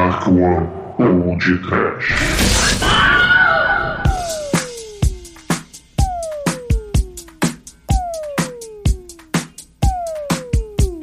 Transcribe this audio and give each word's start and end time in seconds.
Dark 0.00 0.28
One 0.28 0.66
ou 0.98 1.36
de 1.36 1.58
Trash. 1.58 2.14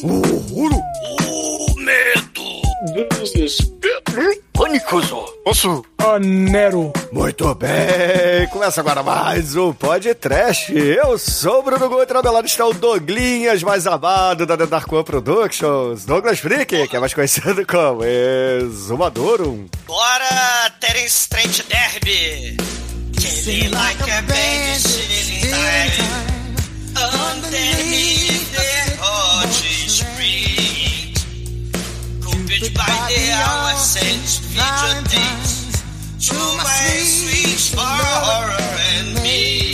Horror! 0.01 0.71
O 1.27 1.79
medo! 1.79 3.21
Desespero! 3.21 4.33
Pânicoso! 4.53 5.25
Posso? 5.43 5.85
Ó, 6.07 6.17
Nero. 6.19 6.93
Muito 7.11 7.53
bem, 7.55 8.47
começa 8.49 8.79
agora 8.79 9.03
mais 9.03 9.57
um 9.57 9.73
Pod 9.73 10.15
Trash. 10.15 10.69
Eu 10.69 11.17
sou 11.17 11.59
o 11.59 11.63
Bruno 11.63 11.89
Gutra, 11.89 12.19
ao 12.19 12.23
meu 12.23 12.31
lado 12.31 12.45
está 12.47 12.65
o 12.65 12.73
Douglinhas, 12.73 13.61
mais 13.61 13.85
amado 13.85 14.45
da 14.45 14.55
The 14.55 14.67
Dark 14.67 14.89
One 14.89 15.03
Productions, 15.03 16.05
Douglas 16.05 16.39
Freak, 16.39 16.87
que 16.87 16.95
é 16.95 16.99
mais 16.99 17.13
conhecido 17.13 17.65
como 17.67 18.05
Exumadorum. 18.05 19.65
Bora, 19.85 20.71
Terence 20.79 21.27
Trent 21.27 21.63
Derby! 21.67 22.55
Chilling 23.19 23.69
like 23.71 24.09
a 24.09 24.21
baby, 24.21 24.79
chilling 24.79 25.51
like 25.51 25.99
underneath 26.95 28.55
the 28.55 28.95
hot 29.01 29.49
street. 29.89 31.19
Cooped 32.23 32.73
by 32.73 32.85
the 33.09 33.33
hour, 33.33 33.75
sent 33.75 34.39
video 34.53 35.01
dates 35.03 35.66
to 36.27 36.35
my 36.35 36.97
sweet 37.03 37.59
for 37.73 37.79
horror 37.79 38.57
and 38.97 39.21
me. 39.23 39.66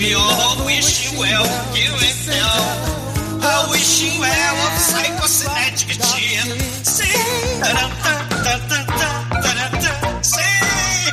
Me 0.00 0.14
all, 0.14 0.64
wish 0.64 1.04
you 1.04 1.18
well, 1.20 1.44
you 1.76 1.90
ain't 1.92 2.20
there. 2.26 2.60
I 3.42 3.66
wish 3.70 4.02
you 4.02 4.12
well, 4.18 4.56
tan, 8.68 8.86
taran, 9.44 9.72
tan, 9.82 10.24
sim. 10.24 11.10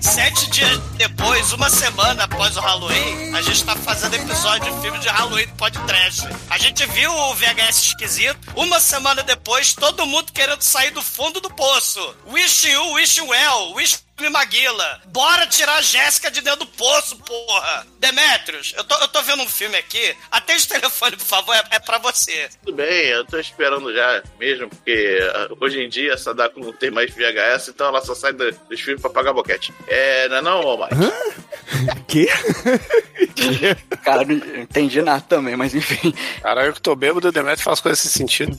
Sete 0.00 0.44
dias 0.52 0.91
depois, 0.96 1.52
uma 1.52 1.68
semana 1.68 2.24
após 2.24 2.56
o 2.56 2.60
Halloween, 2.60 3.34
a 3.34 3.42
gente 3.42 3.64
tá 3.64 3.74
fazendo 3.76 4.14
episódio 4.14 4.72
de 4.72 4.80
filme 4.82 4.98
de 4.98 5.08
Halloween 5.08 5.46
do 5.46 5.54
podcast. 5.56 6.22
A 6.50 6.58
gente 6.58 6.84
viu 6.86 7.10
o 7.12 7.34
VHS 7.34 7.82
esquisito. 7.86 8.38
Uma 8.54 8.78
semana 8.78 9.22
depois, 9.22 9.74
todo 9.74 10.06
mundo 10.06 10.32
querendo 10.32 10.62
sair 10.62 10.90
do 10.90 11.02
fundo 11.02 11.40
do 11.40 11.50
poço. 11.50 12.14
Wish 12.28 12.68
you, 12.68 12.92
wish 12.92 13.20
well, 13.20 13.72
wish 13.74 13.98
me 14.20 14.28
Maguila. 14.28 15.00
Bora 15.06 15.46
tirar 15.48 15.76
a 15.78 15.82
Jéssica 15.82 16.30
de 16.30 16.40
dentro 16.42 16.60
do 16.60 16.66
poço, 16.66 17.16
porra. 17.16 17.84
Demetrios, 17.98 18.72
eu 18.76 18.84
tô, 18.84 18.94
eu 18.96 19.08
tô 19.08 19.20
vendo 19.22 19.42
um 19.42 19.48
filme 19.48 19.76
aqui. 19.76 20.14
Atende 20.30 20.64
o 20.64 20.68
telefone, 20.68 21.16
por 21.16 21.24
favor, 21.26 21.54
é, 21.56 21.62
é 21.72 21.78
pra 21.80 21.98
você. 21.98 22.48
Tudo 22.64 22.76
bem, 22.76 23.06
eu 23.08 23.24
tô 23.24 23.38
esperando 23.38 23.92
já 23.92 24.22
mesmo, 24.38 24.68
porque 24.68 25.18
uh, 25.50 25.56
hoje 25.60 25.80
em 25.80 25.88
dia 25.88 26.14
a 26.14 26.18
Sadako 26.18 26.60
não 26.60 26.72
tem 26.72 26.90
mais 26.90 27.10
VHS, 27.12 27.68
então 27.68 27.88
ela 27.88 28.00
só 28.04 28.14
sai 28.14 28.32
do- 28.32 28.52
dos 28.68 28.80
filmes 28.80 29.00
pra 29.02 29.10
pagar 29.10 29.32
boquete. 29.32 29.74
É, 29.88 30.28
não 30.28 30.36
é 30.36 30.40
não, 30.42 30.60
ô 30.60 30.76
Que? 32.06 32.28
Cara, 34.04 34.24
não 34.24 34.34
entendi 34.34 35.00
nada 35.00 35.22
também, 35.26 35.56
mas 35.56 35.74
enfim. 35.74 36.14
Cara, 36.42 36.66
eu 36.66 36.72
que 36.72 36.80
tô 36.80 36.94
bêbado, 36.94 37.28
o 37.28 37.32
Demetrio 37.32 37.64
faz 37.64 37.80
coisas 37.80 38.00
sem 38.00 38.10
sentido. 38.10 38.58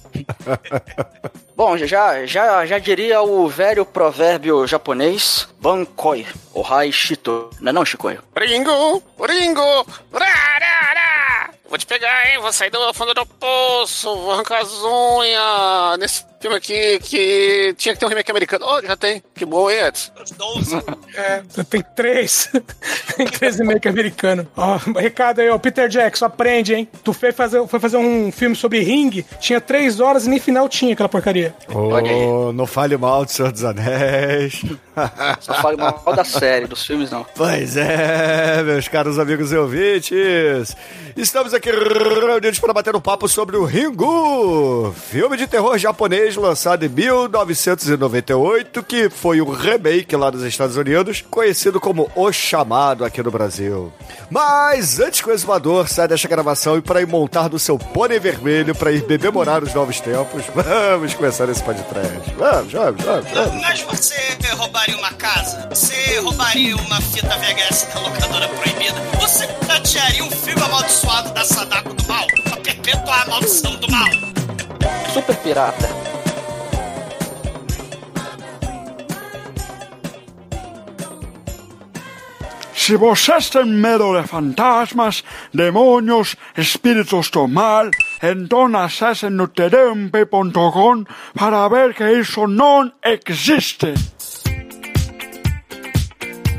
Bom, 1.55 1.77
já, 1.77 2.25
já, 2.25 2.65
já 2.65 2.79
diria 2.79 3.21
o 3.21 3.47
velho 3.47 3.85
provérbio 3.85 4.65
japonês, 4.65 5.47
Bankoi, 5.61 6.25
Ohai 6.53 6.91
Shito. 6.91 7.51
Não 7.59 7.69
é 7.69 7.73
não, 7.73 7.85
Chicoio? 7.85 8.23
Ringo! 8.35 9.03
Ringo! 9.19 9.85
Rarara! 10.11 11.53
Vou 11.73 11.77
te 11.79 11.87
pegar, 11.87 12.27
hein? 12.27 12.39
Vou 12.39 12.53
sair 12.53 12.69
do 12.69 12.93
fundo 12.93 13.15
do 13.15 13.25
poço, 13.25 14.15
vou 14.15 14.33
arrancar 14.33 14.61
as 14.61 14.71
unhas. 14.83 15.97
Nesse 15.97 16.23
filme 16.39 16.57
aqui 16.57 16.99
que 16.99 17.73
tinha 17.77 17.95
que 17.95 17.99
ter 17.99 18.05
um 18.05 18.09
remake 18.09 18.29
americano. 18.29 18.65
Oh, 18.67 18.79
já 18.85 18.95
tem. 18.95 19.23
Que 19.33 19.43
bom, 19.43 19.71
hein, 19.71 19.87
Edson? 19.87 20.11
Os 20.21 20.31
12. 20.31 20.83
É, 21.15 21.43
tem 21.69 21.83
três. 21.95 22.49
tem 23.15 23.27
três 23.27 23.59
remake 23.59 23.87
americano. 23.87 24.47
Ó, 24.57 24.77
recado 24.95 25.41
aí, 25.41 25.49
ó. 25.49 25.59
Peter 25.59 25.87
Jackson, 25.87 26.25
aprende, 26.25 26.73
hein? 26.73 26.89
Tu 27.03 27.13
foi 27.13 27.31
fazer, 27.31 27.67
foi 27.67 27.79
fazer 27.79 27.97
um 27.97 28.31
filme 28.31 28.55
sobre 28.55 28.79
ring, 28.79 29.23
tinha 29.39 29.61
três 29.61 29.99
horas 29.99 30.25
e 30.25 30.29
nem 30.29 30.39
final 30.39 30.67
tinha 30.67 30.93
aquela 30.93 31.07
porcaria. 31.07 31.55
Oh, 31.71 32.51
não 32.51 32.65
fale 32.65 32.97
mal 32.97 33.25
do 33.25 33.31
Senhor 33.31 33.51
dos 33.51 33.63
Anéis. 33.63 34.63
Só 35.39 35.53
fale 35.53 35.77
mal 35.77 36.01
da 36.15 36.23
série, 36.23 36.65
dos 36.65 36.83
filmes 36.83 37.11
não. 37.11 37.23
Pois 37.35 37.77
é, 37.77 38.63
meus 38.63 38.87
caros 38.87 39.19
amigos 39.19 39.51
e 39.51 39.55
ouvintes. 39.55 40.75
Estamos 41.15 41.53
aqui 41.53 41.62
reunidos 41.71 42.59
para 42.59 42.73
bater 42.73 42.95
um 42.95 42.99
papo 42.99 43.27
sobre 43.27 43.55
o 43.55 43.63
Ringu, 43.63 44.93
filme 45.09 45.37
de 45.37 45.47
terror 45.47 45.77
japonês 45.77 46.35
lançado 46.35 46.83
em 46.85 46.89
1998, 46.89 48.83
que 48.83 49.09
foi 49.09 49.41
um 49.41 49.49
remake 49.49 50.15
lá 50.15 50.29
nos 50.29 50.43
Estados 50.43 50.75
Unidos, 50.75 51.23
conhecido 51.29 51.79
como 51.79 52.11
O 52.15 52.31
Chamado 52.33 53.05
aqui 53.05 53.23
no 53.23 53.31
Brasil. 53.31 53.93
Mas 54.29 54.99
antes 54.99 55.21
que 55.21 55.29
o 55.29 55.33
exumador 55.33 55.87
saia 55.87 56.09
desta 56.09 56.27
gravação 56.27 56.77
e 56.77 56.81
para 56.81 57.01
ir 57.01 57.07
montar 57.07 57.49
no 57.49 57.59
seu 57.59 57.77
pônei 57.77 58.19
vermelho 58.19 58.75
para 58.75 58.91
ir 58.91 59.03
bebemorar 59.03 59.63
os 59.63 59.73
novos 59.73 60.01
tempos, 60.01 60.43
vamos 60.53 61.13
começar 61.13 61.47
esse 61.49 61.63
podcast. 61.63 62.33
Vamos, 62.37 62.73
vamos, 62.73 63.03
vamos, 63.03 63.31
vamos. 63.31 63.61
Mas 63.61 63.81
você 63.81 64.33
roubaria 64.53 64.97
uma 64.97 65.11
casa? 65.13 65.67
Você 65.69 66.19
roubaria 66.19 66.75
uma 66.75 67.01
fita 67.01 67.37
VHS 67.37 67.87
da 67.93 67.99
locadora 67.99 68.47
proibida? 68.49 68.99
Você 69.19 69.47
pratearia 69.47 70.23
um 70.23 70.31
filme 70.31 70.61
amaldiçoado 70.61 71.31
da 71.31 71.43
Sadako 71.53 71.93
do 71.93 72.07
mal? 72.07 72.25
Pra 72.43 72.57
perpetuar 72.57 73.21
a 73.21 73.29
maldição 73.29 73.75
do 73.75 73.91
mal? 73.91 74.09
Super 75.13 75.35
pirata. 75.37 75.89
Se 82.75 82.97
vocês 82.97 83.49
têm 83.51 83.65
medo 83.65 84.19
de 84.19 84.27
fantasmas, 84.27 85.23
demônios, 85.53 86.35
espíritos 86.57 87.29
do 87.29 87.47
mal, 87.47 87.89
então 88.21 88.75
acessem 88.75 89.29
no 89.29 89.47
tdmp.com 89.47 91.05
para 91.33 91.67
ver 91.69 91.93
que 91.93 92.03
isso 92.19 92.47
não 92.47 92.91
existe. 93.05 93.93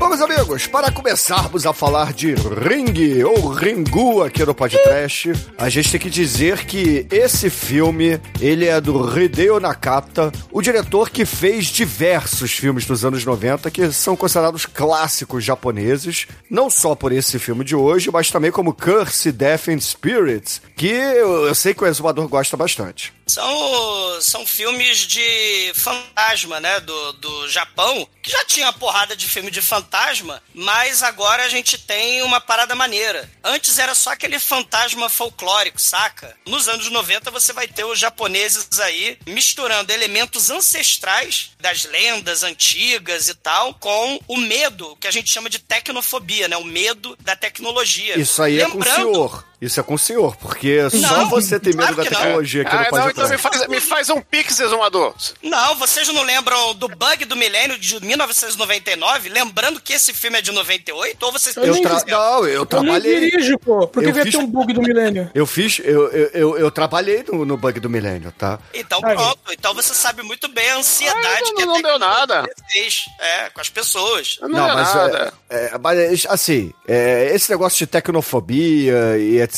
Vamos, 0.07 0.21
amigos, 0.21 0.67
para 0.67 0.91
começarmos 0.91 1.65
a 1.65 1.73
falar 1.73 2.13
de 2.13 2.35
Ring 2.35 3.23
ou 3.23 3.49
Ringu 3.49 4.21
aqui 4.21 4.45
no 4.45 4.53
podcast, 4.53 5.33
a 5.57 5.67
gente 5.67 5.91
tem 5.91 5.99
que 5.99 6.11
dizer 6.11 6.63
que 6.63 7.07
esse 7.09 7.49
filme, 7.49 8.21
ele 8.39 8.67
é 8.67 8.79
do 8.79 9.19
Hideo 9.19 9.59
Nakata, 9.59 10.31
o 10.51 10.61
diretor 10.61 11.09
que 11.09 11.25
fez 11.25 11.65
diversos 11.65 12.51
filmes 12.51 12.85
dos 12.85 13.03
anos 13.03 13.25
90 13.25 13.71
que 13.71 13.91
são 13.91 14.15
considerados 14.15 14.67
clássicos 14.67 15.43
japoneses, 15.43 16.27
não 16.51 16.69
só 16.69 16.93
por 16.93 17.11
esse 17.11 17.39
filme 17.39 17.65
de 17.65 17.75
hoje, 17.75 18.11
mas 18.13 18.29
também 18.29 18.51
como 18.51 18.75
Curse, 18.75 19.31
Death 19.31 19.69
and 19.69 19.79
Spirits, 19.79 20.61
que 20.75 20.87
eu, 20.87 21.47
eu 21.47 21.55
sei 21.55 21.73
que 21.73 21.83
o 21.83 21.87
exumador 21.87 22.27
gosta 22.27 22.57
bastante. 22.57 23.13
São, 23.25 24.21
são 24.21 24.45
filmes 24.45 24.99
de 24.99 25.71
fantasma, 25.73 26.59
né? 26.59 26.79
Do, 26.79 27.13
do 27.13 27.49
Japão, 27.49 28.07
que 28.21 28.31
já 28.31 28.43
tinha 28.45 28.67
uma 28.67 28.73
porrada 28.73 29.15
de 29.15 29.27
filme 29.27 29.49
de 29.49 29.61
fantasma, 29.61 30.43
mas 30.53 31.01
agora 31.01 31.43
a 31.43 31.49
gente 31.49 31.77
tem 31.77 32.21
uma 32.21 32.39
parada 32.39 32.75
maneira. 32.75 33.29
Antes 33.43 33.79
era 33.79 33.95
só 33.95 34.11
aquele 34.11 34.37
fantasma 34.37 35.09
folclórico, 35.09 35.81
saca? 35.81 36.35
Nos 36.45 36.67
anos 36.67 36.89
90 36.91 37.31
você 37.31 37.51
vai 37.51 37.67
ter 37.67 37.83
os 37.83 37.97
japoneses 37.97 38.79
aí 38.79 39.17
misturando 39.25 39.91
elementos 39.91 40.49
ancestrais 40.49 41.51
das 41.59 41.85
lendas 41.85 42.43
antigas 42.43 43.27
e 43.27 43.33
tal 43.33 43.73
com 43.75 44.19
o 44.27 44.37
medo, 44.37 44.95
que 44.97 45.07
a 45.07 45.11
gente 45.11 45.31
chama 45.31 45.49
de 45.49 45.59
tecnofobia, 45.59 46.47
né? 46.47 46.57
O 46.57 46.63
medo 46.63 47.17
da 47.21 47.35
tecnologia. 47.35 48.19
Isso 48.19 48.41
aí 48.43 48.59
é 48.59 48.69
com 48.69 48.77
o 48.79 48.83
senhor. 48.83 49.45
Isso 49.65 49.79
é 49.79 49.83
com 49.83 49.93
o 49.95 49.99
senhor, 49.99 50.35
porque 50.37 50.89
só 50.89 50.97
Não, 51.17 51.29
você 51.29 51.59
tem 51.59 51.73
medo 51.73 51.93
claro 51.93 51.95
da 51.95 52.03
que 52.03 52.09
não. 52.11 52.19
tecnologia 52.19 52.61
aqui 52.61 52.71
Ah, 52.75 52.75
no 52.75 52.97
não, 52.97 53.09
então 53.09 53.23
me 53.29 53.37
podcast. 53.37 53.37
faz, 53.59 53.67
me 53.67 53.79
faz 53.81 54.09
um 54.09 54.21
pix, 54.21 54.59
exumador. 54.59 55.13
Não, 55.41 55.75
vocês 55.75 56.07
não 56.09 56.23
lembram 56.23 56.73
do 56.75 56.87
bug 56.87 57.25
do 57.25 57.35
milênio 57.35 57.77
de 57.77 57.99
1999? 58.03 59.29
Lembrando 59.29 59.79
que 59.81 59.93
esse 59.93 60.13
filme 60.13 60.37
é 60.37 60.41
de 60.41 60.51
98? 60.51 61.23
Ou 61.25 61.31
vocês 61.31 61.55
Eu 61.55 61.65
Eu 61.65 61.81
tra... 61.81 62.01
Não, 62.07 62.39
eu 62.45 62.47
Eu 62.55 62.65
trabalhei. 62.65 63.29
dirijo, 63.31 63.57
pô. 63.59 63.87
Por 63.87 64.01
que 64.03 64.09
Eu 64.09 64.13
vai 64.13 64.23
fiz- 64.23 64.33
ter 64.35 64.37
um 64.41 64.47
bug 64.47 64.73
do 64.73 64.81
milênio? 64.81 65.29
Eu 65.33 65.45
fiz, 65.45 65.79
eu, 65.83 66.09
eu, 66.11 66.29
eu, 66.33 66.57
eu 66.57 66.71
trabalhei 66.71 67.23
no, 67.27 67.45
no 67.45 67.57
bug 67.57 67.79
do 67.79 67.89
milênio, 67.89 68.31
tá? 68.37 68.59
Então 68.73 68.99
Aí. 69.03 69.15
pronto, 69.15 69.39
então 69.51 69.73
você 69.73 69.93
sabe 69.93 70.21
muito 70.23 70.47
bem 70.47 70.69
a 70.71 70.77
ansiedade 70.77 71.25
Ah, 71.25 71.39
não- 71.41 71.55
que 71.55 71.65
não 71.65 71.73
deu 71.81 71.83
tecnologia 71.99 72.25
nada. 72.27 72.49
fez 72.71 73.05
é, 73.19 73.49
com 73.49 73.61
as 73.61 73.69
pessoas. 73.69 74.37
Não, 74.41 74.49
Não, 74.49 74.69
é 74.69 74.73
mas, 74.73 74.93
nada. 74.95 75.33
é, 75.49 75.55
é, 75.73 75.77
mas 75.77 76.25
assim, 76.27 76.71
é, 76.87 77.31
esse 77.33 77.49
negócio 77.49 77.77
de 77.79 77.87
tecnofobia 77.87 79.17
e 79.17 79.41
etc. 79.41 79.54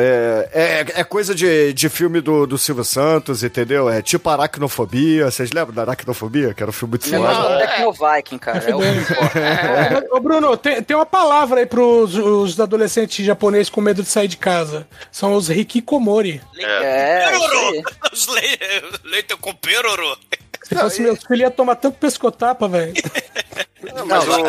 é, 0.00 0.48
é, 0.52 1.00
é 1.00 1.04
coisa 1.04 1.34
de, 1.34 1.72
de 1.72 1.88
filme 1.88 2.20
do, 2.20 2.46
do 2.46 2.58
Silvio 2.58 2.84
Santos, 2.84 3.42
entendeu? 3.44 3.88
É 3.88 4.02
tipo 4.02 4.28
aracnofobia. 4.28 5.30
Vocês 5.30 5.52
lembram 5.52 5.74
da 5.74 5.82
aracnofobia? 5.82 6.52
Que 6.54 6.62
era 6.62 6.70
um 6.70 6.72
filme 6.72 6.92
muito 6.92 7.08
foda. 7.08 7.34
do 7.34 7.58
Tecno 7.58 7.92
Viking, 7.92 8.38
cara. 8.38 8.58
É 8.64 8.74
o 8.74 10.16
Ô, 10.16 10.20
Bruno, 10.20 10.56
tem, 10.56 10.82
tem 10.82 10.96
uma 10.96 11.06
palavra 11.06 11.60
aí 11.60 11.66
pros 11.66 12.14
os 12.16 12.58
adolescentes 12.58 13.24
japoneses 13.24 13.70
com 13.70 13.80
medo 13.80 14.02
de 14.02 14.08
sair 14.08 14.28
de 14.28 14.36
casa. 14.36 14.86
São 15.12 15.34
os 15.34 15.48
hikikomori. 15.48 16.40
É, 16.58 17.24
aí. 17.26 17.82
Os 18.12 18.26
le- 18.28 19.00
Leite 19.10 19.36
com 19.36 19.54
peroro. 19.54 20.16
Se 20.62 20.74
fosse 20.74 21.00
meu 21.02 21.14
filho, 21.16 21.42
ia 21.42 21.50
tomar 21.50 21.76
tanto 21.76 21.96
pescotapa, 21.98 22.66
velho. 22.66 22.92
Mas 24.06 24.26
o- 24.28 24.46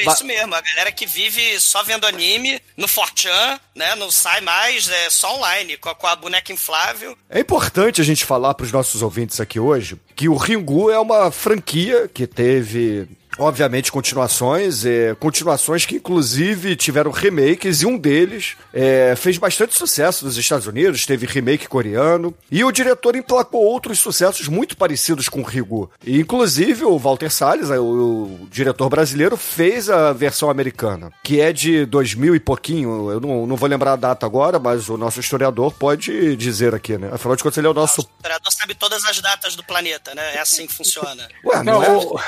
É 0.00 0.12
isso 0.12 0.24
mesmo, 0.24 0.54
a 0.54 0.60
galera 0.60 0.92
que 0.92 1.06
vive 1.06 1.58
só 1.60 1.82
vendo 1.82 2.06
anime 2.06 2.60
no 2.76 2.86
Fortran, 2.88 3.58
né? 3.74 3.94
Não 3.96 4.10
sai 4.10 4.40
mais, 4.40 4.88
é 4.88 5.10
só 5.10 5.34
online, 5.36 5.76
com 5.76 5.88
a, 5.88 5.94
com 5.94 6.06
a 6.06 6.16
boneca 6.16 6.52
inflável. 6.52 7.16
É 7.28 7.40
importante 7.40 8.00
a 8.00 8.04
gente 8.04 8.24
falar 8.24 8.54
para 8.54 8.64
os 8.64 8.72
nossos 8.72 9.02
ouvintes 9.02 9.40
aqui 9.40 9.58
hoje 9.60 9.98
que 10.14 10.28
o 10.28 10.36
Ringu 10.36 10.90
é 10.90 10.98
uma 10.98 11.30
franquia 11.30 12.08
que 12.12 12.26
teve. 12.26 13.08
Obviamente, 13.38 13.92
continuações, 13.92 14.84
é, 14.86 15.14
continuações 15.18 15.84
que 15.84 15.96
inclusive 15.96 16.74
tiveram 16.76 17.10
remakes, 17.10 17.82
e 17.82 17.86
um 17.86 17.98
deles 17.98 18.56
é, 18.72 19.14
fez 19.16 19.36
bastante 19.38 19.74
sucesso 19.76 20.24
nos 20.24 20.36
Estados 20.36 20.66
Unidos, 20.66 21.04
teve 21.04 21.26
remake 21.26 21.68
coreano, 21.68 22.34
e 22.50 22.64
o 22.64 22.72
diretor 22.72 23.14
emplacou 23.14 23.62
outros 23.62 23.98
sucessos 23.98 24.48
muito 24.48 24.76
parecidos 24.76 25.28
com 25.28 25.40
o 25.40 25.44
Ringu. 25.44 25.90
E, 26.04 26.18
inclusive, 26.20 26.84
o 26.84 26.98
Walter 26.98 27.30
Salles, 27.30 27.68
o, 27.70 27.82
o 27.82 28.48
diretor 28.50 28.88
brasileiro, 28.88 29.36
fez 29.36 29.90
a 29.90 30.12
versão 30.12 30.48
americana, 30.48 31.10
que 31.22 31.40
é 31.40 31.52
de 31.52 31.84
2000 31.84 32.34
e 32.36 32.40
pouquinho, 32.40 33.10
eu 33.10 33.20
não, 33.20 33.46
não 33.46 33.56
vou 33.56 33.68
lembrar 33.68 33.92
a 33.92 33.96
data 33.96 34.24
agora, 34.24 34.58
mas 34.58 34.88
o 34.88 34.96
nosso 34.96 35.20
historiador 35.20 35.72
pode 35.74 36.36
dizer 36.36 36.74
aqui, 36.74 36.96
né? 36.96 37.10
Afinal 37.12 37.36
de 37.36 37.42
contas, 37.42 37.58
ele 37.58 37.66
é 37.66 37.70
o 37.70 37.74
nosso. 37.74 38.00
O 38.00 38.04
historiador 38.16 38.52
sabe 38.52 38.74
todas 38.74 39.04
as 39.04 39.20
datas 39.20 39.54
do 39.54 39.62
planeta, 39.62 40.14
né? 40.14 40.36
É 40.36 40.40
assim 40.40 40.66
que 40.66 40.72
funciona. 40.72 41.28
Ué, 41.44 41.56
Não, 41.62 41.74
não, 41.74 41.82
é? 41.82 41.90
o- 41.96 42.20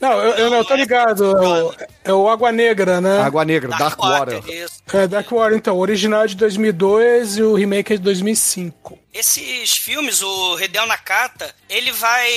não 0.00 0.12
eu, 0.22 0.34
eu 0.43 0.43
não, 0.50 0.58
eu 0.58 0.64
tô 0.64 0.74
ligado. 0.74 1.24
É 1.24 1.62
o, 1.62 1.74
é 2.04 2.12
o 2.12 2.28
Água 2.28 2.52
Negra, 2.52 3.00
né? 3.00 3.20
Água 3.20 3.44
Negra, 3.44 3.76
Dark, 3.76 3.98
Water. 3.98 4.42
isso. 4.48 4.82
É, 4.92 5.06
Dark 5.06 5.30
Water, 5.30 5.56
então. 5.56 5.76
O 5.76 5.80
original 5.80 6.24
é 6.24 6.26
de 6.26 6.36
2002 6.36 7.38
e 7.38 7.42
o 7.42 7.54
remake 7.54 7.92
é 7.94 7.96
de 7.96 8.02
2005. 8.02 8.98
Esses 9.14 9.76
filmes, 9.76 10.20
o 10.22 10.58
Hideo 10.58 10.84
Nakata, 10.86 11.54
ele 11.68 11.92
vai 11.92 12.28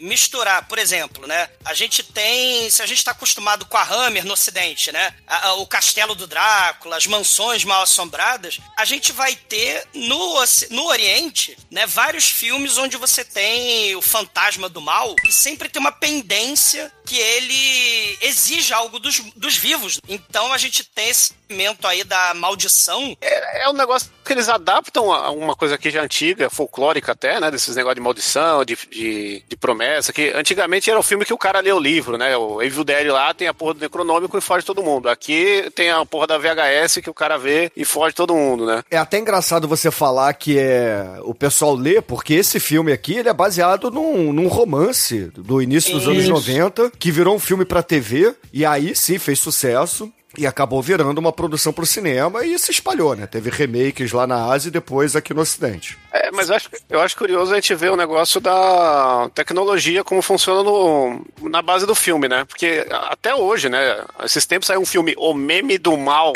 misturar, 0.00 0.66
por 0.66 0.78
exemplo, 0.78 1.26
né? 1.26 1.48
A 1.64 1.74
gente 1.74 2.02
tem, 2.02 2.70
se 2.70 2.82
a 2.82 2.86
gente 2.86 2.98
está 2.98 3.10
acostumado 3.10 3.66
com 3.66 3.76
a 3.76 3.82
Hammer 3.82 4.24
no 4.24 4.32
Ocidente, 4.32 4.90
né? 4.90 5.14
A- 5.26 5.48
a- 5.48 5.54
o 5.54 5.66
castelo 5.66 6.14
do 6.14 6.26
Drácula, 6.26 6.96
as 6.96 7.06
mansões 7.06 7.62
mal 7.64 7.82
assombradas, 7.82 8.58
a 8.76 8.84
gente 8.84 9.12
vai 9.12 9.36
ter 9.36 9.86
no, 9.94 10.42
no 10.70 10.86
Oriente, 10.86 11.56
né? 11.70 11.86
Vários 11.86 12.28
filmes 12.28 12.78
onde 12.78 12.96
você 12.96 13.24
tem 13.24 13.94
o 13.94 14.02
fantasma 14.02 14.68
do 14.68 14.80
mal 14.80 15.14
e 15.28 15.32
sempre 15.32 15.68
tem 15.68 15.78
uma 15.80 15.92
pendência 15.92 16.90
que 17.04 17.18
ele 17.18 18.18
exige 18.22 18.72
algo 18.72 18.98
dos, 18.98 19.18
dos 19.36 19.56
vivos. 19.56 20.00
Então 20.08 20.52
a 20.52 20.58
gente 20.58 20.84
tem 20.84 21.08
esse 21.10 21.32
elemento 21.50 21.86
aí 21.86 22.02
da 22.02 22.32
maldição 22.32 23.14
É, 23.20 23.64
é 23.64 23.68
um 23.68 23.74
negócio 23.74 24.10
que 24.24 24.32
eles 24.32 24.48
adaptam 24.48 25.12
a 25.12 25.30
uma 25.30 25.54
coisa 25.54 25.76
já 25.90 26.00
é 26.00 26.04
antiga, 26.04 26.50
folclórica 26.50 27.12
até, 27.12 27.40
né? 27.40 27.50
Desses 27.50 27.76
negócios 27.76 27.96
de 27.96 28.00
maldição, 28.00 28.64
de, 28.64 28.76
de, 28.90 29.42
de 29.48 29.56
promessa, 29.56 30.12
que 30.12 30.30
antigamente 30.34 30.90
era 30.90 30.98
o 30.98 31.02
filme 31.02 31.24
que 31.24 31.34
o 31.34 31.38
cara 31.38 31.60
lê 31.60 31.72
o 31.72 31.78
livro, 31.78 32.16
né? 32.16 32.36
O 32.36 32.62
Evil 32.62 32.84
Dead 32.84 33.08
lá 33.08 33.32
tem 33.34 33.48
a 33.48 33.54
porra 33.54 33.74
do 33.74 33.80
Necronômico 33.80 34.36
e 34.36 34.40
foge 34.40 34.64
todo 34.64 34.82
mundo. 34.82 35.08
Aqui 35.08 35.70
tem 35.74 35.90
a 35.90 36.04
porra 36.04 36.26
da 36.26 36.38
VHS 36.38 36.98
que 37.02 37.10
o 37.10 37.14
cara 37.14 37.38
vê 37.38 37.70
e 37.76 37.84
foge 37.84 38.14
todo 38.14 38.34
mundo, 38.34 38.66
né? 38.66 38.82
É 38.90 38.96
até 38.96 39.18
engraçado 39.18 39.68
você 39.68 39.90
falar 39.90 40.32
que 40.34 40.58
é 40.58 41.18
o 41.22 41.34
pessoal 41.34 41.74
lê, 41.74 42.00
porque 42.00 42.34
esse 42.34 42.58
filme 42.60 42.92
aqui 42.92 43.14
ele 43.14 43.28
é 43.28 43.32
baseado 43.32 43.90
num, 43.90 44.32
num 44.32 44.48
romance 44.48 45.30
do 45.36 45.60
início 45.60 45.92
dos 45.92 46.06
anos 46.06 46.24
Isso. 46.24 46.32
90, 46.32 46.92
que 46.98 47.10
virou 47.10 47.34
um 47.34 47.38
filme 47.38 47.64
pra 47.64 47.82
TV, 47.82 48.34
e 48.52 48.64
aí 48.64 48.94
sim 48.94 49.18
fez 49.18 49.38
sucesso. 49.38 50.12
E 50.36 50.46
acabou 50.46 50.82
virando 50.82 51.18
uma 51.18 51.32
produção 51.32 51.72
pro 51.72 51.84
cinema 51.84 52.44
e 52.44 52.58
se 52.58 52.70
espalhou, 52.70 53.14
né? 53.14 53.26
Teve 53.26 53.50
remakes 53.50 54.12
lá 54.12 54.26
na 54.26 54.46
Ásia 54.46 54.68
e 54.68 54.72
depois 54.72 55.14
aqui 55.14 55.34
no 55.34 55.42
Ocidente. 55.42 55.98
É, 56.12 56.30
mas 56.30 56.48
eu 56.50 56.56
acho, 56.56 56.68
eu 56.90 57.00
acho 57.00 57.16
curioso 57.16 57.52
a 57.52 57.54
gente 57.54 57.74
ver 57.74 57.90
o 57.90 57.96
negócio 57.96 58.40
da 58.40 59.30
tecnologia, 59.34 60.04
como 60.04 60.20
funciona 60.20 60.62
no, 60.62 61.24
na 61.42 61.62
base 61.62 61.86
do 61.86 61.94
filme, 61.94 62.28
né? 62.28 62.44
Porque 62.44 62.86
até 62.90 63.34
hoje, 63.34 63.68
né? 63.68 64.04
Esses 64.22 64.44
tempos 64.44 64.66
saiu 64.66 64.80
um 64.80 64.86
filme 64.86 65.14
O 65.16 65.32
Meme 65.32 65.78
do 65.78 65.96
Mal. 65.96 66.32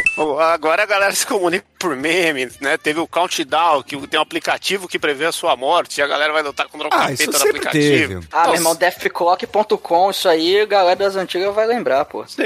Agora 0.52 0.82
a 0.82 0.86
galera 0.86 1.12
se 1.14 1.26
comunica 1.26 1.64
por 1.78 1.94
meme, 1.94 2.48
né? 2.60 2.78
Teve 2.78 3.00
o 3.00 3.06
Countdown, 3.06 3.82
que 3.82 3.96
tem 4.06 4.18
um 4.18 4.22
aplicativo 4.22 4.88
que 4.88 4.98
prevê 4.98 5.26
a 5.26 5.32
sua 5.32 5.54
morte, 5.56 5.98
e 5.98 6.02
a 6.02 6.06
galera 6.06 6.32
vai 6.32 6.42
lutar 6.42 6.66
contra 6.68 6.88
o 6.88 6.90
Ah, 6.90 7.12
isso 7.12 7.24
capeta 7.26 7.32
do 7.32 7.36
sempre 7.38 7.58
aplicativo. 7.58 8.08
teve. 8.14 8.14
Ah, 8.32 8.40
Então, 8.40 8.44
meu 8.46 8.54
irmão, 8.54 8.74
deathclock.com, 8.74 10.10
isso 10.10 10.28
aí, 10.28 10.60
a 10.60 10.66
galera 10.66 10.96
das 10.96 11.16
antigas 11.16 11.54
vai 11.54 11.66
lembrar, 11.66 12.04
pô. 12.06 12.24
Sim. 12.26 12.42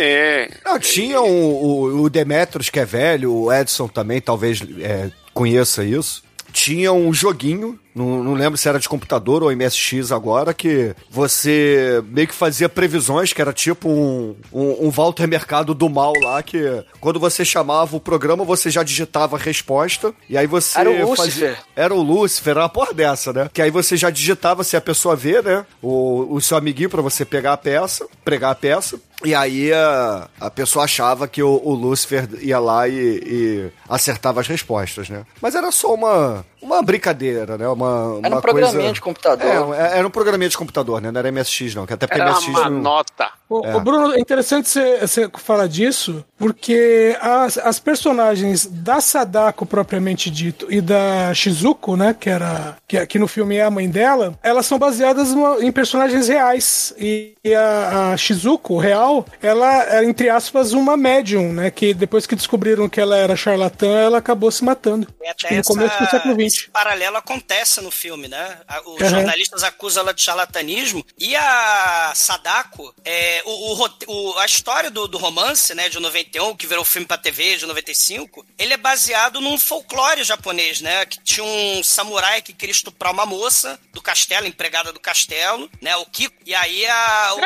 Não, 0.65 0.79
tinha 0.79 1.21
o, 1.21 1.27
o, 1.29 2.03
o 2.03 2.11
Demetrius, 2.11 2.71
que 2.71 2.81
é 2.81 2.85
velho, 2.85 3.33
o 3.33 3.53
Edson 3.53 3.87
também 3.89 4.21
talvez 4.21 4.61
é, 4.81 5.11
conheça 5.33 5.85
isso. 5.85 6.23
Tinha 6.53 6.93
um 6.93 7.13
joguinho, 7.13 7.79
não, 7.95 8.23
não 8.23 8.35
lembro 8.35 8.57
se 8.57 8.69
era 8.69 8.79
de 8.79 8.89
computador 8.89 9.43
ou 9.43 9.55
MSX 9.55 10.13
agora, 10.13 10.55
que 10.55 10.95
você 11.11 12.03
meio 12.09 12.29
que 12.29 12.35
fazia 12.35 12.69
previsões, 12.69 13.33
que 13.33 13.41
era 13.41 13.53
tipo 13.53 13.89
um, 13.89 14.37
um, 14.53 14.87
um 14.87 14.91
Walter 14.91 15.27
Mercado 15.27 15.75
do 15.75 15.89
mal 15.89 16.13
lá, 16.23 16.43
que 16.43 16.85
quando 17.01 17.19
você 17.19 17.45
chamava 17.45 17.97
o 17.97 18.01
programa, 18.01 18.45
você 18.45 18.71
já 18.71 18.83
digitava 18.83 19.37
a 19.37 19.39
resposta, 19.39 20.15
e 20.29 20.37
aí 20.37 20.47
você 20.47 20.79
Era 20.79 20.91
o 20.91 21.17
fazia... 21.17 21.49
Lúcifer. 21.51 21.59
Era 21.77 21.95
o 21.95 22.03
Lúcifer, 22.03 22.51
era 22.53 22.61
uma 22.61 22.69
porra 22.69 22.95
dessa, 22.95 23.33
né? 23.33 23.51
Que 23.53 23.63
aí 23.63 23.71
você 23.71 23.97
já 23.97 24.11
digitava 24.11 24.65
se 24.65 24.77
a 24.77 24.81
pessoa 24.81 25.17
vê, 25.17 25.43
né? 25.43 25.65
O, 25.83 26.35
o 26.35 26.41
seu 26.41 26.57
amiguinho 26.57 26.91
pra 26.91 27.03
você 27.03 27.25
pegar 27.25 27.53
a 27.53 27.57
peça, 27.57 28.07
pregar 28.25 28.53
a 28.53 28.55
peça. 28.55 29.01
E 29.25 29.35
aí 29.35 29.73
a, 29.73 30.29
a 30.41 30.51
pessoa 30.51 30.85
achava 30.85 31.29
que 31.29 31.43
o, 31.43 31.61
o 31.63 31.75
Lúcifer 31.75 32.29
ia 32.41 32.59
lá 32.59 32.89
e, 32.89 32.93
e 32.95 33.71
acertava 33.89 34.41
as 34.41 34.49
respostas, 34.49 35.11
né? 35.11 35.25
Mas 35.43 35.55
era 35.55 35.71
só 35.71 35.95
uma, 35.95 36.45
uma 36.63 36.83
brincadeira, 36.83 37.57
né? 37.59 37.67
Uma, 37.69 38.19
Era 38.23 38.29
um 38.29 38.33
uma 38.35 38.41
programinha 38.43 38.73
coisa... 38.81 38.93
de 38.93 39.01
computador. 39.01 39.75
É, 39.75 39.99
era 39.99 40.07
um 40.07 40.11
programinha 40.11 40.49
de 40.49 40.57
computador, 40.57 41.01
né? 41.01 41.11
Não 41.11 41.19
era 41.19 41.31
MSX, 41.33 41.75
não. 41.75 41.87
Que 41.87 41.93
até 41.95 42.07
Era 42.11 42.31
MSX 42.33 42.49
uma 42.49 42.71
não... 42.71 42.81
nota. 42.81 43.29
Ô, 43.49 43.67
ô, 43.67 43.81
Bruno, 43.81 44.13
é 44.15 44.21
interessante 44.21 44.69
você 45.01 45.29
falar 45.39 45.67
disso, 45.67 46.25
porque 46.39 47.17
as, 47.21 47.59
as 47.59 47.81
personagens 47.81 48.65
da 48.67 49.01
Sadako, 49.01 49.67
propriamente 49.67 50.31
dito, 50.31 50.67
e 50.71 50.81
da 50.81 51.35
Shizuko, 51.35 51.97
né, 51.97 52.15
que 52.19 52.31
era 52.31 52.77
que, 52.87 53.05
que 53.07 53.19
no 53.19 53.27
filme 53.27 53.57
é 53.57 53.65
a 53.65 53.71
mãe 53.71 53.89
dela, 53.91 54.35
elas 54.43 54.67
são 54.67 54.79
baseadas 54.79 55.35
no- 55.35 55.61
em 55.61 55.73
personagens 55.73 56.29
reais. 56.29 56.95
E, 56.97 57.35
e 57.43 57.53
a, 57.53 58.13
a 58.13 58.17
Shizuko, 58.17 58.79
real, 58.79 59.27
ela 59.43 59.83
era, 59.83 60.05
entre 60.05 60.29
aspas, 60.31 60.73
uma 60.73 60.97
médium, 60.97 61.53
né, 61.53 61.71
que 61.73 61.93
depois 61.93 62.27
que 62.27 62.37
descobriram 62.37 62.89
que 62.89 63.01
ela 63.01 63.17
era 63.17 63.35
charlatã, 63.35 63.89
ela 63.89 64.19
acabou 64.19 64.51
se 64.53 64.65
matando. 64.65 65.09
Que 65.39 65.55
no 65.55 65.61
essa- 65.61 65.73
começo 65.73 65.99
do 66.03 66.09
século 66.09 66.37
esse 66.51 66.71
paralelo 66.71 67.17
acontece 67.17 67.81
no 67.81 67.91
filme, 67.91 68.29
né? 68.29 68.61
Os 68.87 69.01
Uhum. 69.03 69.09
jornalistas 69.09 69.63
acusam 69.63 70.03
ela 70.03 70.15
de 70.15 70.23
charlatanismo 70.23 71.05
e 71.19 71.35
a 71.37 72.13
Sadako, 72.15 72.95
é, 73.05 73.43
o, 73.45 73.75
o 73.85 73.91
o- 74.07 74.39
a 74.39 74.47
história 74.47 74.91
do, 74.91 75.07
do 75.09 75.19
romance, 75.19 75.75
né, 75.75 75.89
de 75.89 75.99
91, 75.99 76.55
que 76.57 76.67
virou 76.67 76.85
filme 76.85 77.07
pra 77.07 77.17
TV 77.19 77.57
de 77.57 77.67
95, 77.67 78.45
ele 78.59 78.75
é 78.75 78.77
baseado 78.77 79.41
num 79.41 79.59
folclore 79.59 80.23
japonês, 80.25 80.81
né? 80.81 81.07
Que 81.07 81.21
tinha 81.23 81.45
um 81.45 81.83
samurai 81.83 82.43
que 82.43 82.53
queria 82.53 82.73
estuprar 82.73 83.13
uma 83.13 83.25
moça 83.27 83.79
do 83.93 84.03
castelo, 84.03 84.47
empregada 84.47 84.93
do 84.93 85.01
castelo, 85.01 85.71
né? 85.81 85.97
O 85.97 86.07
Kiko. 86.07 86.37
E 86.45 86.55
aí 86.55 86.87
a. 86.87 87.35
o 87.35 87.41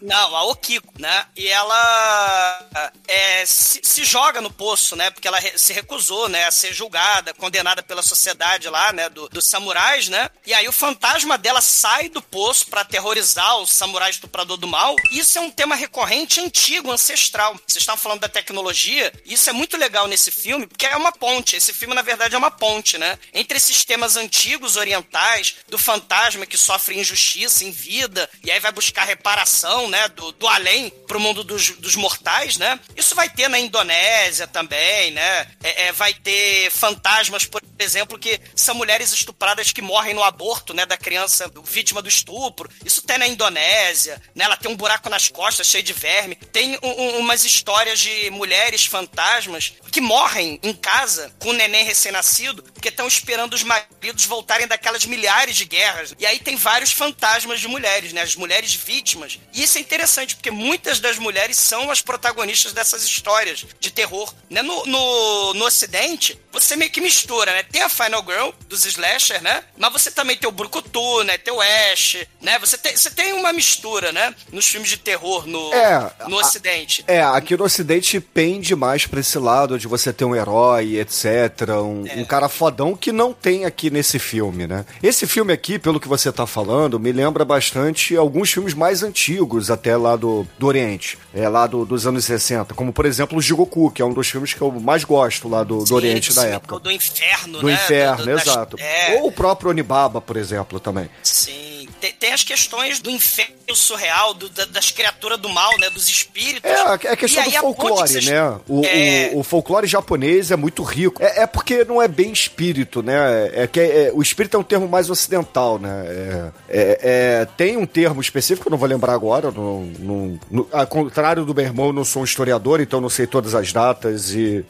não, 0.00 0.36
a 0.36 0.44
Okiko, 0.44 0.92
né? 0.98 1.26
E 1.36 1.46
ela 1.48 2.92
é, 3.06 3.46
se, 3.46 3.80
se 3.82 4.04
joga 4.04 4.40
no 4.40 4.50
poço, 4.50 4.96
né? 4.96 5.10
Porque 5.10 5.28
ela 5.28 5.38
re- 5.38 5.56
se 5.56 5.72
recusou, 5.72 6.28
né? 6.28 6.44
A 6.46 6.50
ser 6.50 6.72
julgada, 6.72 7.32
condenada 7.34 7.61
condenada 7.62 7.82
pela 7.82 8.02
sociedade 8.02 8.68
lá, 8.68 8.92
né? 8.92 9.08
Do, 9.08 9.28
dos 9.28 9.48
samurais, 9.48 10.08
né? 10.08 10.28
E 10.44 10.52
aí 10.52 10.66
o 10.66 10.72
fantasma 10.72 11.38
dela 11.38 11.60
sai 11.60 12.08
do 12.08 12.20
poço 12.20 12.66
pra 12.66 12.80
aterrorizar 12.80 13.58
o 13.58 13.66
samurai 13.66 14.10
estuprador 14.10 14.56
do 14.56 14.66
mal. 14.66 14.96
Isso 15.12 15.38
é 15.38 15.40
um 15.40 15.50
tema 15.50 15.76
recorrente, 15.76 16.40
antigo, 16.40 16.90
ancestral. 16.90 17.54
Vocês 17.54 17.82
estavam 17.82 18.02
falando 18.02 18.20
da 18.20 18.28
tecnologia, 18.28 19.12
isso 19.24 19.48
é 19.48 19.52
muito 19.52 19.76
legal 19.76 20.08
nesse 20.08 20.32
filme, 20.32 20.66
porque 20.66 20.86
é 20.86 20.96
uma 20.96 21.12
ponte. 21.12 21.54
Esse 21.54 21.72
filme, 21.72 21.94
na 21.94 22.02
verdade, 22.02 22.34
é 22.34 22.38
uma 22.38 22.50
ponte, 22.50 22.98
né? 22.98 23.16
Entre 23.32 23.56
esses 23.56 23.84
temas 23.84 24.16
antigos, 24.16 24.76
orientais, 24.76 25.56
do 25.68 25.78
fantasma 25.78 26.44
que 26.44 26.58
sofre 26.58 26.98
injustiça 26.98 27.64
em 27.64 27.70
vida, 27.70 28.28
e 28.42 28.50
aí 28.50 28.58
vai 28.58 28.72
buscar 28.72 29.04
reparação, 29.04 29.88
né? 29.88 30.08
Do, 30.08 30.32
do 30.32 30.48
além 30.48 30.90
pro 31.06 31.20
mundo 31.20 31.44
dos, 31.44 31.70
dos 31.70 31.94
mortais, 31.94 32.56
né? 32.56 32.80
Isso 32.96 33.14
vai 33.14 33.28
ter 33.28 33.48
na 33.48 33.58
Indonésia 33.58 34.48
também, 34.48 35.12
né? 35.12 35.46
É, 35.62 35.84
é, 35.84 35.92
vai 35.92 36.12
ter 36.12 36.70
fantasmas, 36.72 37.46
por 37.60 37.62
exemplo, 37.78 38.18
que 38.18 38.40
são 38.56 38.74
mulheres 38.74 39.12
estupradas 39.12 39.70
que 39.72 39.82
morrem 39.82 40.14
no 40.14 40.22
aborto, 40.22 40.72
né? 40.72 40.86
Da 40.86 40.96
criança 40.96 41.50
vítima 41.64 42.00
do 42.00 42.08
estupro. 42.08 42.70
Isso 42.84 43.02
tem 43.02 43.18
na 43.18 43.26
Indonésia, 43.28 44.20
né? 44.34 44.44
Ela 44.44 44.56
tem 44.56 44.70
um 44.70 44.76
buraco 44.76 45.08
nas 45.10 45.28
costas 45.28 45.66
cheio 45.66 45.82
de 45.82 45.92
verme. 45.92 46.34
Tem 46.36 46.78
um- 46.82 46.88
um- 47.02 47.18
umas 47.18 47.44
histórias 47.44 48.00
de 48.00 48.30
mulheres 48.30 48.86
fantasmas 48.86 49.74
que 49.92 50.00
morrem 50.00 50.58
em 50.62 50.72
casa 50.72 51.30
com 51.38 51.50
um 51.50 51.52
neném 51.52 51.84
recém-nascido 51.84 52.62
porque 52.72 52.88
estão 52.88 53.06
esperando 53.06 53.52
os 53.54 53.62
maridos 53.62 54.24
voltarem 54.24 54.66
daquelas 54.66 55.04
milhares 55.06 55.54
de 55.54 55.64
guerras. 55.66 56.14
E 56.18 56.26
aí 56.26 56.40
tem 56.40 56.56
vários 56.56 56.90
fantasmas 56.90 57.60
de 57.60 57.68
mulheres, 57.68 58.12
né? 58.12 58.22
As 58.22 58.34
mulheres 58.34 58.74
vítimas. 58.74 59.38
E 59.52 59.62
isso 59.62 59.78
é 59.78 59.80
interessante, 59.80 60.34
porque 60.34 60.50
muitas 60.50 60.98
das 60.98 61.18
mulheres 61.18 61.56
são 61.58 61.90
as 61.90 62.00
protagonistas 62.00 62.72
dessas 62.72 63.04
histórias 63.04 63.64
de 63.78 63.90
terror. 63.92 64.32
Né? 64.50 64.62
No, 64.62 64.84
no, 64.86 65.54
no 65.54 65.64
Ocidente, 65.66 66.40
você 66.50 66.74
meio 66.74 66.90
que 66.90 67.00
mistura, 67.00 67.52
né? 67.52 67.62
Tem 67.62 67.82
a 67.82 67.88
Final 67.88 68.24
Girl, 68.26 68.50
dos 68.68 68.84
slasher, 68.86 69.42
né? 69.42 69.62
Mas 69.76 69.92
você 69.92 70.10
também 70.10 70.36
tem 70.36 70.48
o 70.48 70.52
Brucutu, 70.52 71.22
né? 71.24 71.36
Tem 71.38 71.52
o 71.52 71.60
Ash, 71.60 72.16
né? 72.40 72.58
Você 72.58 72.78
tem, 72.78 72.96
você 72.96 73.10
tem 73.10 73.32
uma 73.34 73.52
mistura, 73.52 74.10
né? 74.10 74.34
Nos 74.50 74.66
filmes 74.66 74.88
de 74.88 74.96
terror 74.96 75.46
no, 75.46 75.72
É, 75.74 76.12
no 76.28 76.38
a- 76.38 76.40
Ocidente. 76.42 77.04
É, 77.06 77.22
aqui 77.22 77.56
no 77.56 77.64
Ocidente 77.64 78.18
pende 78.20 78.74
mais 78.74 79.06
pra 79.06 79.20
esse 79.20 79.38
lado 79.38 79.78
de 79.82 79.88
você 79.88 80.12
ter 80.12 80.24
um 80.24 80.34
herói, 80.34 80.96
etc. 80.98 81.70
Um, 81.82 82.06
É. 82.06 82.14
um 82.16 82.24
cara 82.24 82.48
fodão 82.48 82.96
que 82.96 83.10
não 83.12 83.32
tem 83.32 83.64
aqui 83.64 83.90
nesse 83.90 84.18
filme, 84.18 84.66
né? 84.66 84.84
Esse 85.02 85.26
filme 85.26 85.52
aqui, 85.52 85.78
pelo 85.78 85.98
que 85.98 86.06
você 86.08 86.30
tá 86.32 86.46
falando, 86.46 86.98
me 87.00 87.10
lembra 87.12 87.44
bastante 87.44 88.16
alguns 88.16 88.52
filmes 88.52 88.74
mais 88.74 89.02
antigos, 89.02 89.70
até 89.70 89.96
lá 89.96 90.14
do, 90.16 90.46
do 90.58 90.66
Oriente. 90.66 91.18
É, 91.34 91.48
lá 91.48 91.66
do- 91.66 91.84
dos 91.84 92.06
anos 92.06 92.24
60. 92.24 92.74
Como, 92.74 92.92
por 92.92 93.04
exemplo, 93.06 93.36
o 93.36 93.42
Jigoku, 93.42 93.90
que 93.90 94.00
é 94.00 94.04
um 94.04 94.12
dos 94.12 94.28
filmes 94.28 94.54
que 94.54 94.60
eu 94.62 94.70
mais 94.70 95.02
gosto 95.04 95.48
lá 95.48 95.64
do, 95.64 95.78
do 95.78 95.86
Sim, 95.88 95.94
Oriente 95.94 96.32
da 96.32 96.46
época. 96.46 96.78
Do 96.78 96.90
inferno, 96.90 97.58
Do 97.60 97.66
né? 97.66 97.74
inferno, 97.74 98.24
das- 98.24 98.46
exato. 98.46 98.76
É, 98.78 99.18
Ou 99.20 99.28
o 99.28 99.32
próprio 99.32 99.70
Onibaba, 99.70 100.20
por 100.20 100.36
exemplo, 100.36 100.78
também. 100.78 101.10
sim. 101.22 101.70
Tem, 102.18 102.32
as 102.32 102.42
questões 102.42 102.98
do 103.00 103.10
inferno 103.10 103.52
surreal, 103.74 104.34
do- 104.34 104.48
da- 104.48 104.64
das 104.64 104.90
criaturas 104.90 105.38
do 105.38 105.48
mal, 105.48 105.70
né? 105.78 105.88
Dos 105.90 106.08
espíritos. 106.08 106.68
É, 106.68 106.74
a- 106.74 106.98
é 107.04 107.08
a 107.10 107.16
questão 107.16 107.44
do 107.44 107.50
folclore, 107.52 108.24
né? 108.24 108.58
O, 108.68 108.82
É. 108.84 109.30
o, 109.34 109.38
o 109.40 109.42
folclore 109.44 109.71
japonês 109.84 110.50
é 110.50 110.56
muito 110.56 110.82
rico. 110.82 111.22
É, 111.22 111.42
é 111.42 111.46
porque 111.46 111.84
não 111.84 112.00
é 112.00 112.08
bem 112.08 112.32
espírito, 112.32 113.02
né? 113.02 113.50
É 113.54 113.66
que 113.66 113.80
é- 113.80 114.10
o 114.14 114.20
espírito 114.22 114.56
é 114.56 114.60
um 114.60 114.62
termo 114.62 114.88
mais 114.88 115.08
ocidental, 115.10 115.78
né? 115.78 116.04
É, 116.06 116.50
é- 116.68 116.98
é- 117.42 117.44
tem 117.56 117.76
um 117.76 117.86
termo 117.86 118.20
específico, 118.20 118.68
eu 118.68 118.70
não 118.70 118.78
vou 118.78 118.88
lembrar 118.88 119.12
agora. 119.14 119.50
Não, 119.50 119.82
não- 119.98 120.40
no- 120.50 120.68
ao 120.72 120.86
contrário 120.86 121.44
do 121.44 121.54
meu 121.54 121.64
irmão, 121.64 121.86
eu 121.86 121.92
não 121.92 122.04
sou 122.04 122.22
um 122.22 122.24
historiador, 122.24 122.80
então 122.80 123.00
não 123.00 123.08
sei 123.10 123.26
todas 123.26 123.54
as 123.54 123.72
datas 123.72 124.30
e, 124.32 124.64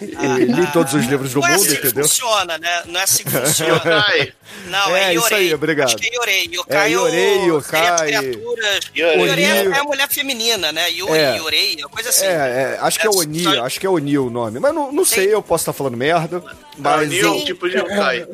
e 0.00 0.44
li 0.44 0.66
todos 0.72 0.94
os 0.94 1.04
livros 1.04 1.32
do 1.32 1.40
não 1.40 1.48
é 1.48 1.50
mundo, 1.52 1.60
assim 1.62 1.74
que 1.76 1.86
entendeu? 1.86 2.04
funciona, 2.08 2.58
né? 2.58 2.82
Não 2.86 3.00
é 3.00 3.02
assim 3.02 3.24
que 3.24 3.30
funciona. 3.30 4.04
Não, 4.68 4.96
é, 4.96 5.10
É, 5.10 5.14
isso 5.14 5.24
Yorei. 5.24 5.38
aí, 5.48 5.54
obrigado. 5.54 5.86
Acho 5.88 5.96
que 5.96 6.06
é 6.08 6.14
Yorei. 6.14 6.44
Yokai 6.52 6.90
É, 6.90 6.94
é, 6.94 6.98
o- 6.98 7.00
Yorei, 7.06 7.38
Yokai. 7.48 7.96
criaturas. 8.06 8.80
Yorei. 8.96 9.26
Yorei 9.28 9.44
é, 9.44 9.64
é 9.66 9.78
a 9.78 9.84
mulher 9.84 10.08
feminina, 10.08 10.72
né? 10.72 10.90
Yuri, 10.90 11.12
É. 11.18 11.36
Yorei, 11.36 11.76
uma 11.80 11.88
coisa 11.90 12.08
assim. 12.08 12.24
É, 12.24 12.28
é, 12.30 12.78
acho 12.80 12.98
que 12.98 13.06
é 13.06 13.10
É, 13.10 13.12
Oni, 13.14 13.46
acho 13.58 13.80
que 13.80 13.86
é 13.86 13.90
Oni 13.90 14.18
o 14.18 14.30
nome. 14.38 14.58
Mas 14.60 14.74
não, 14.74 14.92
não 14.92 15.04
sei, 15.04 15.32
eu 15.32 15.42
posso 15.42 15.62
estar 15.62 15.72
falando 15.72 15.96
merda. 15.96 16.42
Mas 16.76 17.08
Mas 17.08 17.18
é 17.24 17.28
um 17.28 17.44
tipo 17.44 17.68
de 17.68 17.76
yokai. 17.76 18.26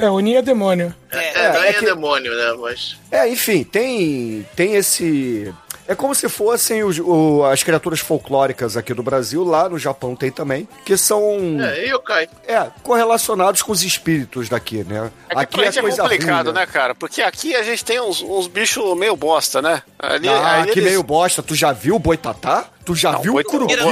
É, 0.00 0.04
é 0.06 0.10
Oni 0.10 0.36
é 0.36 0.42
demônio. 0.42 0.94
É, 1.10 1.16
É, 1.18 1.46
é 1.66 1.68
é, 1.70 1.72
que- 1.74 1.84
demônio, 1.84 2.34
né? 2.34 2.54
Mas. 2.60 2.96
É, 3.10 3.28
enfim, 3.28 3.64
tem, 3.64 4.46
tem 4.56 4.74
esse. 4.74 5.52
É 5.90 5.94
como 5.94 6.14
se 6.14 6.28
fossem 6.28 6.84
os- 6.84 6.98
o- 6.98 7.42
as 7.50 7.62
criaturas 7.62 7.98
folclóricas 7.98 8.76
aqui 8.76 8.92
do 8.92 9.02
Brasil, 9.02 9.42
lá 9.42 9.70
no 9.70 9.78
Japão 9.78 10.14
tem 10.14 10.30
também, 10.30 10.68
que 10.84 10.98
são 10.98 11.22
É, 11.62 11.86
yokai. 11.88 12.28
é, 12.46 12.66
correlacionados 12.82 13.62
com 13.62 13.72
os 13.72 13.82
espíritos 13.82 14.50
daqui, 14.50 14.84
né? 14.84 15.10
É 15.30 15.34
que 15.34 15.40
aqui 15.40 15.56
pra 15.56 15.64
gente 15.70 15.78
é 15.78 15.96
complicado, 16.02 16.46
ruim, 16.48 16.54
né, 16.56 16.66
cara? 16.66 16.94
Porque 16.94 17.22
aqui 17.22 17.56
a 17.56 17.62
gente 17.62 17.82
tem 17.86 17.98
uns, 18.02 18.20
uns 18.20 18.46
bichos 18.46 18.94
meio 18.98 19.16
bosta, 19.16 19.62
né? 19.62 19.82
Ali, 19.98 20.28
Ah, 20.28 20.62
que 20.64 20.78
eles- 20.78 20.84
meio 20.84 21.02
bosta. 21.02 21.42
Tu 21.42 21.54
já 21.54 21.72
viu 21.72 21.96
o 21.96 21.98
Boitatá? 21.98 22.66
Tu 22.84 22.94
já 22.94 23.12
Não, 23.12 23.20
viu 23.20 23.32
o 23.32 23.34
Boitatá- 23.34 23.58
Curupira? 23.58 23.82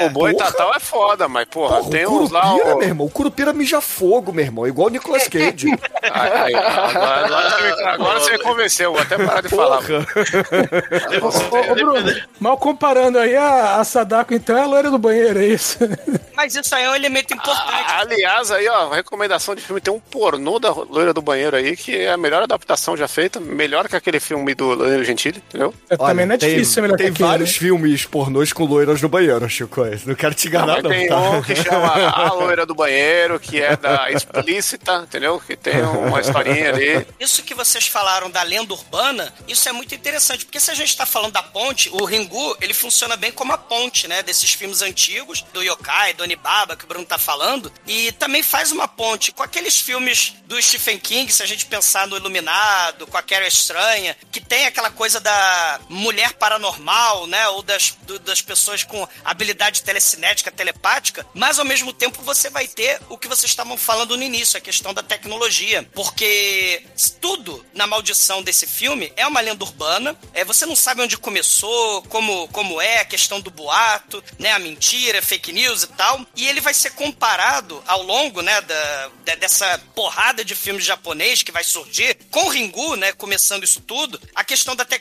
é. 0.00 0.06
O 0.06 0.10
boi 0.10 0.32
porra. 0.32 0.46
tatal 0.46 0.74
é 0.74 0.80
foda, 0.80 1.28
mas, 1.28 1.46
porra, 1.48 1.76
Porra, 1.76 1.90
tem 1.90 2.04
o 2.04 2.22
uns 2.22 2.30
lá. 2.32 2.40
Curupira, 2.40 2.74
ó- 2.74 2.78
meu 2.78 2.88
irmão. 2.88 3.06
O 3.06 3.10
Curupira 3.10 3.52
mija 3.52 3.80
fogo, 3.80 4.32
meu 4.32 4.44
irmão. 4.44 4.66
Igual 4.66 4.88
o 4.88 4.90
Nicolas 4.90 5.28
Cage. 5.28 5.68
Ai, 6.02 6.32
ai, 6.32 6.54
agora, 6.54 7.24
agora 7.26 7.50
você 7.50 7.62
me, 7.62 7.82
agora 7.84 8.20
você 8.20 8.32
me 8.32 8.38
convenceu, 8.40 8.92
vou 8.92 9.00
até 9.00 9.16
parar 9.24 9.40
de 9.40 9.48
falar. 9.48 9.78
Porra. 9.82 10.06
Ô, 11.68 11.72
ô, 11.72 11.74
Bruno, 11.74 12.16
mal 12.40 12.56
comparando 12.58 13.18
aí, 13.18 13.36
a, 13.36 13.76
a 13.76 13.84
Sadako 13.84 14.34
então 14.34 14.56
é 14.56 14.62
a 14.62 14.66
loira 14.66 14.90
do 14.90 14.98
banheiro, 14.98 15.38
é 15.38 15.46
isso? 15.46 15.78
Mas 16.34 16.54
isso 16.54 16.74
aí 16.74 16.84
é 16.84 16.90
um 16.90 16.94
elemento 16.94 17.34
importante. 17.34 17.84
Ah, 17.86 18.00
aliás, 18.00 18.50
aí, 18.50 18.68
ó, 18.68 18.88
recomendação 18.90 19.54
de 19.54 19.60
filme: 19.60 19.80
tem 19.80 19.92
um 19.92 19.98
pornô 20.00 20.58
da 20.58 20.70
Loira 20.70 21.12
do 21.12 21.20
Banheiro 21.22 21.56
aí, 21.56 21.76
que 21.76 21.96
é 21.96 22.12
a 22.12 22.16
melhor 22.16 22.42
adaptação 22.42 22.96
já 22.96 23.08
feita, 23.08 23.40
melhor 23.40 23.88
que 23.88 23.96
aquele 23.96 24.20
filme 24.20 24.54
do 24.54 24.66
Loiro 24.74 25.04
Gentili, 25.18 25.42
entendeu? 25.48 25.74
Também 25.98 26.26
não 26.26 26.34
é 26.34 26.38
tem- 26.38 26.50
difícil 26.50 26.74
ser 26.74 26.80
melhor 26.82 26.96
Tem 26.96 27.06
que 27.08 27.12
aquele, 27.14 27.28
vários 27.28 27.52
né? 27.52 27.58
filmes 27.58 28.04
pornôs 28.04 28.52
com 28.52 28.64
loiras 28.64 29.02
no 29.02 29.08
banheiro, 29.08 29.48
Chico. 29.48 29.82
Não 30.06 30.14
quero 30.14 30.34
te 30.34 30.46
enganar, 30.48 30.82
não, 30.82 30.90
tem 30.90 31.08
tá? 31.08 31.18
um 31.30 31.42
que 31.42 31.56
chama 31.56 31.92
A 32.10 32.32
Loira 32.32 32.64
do 32.64 32.74
Banheiro, 32.74 33.38
que 33.40 33.60
é 33.60 33.76
da 33.76 34.10
explícita, 34.12 35.02
entendeu? 35.06 35.40
Que 35.44 35.56
tem 35.56 35.82
uma 35.82 36.20
historinha 36.20 36.70
ali. 36.70 37.06
Isso 37.18 37.42
que 37.42 37.54
vocês 37.54 37.86
falaram 37.88 38.30
da 38.30 38.42
lenda 38.42 38.72
urbana, 38.72 39.32
isso 39.48 39.68
é 39.68 39.72
muito 39.72 39.94
interessante, 39.94 40.44
porque 40.44 40.60
se 40.60 40.70
a 40.70 40.74
gente 40.74 40.96
tá 40.96 41.04
falando 41.04 41.32
da 41.32 41.42
ponte, 41.42 41.88
o 41.92 42.04
Ringu, 42.04 42.56
ele 42.60 42.72
funciona 42.74 43.16
bem 43.16 43.32
como 43.32 43.52
a 43.52 43.58
ponte, 43.58 44.06
né, 44.06 44.22
desses 44.22 44.52
filmes 44.52 44.82
antigos, 44.82 45.44
do 45.52 45.62
Yokai, 45.62 46.14
do 46.14 46.22
Onibaba, 46.22 46.76
que 46.76 46.84
o 46.84 46.88
Bruno 46.88 47.04
tá 47.04 47.18
falando, 47.18 47.72
e 47.86 48.12
também 48.12 48.42
faz 48.42 48.70
uma 48.72 48.86
ponte 48.86 49.32
com 49.32 49.42
aqueles 49.42 49.78
filmes 49.78 50.34
do 50.46 50.60
Stephen 50.62 50.98
King, 50.98 51.32
se 51.32 51.42
a 51.42 51.46
gente 51.46 51.66
pensar 51.66 52.06
no 52.06 52.16
Iluminado, 52.16 53.06
com 53.06 53.16
a 53.16 53.22
Carrie 53.22 53.48
Estranha, 53.48 54.16
que 54.30 54.40
tem 54.40 54.66
aquela 54.66 54.90
coisa 54.90 55.07
da 55.14 55.80
mulher 55.88 56.34
paranormal, 56.34 57.26
né, 57.26 57.48
ou 57.48 57.62
das, 57.62 57.96
do- 58.02 58.18
das 58.18 58.40
pessoas 58.40 58.82
com 58.84 59.06
habilidade 59.24 59.82
telecinética, 59.82 60.50
telepática, 60.50 61.26
mas 61.34 61.58
ao 61.58 61.64
mesmo 61.64 61.92
tempo 61.92 62.20
você 62.22 62.50
vai 62.50 62.66
ter 62.68 63.00
o 63.08 63.16
que 63.16 63.28
vocês 63.28 63.50
estavam 63.50 63.76
falando 63.76 64.16
no 64.16 64.22
início, 64.22 64.56
a 64.58 64.60
questão 64.60 64.92
da 64.92 65.02
tecnologia, 65.02 65.88
porque 65.94 66.84
tudo 67.20 67.64
na 67.74 67.86
maldição 67.86 68.42
desse 68.42 68.66
filme 68.66 69.12
é 69.16 69.26
uma 69.26 69.40
lenda 69.40 69.64
urbana, 69.64 70.16
é, 70.34 70.44
você 70.44 70.66
não 70.66 70.76
sabe 70.76 71.02
onde 71.02 71.16
começou, 71.16 72.02
como, 72.02 72.48
como 72.48 72.80
é 72.80 73.00
a 73.00 73.04
questão 73.04 73.40
do 73.40 73.50
boato, 73.50 74.22
né, 74.38 74.52
a 74.52 74.58
mentira, 74.58 75.22
fake 75.22 75.52
news 75.52 75.82
e 75.84 75.86
tal, 75.88 76.24
e 76.36 76.46
ele 76.46 76.60
vai 76.60 76.74
ser 76.74 76.90
comparado 76.90 77.82
ao 77.86 78.02
longo, 78.02 78.42
né, 78.42 78.60
da, 78.62 79.10
da- 79.24 79.34
dessa 79.36 79.78
porrada 79.94 80.44
de 80.44 80.54
filmes 80.54 80.84
japonês 80.84 81.42
que 81.42 81.52
vai 81.52 81.64
surgir, 81.64 82.16
com 82.30 82.48
Ringu, 82.48 82.96
né, 82.96 83.12
começando 83.12 83.64
isso 83.64 83.80
tudo, 83.80 84.20
a 84.34 84.42
questão 84.44 84.74
da 84.74 84.84
tecnologia. 84.84 84.97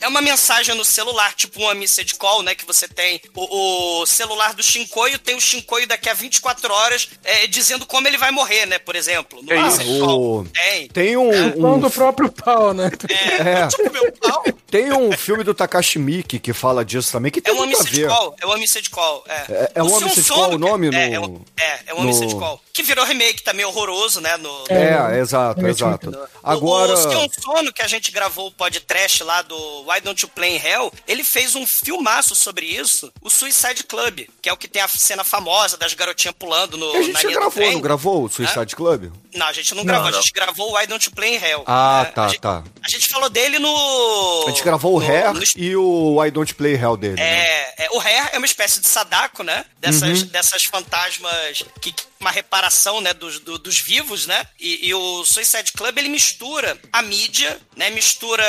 É 0.00 0.08
uma 0.08 0.20
mensagem 0.20 0.74
no 0.74 0.84
celular, 0.84 1.34
tipo 1.34 1.60
uma 1.60 1.74
message 1.74 2.14
call, 2.14 2.42
né, 2.42 2.54
que 2.54 2.66
você 2.66 2.88
tem 2.88 3.20
o, 3.34 4.00
o 4.02 4.06
celular 4.06 4.54
do 4.54 4.62
Shinkoio, 4.62 5.18
tem 5.18 5.36
o 5.36 5.40
Shinkoio 5.40 5.86
daqui 5.86 6.08
a 6.08 6.14
24 6.14 6.72
horas 6.72 7.08
é, 7.24 7.46
dizendo 7.46 7.86
como 7.86 8.06
ele 8.08 8.18
vai 8.18 8.30
morrer, 8.30 8.66
né, 8.66 8.78
por 8.78 8.96
exemplo. 8.96 9.42
No 9.42 9.52
É 9.52 9.68
isso. 9.68 9.78
call. 10.00 10.40
O- 10.40 10.44
Tem. 10.44 10.88
Tem 10.88 11.16
um, 11.16 11.58
Mão 11.60 11.74
um- 11.76 11.80
do 11.80 11.90
próprio 11.90 12.30
pau, 12.30 12.72
né? 12.74 12.90
É, 13.08 13.52
É. 13.62 13.68
tipo 13.68 13.92
meu 13.92 14.12
pau. 14.12 14.44
tem 14.70 14.92
um 14.92 15.12
filme 15.12 15.44
do 15.44 15.54
Takashi 15.54 15.98
Miike 15.98 16.38
que 16.38 16.52
fala 16.52 16.84
disso 16.84 17.12
também, 17.12 17.30
que 17.30 17.38
É 17.40 17.42
tem 17.42 17.52
uma 17.52 17.64
muito 17.66 17.76
a 17.76 17.82
message 17.82 18.00
ver. 18.02 18.08
call, 18.08 18.36
é 18.40 18.46
uma 18.46 18.58
message 18.58 18.90
call. 18.90 19.24
É, 19.28 19.32
É- 19.52 19.72
é 19.76 19.82
O 19.82 19.86
uma 19.86 20.00
message 20.00 20.28
call 20.28 20.54
o 20.54 20.58
nome 20.58 20.88
é, 20.88 20.90
no- 20.90 20.96
É, 21.14 21.20
um- 21.20 21.44
é, 21.58 21.80
é 21.88 21.94
uma 21.94 22.02
no- 22.04 22.08
message 22.08 22.34
call. 22.34 22.60
Que 22.72 22.82
virou 22.82 23.04
remake 23.04 23.42
também 23.42 23.64
horroroso, 23.66 24.20
né? 24.20 24.36
No, 24.38 24.64
É, 24.70 25.18
exato, 25.18 25.64
É, 25.66 25.68
exato. 25.70 26.10
O- 26.10 26.28
Agora. 26.42 26.94
O 26.94 26.96
Sion 26.96 27.28
Sono, 27.40 27.72
que 27.72 27.82
a 27.82 27.86
gente 27.88 28.10
gravou 28.10 28.46
o 28.46 28.50
podcast 28.50 29.11
lá 29.20 29.42
do 29.42 29.56
Why 29.86 30.00
Don't 30.00 30.22
You 30.24 30.28
Play 30.28 30.56
in 30.56 30.60
Hell, 30.66 30.92
ele 31.06 31.22
fez 31.24 31.54
um 31.54 31.66
filmaço 31.66 32.34
sobre 32.34 32.66
isso, 32.66 33.12
o 33.20 33.28
Suicide 33.30 33.84
Club, 33.84 34.20
que 34.40 34.48
é 34.48 34.52
o 34.52 34.56
que 34.56 34.68
tem 34.68 34.80
a 34.82 34.88
cena 34.88 35.24
famosa 35.24 35.76
das 35.76 35.94
garotinhas 35.94 36.34
pulando 36.38 36.76
no, 36.76 36.90
A 36.96 37.02
gente 37.02 37.12
na 37.12 37.20
já 37.20 37.28
linha 37.28 37.40
gravou, 37.40 37.52
trem. 37.62 37.72
não 37.72 37.80
gravou 37.80 38.24
o 38.24 38.28
Suicide 38.28 38.74
Club? 38.76 39.12
Não, 39.34 39.46
a 39.46 39.52
gente 39.52 39.70
não, 39.74 39.78
Não, 39.78 39.86
gravou, 39.86 40.10
não. 40.10 40.18
a 40.18 40.20
gente 40.20 40.32
gravou 40.32 40.70
o 40.72 40.76
Why 40.78 40.86
Don't 40.86 41.04
You 41.06 41.12
Play 41.14 41.34
in 41.36 41.42
Hell. 41.44 41.64
Ah, 41.66 42.02
né? 42.04 42.10
tá, 42.12 42.24
a 42.24 42.28
gente, 42.28 42.40
tá. 42.40 42.62
A 42.84 42.88
gente 42.88 43.08
falou 43.08 43.28
dele 43.30 43.58
no... 43.58 44.44
A 44.46 44.50
gente 44.50 44.62
gravou 44.62 44.96
o 44.96 45.00
no- 45.00 45.06
Hair 45.06 45.32
no 45.34 45.42
e 45.56 45.76
o 45.76 46.24
I 46.24 46.30
Don't 46.30 46.54
Play 46.54 46.74
Hell 46.74 46.96
dele. 46.96 47.14
né? 47.14 47.22
É, 47.22 47.84
é, 47.84 47.88
o 47.92 48.00
Hair 48.00 48.30
é 48.32 48.38
uma 48.38 48.46
espécie 48.46 48.80
de 48.80 48.88
Sadako, 48.88 49.42
né? 49.42 49.64
Dessas, 49.80 50.22
Uhum. 50.22 50.26
dessas 50.28 50.64
fantasmas 50.64 51.64
que 51.80 51.92
que- 51.92 52.04
uma 52.22 52.30
reparação, 52.30 53.00
né, 53.00 53.12
dos, 53.12 53.38
do- 53.40 53.58
dos 53.58 53.78
vivos, 53.78 54.26
né? 54.26 54.46
E, 54.58 54.88
e 54.88 54.94
o 54.94 55.24
Suicide 55.24 55.72
Club 55.72 55.98
ele 55.98 56.08
mistura 56.08 56.80
a 56.92 57.02
mídia, 57.02 57.60
né? 57.76 57.90
Mistura 57.90 58.44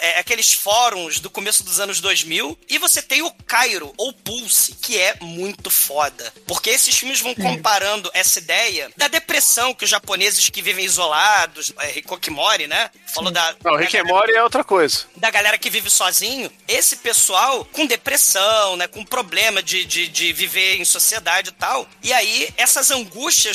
é, 0.00 0.18
aqueles 0.18 0.52
fóruns 0.52 1.20
do 1.20 1.30
começo 1.30 1.62
dos 1.62 1.78
anos 1.78 2.00
2000 2.00 2.58
e 2.68 2.78
você 2.78 3.00
tem 3.02 3.22
o 3.22 3.30
Cairo 3.46 3.92
ou 3.96 4.12
Pulse, 4.12 4.74
que 4.80 4.98
é 4.98 5.16
muito 5.20 5.70
foda, 5.70 6.32
porque 6.46 6.70
esses 6.70 6.96
filmes 6.96 7.20
vão 7.20 7.34
comparando 7.34 8.10
essa 8.14 8.38
ideia 8.38 8.90
da 8.96 9.06
depressão 9.08 9.74
que 9.74 9.84
os 9.84 9.90
japoneses 9.90 10.48
que 10.48 10.62
vivem 10.62 10.84
isolados, 10.84 11.72
é, 11.78 11.98
Hikokimori, 11.98 12.66
né? 12.66 12.90
Falou 13.12 13.30
da 13.30 13.54
Não, 13.64 13.76
da 13.76 13.84
galera- 13.86 14.32
é 14.38 14.42
outra 14.42 14.64
coisa. 14.64 15.04
da 15.16 15.30
galera 15.30 15.58
que 15.58 15.68
vive 15.68 15.90
sozinho, 15.90 16.50
esse 16.66 16.96
pessoal 16.96 17.64
com 17.66 17.84
depressão, 17.86 18.76
né, 18.76 18.86
com 18.88 19.04
problema 19.04 19.62
de, 19.62 19.84
de, 19.84 20.08
de 20.08 20.32
viver 20.32 20.76
em 20.80 20.84
sociedade 20.84 21.50
e 21.50 21.52
tal. 21.52 21.86
E 22.02 22.12
aí, 22.12 22.48
essas 22.56 22.90
angústias 22.90 23.09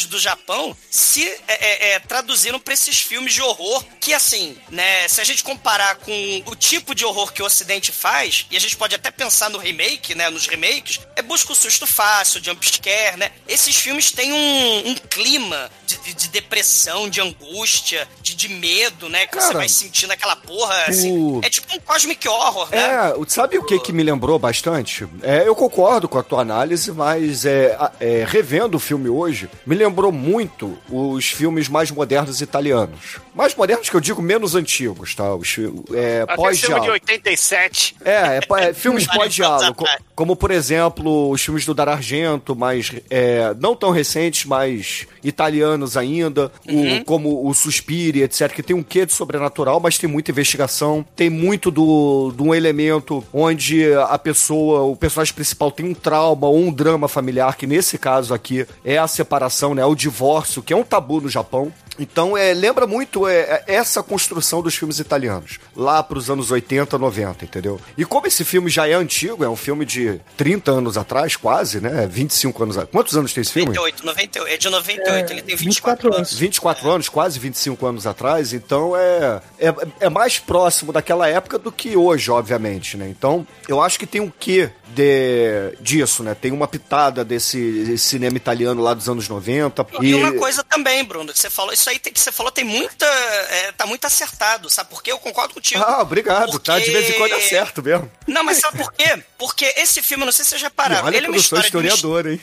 do 0.06 0.20
Japão 0.20 0.76
se 0.90 1.24
é, 1.28 1.42
é, 1.48 1.92
é, 1.94 2.00
traduziram 2.00 2.60
pra 2.60 2.74
esses 2.74 3.00
filmes 3.00 3.34
de 3.34 3.42
horror 3.42 3.84
que, 4.00 4.14
assim, 4.14 4.58
né, 4.70 5.08
se 5.08 5.20
a 5.22 5.24
gente 5.24 5.44
comparar 5.44 5.96
com 5.98 6.44
o 6.46 6.56
tipo 6.56 6.94
de 6.94 7.04
horror 7.06 7.32
que 7.34 7.42
o 7.42 7.46
Ocidente 7.46 7.92
faz, 7.92 8.46
e 8.52 8.58
a 8.58 8.60
gente 8.60 8.76
pode 8.76 8.94
até 8.96 9.10
pensar 9.12 9.50
no 9.50 9.58
remake, 9.58 10.14
né, 10.16 10.30
nos 10.30 10.48
remakes, 10.48 11.00
é 11.16 11.22
busca 11.22 11.52
o 11.52 11.56
susto 11.56 11.88
fácil, 11.88 12.44
jump 12.44 12.66
scare, 12.70 13.18
né? 13.18 13.32
Esses 13.48 13.76
filmes 13.76 14.12
têm 14.12 14.32
um, 14.34 14.90
um 14.90 14.96
clima 14.96 15.72
de, 15.86 15.98
de- 15.98 16.14
de 16.14 16.28
depressão, 16.30 17.10
de 17.10 17.22
angústia, 17.22 18.08
de, 18.22 18.36
de 18.36 18.50
medo, 18.50 19.10
né, 19.10 19.26
que 19.28 19.36
você 19.36 19.48
Cara, 19.48 19.58
vai 19.60 19.70
sentindo 19.70 20.12
aquela 20.12 20.36
porra, 20.36 20.76
assim, 20.88 21.12
o- 21.18 21.42
é 21.44 21.50
tipo 21.50 21.74
um 21.76 21.80
cosmic 21.80 22.28
horror, 22.28 22.70
né? 22.70 22.78
É, 23.10 23.14
o- 23.16 23.28
sabe 23.30 23.58
o 23.58 23.64
que 23.64 23.80
que 23.80 23.92
me 23.94 24.04
lembrou 24.04 24.38
bastante? 24.38 25.08
É, 25.24 25.48
eu 25.48 25.56
concordo 25.56 26.08
com 26.08 26.18
a 26.20 26.24
tua 26.24 26.42
análise, 26.42 26.92
mas 26.92 27.46
é, 27.46 27.78
é, 28.00 28.24
revendo 28.28 28.78
o 28.78 28.80
filme 28.80 29.10
hoje, 29.10 29.45
me 29.66 29.76
lembrou 29.76 30.12
muito 30.12 30.78
os 30.90 31.26
filmes 31.26 31.68
mais 31.68 31.92
modernos 31.92 32.42
italianos. 32.42 33.20
Mais 33.36 33.54
modernos 33.54 33.90
que 33.90 33.96
eu 33.96 34.00
digo, 34.00 34.22
menos 34.22 34.56
antigos, 34.56 35.14
tá? 35.14 35.36
Os, 35.36 35.58
é, 35.94 36.22
Aquele 36.22 36.26
filme 36.26 36.26
de 36.26 36.36
pós-diálogo. 36.36 36.92
87. 36.94 37.96
É, 38.04 38.12
é, 38.40 38.40
é, 38.70 38.74
filmes 38.74 39.06
pós-diálogo, 39.14 39.76
co- 39.76 39.86
como 40.16 40.36
por 40.38 40.52
exemplo 40.52 41.30
os 41.30 41.42
filmes 41.44 41.66
do 41.66 41.74
Dar 41.74 41.90
Argento, 41.90 42.56
mas 42.56 42.92
é, 43.10 43.54
não 43.60 43.76
tão 43.76 43.92
recentes, 43.92 44.46
mas 44.46 45.06
italianos 45.24 45.98
ainda, 45.98 46.50
Uhum. 46.68 47.00
o- 47.00 47.06
como 47.06 47.48
o 47.48 47.54
Suspire, 47.54 48.22
etc, 48.24 48.52
que 48.54 48.64
tem 48.64 48.76
um 48.76 48.82
quê 48.84 49.06
de 49.06 49.14
sobrenatural, 49.14 49.80
mas 49.82 49.98
tem 49.98 50.10
muita 50.10 50.32
investigação, 50.32 51.06
tem 51.16 51.30
muito 51.30 51.70
do, 51.70 52.32
de 52.36 52.42
um 52.42 52.56
elemento 52.56 53.24
onde 53.34 53.94
a 53.94 54.18
pessoa, 54.18 54.84
o 54.84 54.96
personagem 54.96 55.34
principal 55.34 55.72
tem 55.72 55.86
um 55.86 55.94
trauma 55.94 56.48
ou 56.48 56.58
um 56.58 56.72
drama 56.72 57.08
familiar, 57.10 57.58
que 57.58 57.68
nesse 57.68 57.98
caso 57.98 58.34
aqui 58.34 58.66
é 58.86 58.98
a 58.98 59.08
separação, 59.08 59.76
né, 59.76 59.84
o 59.86 59.94
divórcio, 59.96 60.64
que 60.64 60.72
é 60.72 60.76
um 60.76 60.84
tabu 60.84 61.20
no 61.20 61.28
Japão. 61.30 61.72
Então, 62.00 62.38
é, 62.38 62.54
lembra 62.54 62.86
muito 62.86 63.28
é, 63.28 63.64
é, 63.68 63.76
essa 63.76 64.04
construção 64.04 64.62
dos 64.62 64.76
filmes 64.76 65.00
italianos, 65.00 65.60
lá 65.76 66.04
pros 66.04 66.30
anos 66.30 66.52
80, 66.52 66.98
90, 66.98 67.46
entendeu? 67.46 67.80
E 67.98 68.06
como 68.06 68.28
esse 68.28 68.44
filme 68.44 68.70
já 68.70 68.88
é 68.88 68.94
antigo, 68.94 69.44
é 69.44 69.50
um 69.50 69.56
filme 69.56 69.86
de 69.86 70.20
30 70.38 70.72
anos 70.72 70.98
atrás, 70.98 71.36
quase, 71.36 71.80
né? 71.80 72.08
25 72.08 72.64
anos 72.64 72.78
atrás. 72.78 72.92
Quantos 72.92 73.18
anos 73.18 73.34
tem 73.34 73.42
esse 73.42 73.52
filme? 73.52 73.74
98, 73.74 74.06
98, 74.06 74.54
é 74.54 74.58
de 74.58 74.70
98, 74.70 75.32
ele 75.32 75.42
tem 75.42 75.56
24, 75.56 75.66
24 75.66 76.16
anos. 76.16 76.34
24 76.34 76.90
anos, 76.92 77.10
quase 77.10 77.40
25 77.40 77.86
anos 77.86 78.08
atrás, 78.08 78.54
então 78.54 78.96
é, 78.96 79.42
é, 79.60 79.74
é 80.02 80.10
mais 80.10 80.40
próximo 80.40 80.92
daquela 80.92 81.28
época 81.28 81.58
do 81.58 81.72
que 81.72 81.96
hoje, 81.96 82.30
obviamente, 82.32 82.98
né? 82.98 83.08
Então, 83.10 83.48
eu 83.68 83.82
acho 83.82 83.98
que 83.98 84.06
tem 84.06 84.22
um 84.22 84.32
quê 84.40 84.72
de, 84.88 85.76
disso, 85.82 86.24
né? 86.24 86.36
Tem 86.36 86.52
uma 86.52 86.68
pitada 86.68 87.24
desse, 87.26 87.84
desse 87.86 88.06
cinema 88.10 88.38
italiano 88.38 88.82
lá 88.82 88.94
dos 88.94 89.10
anos 89.10 89.28
90. 89.28 89.86
E 90.02 90.14
uma 90.14 90.34
coisa 90.34 90.64
também, 90.64 91.04
Bruno, 91.04 91.34
que 91.34 91.40
você 91.40 91.50
falou, 91.50 91.74
isso 91.74 91.90
aí 91.90 92.00
tem, 92.00 92.14
que 92.14 92.20
você 92.20 92.32
falou 92.32 92.52
tem 92.52 92.64
muita. 92.64 93.06
é, 93.06 93.72
tá 93.72 93.86
muito 93.86 94.06
acertado, 94.06 94.70
sabe 94.70 94.90
por 94.90 95.02
quê? 95.04 95.12
Eu 95.12 95.20
concordo 95.20 95.54
contigo. 95.54 95.84
Ah, 95.84 96.02
obrigado, 96.02 96.60
tá? 96.60 96.80
De 96.80 96.92
vez 96.92 97.10
em 97.10 97.14
quando 97.14 97.32
é 97.32 97.36
Porque- 97.36 97.50
certo 97.50 97.82
mesmo. 97.84 98.12
Não, 98.28 98.44
mas 98.44 98.60
sabe 98.60 98.78
por 98.78 98.92
quê? 98.94 99.22
Porque 99.38 99.66
esse 99.78 100.02
filme, 100.02 100.24
eu 100.24 100.26
não 100.28 100.34
sei 100.34 100.44
se 100.44 100.50
vocês 100.52 100.62
já 100.62 100.68
E 100.68 100.72
pararam, 100.72 101.06
olha 101.08 101.18
ele 101.18 101.26
é 101.26 101.30
que 101.30 101.32
uma 101.32 101.36
eu 101.38 101.42
não 101.42 101.44
sou 101.44 101.60
história 101.60 101.70
de 101.70 101.78
um 101.78 101.96
historiador, 101.96 102.32
hein? 102.32 102.42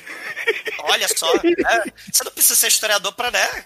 Olha 0.85 1.09
só, 1.17 1.33
né? 1.43 1.93
você 2.13 2.25
não 2.25 2.33
precisa 2.33 2.57
ser 2.57 2.67
historiador 2.69 3.13
pra 3.13 3.31
né, 3.31 3.65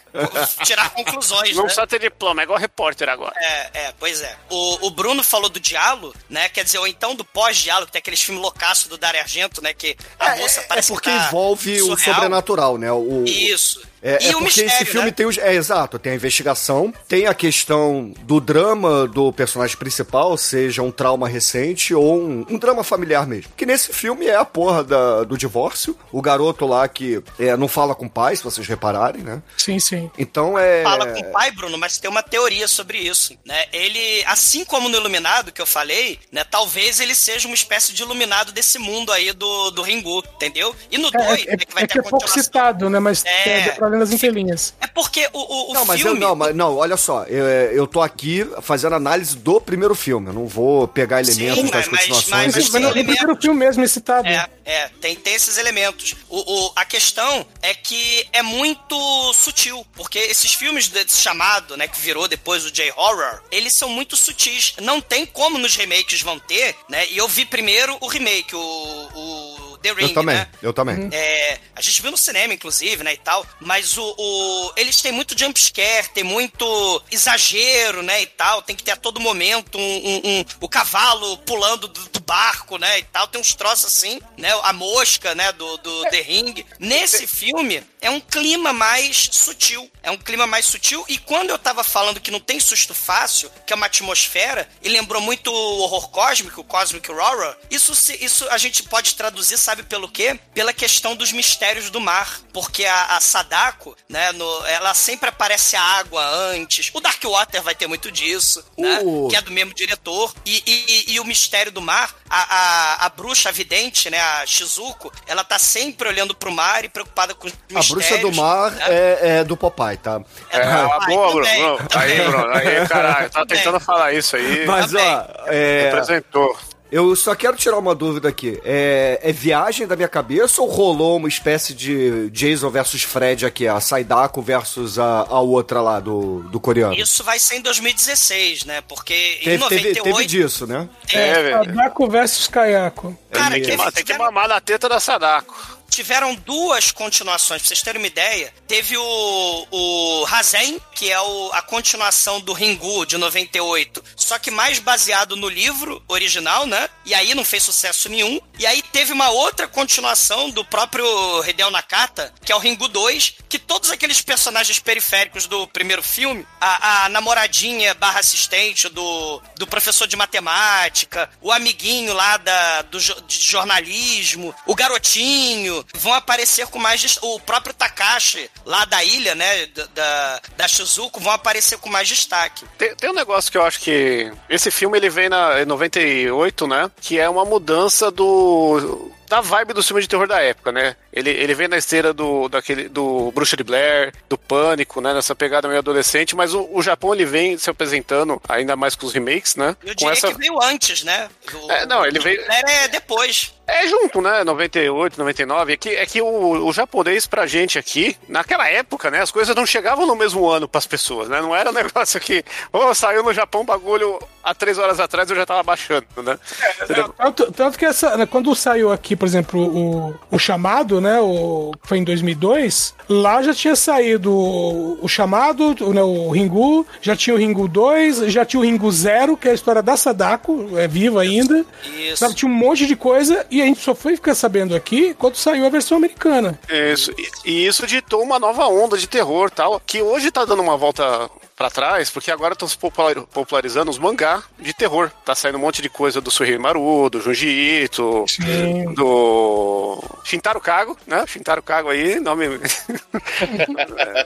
tirar 0.65 0.91
conclusões, 0.91 1.51
Não 1.51 1.63
né? 1.63 1.63
precisa 1.65 1.87
ter 1.87 1.99
diploma, 2.01 2.43
é 2.43 2.45
igual 2.45 2.59
repórter 2.59 3.09
agora. 3.09 3.33
É, 3.37 3.71
é, 3.75 3.95
pois 3.99 4.21
é. 4.21 4.37
O, 4.51 4.87
o 4.87 4.91
Bruno 4.91 5.23
falou 5.25 5.49
do 5.49 5.59
diálogo, 5.59 6.15
né? 6.29 6.49
Quer 6.49 6.65
dizer, 6.65 6.79
ou 6.79 6.87
então 6.87 7.15
do 7.15 7.25
pós-diálogo, 7.25 7.87
que 7.87 7.93
tem 7.93 7.99
aqueles 8.01 8.21
filmes 8.23 8.43
loucaço 8.67 8.89
do 8.89 8.99
Dario 8.99 9.21
Argento, 9.21 9.63
né? 9.63 9.73
Que 9.73 9.97
a 10.19 10.37
moça 10.37 10.61
É 10.61 10.65
parece 10.65 10.89
porque 10.93 11.11
que 11.11 11.17
tá 11.17 11.27
envolve 11.29 11.83
o 11.83 11.87
surreal. 11.97 12.15
sobrenatural, 12.15 12.79
né? 12.79 12.91
O, 12.93 13.25
Isso. 13.25 13.83
É, 14.03 14.19
e 14.23 14.27
é 14.27 14.29
o 14.31 14.33
porque 14.39 14.45
mistério, 14.45 14.73
esse 14.73 14.85
filme 14.85 15.07
né? 15.07 15.13
tem 15.13 15.27
os. 15.27 15.39
É, 15.39 15.55
exato, 15.55 15.99
tem 15.99 16.13
a 16.13 16.15
investigação, 16.15 16.93
tem 17.09 17.27
a 17.27 17.35
questão 17.35 18.13
do 18.23 18.41
drama 18.41 19.07
do 19.07 19.33
personagem 19.33 19.77
principal, 19.77 20.37
seja 20.37 20.83
um 20.83 20.91
trauma 20.91 21.29
recente 21.29 21.95
ou 21.95 22.21
um, 22.21 22.47
um 22.49 22.59
drama 22.59 22.85
familiar 22.85 23.27
mesmo. 23.27 23.51
Que 23.57 23.67
nesse 23.67 23.93
filme 23.93 24.27
é 24.27 24.37
a 24.37 24.45
porra 24.45 24.85
da- 24.85 25.25
do 25.25 25.37
divórcio. 25.37 25.97
O 26.13 26.21
garoto 26.23 26.67
lá 26.67 26.87
que 26.89 27.23
é, 27.39 27.57
não 27.57 27.69
fala 27.69 27.95
com 27.95 28.07
o 28.07 28.11
pai, 28.11 28.37
se 28.37 28.45
vocês 28.45 28.67
repararem, 28.67 29.23
né? 29.23 29.43
Sim, 29.57 29.79
sim. 29.79 30.11
Então 30.19 30.59
é. 30.59 30.83
Fala 30.83 31.07
com 31.07 31.21
o 31.21 31.33
pai, 31.33 31.51
Bruno, 31.51 31.77
mas 31.79 31.99
tem 31.99 32.11
uma 32.11 32.23
teoria 32.23 32.69
sobre 32.69 32.99
isso, 32.99 33.37
né? 33.45 33.65
Ele, 33.73 34.23
assim 34.27 34.65
como 34.65 34.89
no 34.89 34.97
Iluminado 34.97 35.53
que 35.53 35.61
eu 35.61 35.67
falei, 35.67 36.19
né? 36.31 36.45
Talvez 36.45 37.01
ele 37.01 37.15
seja 37.15 37.47
uma 37.49 37.55
espécie 37.55 37.93
de 37.93 38.03
iluminado 38.03 38.53
desse 38.53 38.79
mundo 38.79 39.11
aí 39.13 39.33
do, 39.33 39.71
do 39.71 39.83
Ringu, 39.83 40.23
entendeu? 40.35 40.75
E 40.91 40.99
no 40.99 41.11
2, 41.11 41.25
É, 41.25 41.43
é, 41.43 41.51
né, 41.53 41.57
que 41.59 41.75
vai 41.75 41.85
é 41.85 41.87
ter 41.87 41.93
que 41.95 41.99
a 41.99 42.03
é 42.07 42.11
pouco 42.11 42.29
citado, 42.29 42.89
né? 42.91 42.99
Mas 42.99 43.25
É. 43.25 43.77
é, 43.95 43.99
nas 43.99 44.11
entrelinhas. 44.13 44.75
É 44.81 44.87
porque 44.87 45.29
o, 45.33 45.39
o, 45.39 45.71
o 45.71 45.75
Não, 45.75 45.85
mas 45.85 46.01
eu 46.01 46.07
filme... 46.07 46.21
não, 46.21 46.35
mas 46.35 46.55
não, 46.55 46.77
olha 46.77 46.97
só, 46.97 47.25
eu, 47.25 47.45
eu 47.47 47.87
tô 47.87 48.01
aqui 48.03 48.47
fazendo 48.63 48.95
análise 48.95 49.37
do 49.37 49.61
primeiro 49.61 49.95
filme, 49.95 50.29
eu 50.29 50.33
não 50.33 50.47
vou 50.47 50.89
pegar 50.89 51.21
elementos 51.21 51.57
Sim, 51.65 51.71
das 51.71 51.89
mas- 51.89 52.01
continuações. 52.01 52.29
mas- 52.29 52.55
Mas, 52.55 52.69
mas 52.71 52.73
no, 52.73 52.81
no 52.81 52.87
elementos. 52.95 53.17
primeiro 53.17 53.41
filme 53.43 53.59
mesmo 53.59 53.85
é 53.85 53.87
citado. 53.89 54.27
É, 54.29 54.47
é, 54.65 54.89
tem, 55.01 55.15
tem 55.17 55.35
esses 55.35 55.59
elementos. 55.59 56.15
O, 56.29 56.67
o- 56.67 56.73
a 56.77 56.85
questão 56.85 57.47
é 57.63 57.75
que 57.75 58.27
é 58.33 58.43
muito 58.43 59.33
sutil, 59.35 59.87
porque 59.95 60.19
esses 60.19 60.53
filmes 60.55 60.89
desse 60.89 61.17
chamado, 61.19 61.77
né, 61.77 61.87
que 61.89 62.01
virou 62.01 62.27
depois 62.29 62.65
o 62.65 62.71
J-Horror, 62.71 63.43
eles 63.51 63.73
são 63.75 63.89
muito 63.89 64.17
sutis. 64.17 64.75
Não 64.81 65.01
tem 65.01 65.25
como 65.27 65.59
nos 65.59 65.77
remakes 65.77 66.23
vão 66.23 66.39
ter, 66.39 66.75
né? 66.89 67.07
E 67.11 67.17
eu 67.19 67.29
vi 67.29 67.45
primeiro 67.45 67.97
o 68.01 68.07
remake, 68.09 68.55
o, 68.55 68.59
o 68.61 69.66
The 69.95 70.01
Ring, 70.01 70.09
Eu 70.09 70.15
também, 70.15 70.35
né? 70.37 70.49
eu 70.63 70.73
também. 70.73 71.09
É, 71.13 71.59
a 71.75 71.81
gente 71.81 72.01
viu 72.03 72.11
no 72.11 72.17
cinema, 72.17 72.53
inclusive, 72.55 73.03
né, 73.05 73.13
e 73.15 73.17
tal, 73.19 73.47
mas 73.61 73.97
o, 73.99 74.15
o- 74.19 74.73
eles 74.77 75.01
têm 75.01 75.13
muito 75.13 75.39
jump 75.39 75.59
scare, 75.61 76.09
tem 76.15 76.25
muito 76.25 77.03
exagero, 77.11 78.03
né, 78.03 78.23
e 78.23 78.27
tal, 78.27 78.63
tem 78.63 78.75
que 78.77 78.83
ter 78.83 78.93
a 78.93 78.97
todo 78.97 79.21
momento 79.21 79.79
um, 79.79 79.83
um- 79.83 80.21
um- 80.25 80.45
o 80.61 80.69
cavalo 80.69 81.37
pulando 81.39 81.89
do, 81.89 82.09
do 82.09 82.21
barco, 82.21 82.79
né, 82.79 82.99
e 82.99 83.03
tal, 83.05 83.27
tem 83.29 83.41
uns 83.41 83.55
troços 83.55 83.87
assim, 83.97 84.21
né, 84.37 84.51
a 84.63 84.73
mosca, 84.73 85.35
né, 85.35 85.53
do, 85.53 85.77
do 85.79 86.03
The 86.11 86.21
Ring. 86.23 86.65
Nesse 86.79 87.27
filme, 87.27 87.83
é 88.07 88.11
um 88.11 88.21
clima 88.21 88.73
mais 88.73 89.29
sutil, 89.33 89.91
é 90.03 90.11
um 90.11 90.17
clima 90.17 90.47
mais 90.47 90.65
sutil, 90.67 91.05
e 91.09 91.19
quando 91.19 91.51
eu 91.51 91.59
tava 91.59 91.83
falando 91.83 92.21
que 92.21 92.31
não 92.31 92.39
tem 92.41 92.61
susto 92.61 92.95
fácil, 92.95 93.51
que 93.67 93.73
é 93.73 93.77
uma 93.77 93.87
atmosfera, 93.87 94.69
e 94.83 94.89
lembrou 94.89 95.21
muito 95.21 95.51
o 95.53 95.79
horror 95.81 96.09
cósmico, 96.11 96.61
o 96.61 96.65
Cosmic 96.65 97.11
Horror, 97.11 97.57
isso, 97.71 97.93
isso 98.21 98.49
a 98.51 98.59
gente 98.59 98.85
pode 98.85 99.15
traduzir, 99.17 99.59
sabe 99.59 99.83
pelo 99.83 100.09
quê? 100.09 100.39
Pela 100.55 100.73
questão 100.73 101.17
dos 101.17 101.33
mistérios 101.33 101.91
do 101.91 102.01
mar, 102.01 102.41
porque 102.53 102.85
a, 102.85 103.17
a 103.17 103.21
Sadako, 103.21 103.97
né, 104.09 104.31
no- 104.33 104.67
ela 104.67 104.95
sempre 104.95 105.29
aparece 105.29 105.75
a 105.75 105.83
água 105.83 106.25
antes, 106.53 106.91
o 106.95 107.01
Darkwater 107.01 107.63
vai 107.63 107.75
ter 107.75 107.87
muito 107.89 108.11
disso, 108.13 108.65
né, 108.79 109.01
O- 109.03 109.29
que 109.29 109.37
é 109.37 109.41
do 109.43 109.51
mesmo 109.51 109.75
diretor, 109.75 110.33
e, 110.45 110.63
e- 110.67 111.15
e- 111.15 111.21
o 111.21 111.25
mistério 111.25 111.73
do 111.73 111.81
mar, 111.83 112.15
a, 112.31 112.43
a, 112.57 113.07
a 113.07 113.09
bruxa 113.09 113.51
vidente, 113.51 114.09
né, 114.11 114.21
a 114.21 114.47
Shizuko, 114.47 115.13
ela 115.27 115.43
tá 115.43 115.59
sempre 115.59 116.09
olhando 116.09 116.35
pro 116.37 116.53
mar 116.53 116.85
e 116.85 116.89
preocupada 116.89 117.35
com 117.35 117.49
os 117.49 117.53
mistérios. 117.53 117.96
Bruxa 117.97 118.19
do 118.19 118.33
mar 118.33 118.71
né? 118.73 118.79
é, 118.89 119.19
é 119.39 119.45
do 119.45 119.57
Popeye, 119.57 119.97
tá? 119.97 120.21
É, 120.51 120.63
ah, 120.63 120.89
Popeye, 121.01 121.17
boa, 121.17 121.31
Bruno. 121.33 121.45
também, 121.47 121.63
Bruno. 121.63 121.89
também. 121.89 122.21
Aí, 122.21 122.29
Bruno. 122.29 122.49
Aí, 122.55 122.87
caralho, 122.89 123.27
eu 123.27 123.31
tava 123.31 123.47
Também. 123.47 123.59
tentando 123.65 123.81
falar 123.81 124.13
isso 124.13 124.37
aí. 124.37 124.67
Mas, 124.67 124.93
Tá 124.93 125.29
ó, 125.41 125.45
é, 125.49 125.83
Representou. 125.85 126.57
eu 126.91 127.15
só 127.17 127.35
quero 127.35 127.57
tirar 127.57 127.79
uma 127.79 127.95
dúvida 127.95 128.29
aqui. 128.29 128.61
É, 128.65 129.19
é 129.23 129.33
viagem 129.33 129.87
da 129.87 129.97
minha 129.97 130.09
cabeça 130.09 130.63
ou 130.63 130.69
rolou 130.69 131.17
uma 131.17 131.29
espécie 131.29 131.75
de 131.75 132.31
Jason 132.31 132.71
versus 132.71 133.03
Fred 133.03 133.45
aqui, 133.45 133.67
a 133.67 133.81
Saidako 133.81 134.41
versus 134.43 134.99
a, 134.99 135.27
a 135.29 135.41
outra 135.41 135.81
lá 135.81 135.99
do, 136.01 136.41
do 136.51 136.61
coreano? 136.61 136.95
Isso 136.95 137.25
vai 137.25 137.39
ser 137.39 137.57
em 137.57 137.61
2016, 137.63 138.65
né? 138.65 138.81
Porque 138.89 139.39
em 139.41 139.45
Teve, 139.45 139.69
teve, 139.69 139.89
98 140.01 140.03
teve 140.17 140.27
disso, 140.27 140.67
né? 140.67 140.89
É, 141.13 141.43
velho. 141.43 141.65
Sadako 141.65 142.09
versus 142.09 142.47
Kayako. 142.47 143.17
Cara, 143.33 143.55
Tem 143.55 143.63
que, 143.63 143.93
tem 143.93 144.05
que 144.05 144.17
mamar 144.17 144.49
na 144.49 144.61
teta 144.61 144.89
da 144.89 145.01
Sadako. 145.01 145.76
Tiveram 145.97 146.35
duas 146.35 146.91
continuações. 146.91 147.63
Pra 147.63 147.69
vocês 147.69 147.81
terem 147.83 148.01
uma 148.01 148.07
ideia, 148.07 148.53
teve 148.69 148.97
o, 148.99 149.67
o 149.71 150.25
Razen, 150.25 150.79
que 150.95 151.11
é 151.11 151.19
o- 151.21 151.51
a 151.55 151.63
continuação 151.63 152.39
do 152.41 152.53
Ringu 152.53 153.07
de 153.07 153.17
98, 153.17 154.05
só 154.15 154.39
que 154.39 154.51
mais 154.51 154.79
baseado 154.79 155.35
no 155.37 155.49
livro 155.49 156.03
original, 156.07 156.67
né? 156.67 156.89
E 157.07 157.15
aí 157.15 157.35
não 157.35 157.45
fez 157.45 157.63
sucesso 157.63 158.09
nenhum. 158.11 158.39
E 158.59 158.67
aí 158.67 158.83
teve 158.83 159.13
uma 159.13 159.31
outra 159.31 159.67
continuação 159.67 160.51
do 160.51 160.65
próprio 160.65 161.07
Hideo 161.49 161.71
Nakata, 161.71 162.33
que 162.45 162.53
é 162.53 162.57
o 162.57 162.59
Ringu 162.59 162.89
2, 162.89 163.35
que 163.49 163.59
todos 163.59 163.91
aqueles 163.91 164.21
personagens 164.21 164.79
periféricos 164.79 165.47
do 165.47 165.67
primeiro 165.69 166.03
filme, 166.03 166.47
a, 166.61 167.05
a 167.05 167.09
namoradinha 167.09 167.95
barra 167.95 168.21
assistente 168.21 168.89
do, 168.91 169.41
do 169.57 169.67
professor 169.67 170.07
de 170.07 170.17
matemática, 170.17 171.31
o 171.41 171.51
amiguinho 171.51 172.13
lá 172.13 172.37
da, 172.37 172.83
do 172.83 172.99
de 173.01 173.39
jornalismo, 173.43 174.55
o 174.67 174.75
garotinho, 174.75 175.85
vão 175.95 176.13
aparecer 176.13 176.67
com 176.67 176.79
mais. 176.79 177.19
O 177.23 177.41
próprio 177.41 177.75
Takashi, 177.75 178.51
lá 178.65 178.85
da 178.85 179.03
ilha, 179.05 179.35
né? 179.35 179.67
Da, 179.67 179.87
da, 179.95 180.41
da 180.57 180.69
Shizuko, 180.69 181.21
vão 181.21 181.33
aparecer 181.33 181.79
com 181.79 181.89
mais 181.89 182.09
destaque. 182.09 182.65
Tem, 182.79 182.95
tem 182.95 183.11
um 183.11 183.15
negócio 183.15 183.51
que 183.51 183.59
eu 183.59 183.65
acho 183.65 183.81
que. 183.81 184.33
Esse 184.49 184.71
filme 184.71 184.99
ele 184.99 185.11
vem 185.11 185.29
na, 185.29 185.63
em 185.63 185.65
98, 185.65 186.67
né? 186.67 186.91
Que 187.01 187.19
é 187.19 187.29
uma 187.29 187.45
mudança 187.45 188.11
do. 188.11 189.13
Da 189.29 189.41
vibe 189.41 189.73
do 189.73 189.83
filme 189.83 190.01
de 190.03 190.09
terror 190.09 190.27
da 190.27 190.41
época, 190.41 190.71
né? 190.73 190.97
Ele, 191.13 191.31
ele 191.31 191.55
vem 191.55 191.67
na 191.69 191.77
esteira 191.77 192.13
do, 192.13 192.49
daquele, 192.49 192.89
do 192.89 193.31
Bruxa 193.33 193.57
de 193.57 193.65
Blair, 193.65 194.13
do 194.29 194.37
Pânico, 194.39 195.01
né? 195.01 195.13
Nessa 195.15 195.35
pegada 195.35 195.67
meio 195.67 195.79
adolescente, 195.81 196.37
mas 196.37 196.55
o, 196.55 196.69
o 196.73 196.83
Japão 196.83 197.15
ele 197.15 197.25
vem 197.25 197.57
se 197.59 197.69
apresentando, 197.71 198.41
ainda 198.49 198.77
mais 198.77 198.95
com 198.95 199.07
os 199.07 199.13
remakes, 199.13 199.57
né? 199.57 199.77
Eu 199.83 199.89
com 199.91 199.95
diria 199.97 200.13
essa... 200.13 200.29
que 200.29 200.35
veio 200.39 200.63
antes, 200.63 201.03
né? 201.05 201.29
O- 201.53 201.73
É, 201.73 201.87
não, 201.87 202.05
ele 202.07 202.19
veio- 202.19 202.41
Hitler 202.41 202.63
É 202.67 202.89
depois. 202.89 203.53
É 203.69 203.89
junto, 203.89 204.21
né? 204.21 204.45
98, 204.45 205.19
99. 205.19 205.73
É 205.73 205.77
que, 205.77 205.89
é 205.89 206.07
que 206.07 206.23
o, 206.23 206.67
o 206.67 206.73
japonês 206.73 207.27
pra 207.27 207.49
gente 207.49 207.79
aqui, 207.81 208.17
naquela 208.29 208.69
época, 208.69 209.11
né? 209.11 209.21
As 209.21 209.33
coisas 209.33 209.57
não 209.57 209.67
chegavam 209.67 210.07
no 210.07 210.15
mesmo 210.15 210.49
ano 210.49 210.69
pras 210.69 210.87
pessoas, 210.87 211.29
né? 211.29 211.41
Não 211.41 211.55
era 211.57 211.71
um 211.71 211.73
negócio 211.75 212.21
que, 212.21 212.45
ô, 212.73 212.95
saiu 212.95 213.25
no 213.25 213.33
Japão 213.35 213.65
bagulho 213.65 214.21
há 214.45 214.55
três 214.55 214.79
horas 214.79 215.01
atrás 215.01 215.29
eu 215.29 215.35
já 215.35 215.45
tava 215.45 215.65
baixando, 215.65 216.07
né? 216.23 216.39
Entendeu? 216.85 217.09
Tanto, 217.19 217.51
tanto 217.53 217.77
que 217.79 217.85
essa, 217.85 218.17
né, 218.17 218.25
quando 218.27 218.55
saiu 218.55 218.93
aqui, 218.93 219.16
por 219.17 219.27
exemplo, 219.27 219.61
o, 219.61 220.15
o 220.31 220.39
chamado, 220.39 221.01
né? 221.01 221.21
O, 221.21 221.73
foi 221.83 221.99
em 221.99 222.05
2002, 222.05 222.95
lá 223.09 223.43
já 223.43 223.55
tinha 223.55 223.77
saído 223.77 224.33
o, 224.33 224.99
o 225.01 225.09
chamado, 225.09 225.75
o, 225.81 225.93
né, 225.93 226.03
o 226.03 226.31
Ringu, 226.31 226.87
já 227.01 227.17
tinha 227.17 227.35
o 227.35 227.39
Ringu 227.39 227.69
2, 227.69 228.33
já 228.33 228.45
tinha 228.45 228.61
o 228.61 228.65
Ringu 228.65 228.91
0, 228.91 229.37
que 229.37 229.49
é 229.49 229.51
a 229.53 229.55
história 229.55 229.83
da 229.83 229.97
Sadako, 229.97 230.69
é 230.77 230.87
viva 230.87 231.23
ainda. 231.23 231.65
Isso. 231.99 232.17
Sabe, 232.17 232.35
tinha 232.35 232.51
um 232.51 232.55
monte 232.55 232.87
de 232.87 232.97
coisa 232.97 233.47
e 233.51 233.63
a 233.63 233.65
gente 233.65 233.81
só 233.81 233.95
foi 233.95 234.17
ficar 234.17 234.35
sabendo 234.35 234.75
aqui 234.75 235.15
quando 235.15 235.37
saiu 235.37 235.67
a 235.67 235.71
versão 235.71 235.97
americana. 235.97 236.59
Isso. 236.69 237.13
E, 237.17 237.51
e 237.51 237.67
isso 237.67 237.87
ditou 237.87 238.23
uma 238.23 238.39
nova 238.39 238.67
onda 238.67 238.97
de 238.97 239.07
terror 239.07 239.51
tal, 239.51 239.81
que 239.85 240.03
hoje 240.03 240.31
tá 240.31 240.45
dando 240.45 240.63
uma 240.63 240.77
volta 240.77 241.31
pra 241.57 241.71
trás, 241.71 242.11
porque 242.11 242.31
agora 242.31 242.53
estão 242.53 242.69
se 242.69 242.77
popular- 242.77 243.23
popularizando 243.33 243.91
os 243.91 243.99
mangá 243.99 244.43
de 244.59 244.75
terror. 244.75 245.11
Tá 245.25 245.35
saindo 245.35 245.57
um 245.57 245.61
monte 245.63 245.81
de 245.81 245.89
coisa 245.89 246.21
do 246.21 246.31
Suhei 246.31 246.59
Maru, 246.59 247.09
do 247.09 247.21
Junji 247.21 247.49
Ito, 247.49 248.25
Sim. 248.29 248.93
do 248.93 250.03
Shintaro 250.23 250.61
Kago, 250.61 250.97
né? 251.07 251.25
Shintaro 251.27 251.63
Kago 251.63 251.89
aí, 251.89 252.21
nome 252.21 252.45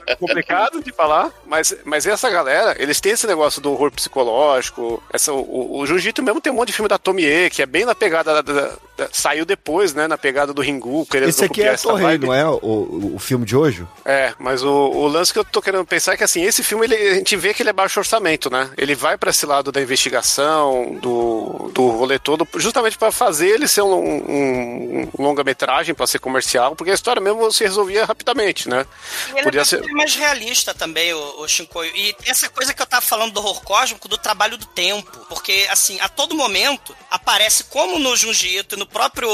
é 0.09 0.16
complicado 0.16 0.83
de 0.83 0.93
falar, 0.93 1.31
mas, 1.47 1.75
mas 1.85 2.07
essa 2.07 2.29
galera, 2.31 2.75
eles 2.83 3.01
têm 3.01 3.12
esse 3.12 3.27
negócio 3.27 3.61
do 3.61 3.71
horror 3.73 3.90
psicológico, 3.93 5.03
essa, 5.12 5.33
o, 5.33 5.79
o 5.79 5.87
Jiu-Jitsu 5.87 6.23
mesmo 6.23 6.40
tem 6.40 6.53
um 6.53 6.57
monte 6.57 6.69
de 6.69 6.75
filme 6.75 6.88
da 6.88 6.99
Tomie, 6.99 7.51
que 7.51 7.62
é 7.62 7.66
bem 7.66 7.85
na 7.85 7.95
pegada 7.95 8.43
da, 8.43 8.53
da- 8.53 8.71
da- 8.97 9.09
saiu 9.12 9.45
depois, 9.45 9.95
né, 9.95 10.07
na 10.09 10.19
pegada 10.19 10.53
do 10.53 10.61
Ringu, 10.62 11.07
querendo 11.07 11.29
Esse 11.31 11.45
aqui 11.45 11.62
é 11.62 11.71
a 11.75 11.77
vibe. 11.77 12.27
não 12.27 12.35
é? 12.35 12.47
O, 12.47 12.57
o, 12.62 13.12
o 13.16 13.19
filme 13.19 13.45
de 13.47 13.57
hoje? 13.57 13.87
É, 14.05 14.35
mas 14.38 14.62
o, 14.62 14.69
o 14.71 15.07
lance 15.09 15.33
que 15.33 15.38
eu 15.38 15.45
tô 15.45 15.62
querendo 15.62 15.85
pensar 15.85 16.14
é 16.14 16.16
que 16.16 16.25
assim, 16.25 16.43
esse 16.43 16.62
filme 16.62 16.85
ele, 16.87 17.20
gente 17.21 17.37
vê 17.37 17.55
que 17.55 17.63
ele 17.63 17.71
é 17.71 17.73
baixo 17.73 17.99
orçamento, 18.01 18.51
né? 18.51 18.71
Ele 18.77 18.95
vai 18.95 19.17
pra 19.17 19.31
esse 19.31 19.47
lado 19.47 19.71
da 19.73 19.81
investigação, 19.81 20.95
do, 21.01 21.71
do 21.75 21.89
rolê 21.89 22.19
todo, 22.19 22.47
justamente 22.57 22.99
pra 22.99 23.11
fazer 23.13 23.49
ele 23.49 23.67
ser 23.69 23.83
um, 23.83 23.95
um- 23.95 25.11
um 25.19 25.23
longa-metragem, 25.23 25.95
pra 25.95 26.07
ser 26.07 26.19
comercial, 26.19 26.75
porque 26.77 26.91
a 26.91 26.95
história 26.95 27.21
mesmo 27.21 27.51
se 27.53 27.65
resolvia 27.65 28.05
rapidamente, 28.05 28.69
né? 28.69 28.87
E 29.29 29.33
ele 29.33 29.43
Podia 29.43 29.61
é 29.61 29.65
ser. 29.65 29.83
mais 29.93 30.15
realista 30.15 30.75
também, 30.75 31.13
o, 31.15 31.41
o 31.41 31.49
Shinkoio. 31.49 31.95
E 31.97 32.13
tem 32.15 32.31
essa 32.31 32.49
coisa 32.49 32.73
que 32.75 32.81
eu 32.83 32.87
tava 32.87 33.03
falando 33.03 33.33
do 33.33 33.41
horror 33.41 33.63
cósmico, 33.63 34.09
do 34.09 34.19
trabalho 34.19 34.57
do 34.59 34.67
tempo. 34.67 35.11
Porque, 35.29 35.67
assim, 35.71 35.99
a 36.01 36.09
todo 36.09 36.35
momento 36.35 36.95
aparece, 37.11 37.65
como 37.65 37.99
no 37.99 38.17
Junji 38.17 38.59
Ito 38.59 38.75
e 38.75 38.79
no 38.79 38.87
próprio 38.87 39.29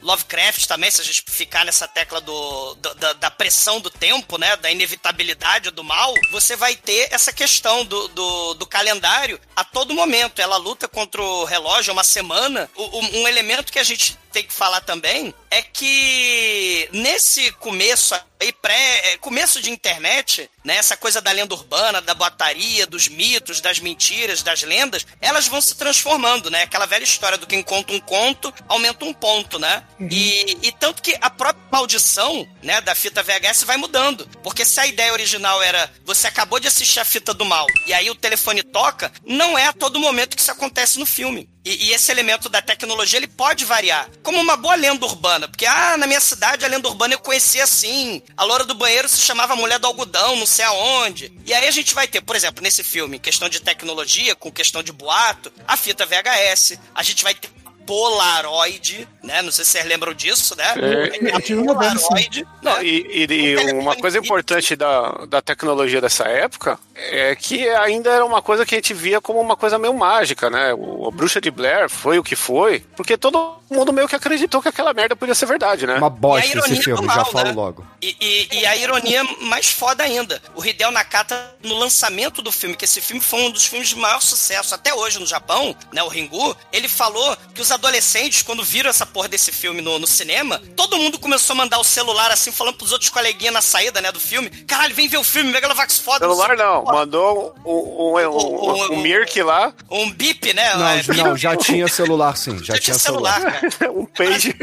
Lovecraft 0.00 0.66
também, 0.66 0.90
se 0.90 1.00
a 1.00 1.04
gente 1.04 1.24
ficar 1.28 1.64
nessa 1.64 1.86
tecla 1.88 2.20
do, 2.20 2.74
do- 2.74 2.94
da, 2.94 3.12
da 3.14 3.30
pressão 3.30 3.80
do 3.80 3.90
tempo, 3.90 4.38
né? 4.38 4.56
Da 4.56 4.70
inevitabilidade 4.70 5.70
do 5.70 5.82
mal, 5.84 6.14
você 6.30 6.56
vai 6.56 6.74
ter 6.76 7.08
essa 7.10 7.31
questão 7.32 7.84
do, 7.84 8.08
do, 8.08 8.54
do 8.54 8.66
calendário 8.66 9.40
a 9.56 9.64
todo 9.64 9.94
momento. 9.94 10.40
Ela 10.40 10.56
luta 10.56 10.86
contra 10.88 11.22
o 11.22 11.44
relógio 11.44 11.92
uma 11.92 12.04
semana. 12.04 12.68
O- 12.76 12.98
o- 12.98 13.20
um 13.22 13.28
elemento 13.28 13.72
que 13.72 13.78
a 13.78 13.82
gente 13.84 14.16
tem 14.32 14.42
que 14.44 14.52
falar 14.52 14.80
também 14.80 15.34
é 15.50 15.60
que 15.60 16.88
nesse 16.92 17.52
começo 17.52 18.14
aí, 18.40 18.52
pré, 18.52 19.12
é, 19.12 19.16
começo 19.18 19.60
de 19.60 19.70
internet, 19.70 20.50
né, 20.64 20.76
essa 20.76 20.96
coisa 20.96 21.20
da 21.20 21.30
lenda 21.30 21.54
urbana, 21.54 22.00
da 22.00 22.14
boataria, 22.14 22.86
dos 22.86 23.06
mitos, 23.06 23.60
das 23.60 23.78
mentiras, 23.78 24.42
das 24.42 24.62
lendas, 24.62 25.06
elas 25.20 25.46
vão 25.46 25.60
se 25.60 25.76
transformando, 25.76 26.50
né? 26.50 26.62
Aquela 26.62 26.86
velha 26.86 27.04
história 27.04 27.38
do 27.38 27.46
quem 27.46 27.62
conta 27.62 27.92
um 27.92 28.00
conto 28.00 28.52
aumenta 28.68 29.04
um 29.04 29.12
ponto, 29.12 29.58
né? 29.58 29.84
E, 30.10 30.58
e 30.62 30.72
tanto 30.72 31.02
que 31.02 31.16
a 31.20 31.30
própria 31.30 31.62
maldição, 31.70 32.48
né, 32.62 32.80
da 32.80 32.94
fita 32.94 33.22
VHS 33.22 33.64
vai 33.64 33.76
mudando, 33.76 34.26
porque 34.42 34.64
se 34.64 34.80
a 34.80 34.86
ideia 34.86 35.12
original 35.12 35.62
era 35.62 35.92
você 36.04 36.26
acabou 36.26 36.58
de 36.58 36.66
assistir 36.66 37.00
a 37.00 37.04
fita 37.04 37.32
do 37.32 37.44
mal 37.44 37.66
e 37.86 37.92
aí 37.92 38.10
o 38.10 38.14
telefone 38.14 38.62
toca, 38.62 39.12
não 39.24 39.56
é 39.56 39.66
a 39.66 39.72
todo 39.72 40.00
momento 40.00 40.34
que 40.34 40.42
isso 40.42 40.50
acontece 40.50 40.98
no 40.98 41.06
filme. 41.06 41.51
E, 41.64 41.86
e 41.88 41.92
esse 41.92 42.10
elemento 42.10 42.48
da 42.48 42.60
tecnologia 42.60 43.18
ele 43.18 43.28
pode 43.28 43.64
variar. 43.64 44.08
Como 44.22 44.40
uma 44.40 44.56
boa 44.56 44.74
lenda 44.74 45.06
urbana. 45.06 45.46
Porque, 45.48 45.64
ah, 45.64 45.96
na 45.96 46.06
minha 46.06 46.20
cidade 46.20 46.64
a 46.64 46.68
lenda 46.68 46.88
urbana 46.88 47.14
eu 47.14 47.18
conhecia 47.20 47.62
assim. 47.64 48.20
A 48.36 48.44
loura 48.44 48.64
do 48.64 48.74
banheiro 48.74 49.08
se 49.08 49.20
chamava 49.20 49.54
Mulher 49.54 49.78
do 49.78 49.86
Algodão, 49.86 50.36
não 50.36 50.46
sei 50.46 50.64
aonde. 50.64 51.32
E 51.46 51.54
aí 51.54 51.68
a 51.68 51.70
gente 51.70 51.94
vai 51.94 52.08
ter, 52.08 52.20
por 52.20 52.34
exemplo, 52.34 52.62
nesse 52.62 52.82
filme, 52.82 53.18
questão 53.18 53.48
de 53.48 53.60
tecnologia, 53.60 54.34
com 54.34 54.50
questão 54.50 54.82
de 54.82 54.92
boato, 54.92 55.52
a 55.66 55.76
fita 55.76 56.04
VHS. 56.04 56.78
A 56.94 57.02
gente 57.02 57.22
vai 57.22 57.34
ter 57.34 57.48
Polaroid, 57.86 59.08
né? 59.22 59.42
Não 59.42 59.50
sei 59.50 59.64
se 59.64 59.72
vocês 59.72 59.84
lembram 59.86 60.14
disso, 60.14 60.56
né? 60.56 60.64
É. 60.76 61.32
Polaroid. 61.64 62.46
Não, 62.62 62.76
né? 62.76 62.84
e, 62.84 63.26
e- 63.28 63.34
e 63.34 63.56
O 63.56 63.80
uma 63.80 63.96
coisa 63.96 64.18
telefone 64.18 64.24
importante 64.24 64.76
da, 64.76 65.10
da 65.28 65.42
tecnologia 65.42 66.00
dessa 66.00 66.24
época 66.24 66.78
é 67.10 67.36
que 67.36 67.68
ainda 67.68 68.10
era 68.10 68.24
uma 68.24 68.40
coisa 68.42 68.64
que 68.66 68.74
a 68.74 68.78
gente 68.78 68.94
via 68.94 69.20
como 69.20 69.40
uma 69.40 69.56
coisa 69.56 69.78
meio 69.78 69.94
mágica, 69.94 70.48
né? 70.50 70.72
O, 70.74 71.08
a 71.08 71.10
Bruxa 71.10 71.40
de 71.40 71.50
Blair 71.50 71.88
foi 71.88 72.18
o 72.18 72.22
que 72.22 72.36
foi, 72.36 72.80
porque 72.96 73.16
todo 73.16 73.60
mundo 73.70 73.92
meio 73.92 74.06
que 74.06 74.14
acreditou 74.14 74.60
que 74.60 74.68
aquela 74.68 74.92
merda 74.92 75.16
podia 75.16 75.34
ser 75.34 75.46
verdade, 75.46 75.86
né? 75.86 75.96
Uma 75.96 76.06
E 76.06 76.08
a 76.08 76.10
bosta 76.10 76.46
ironia 76.46 76.72
esse 76.74 76.82
filme, 76.82 77.06
mal, 77.06 77.16
já 77.16 77.24
falo 77.24 77.44
né? 77.46 77.52
logo. 77.52 77.86
E, 78.02 78.16
e- 78.20 78.60
e 78.60 78.66
a 78.66 78.76
ironia 78.76 79.24
mais 79.40 79.70
foda 79.70 80.04
ainda. 80.04 80.40
O 80.54 80.64
Hideo 80.64 80.90
Nakata, 80.90 81.54
no 81.62 81.76
lançamento 81.78 82.42
do 82.42 82.52
filme, 82.52 82.76
que 82.76 82.84
esse 82.84 83.00
filme 83.00 83.20
foi 83.22 83.40
um 83.40 83.50
dos 83.50 83.64
filmes 83.66 83.88
de 83.88 83.96
maior 83.96 84.20
sucesso 84.20 84.74
até 84.74 84.92
hoje 84.94 85.18
no 85.18 85.26
Japão, 85.26 85.74
né? 85.92 86.02
O 86.02 86.08
Ringu, 86.08 86.54
ele 86.72 86.88
falou 86.88 87.36
que 87.54 87.62
os 87.62 87.70
adolescentes, 87.72 88.42
quando 88.42 88.62
viram 88.62 88.90
essa 88.90 89.06
porra 89.06 89.28
desse 89.28 89.50
filme 89.50 89.80
no, 89.80 89.98
no 89.98 90.06
cinema, 90.06 90.60
todo 90.76 90.96
mundo 90.98 91.18
começou 91.18 91.54
a 91.54 91.56
mandar 91.56 91.78
o 91.78 91.84
celular 91.84 92.30
assim, 92.30 92.52
falando 92.52 92.76
pros 92.76 92.92
outros 92.92 93.10
coleguinhas 93.10 93.54
na 93.54 93.62
saída, 93.62 94.00
né, 94.00 94.12
do 94.12 94.20
filme. 94.20 94.50
Caralho, 94.50 94.94
vem 94.94 95.08
ver 95.08 95.16
o 95.18 95.24
filme, 95.24 95.50
Megalovax 95.50 95.98
foda. 95.98 96.18
Celular 96.26 96.56
não, 96.56 96.84
quê." 96.84 96.91
Mandou 96.92 97.54
um, 97.64 97.70
um, 97.70 98.18
um, 98.18 98.28
um, 98.28 98.92
um 98.92 99.02
Mirk 99.02 99.42
lá, 99.42 99.72
Um 99.90 100.10
bip, 100.10 100.52
né? 100.54 100.74
Não, 100.76 100.88
É, 100.88 101.02
não, 101.16 101.36
já 101.36 101.56
tinha 101.56 101.88
celular 101.88 102.36
sim, 102.36 102.58
já, 102.62 102.74
já 102.74 102.80
tinha 102.80 102.98
celular, 102.98 103.40
cara. 103.40 103.92
um 103.92 104.04
page. 104.06 104.54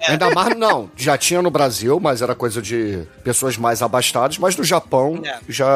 É. 0.00 0.12
Ainda 0.12 0.30
mais, 0.30 0.56
não, 0.56 0.90
já 0.96 1.16
tinha 1.18 1.42
no 1.42 1.50
Brasil, 1.50 1.98
mas 2.00 2.22
era 2.22 2.34
coisa 2.34 2.62
de 2.62 3.02
pessoas 3.24 3.56
mais 3.56 3.82
abastadas, 3.82 4.38
mas 4.38 4.56
no 4.56 4.64
Japão 4.64 5.20
É. 5.24 5.38
já, 5.48 5.66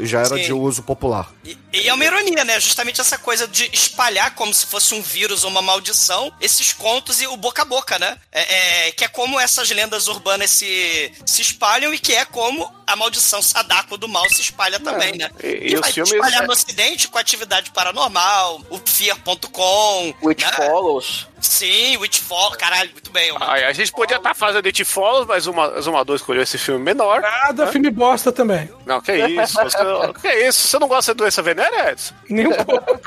já 0.00 0.20
era 0.20 0.36
Sim. 0.36 0.42
de 0.42 0.52
uso 0.52 0.82
popular. 0.82 1.30
E, 1.44 1.56
e 1.72 1.88
é 1.88 1.94
uma 1.94 2.04
ironia, 2.04 2.44
né? 2.44 2.58
Justamente 2.60 3.00
essa 3.00 3.18
coisa 3.18 3.46
de 3.46 3.68
espalhar 3.72 4.34
como 4.34 4.52
se 4.54 4.66
fosse 4.66 4.94
um 4.94 5.02
vírus 5.02 5.44
ou 5.44 5.50
uma 5.50 5.62
maldição, 5.62 6.32
esses 6.40 6.72
contos 6.72 7.20
e 7.20 7.26
o 7.26 7.36
boca 7.36 7.62
a 7.62 7.64
boca, 7.64 7.98
né? 7.98 8.16
É, 8.32 8.88
é, 8.88 8.92
que 8.92 9.04
é 9.04 9.08
como 9.08 9.38
essas 9.38 9.70
lendas 9.70 10.08
urbanas 10.08 10.50
se, 10.50 11.12
se 11.26 11.42
espalham 11.42 11.92
e 11.92 11.98
que 11.98 12.12
é 12.14 12.24
como 12.24 12.70
a 12.86 12.96
maldição 12.96 13.40
Sadako 13.42 13.96
do 13.96 14.08
mal 14.08 14.28
se 14.30 14.40
espalha 14.40 14.78
também, 14.80 15.16
né? 15.16 15.23
E- 15.42 15.46
E, 15.46 15.72
e 15.72 15.74
os 15.74 15.80
vai 15.80 15.92
filmes- 15.92 16.12
espalhar 16.12 16.46
no 16.46 16.52
ocidente 16.52 17.08
com 17.08 17.18
atividade 17.18 17.70
paranormal, 17.70 18.60
o 18.70 18.78
Fear.com. 18.84 20.14
Which 20.22 20.44
né? 20.44 20.52
Follows. 20.52 21.26
Sim, 21.44 21.96
Witch 21.98 22.20
Fall, 22.20 22.52
caralho, 22.52 22.90
muito 22.90 23.10
bem. 23.10 23.30
a 23.38 23.72
gente 23.72 23.92
podia 23.92 24.16
estar 24.16 24.34
fazendo 24.34 24.64
It 24.66 24.84
Follows, 24.84 25.26
mas 25.26 25.46
uma 25.46 25.80
Zumador 25.80 26.16
escolheu 26.16 26.42
esse 26.42 26.56
filme 26.58 26.82
menor. 26.82 27.20
Nada, 27.20 27.66
filme 27.66 27.90
bosta 27.90 28.32
também. 28.32 28.68
Não, 28.86 29.00
que 29.00 29.12
isso. 29.14 29.54
Você, 29.62 29.76
que 30.22 30.28
isso? 30.46 30.68
Você 30.68 30.78
não 30.78 30.88
gosta 30.88 31.12
de 31.12 31.18
doença 31.18 31.42
venérea, 31.42 31.90
Edson? 31.92 32.14
Nem 32.30 32.46
um 32.46 32.52
pouco. 32.64 32.98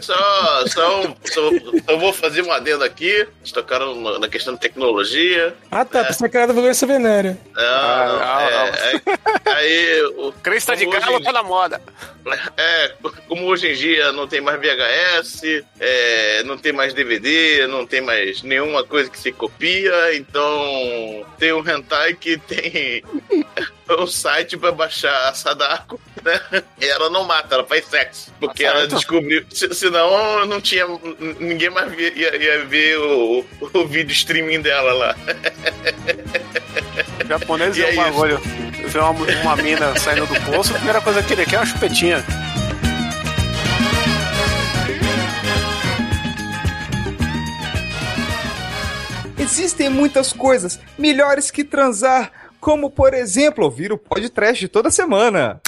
Só, 0.00 0.66
só, 0.68 1.02
só, 1.24 1.40
só 1.86 1.96
vou 1.98 2.12
fazer 2.12 2.42
um 2.42 2.52
adendo 2.52 2.84
aqui. 2.84 3.10
Eles 3.10 3.52
tocaram 3.52 3.94
na- 4.00 4.18
na 4.20 4.28
questão 4.28 4.54
de 4.54 4.60
tecnologia. 4.60 5.54
Ah, 5.70 5.84
tá. 5.84 6.04
Pensei 6.04 6.28
que 6.28 6.36
era 6.36 6.52
doença 6.52 6.86
venérea. 6.86 7.36
Não, 7.54 7.62
Ah, 7.62 8.06
não, 8.06 8.18
não, 8.18 8.40
é, 8.40 8.92
não. 8.92 9.12
é- 9.52 9.56
aí, 9.56 10.02
o, 10.18 10.32
Crista 10.42 10.76
de 10.76 10.84
como 10.86 10.98
galo 11.00 11.20
tá 11.22 11.32
na 11.32 11.42
moda. 11.42 11.82
É, 12.56 12.92
como 13.28 13.46
hoje 13.46 13.68
em 13.72 13.74
dia 13.74 14.12
não 14.12 14.28
tem 14.28 14.40
mais 14.40 14.58
VHS, 14.60 15.42
é, 15.80 16.42
não 16.44 16.56
tem 16.56 16.72
mais 16.72 16.94
DVD, 16.94 17.66
não 17.72 17.86
tem 17.86 18.00
mais 18.00 18.42
nenhuma 18.42 18.84
coisa 18.84 19.10
que 19.10 19.18
se 19.18 19.32
copia, 19.32 20.14
então 20.16 21.26
tem 21.38 21.52
um 21.52 21.68
hentai 21.68 22.14
que 22.14 22.36
tem 22.38 23.02
um 23.98 24.06
site 24.06 24.56
pra 24.56 24.70
baixar 24.72 25.28
a 25.28 25.34
Sadako, 25.34 26.00
né? 26.24 26.62
E 26.80 26.86
ela 26.86 27.10
não 27.10 27.24
mata, 27.24 27.54
ela 27.56 27.64
faz 27.64 27.84
sexo. 27.86 28.32
Porque 28.38 28.64
ela 28.64 28.86
descobriu. 28.86 29.44
se- 29.50 29.72
Senão 29.74 30.46
não 30.46 30.60
tinha. 30.60 30.86
Ninguém 31.40 31.70
mais 31.70 31.90
via- 31.92 32.12
ia, 32.16 32.36
ia 32.36 32.64
ver 32.64 32.98
o, 32.98 33.44
o 33.74 33.86
vídeo 33.86 34.12
streaming 34.12 34.60
dela 34.60 34.92
lá. 34.92 35.16
O 37.24 37.28
japonês 37.28 37.76
E 37.76 37.82
é 37.82 37.88
é 37.88 37.92
um 37.92 37.96
bagulho. 37.96 38.38
Vê 38.86 38.98
uma, 38.98 39.10
uma 39.10 39.56
mina 39.56 39.98
saindo 39.98 40.26
do 40.26 40.40
poço, 40.50 40.72
a 40.72 40.76
primeira 40.76 41.00
coisa 41.00 41.22
que 41.22 41.32
ele 41.32 41.44
quer 41.46 41.56
é 41.56 41.58
uma 41.58 41.66
chupetinha. 41.66 42.24
Existem 49.54 49.90
muitas 49.90 50.32
coisas 50.32 50.80
melhores 50.96 51.50
que 51.50 51.62
transar, 51.62 52.32
como 52.58 52.88
por 52.88 53.12
exemplo 53.12 53.66
ouvir 53.66 53.92
o 53.92 53.98
podcast 53.98 54.66
toda 54.68 54.90
semana. 54.90 55.60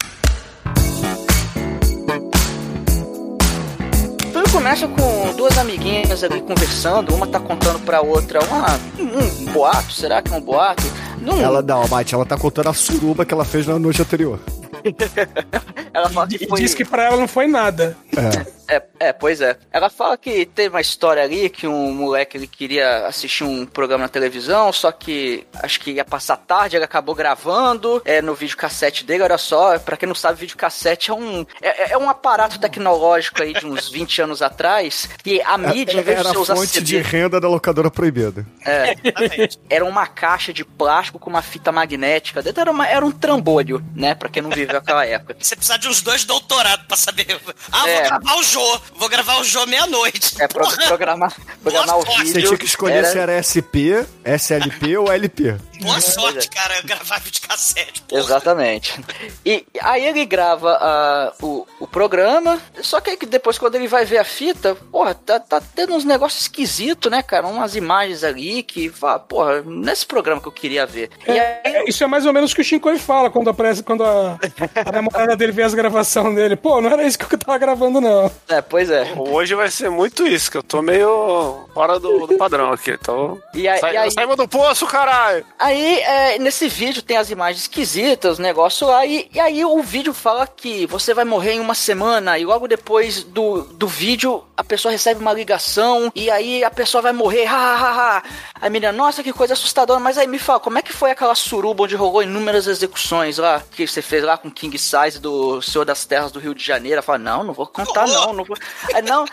Tudo 4.32 4.50
começa 4.50 4.88
com 4.88 5.36
duas 5.36 5.58
amiguinhas 5.58 6.24
ali 6.24 6.40
conversando, 6.40 7.14
uma 7.14 7.26
tá 7.26 7.38
contando 7.38 7.78
pra 7.80 8.00
outra 8.00 8.40
uma, 8.46 8.68
um 8.98 9.52
boato, 9.52 9.92
será 9.92 10.22
que 10.22 10.32
é 10.32 10.36
um 10.38 10.40
boato? 10.40 10.82
Não, 11.20 11.38
Ela 11.38 11.60
não, 11.60 11.86
Mate, 11.86 12.14
ela 12.14 12.24
tá 12.24 12.38
contando 12.38 12.70
a 12.70 12.72
suruba 12.72 13.26
que 13.26 13.34
ela 13.34 13.44
fez 13.44 13.66
na 13.66 13.78
noite 13.78 14.00
anterior. 14.00 14.40
ela 15.92 16.08
fala 16.08 16.26
que 16.26 16.42
E 16.42 16.48
foi... 16.48 16.58
diz 16.58 16.74
que 16.74 16.86
pra 16.86 17.04
ela 17.04 17.18
não 17.18 17.28
foi 17.28 17.46
nada. 17.46 17.94
É. 18.16 18.46
É, 18.68 18.83
é, 18.98 19.12
pois 19.12 19.40
é. 19.40 19.57
Ela 19.72 19.90
fala 19.90 20.16
que 20.16 20.46
teve 20.46 20.70
uma 20.70 20.81
história 20.81 21.22
ali 21.22 21.50
que 21.50 21.66
um 21.66 21.92
moleque 21.92 22.37
ele 22.37 22.46
queria 22.46 23.07
assistir 23.07 23.44
um 23.44 23.66
programa 23.66 24.05
na 24.05 24.09
televisão, 24.09 24.72
só 24.72 24.90
que 24.90 25.46
acho 25.62 25.81
que 25.81 25.92
ia 25.92 26.05
passar 26.05 26.37
tarde, 26.37 26.77
ele 26.77 26.85
acabou 26.85 27.14
gravando 27.14 28.00
é, 28.05 28.22
no 28.22 28.35
videocassete 28.35 29.05
dele. 29.05 29.22
Olha 29.22 29.38
só, 29.38 29.79
pra 29.79 29.96
quem 29.96 30.07
não 30.09 30.14
sabe, 30.14 30.40
videocassete 30.40 31.11
é 31.11 31.14
um, 31.14 31.44
é, 31.61 31.92
é 31.92 31.98
um 31.98 32.09
aparato 32.09 32.59
tecnológico 32.59 33.42
aí 33.42 33.53
de 33.53 33.66
uns 33.66 33.88
20 33.90 34.22
anos 34.22 34.42
atrás 34.42 35.09
que 35.22 35.40
a 35.42 35.57
mídia, 35.59 35.98
em 35.98 36.03
vez 36.03 36.18
de 36.18 36.24
Era 36.27 36.33
você 36.33 36.38
usar 36.38 36.57
fonte 36.57 36.68
CD, 36.72 36.85
de 36.85 36.98
renda 36.98 37.40
da 37.40 37.48
locadora 37.48 37.90
proibida. 37.90 38.46
é, 38.64 38.94
Exatamente. 39.05 39.59
era 39.68 39.85
uma 39.85 40.07
caixa 40.07 40.53
de 40.53 40.64
plástico 40.64 41.18
com 41.18 41.29
uma 41.31 41.42
fita 41.42 41.70
magnética. 41.70 42.42
dentro 42.42 42.61
Era, 42.61 42.70
uma, 42.70 42.87
era 42.88 43.05
um 43.05 43.11
trambolho, 43.11 43.85
né? 43.94 44.14
Pra 44.14 44.29
quem 44.29 44.42
não 44.42 44.50
viveu 44.50 44.79
aquela 44.79 45.05
época. 45.05 45.37
Você 45.38 45.55
precisa 45.57 45.79
de 45.79 45.88
uns 45.88 46.00
dois 46.03 46.24
doutorados 46.24 46.87
pra 46.87 46.96
saber. 46.96 47.38
Ah, 47.72 47.88
É. 47.88 47.94
vou 47.94 48.09
gravar 48.20 48.37
o 48.38 48.42
Jô. 48.54 48.80
Vou 48.96 49.08
gravar 49.08 49.40
o 49.40 49.44
Jô 49.44 49.66
meia-noite. 49.66 50.36
É 50.40 50.46
pro, 50.46 50.64
programar, 50.86 51.34
programar 51.62 51.98
o 51.98 52.02
sorte. 52.06 52.18
vídeo. 52.24 52.32
Você 52.34 52.42
tinha 52.46 52.58
que 52.58 52.64
escolher 52.66 52.98
era- 52.98 53.10
se 53.12 53.18
era 53.18 53.32
SP, 53.42 54.06
SLP 54.24 54.96
ou 54.96 55.10
LP. 55.12 55.56
Boa 55.84 56.00
sorte, 56.00 56.46
é. 56.46 56.54
cara, 56.54 56.80
gravar 56.82 57.20
videocassete. 57.20 58.02
Porra. 58.02 58.20
Exatamente. 58.20 59.00
E 59.44 59.64
aí 59.80 60.06
ele 60.06 60.24
grava 60.24 60.78
ah, 60.80 61.32
o, 61.42 61.66
o 61.80 61.86
programa, 61.86 62.60
só 62.82 63.00
que 63.00 63.10
aí 63.10 63.16
que 63.16 63.26
depois 63.26 63.58
quando 63.58 63.74
ele 63.74 63.86
vai 63.86 64.04
ver 64.04 64.18
a 64.18 64.24
fita, 64.24 64.74
porra, 64.74 65.14
tá, 65.14 65.38
tá 65.38 65.60
tendo 65.60 65.94
uns 65.94 66.04
negócios 66.04 66.42
esquisitos, 66.42 67.10
né, 67.10 67.22
cara? 67.22 67.46
Umas 67.46 67.76
imagens 67.76 68.24
ali 68.24 68.62
que, 68.62 68.88
fala, 68.88 69.18
porra, 69.18 69.62
nesse 69.62 70.06
programa 70.06 70.40
que 70.40 70.48
eu 70.48 70.52
queria 70.52 70.86
ver. 70.86 71.10
E 71.26 71.32
aí, 71.32 71.38
É, 71.38 71.88
isso 71.88 72.02
é 72.02 72.06
mais 72.06 72.26
ou 72.26 72.32
menos 72.32 72.52
o 72.52 72.54
que 72.54 72.60
o 72.60 72.64
Shinkoi 72.64 72.98
fala 72.98 73.30
quando 73.30 73.50
aparece, 73.50 73.82
quando 73.82 74.04
a, 74.04 74.38
a 74.86 74.92
namorada 74.92 75.36
dele 75.36 75.52
vê 75.52 75.62
as 75.62 75.74
gravações 75.74 76.34
dele. 76.34 76.56
Pô, 76.56 76.80
não 76.80 76.90
era 76.90 77.04
isso 77.04 77.18
que 77.18 77.32
eu 77.34 77.38
tava 77.38 77.58
gravando, 77.58 78.00
não. 78.00 78.30
é, 78.48 78.60
pois 78.62 78.90
é. 78.90 79.12
Hoje 79.16 79.54
vai 79.54 79.70
ser 79.70 79.90
muito 79.90 80.26
isso, 80.26 80.50
que 80.50 80.56
eu 80.56 80.62
tô 80.62 80.80
meio 80.82 81.63
fora 81.74 81.98
do, 81.98 82.26
do 82.26 82.38
padrão 82.38 82.72
aqui. 82.72 82.96
Tô... 82.96 83.38
E 83.52 83.68
aí- 83.68 83.80
Sai- 83.80 83.94
e 83.94 83.96
aí- 83.96 84.10
Saímos 84.12 84.37
do 84.37 84.46
poço, 84.48 84.87
caralho! 84.87 85.44
Aí, 85.58 85.98
é, 85.98 86.38
nesse 86.38 86.68
vídeo 86.68 87.02
tem 87.02 87.16
as 87.16 87.30
imagens 87.30 87.62
esquisitas, 87.62 88.32
os 88.34 88.38
negócios 88.38 88.88
lá, 88.88 89.04
e, 89.04 89.28
e 89.34 89.40
aí 89.40 89.64
o 89.64 89.82
vídeo 89.82 90.14
fala 90.14 90.46
que 90.46 90.87
você 90.87 91.12
vai 91.12 91.24
morrer 91.24 91.54
em 91.54 91.60
uma 91.60 91.74
semana, 91.74 92.38
e 92.38 92.44
logo 92.44 92.68
depois 92.68 93.24
do, 93.24 93.62
do 93.64 93.88
vídeo 93.88 94.44
a 94.56 94.62
pessoa 94.62 94.92
recebe 94.92 95.20
uma 95.20 95.32
ligação, 95.32 96.12
e 96.14 96.30
aí 96.30 96.62
a 96.62 96.70
pessoa 96.70 97.02
vai 97.02 97.12
morrer, 97.12 97.46
ha, 97.46 97.56
ha, 97.56 97.74
ha, 97.76 98.16
ha. 98.18 98.22
A 98.60 98.70
menina, 98.70 98.92
nossa, 98.92 99.22
que 99.22 99.32
coisa 99.32 99.54
assustadora, 99.54 99.98
mas 99.98 100.16
aí 100.16 100.26
me 100.26 100.38
fala, 100.38 100.60
como 100.60 100.78
é 100.78 100.82
que 100.82 100.92
foi 100.92 101.10
aquela 101.10 101.34
suruba 101.34 101.82
onde 101.84 101.96
rolou 101.96 102.22
inúmeras 102.22 102.66
execuções 102.66 103.37
lá, 103.38 103.60
que 103.72 103.87
você 103.87 104.00
fez 104.00 104.22
lá 104.22 104.38
com 104.38 104.50
King 104.50 104.78
Size 104.78 105.18
do 105.18 105.60
Senhor 105.60 105.84
das 105.84 106.04
Terras 106.04 106.30
do 106.30 106.38
Rio 106.38 106.54
de 106.54 106.64
Janeiro? 106.64 106.94
Ela 106.96 107.02
fala, 107.02 107.18
não, 107.18 107.42
não 107.42 107.52
vou 107.52 107.66
contar 107.66 108.06
não, 108.06 108.32
não 108.32 108.44
vou... 108.44 108.56
Aí, 108.94 109.02
não, 109.02 109.24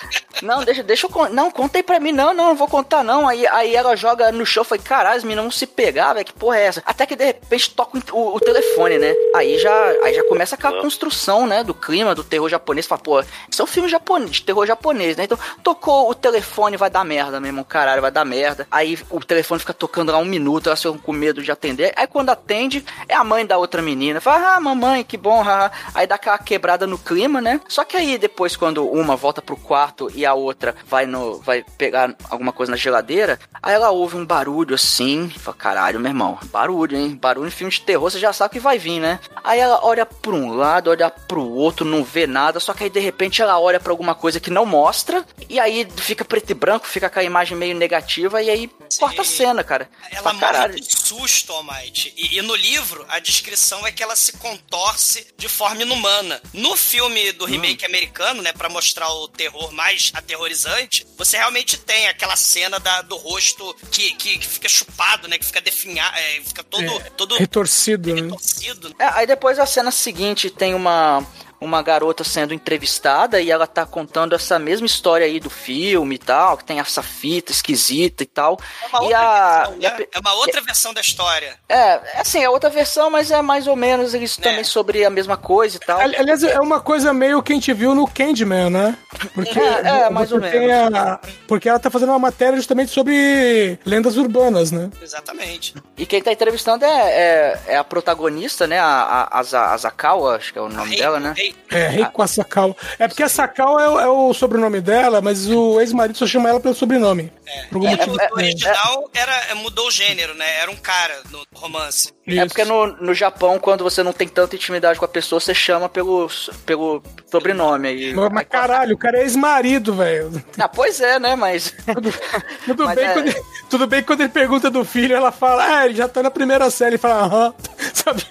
não, 0.41 0.63
deixa, 0.63 0.81
deixa 0.83 1.07
eu... 1.07 1.29
Não, 1.29 1.51
conta 1.51 1.77
aí 1.77 1.83
pra 1.83 1.99
mim, 1.99 2.11
não, 2.11 2.30
não, 2.33 2.47
não 2.49 2.55
vou 2.55 2.67
contar 2.67 3.03
não. 3.03 3.27
Aí, 3.27 3.45
aí 3.47 3.75
ela 3.75 3.95
joga 3.95 4.31
no 4.31 4.45
chão, 4.45 4.63
foi 4.63 4.77
caralho, 4.79 5.17
as 5.17 5.23
meninas 5.23 5.43
vão 5.43 5.51
se 5.51 5.65
pegar, 5.67 6.13
velho, 6.13 6.25
que 6.25 6.33
porra 6.33 6.57
é 6.57 6.63
essa? 6.65 6.83
Até 6.85 7.05
que 7.05 7.15
de 7.15 7.25
repente 7.25 7.71
toca 7.71 7.97
o, 8.11 8.35
o- 8.35 8.39
telefone, 8.39 8.97
né? 8.97 9.13
Aí 9.35 9.57
já, 9.59 9.85
aí 10.03 10.13
já 10.13 10.23
começa 10.25 10.55
aquela 10.55 10.81
construção, 10.81 11.45
né, 11.47 11.63
do 11.63 11.73
clima, 11.73 12.13
do 12.15 12.23
terror 12.23 12.49
japonês. 12.49 12.85
Fala, 12.85 13.01
pô, 13.01 13.19
isso 13.49 13.61
é 13.61 13.63
um 13.63 13.67
filme 13.67 13.89
japonês, 13.89 14.31
de 14.31 14.43
terror 14.43 14.65
japonês, 14.65 15.15
né? 15.17 15.23
Então, 15.25 15.37
tocou 15.63 16.09
o 16.09 16.15
telefone, 16.15 16.77
vai 16.77 16.89
dar 16.89 17.03
merda, 17.03 17.39
meu 17.39 17.49
irmão, 17.49 17.63
caralho, 17.63 18.01
vai 18.01 18.11
dar 18.11 18.25
merda. 18.25 18.67
Aí 18.71 18.97
o 19.09 19.19
telefone 19.19 19.59
fica 19.59 19.73
tocando 19.73 20.11
lá 20.11 20.17
um 20.17 20.25
minuto, 20.25 20.67
elas 20.67 20.81
ficam 20.81 20.97
com 20.97 21.11
medo 21.13 21.41
de 21.43 21.51
atender. 21.51 21.93
Aí 21.95 22.07
quando 22.07 22.29
atende, 22.29 22.83
é 23.07 23.15
a 23.15 23.23
mãe 23.23 23.45
da 23.45 23.57
outra 23.57 23.81
menina. 23.81 24.19
Fala, 24.21 24.55
ah, 24.55 24.59
mamãe, 24.59 25.03
que 25.03 25.17
bom, 25.17 25.41
haha. 25.41 25.71
Aí 25.93 26.07
dá 26.07 26.15
aquela 26.15 26.37
quebrada 26.37 26.85
no 26.87 26.97
clima, 26.97 27.39
né? 27.41 27.59
Só 27.67 27.83
que 27.83 27.95
aí 27.97 28.17
depois, 28.17 28.55
quando 28.55 28.85
uma 28.87 29.15
volta 29.15 29.41
pro 29.41 29.55
quarto 29.57 30.09
e 30.13 30.25
a 30.25 30.33
outra 30.33 30.75
vai 30.85 31.05
no 31.05 31.39
vai 31.41 31.63
pegar 31.77 32.13
alguma 32.29 32.51
coisa 32.51 32.71
na 32.71 32.77
geladeira, 32.77 33.39
aí 33.61 33.73
ela 33.73 33.91
ouve 33.91 34.15
um 34.15 34.25
barulho 34.25 34.75
assim, 34.75 35.29
fala, 35.29 35.57
caralho, 35.57 35.99
meu 35.99 36.09
irmão, 36.09 36.39
barulho, 36.45 36.97
hein? 36.97 37.15
Barulho 37.15 37.47
em 37.47 37.51
filme 37.51 37.71
de 37.71 37.81
terror, 37.81 38.09
você 38.09 38.19
já 38.19 38.33
sabe 38.33 38.53
que 38.53 38.59
vai 38.59 38.77
vir, 38.77 38.99
né? 38.99 39.19
Aí 39.43 39.59
ela 39.59 39.83
olha 39.83 40.05
pra 40.05 40.31
um 40.31 40.55
lado, 40.55 40.89
olha 40.89 41.09
pro 41.09 41.43
outro, 41.43 41.85
não 41.85 42.03
vê 42.03 42.27
nada, 42.27 42.59
só 42.59 42.73
que 42.73 42.83
aí 42.83 42.89
de 42.89 42.99
repente 42.99 43.41
ela 43.41 43.59
olha 43.59 43.79
pra 43.79 43.91
alguma 43.91 44.15
coisa 44.15 44.39
que 44.39 44.49
não 44.49 44.65
mostra, 44.65 45.25
e 45.49 45.59
aí 45.59 45.87
fica 45.97 46.23
preto 46.25 46.51
e 46.51 46.53
branco, 46.53 46.87
fica 46.87 47.09
com 47.09 47.19
a 47.19 47.23
imagem 47.23 47.57
meio 47.57 47.75
negativa, 47.75 48.41
e 48.41 48.49
aí 48.49 48.69
corta 48.99 49.21
a 49.21 49.25
cena, 49.25 49.63
cara. 49.63 49.89
Ela 50.11 50.33
morre 50.33 50.39
caralho. 50.39 50.75
de 50.75 50.97
susto, 50.97 51.53
Almighty. 51.53 52.13
E, 52.17 52.37
e 52.37 52.41
no 52.41 52.55
livro, 52.55 53.05
a 53.09 53.19
descrição 53.19 53.85
é 53.85 53.91
que 53.91 54.03
ela 54.03 54.15
se 54.15 54.33
contorce 54.33 55.27
de 55.37 55.47
forma 55.47 55.81
inumana. 55.81 56.41
No 56.53 56.75
filme 56.75 57.31
do 57.33 57.45
remake 57.45 57.85
americano, 57.85 58.41
né, 58.41 58.51
pra 58.53 58.69
mostrar 58.69 59.09
o 59.09 59.27
terror 59.27 59.71
mais 59.71 60.11
aterrorizante, 60.13 61.05
você 61.17 61.37
realmente 61.37 61.77
tem 61.77 62.07
aquela 62.11 62.35
cena 62.35 62.79
da- 62.79 63.01
do 63.01 63.15
rosto 63.17 63.75
que, 63.91 64.11
que, 64.13 64.37
que 64.37 64.47
fica 64.47 64.69
chupado, 64.69 65.27
né, 65.27 65.37
que 65.37 65.45
fica 65.45 65.61
definhado, 65.61 66.15
fica 66.45 66.63
todo, 66.63 66.83
É, 66.83 66.99
todo 67.11 67.35
Retorcido, 67.37 68.13
né? 68.15 68.21
retorcido. 68.21 68.95
É, 68.99 69.05
aí 69.13 69.25
depois 69.27 69.57
a 69.59 69.65
cena 69.65 69.91
seguinte 69.91 70.49
tem 70.49 70.73
uma 70.73 71.25
uma 71.61 71.81
garota 71.83 72.23
sendo 72.23 72.53
entrevistada 72.55 73.39
e 73.39 73.51
ela 73.51 73.67
tá 73.67 73.85
contando 73.85 74.33
essa 74.33 74.57
mesma 74.57 74.87
história 74.87 75.25
aí 75.27 75.39
do 75.39 75.49
filme 75.49 76.15
e 76.15 76.17
tal, 76.17 76.57
que 76.57 76.63
tem 76.65 76.79
essa 76.79 77.03
fita 77.03 77.51
esquisita 77.51 78.23
e 78.23 78.25
tal. 78.25 78.59
É 78.91 78.97
uma 78.97 78.99
e 78.99 79.03
outra 79.05 79.19
a, 79.19 79.57
versão, 79.67 79.73
a 79.73 79.77
né? 79.99 80.05
É 80.11 80.19
uma 80.19 80.33
outra 80.33 80.61
versão 80.61 80.93
da 80.93 81.01
história. 81.01 81.55
é, 81.69 82.19
assim, 82.19 82.43
é 82.43 82.49
outra 82.49 82.69
versão, 82.69 83.09
mas 83.11 83.29
é 83.29 83.39
mais 83.43 83.67
ou 83.67 83.75
menos 83.75 84.13
eles 84.15 84.35
também 84.35 84.63
sobre 84.63 85.05
a 85.05 85.09
mesma 85.11 85.37
coisa 85.37 85.77
e 85.77 85.79
tal. 85.79 85.99
Ali- 85.99 86.15
Aliás, 86.17 86.41
é 86.43 86.59
uma 86.59 86.79
coisa 86.81 87.13
meio 87.13 87.43
que 87.43 87.51
a 87.53 87.55
gente 87.55 87.71
viu 87.73 87.93
no 87.93 88.07
Candyman, 88.07 88.69
né? 88.71 88.97
Porque, 89.35 89.59
É, 89.59 90.05
é, 90.05 90.09
mais 90.09 90.31
ou 90.31 90.39
porque 90.39 90.57
tem 90.57 90.71
a- 90.71 91.19
porque 91.47 91.69
ela 91.69 91.77
tá 91.79 91.91
fazendo 91.91 92.09
uma 92.09 92.19
matéria 92.19 92.55
justamente 92.57 92.91
sobre 92.91 93.77
lendas 93.85 94.17
urbanas, 94.17 94.71
né? 94.71 94.89
Exatamente. 95.01 95.75
E 95.95 96.05
quem 96.07 96.21
tá 96.23 96.31
entrevistando 96.31 96.83
é, 96.85 96.89
é, 97.11 97.59
é 97.67 97.77
a 97.77 97.83
protagonista, 97.83 98.65
né? 98.65 98.79
A, 98.79 98.85
a, 99.31 99.39
a, 99.39 99.43
Za- 99.43 99.73
a 99.73 99.77
Zakawa, 99.77 100.37
acho 100.37 100.51
que 100.53 100.57
é 100.57 100.61
o 100.61 100.69
nome 100.69 100.89
Rei- 100.91 100.99
dela, 100.99 101.19
né? 101.19 101.33
Rei 101.35 101.50
Rei. 101.69 101.81
É, 101.81 101.87
Reiko 101.87 102.21
Asakawa. 102.21 102.75
É 102.99 103.07
porque 103.07 103.23
a 103.23 103.29
Sakawa 103.29 103.81
é, 103.81 103.87
o- 103.89 103.99
é 103.99 104.07
o 104.07 104.33
sobrenome 104.33 104.81
dela, 104.81 105.21
mas 105.21 105.49
o 105.49 105.79
ex-marido 105.79 106.17
só 106.17 106.27
chama 106.27 106.49
ela 106.49 106.59
pelo 106.59 106.75
sobrenome. 106.75 107.31
Por 107.69 107.77
algum 107.77 107.87
É, 107.87 107.95
motivo. 107.95 108.17
o 108.31 108.35
original 108.35 109.09
era, 109.13 109.35
é, 109.49 109.53
mudou 109.53 109.87
o 109.87 109.91
gênero, 109.91 110.33
né? 110.35 110.59
Era 110.59 110.69
um 110.71 110.75
cara 110.75 111.21
no 111.31 111.43
romance. 111.53 112.13
É 112.27 112.45
porque 112.45 112.63
no, 112.63 112.87
no 112.87 113.13
Japão, 113.13 113.57
quando 113.59 113.83
você 113.83 114.03
não 114.03 114.13
tem 114.13 114.27
tanta 114.27 114.55
intimidade 114.55 114.97
com 114.99 115.05
a 115.05 115.07
pessoa, 115.07 115.39
você 115.39 115.53
chama 115.53 115.89
pelo, 115.89 116.29
pelo 116.65 117.01
sobrenome 117.29 117.87
aí. 117.87 118.13
Mas, 118.13 118.31
mas 118.31 118.47
caralho, 118.47 118.95
o 118.95 118.97
cara 118.97 119.17
é 119.17 119.21
ex-marido, 119.23 119.93
velho. 119.93 120.43
Ah, 120.57 120.67
pois 120.69 120.99
é, 121.01 121.19
né? 121.19 121.35
Mas. 121.35 121.73
Tudo 122.65 122.85
Mas 122.85 122.95
bem, 122.95 123.05
é- 123.05 123.13
quando 123.13 123.27
ele, 123.27 123.41
tudo 123.69 123.87
bem 123.87 124.01
que 124.01 124.07
quando 124.07 124.21
ele 124.21 124.29
pergunta 124.29 124.69
do 124.69 124.83
filho, 124.85 125.15
ela 125.15 125.31
fala, 125.31 125.63
ah, 125.79 125.85
ele 125.85 125.95
já 125.95 126.07
tá 126.07 126.21
na 126.21 126.31
primeira 126.31 126.69
série. 126.69 126.91
Ele 126.91 126.97
fala, 126.97 127.23
aham. 127.25 127.53
Sabe? 127.93 128.23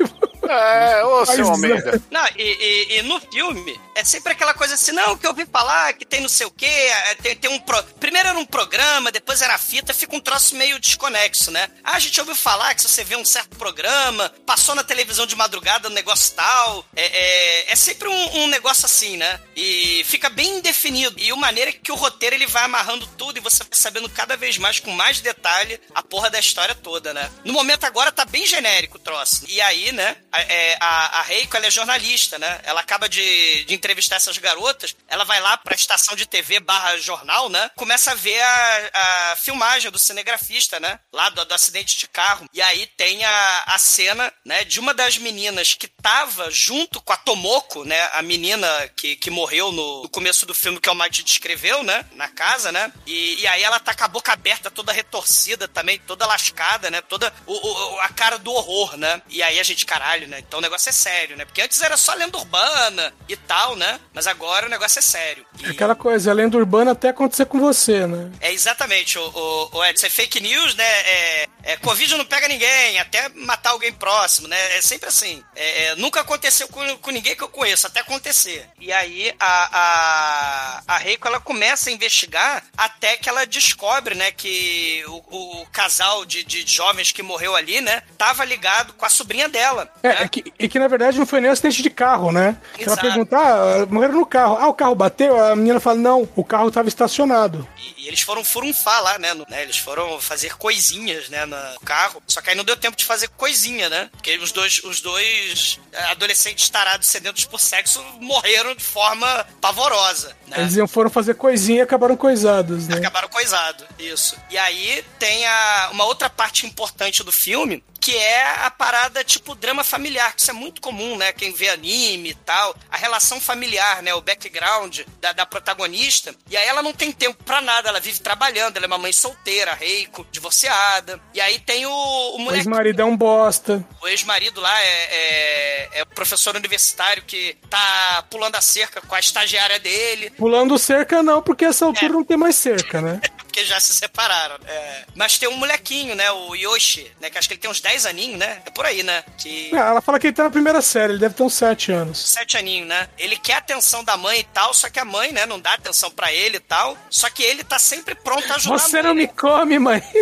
É, 0.51 1.05
ô, 1.05 1.25
seu 1.27 1.49
Almeida. 1.49 2.03
Não, 2.11 2.27
e, 2.37 2.43
e- 2.43 2.99
e 2.99 3.03
no 3.03 3.21
filme, 3.21 3.81
é 3.95 4.05
sempre 4.05 4.33
aquela 4.33 4.55
coisa 4.55 4.75
assim, 4.75 4.93
não, 4.93 5.17
que 5.17 5.27
eu 5.27 5.31
ouvi 5.31 5.47
falar, 5.47 5.93
que 5.95 6.05
tem 6.05 6.21
não 6.21 6.29
sei 6.29 6.47
o 6.47 6.51
quê, 6.51 6.67
é, 6.67 7.15
tem, 7.17 7.37
tem 7.37 7.51
um... 7.51 7.61
Pro... 7.61 7.83
Primeiro 8.01 8.29
era 8.29 8.39
um 8.39 8.45
programa, 8.47 9.13
depois 9.13 9.43
era 9.43 9.57
fita, 9.59 9.95
fica 9.95 10.15
um 10.17 10.21
troço 10.21 10.57
meio 10.57 10.79
desconexo, 10.79 11.51
né? 11.51 11.69
Ah, 11.85 11.97
a 11.97 11.99
gente 11.99 12.19
ouviu 12.21 12.35
falar 12.35 12.75
que 12.75 12.83
se 12.83 12.89
você 12.89 13.05
vê 13.05 13.17
um 13.17 13.25
certo 13.25 13.57
programa, 13.57 14.33
passou 14.47 14.75
na 14.75 14.83
televisão 14.83 15.27
de 15.27 15.37
madrugada 15.37 15.89
um 15.89 15.93
negócio 15.93 16.35
tal, 16.35 16.85
é, 16.97 17.05
é, 17.07 17.73
é 17.73 17.77
sempre 17.77 18.09
um, 18.09 18.39
um 18.43 18.47
negócio 18.49 18.87
assim, 18.87 19.17
né? 19.17 19.41
E 19.57 20.03
fica 20.05 20.29
bem 20.29 20.59
indefinido. 20.59 21.15
E 21.19 21.33
o 21.33 21.37
maneira 21.37 21.71
é 21.71 21.73
que 21.73 21.93
o 21.93 21.95
roteiro 21.97 22.35
ele 22.35 22.47
vai 22.47 22.65
amarrando 22.65 23.07
tudo 23.07 23.37
e 23.39 23.41
você 23.41 23.59
vai 23.63 23.69
sabendo 23.73 24.09
cada 24.09 24.37
vez 24.37 24.59
mais, 24.59 24.81
com 24.81 24.91
mais 24.91 25.21
detalhe, 25.21 25.81
a 25.95 26.03
porra 26.03 26.31
da 26.31 26.39
história 26.39 26.75
toda, 26.75 27.13
né? 27.15 27.31
No 27.45 27.53
momento 27.53 27.85
agora 27.85 28.11
tá 28.11 28.25
bem 28.25 28.47
genérico 28.47 28.97
o 28.97 29.01
troço. 29.01 29.45
E 29.49 29.61
aí, 29.61 29.93
né, 29.93 30.17
a, 30.33 30.39
é, 30.48 30.76
a, 30.81 31.18
a 31.20 31.22
Reiko, 31.22 31.57
ela 31.57 31.66
é 31.66 31.70
jornalista, 31.70 32.38
né? 32.38 32.61
Ela 32.64 32.81
acaba 32.81 33.09
de, 33.09 33.64
de 33.64 33.74
entrevistar 33.74 34.16
essas 34.16 34.38
garotas, 34.38 34.94
ela 35.09 35.24
vai 35.24 35.40
lá 35.40 35.57
pra 35.57 35.74
estação 35.74 36.14
de 36.16 36.26
TV 36.26 36.61
barra 36.61 36.96
jornal, 36.98 37.48
né? 37.48 37.70
Começa 37.76 38.12
a 38.12 38.14
ver 38.14 38.40
a, 38.40 38.90
a 39.33 39.37
filmagem 39.37 39.90
do 39.90 39.98
cinegrafista, 39.98 40.79
né? 40.81 40.98
Lá 41.12 41.29
do, 41.31 41.44
do 41.44 41.55
acidente 41.55 41.98
de 41.98 42.09
carro. 42.09 42.46
E 42.53 42.61
aí 42.62 42.87
tem 42.87 43.24
a, 43.24 43.62
a 43.66 43.79
cena, 43.79 44.33
né, 44.44 44.64
de 44.64 44.79
uma 44.81 44.92
das 44.94 45.16
meninas 45.18 45.74
que 45.74 45.88
tava 45.88 46.50
junto 46.50 47.00
com 47.00 47.12
a 47.12 47.16
Tomoko, 47.16 47.85
né? 47.85 48.09
A 48.12 48.22
menina 48.22 48.68
que, 48.96 49.16
que 49.16 49.31
morreu 49.31 49.72
no, 49.72 50.03
no 50.03 50.09
começo 50.09 50.46
do 50.46 50.55
filme 50.55 50.81
que 50.81 50.88
o 50.90 50.94
Mike 50.94 51.22
descreveu, 51.22 51.83
né? 51.83 52.05
Na 52.12 52.29
casa, 52.29 52.70
né? 52.72 52.92
E, 53.07 53.40
e 53.40 53.46
aí 53.46 53.62
ela 53.62 53.81
tá 53.81 53.94
com 53.94 54.05
a 54.05 54.09
boca 54.09 54.33
aberta, 54.33 54.70
toda 54.70 54.92
retorcida 54.92 55.66
também, 55.68 55.98
toda 55.98 56.26
lascada, 56.26 56.90
né? 56.90 57.00
Toda 57.03 57.33
o, 57.46 57.55
o- 57.55 58.00
a 58.00 58.09
cara 58.09 58.38
do 58.38 58.53
horror, 58.53 58.96
né? 58.96 59.20
E 59.29 59.42
aí 59.42 59.59
a 59.59 59.62
gente, 59.62 59.85
caralho, 59.87 60.26
né? 60.31 60.38
Então 60.40 60.59
o 60.59 60.62
negócio 60.62 60.88
é 60.88 60.93
sério, 60.93 61.37
né? 61.37 61.45
Porque 61.45 61.61
antes 61.62 61.81
era 61.83 61.97
só 61.97 62.14
lenda 62.14 62.38
urbana 62.38 63.12
e 63.29 63.37
tal, 63.37 63.77
né? 63.77 64.01
Mas 64.14 64.27
agora 64.27 64.66
o 64.66 64.71
negócio 64.71 64.99
é 64.99 65.03
sério. 65.03 65.45
E- 65.59 65.66
Aquela 65.66 65.95
coisa, 65.95 66.31
a 66.31 66.35
lenda 66.35 66.57
urbana 66.57 66.93
até 66.93 67.09
acontecer 67.11 67.45
com 67.47 67.61
você, 67.61 68.07
né? 68.07 68.31
é 68.40 68.53
exatamente, 68.53 69.19
o, 69.19 69.23
o, 69.29 69.79
o 69.79 69.85
Edson, 69.85 70.07
é 70.07 70.11
fake 70.11 70.40
news, 70.40 70.75
né? 70.75 70.85
É, 70.85 71.49
é, 71.64 71.77
Covid 71.77 72.16
não 72.16 72.25
pega 72.25 72.49
ninguém, 72.49 72.99
até 72.99 73.29
matar 73.31 73.71
alguém 73.71 73.93
próximo, 73.93 74.49
né? 74.49 74.77
É 74.79 74.81
sempre 74.83 75.09
assim. 75.09 75.43
É, 75.55 75.85
é, 75.85 75.95
nunca 75.97 76.21
aconteceu 76.21 76.69
com, 76.69 76.97
com 76.99 77.11
ninguém 77.11 77.37
que 77.37 77.43
eu 77.43 77.49
conheço, 77.49 77.87
até 77.87 78.01
acontecer. 78.01 78.69
E 78.79 78.93
aí 78.93 79.35
a, 79.38 79.79
a, 79.79 80.83
a 80.95 80.99
Reiko, 80.99 81.27
ela 81.27 81.40
começa 81.40 81.90
a 81.90 81.93
investigar 81.93 82.62
até 82.77 83.16
que 83.16 83.29
ela 83.29 83.47
descobre, 83.47 84.14
né, 84.14 84.31
que 84.31 85.03
o, 85.07 85.61
o 85.62 85.66
casal 85.73 86.25
de, 86.25 86.43
de 86.45 86.64
jovens 86.71 87.12
que 87.12 87.23
morreu 87.23 87.55
ali, 87.57 87.81
né, 87.81 88.03
tava 88.16 88.45
ligado 88.45 88.93
com 88.95 89.05
a 89.05 89.11
sobrinha 89.11 89.49
dela. 89.49 89.93
É, 90.03 90.09
né? 90.09 90.19
É 90.24 90.28
que, 90.28 90.52
e 90.59 90.68
que 90.68 90.78
na 90.78 90.88
verdade 90.88 91.18
não 91.18 91.26
foi 91.26 91.40
nem 91.40 91.50
um 91.50 91.52
acidente 91.52 91.83
de 91.83 91.90
carro, 91.90 92.30
né? 92.33 92.56
Ela 92.74 92.83
Exato. 92.92 93.00
pergunta, 93.02 93.37
ah, 93.38 93.87
morreram 93.87 94.14
no 94.14 94.26
carro. 94.26 94.56
Ah, 94.61 94.68
o 94.68 94.74
carro 94.74 94.94
bateu? 94.94 95.42
A 95.44 95.56
menina 95.56 95.80
fala, 95.80 95.96
não, 95.98 96.28
o 96.37 96.44
carro 96.44 96.70
tava 96.70 96.88
estacionado. 96.88 97.66
E, 97.78 98.04
e 98.04 98.09
eles 98.09 98.20
foram 98.20 98.44
furunfar 98.44 99.02
lá, 99.02 99.18
né, 99.18 99.35
no- 99.35 99.46
né? 99.48 99.62
Eles 99.62 99.78
foram 99.78 100.20
fazer 100.20 100.56
coisinhas, 100.56 101.28
né, 101.28 101.44
no 101.46 101.56
carro. 101.85 102.22
Só 102.26 102.40
que 102.40 102.50
aí 102.50 102.56
não 102.56 102.64
deu 102.64 102.76
tempo 102.76 102.96
de 102.96 103.04
fazer 103.04 103.28
coisinha, 103.28 103.88
né? 103.88 104.09
Porque 104.12 104.37
os 104.38 104.52
dois, 104.52 104.80
os 104.85 105.00
dois 105.00 105.78
é, 105.92 106.04
adolescentes 106.11 106.68
tarados 106.68 107.06
sedentos 107.09 107.44
por 107.44 107.61
sexo 107.61 108.02
morreram 108.20 108.74
de 108.74 108.85
forma 108.85 109.46
pavorosa, 109.61 110.37
né? 110.46 110.61
Eles 110.61 110.74
iam, 110.76 110.88
foram 110.88 111.11
fazer 111.11 111.35
coisinha 111.35 111.78
e 111.78 111.83
acabaram 111.83 112.16
coisados, 112.16 112.88
né? 112.88 112.96
Acabaram 112.98 113.28
coisado, 113.28 113.85
isso. 113.98 114.37
E 114.50 114.59
aí 114.59 115.04
tem 115.18 115.46
a, 115.46 115.88
uma 115.92 116.04
outra 116.04 116.28
parte 116.28 116.66
importante 116.66 117.22
do 117.22 117.33
filme, 117.33 117.83
que 118.01 118.17
é 118.17 118.65
a 118.65 118.71
parada 118.71 119.23
tipo 119.23 119.55
drama 119.55 119.85
familiar, 119.85 120.35
que 120.35 120.41
isso 120.41 120.51
é 120.51 120.55
muito 120.55 120.81
comum, 120.81 121.17
né? 121.17 121.33
Quem 121.33 121.53
vê 121.53 121.69
anime 121.69 122.31
e 122.31 122.35
tal, 122.35 122.75
a 122.91 122.97
relação 122.97 123.41
familiar, 123.41 124.03
né? 124.03 124.15
O 124.15 124.23
background 124.23 125.01
da, 125.21 125.33
da 125.33 125.45
protagonista. 125.47 126.35
E 126.49 126.57
aí 126.57 126.67
ela 126.67 126.83
não 126.83 126.93
tem 126.93 127.13
tempo 127.13 127.43
pra 127.45 127.61
nada, 127.61 127.89
ela 127.89 128.01
vive 128.01 128.21
trabalhando, 128.21 128.77
ela 128.77 128.87
é 128.87 128.89
uma 128.89 128.99
mãe 128.99 129.13
solteira, 129.13 129.75
Reiko, 129.75 130.27
divorciada. 130.33 131.21
E 131.35 131.41
aí 131.41 131.59
tem 131.59 131.85
o, 131.87 131.91
o 131.91 132.47
O 132.47 132.55
ex-marido 132.55 133.03
é 133.03 133.05
um 133.05 133.17
bosta. 133.17 133.85
o 134.01 134.09
ex-marido 134.09 134.61
lá 134.61 134.81
é, 134.83 135.09
é, 135.11 135.89
é 136.01 136.05
professor 136.07 136.57
universitário 136.57 137.23
que 137.25 137.57
tá 137.69 138.25
pulando 138.31 138.57
a 138.57 138.61
cerca 138.61 139.01
com 139.03 139.15
a 139.15 139.21
estagiária 139.21 139.79
dele. 139.79 140.31
Pulando 140.31 140.79
cerca 140.79 141.23
não, 141.23 141.43
porque 141.43 141.65
essa 141.65 141.85
altura 141.85 142.13
não 142.13 142.25
tem 142.25 142.37
mais 142.37 142.57
cerca, 142.57 143.01
né? 143.01 143.21
Porque 143.51 143.65
já 143.65 143.81
se 143.81 143.93
separaram. 143.93 144.55
É. 144.65 145.05
Mas 145.17 145.37
tem 145.37 145.49
um 145.49 145.57
molequinho, 145.57 146.15
né? 146.15 146.31
O 146.31 146.55
Yoshi, 146.55 147.11
né? 147.21 147.29
Que 147.29 147.37
acho 147.37 147.49
que 147.49 147.55
ele 147.55 147.61
tem 147.61 147.69
uns 147.69 147.81
10 147.81 148.07
aninhos, 148.07 148.39
né? 148.39 148.63
É 148.65 148.71
por 148.71 148.87
aí, 148.87 149.03
né? 149.03 149.25
Que. 149.37 149.71
Ah, 149.75 149.89
Ela 149.89 150.01
fala 150.01 150.21
que 150.21 150.29
ele 150.29 150.35
tá 150.37 150.45
na 150.45 150.51
primeira 150.51 150.81
série, 150.81 151.15
ele 151.15 151.19
deve 151.19 151.35
ter 151.35 151.43
uns 151.43 151.55
7 151.55 151.91
anos. 151.91 152.19
Sete 152.31 152.57
aninhos, 152.57 152.87
né? 152.89 153.09
Ele 153.19 153.37
quer 153.37 153.55
a 153.55 153.59
atenção 153.59 154.05
da 154.05 154.17
mãe 154.17 154.39
e 154.41 154.45
tal, 154.45 154.73
só 154.73 154.89
que 154.89 155.01
a 155.01 155.05
mãe, 155.05 155.33
né, 155.33 155.47
não 155.47 155.59
dá 155.59 155.75
atenção 155.75 156.11
pra 156.13 156.33
ele 156.33 156.59
e 156.59 156.61
tal. 156.61 156.97
Só 157.11 157.29
que 157.29 157.43
ele 157.43 157.65
tá 157.65 157.79
sempre 157.79 158.15
pronto 158.15 158.51
a 158.53 158.57
ajudar 158.57 158.79
Você 158.79 158.99
a 158.99 159.03
não 159.03 159.15
mãe. 159.15 159.27
me 159.27 159.29
come, 159.29 159.79
mãe. 159.79 160.03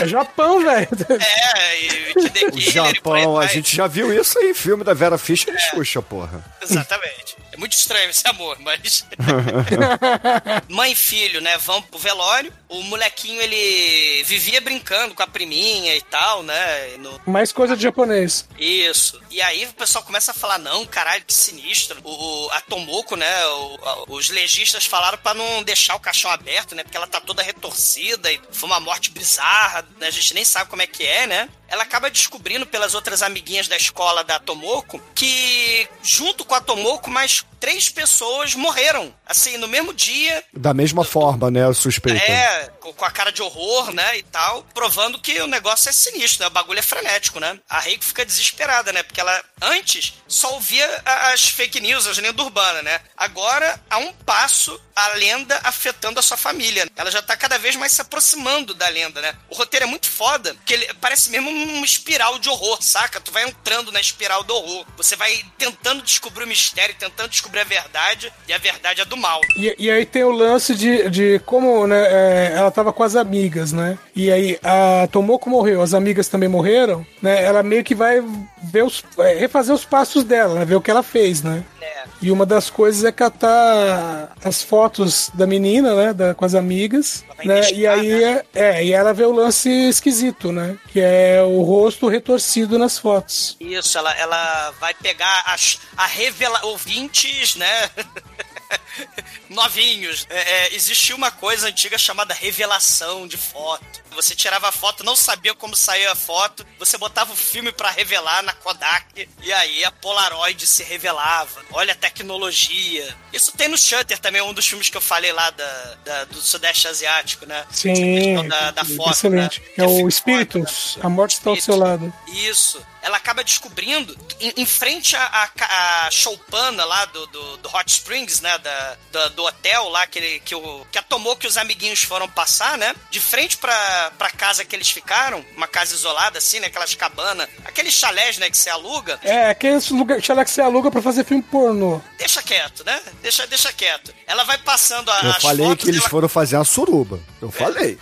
É 0.00 0.06
Japão, 0.06 0.62
velho. 0.62 0.88
É, 1.10 1.82
e 1.82 2.12
O 2.16 2.54
aí 2.56 2.60
Japão, 2.60 3.38
a 3.38 3.46
gente 3.46 3.74
já 3.76 3.86
viu 3.86 4.12
isso 4.12 4.38
em 4.38 4.54
filme 4.54 4.84
da 4.84 4.94
Vera 4.94 5.18
Fischer 5.18 5.54
e 5.54 5.58
Xuxa, 5.58 6.00
porra. 6.00 6.42
Exatamente. 6.62 7.36
É 7.52 7.56
muito 7.56 7.72
estranho 7.72 8.10
esse 8.10 8.26
amor, 8.28 8.58
mas. 8.60 9.06
Mãe 10.68 10.92
e 10.92 10.96
filho, 10.96 11.40
né? 11.40 11.58
Vão 11.58 11.82
pro 11.82 11.98
velório. 11.98 12.52
O 12.70 12.82
molequinho, 12.84 13.40
ele 13.42 14.22
vivia 14.24 14.60
brincando 14.60 15.12
com 15.14 15.22
a 15.22 15.26
priminha 15.26 15.94
e 15.96 16.00
tal, 16.02 16.42
né? 16.44 16.96
No- 16.98 17.20
Mais 17.26 17.50
coisa 17.52 17.76
de 17.76 17.82
japonês. 17.82 18.48
Isso. 18.58 19.20
E 19.28 19.42
aí 19.42 19.64
o 19.66 19.72
pessoal 19.72 20.04
começa 20.04 20.30
a 20.30 20.34
falar: 20.34 20.58
não, 20.58 20.86
caralho, 20.86 21.24
que 21.24 21.34
sinistro. 21.34 21.98
O, 22.04 22.10
o- 22.46 22.50
a 22.52 22.60
Tomoko, 22.60 23.16
né? 23.16 23.46
o- 23.46 23.78
a- 23.82 24.04
os 24.12 24.30
legistas 24.30 24.84
falaram 24.86 25.18
pra 25.18 25.34
não 25.34 25.62
deixar 25.64 25.96
o 25.96 26.00
caixão 26.00 26.30
aberto, 26.30 26.74
né? 26.76 26.84
Porque 26.84 26.96
ela 26.96 27.06
tá 27.08 27.20
toda 27.20 27.42
retorcida 27.42 28.30
e 28.32 28.40
foi 28.52 28.68
uma 28.68 28.78
morte 28.80 29.10
bizarra, 29.10 29.84
né? 29.98 30.06
A 30.06 30.10
gente 30.10 30.32
nem 30.32 30.44
sabe 30.44 30.70
como 30.70 30.80
é 30.82 30.86
que 30.86 31.04
é, 31.04 31.26
né? 31.26 31.48
Ela 31.68 31.82
acaba 31.84 32.10
descobrindo 32.10 32.66
pelas 32.66 32.94
outras 32.94 33.22
amiguinhas 33.22 33.68
da 33.68 33.76
escola 33.76 34.24
da 34.24 34.38
Tomoko 34.40 35.00
que, 35.14 35.88
junto 36.02 36.44
com 36.44 36.54
a 36.54 36.60
Tomoko, 36.60 37.08
mais 37.10 37.44
três 37.60 37.88
pessoas 37.88 38.54
morreram. 38.56 39.14
Assim, 39.24 39.56
no 39.56 39.68
mesmo 39.68 39.94
dia, 39.94 40.42
Da 40.52 40.74
mesma 40.74 41.04
forma, 41.04 41.48
né, 41.50 41.72
suspeita. 41.72 42.20
é, 42.20 42.59
com 42.80 43.04
a 43.04 43.10
cara 43.10 43.30
de 43.32 43.42
horror, 43.42 43.92
né, 43.92 44.18
e 44.18 44.22
tal, 44.22 44.64
provando 44.74 45.18
que 45.20 45.40
o 45.40 45.46
negócio 45.46 45.88
é 45.88 45.92
sinistro, 45.92 46.40
né, 46.42 46.46
o 46.48 46.50
bagulho 46.50 46.78
é 46.78 46.82
frenético, 46.82 47.40
né. 47.40 47.58
A 47.68 47.78
Reiko 47.80 48.04
fica 48.04 48.24
desesperada, 48.24 48.92
né, 48.92 49.02
porque 49.02 49.20
ela, 49.20 49.42
antes, 49.62 50.14
só 50.28 50.52
ouvia 50.54 51.02
a- 51.04 51.32
as 51.32 51.42
fake 51.48 51.80
news, 51.80 52.06
as 52.06 52.18
lendas 52.18 52.44
urbanas, 52.44 52.82
né. 52.84 53.00
Agora, 53.16 53.80
há 53.88 53.98
um 53.98 54.12
passo, 54.12 54.80
a 54.94 55.08
lenda 55.14 55.58
afetando 55.64 56.18
a 56.20 56.22
sua 56.22 56.36
família. 56.36 56.86
Ela 56.96 57.10
já 57.10 57.22
tá 57.22 57.36
cada 57.36 57.58
vez 57.58 57.74
mais 57.76 57.92
se 57.92 58.00
aproximando 58.02 58.74
da 58.74 58.88
lenda, 58.88 59.20
né. 59.20 59.34
O 59.48 59.54
roteiro 59.54 59.84
é 59.84 59.88
muito 59.88 60.10
foda, 60.10 60.54
porque 60.54 60.74
ele 60.74 60.92
parece 61.00 61.30
mesmo 61.30 61.48
uma 61.50 61.84
espiral 61.86 62.38
de 62.38 62.48
horror, 62.48 62.82
saca? 62.82 63.20
Tu 63.20 63.30
vai 63.32 63.44
entrando 63.44 63.90
na 63.92 64.00
espiral 64.00 64.42
do 64.44 64.54
horror. 64.54 64.84
Você 64.96 65.16
vai 65.16 65.42
tentando 65.56 66.02
descobrir 66.02 66.44
o 66.44 66.46
mistério, 66.46 66.94
tentando 66.98 67.28
descobrir 67.30 67.60
a 67.60 67.64
verdade, 67.64 68.32
e 68.46 68.52
a 68.52 68.58
verdade 68.58 69.00
é 69.00 69.04
do 69.04 69.16
mal. 69.16 69.40
E, 69.56 69.74
e 69.78 69.90
aí 69.90 70.04
tem 70.04 70.22
o 70.24 70.30
lance 70.30 70.74
de, 70.74 71.08
de 71.08 71.38
como 71.46 71.86
né, 71.86 72.02
é, 72.10 72.49
ela 72.50 72.70
tava 72.70 72.92
com 72.92 73.02
as 73.02 73.16
amigas, 73.16 73.72
né? 73.72 73.98
E 74.14 74.30
aí 74.30 74.58
a 74.62 75.08
Tomoko 75.10 75.48
morreu, 75.50 75.82
as 75.82 75.94
amigas 75.94 76.28
também 76.28 76.48
morreram, 76.48 77.04
né? 77.22 77.42
Ela 77.42 77.62
meio 77.62 77.82
que 77.84 77.94
vai 77.94 78.22
ver 78.62 78.84
os, 78.84 79.02
é, 79.18 79.34
refazer 79.34 79.74
os 79.74 79.84
passos 79.84 80.24
dela, 80.24 80.54
né? 80.54 80.64
Ver 80.64 80.74
o 80.76 80.80
que 80.80 80.90
ela 80.90 81.02
fez, 81.02 81.42
né? 81.42 81.64
É. 81.80 82.04
E 82.22 82.30
uma 82.30 82.44
das 82.44 82.68
coisas 82.68 83.04
é 83.04 83.12
catar 83.12 84.32
as 84.44 84.62
fotos 84.62 85.30
da 85.34 85.46
menina, 85.46 85.94
né? 85.94 86.12
da- 86.12 86.34
com 86.34 86.44
as 86.44 86.54
amigas. 86.54 87.24
Né? 87.44 87.72
E 87.72 87.86
aí 87.86 88.22
é, 88.22 88.44
é, 88.54 88.84
e 88.84 88.92
ela 88.92 89.14
vê 89.14 89.24
o 89.24 89.32
lance 89.32 89.70
esquisito, 89.70 90.52
né? 90.52 90.76
Que 90.92 91.00
é 91.00 91.42
o 91.42 91.62
rosto 91.62 92.08
retorcido 92.08 92.78
nas 92.78 92.98
fotos. 92.98 93.56
Isso, 93.58 93.96
ela, 93.96 94.14
ela 94.18 94.70
vai 94.78 94.92
pegar 94.94 95.42
as, 95.46 95.78
a 95.96 96.06
revela 96.06 96.60
ouvintes, 96.66 97.56
né? 97.56 97.90
novinhos. 99.48 100.26
É, 100.30 100.38
é, 100.68 100.74
existia 100.74 101.14
uma 101.14 101.30
coisa 101.30 101.68
antiga 101.68 101.98
chamada 101.98 102.34
revelação 102.34 103.26
de 103.26 103.36
foto. 103.36 103.84
Você 104.12 104.34
tirava 104.34 104.68
a 104.68 104.72
foto, 104.72 105.04
não 105.04 105.14
sabia 105.14 105.54
como 105.54 105.76
saía 105.76 106.10
a 106.10 106.16
foto, 106.16 106.66
você 106.78 106.98
botava 106.98 107.32
o 107.32 107.36
filme 107.36 107.70
pra 107.72 107.90
revelar 107.90 108.42
na 108.42 108.52
Kodak, 108.52 109.28
e 109.40 109.52
aí 109.52 109.84
a 109.84 109.92
Polaroid 109.92 110.66
se 110.66 110.82
revelava. 110.82 111.62
Olha 111.72 111.92
a 111.92 111.96
tecnologia. 111.96 113.16
Isso 113.32 113.52
tem 113.52 113.68
no 113.68 113.78
Shutter 113.78 114.18
também, 114.18 114.42
um 114.42 114.52
dos 114.52 114.66
filmes 114.66 114.88
que 114.90 114.96
eu 114.96 115.00
falei 115.00 115.32
lá 115.32 115.50
da, 115.50 115.94
da- 116.04 116.24
do 116.24 116.40
Sudeste 116.40 116.88
Asiático, 116.88 117.46
né? 117.46 117.64
Sim, 117.70 118.46
da, 118.48 118.70
da 118.72 118.84
foto, 118.84 119.10
excelente. 119.12 119.60
né? 119.60 119.66
É 119.78 119.84
o 119.84 119.94
fico 119.96 120.08
Espíritos, 120.08 120.98
a 121.00 121.08
morte 121.08 121.34
está 121.34 121.50
ao 121.50 121.56
seu 121.56 121.76
lado. 121.76 122.12
isso. 122.28 122.84
Ela 123.02 123.16
acaba 123.16 123.42
descobrindo, 123.42 124.16
em, 124.40 124.52
em 124.58 124.66
frente 124.66 125.16
à, 125.16 125.24
à 125.24 125.48
ca- 125.48 126.06
à 126.06 126.10
choupana 126.10 126.84
lá 126.84 127.04
do, 127.06 127.26
do, 127.28 127.56
do 127.58 127.68
Hot 127.74 127.90
Springs, 127.90 128.40
né? 128.40 128.58
Da, 128.58 128.96
da- 129.10 129.28
do 129.28 129.44
hotel 129.44 129.88
lá 129.88 130.06
que, 130.06 130.18
ele, 130.18 130.40
que, 130.40 130.54
o, 130.54 130.86
que 130.92 130.98
a 130.98 131.02
Tomou 131.02 131.34
que 131.36 131.46
os 131.46 131.56
amiguinhos 131.56 132.02
foram 132.02 132.28
passar, 132.28 132.76
né? 132.78 132.94
De 133.10 133.18
frente 133.18 133.56
pra, 133.56 134.12
pra 134.18 134.30
casa 134.30 134.64
que 134.64 134.76
eles 134.76 134.90
ficaram, 134.90 135.44
uma 135.56 135.66
casa 135.66 135.94
isolada 135.94 136.38
assim, 136.38 136.60
né? 136.60 136.66
Aquelas 136.68 136.94
cabanas, 136.94 137.48
aqueles 137.64 137.94
chalés, 137.94 138.38
né? 138.38 138.50
Que 138.50 138.56
você 138.58 138.70
aluga. 138.70 139.18
É, 139.22 139.50
aqueles 139.50 139.88
lugares 139.90 140.24
que 140.26 140.50
você 140.50 140.60
aluga 140.60 140.90
pra 140.90 141.00
fazer 141.02 141.24
filme 141.24 141.42
pornô. 141.42 142.00
Deixa 142.18 142.42
quieto, 142.42 142.84
né? 142.84 143.00
Deixa, 143.22 143.46
deixa 143.46 143.72
quieto. 143.72 144.14
Ela 144.26 144.44
vai 144.44 144.58
passando 144.58 145.10
a, 145.10 145.20
Eu 145.22 145.30
as 145.30 145.42
falei 145.42 145.66
fotos. 145.66 145.84
que 145.84 145.90
eles 145.90 146.00
ela- 146.02 146.10
foram 146.10 146.28
fazer 146.28 146.56
uma 146.56 146.64
suruba. 146.64 147.18
Eu 147.40 147.50
falei. 147.50 147.98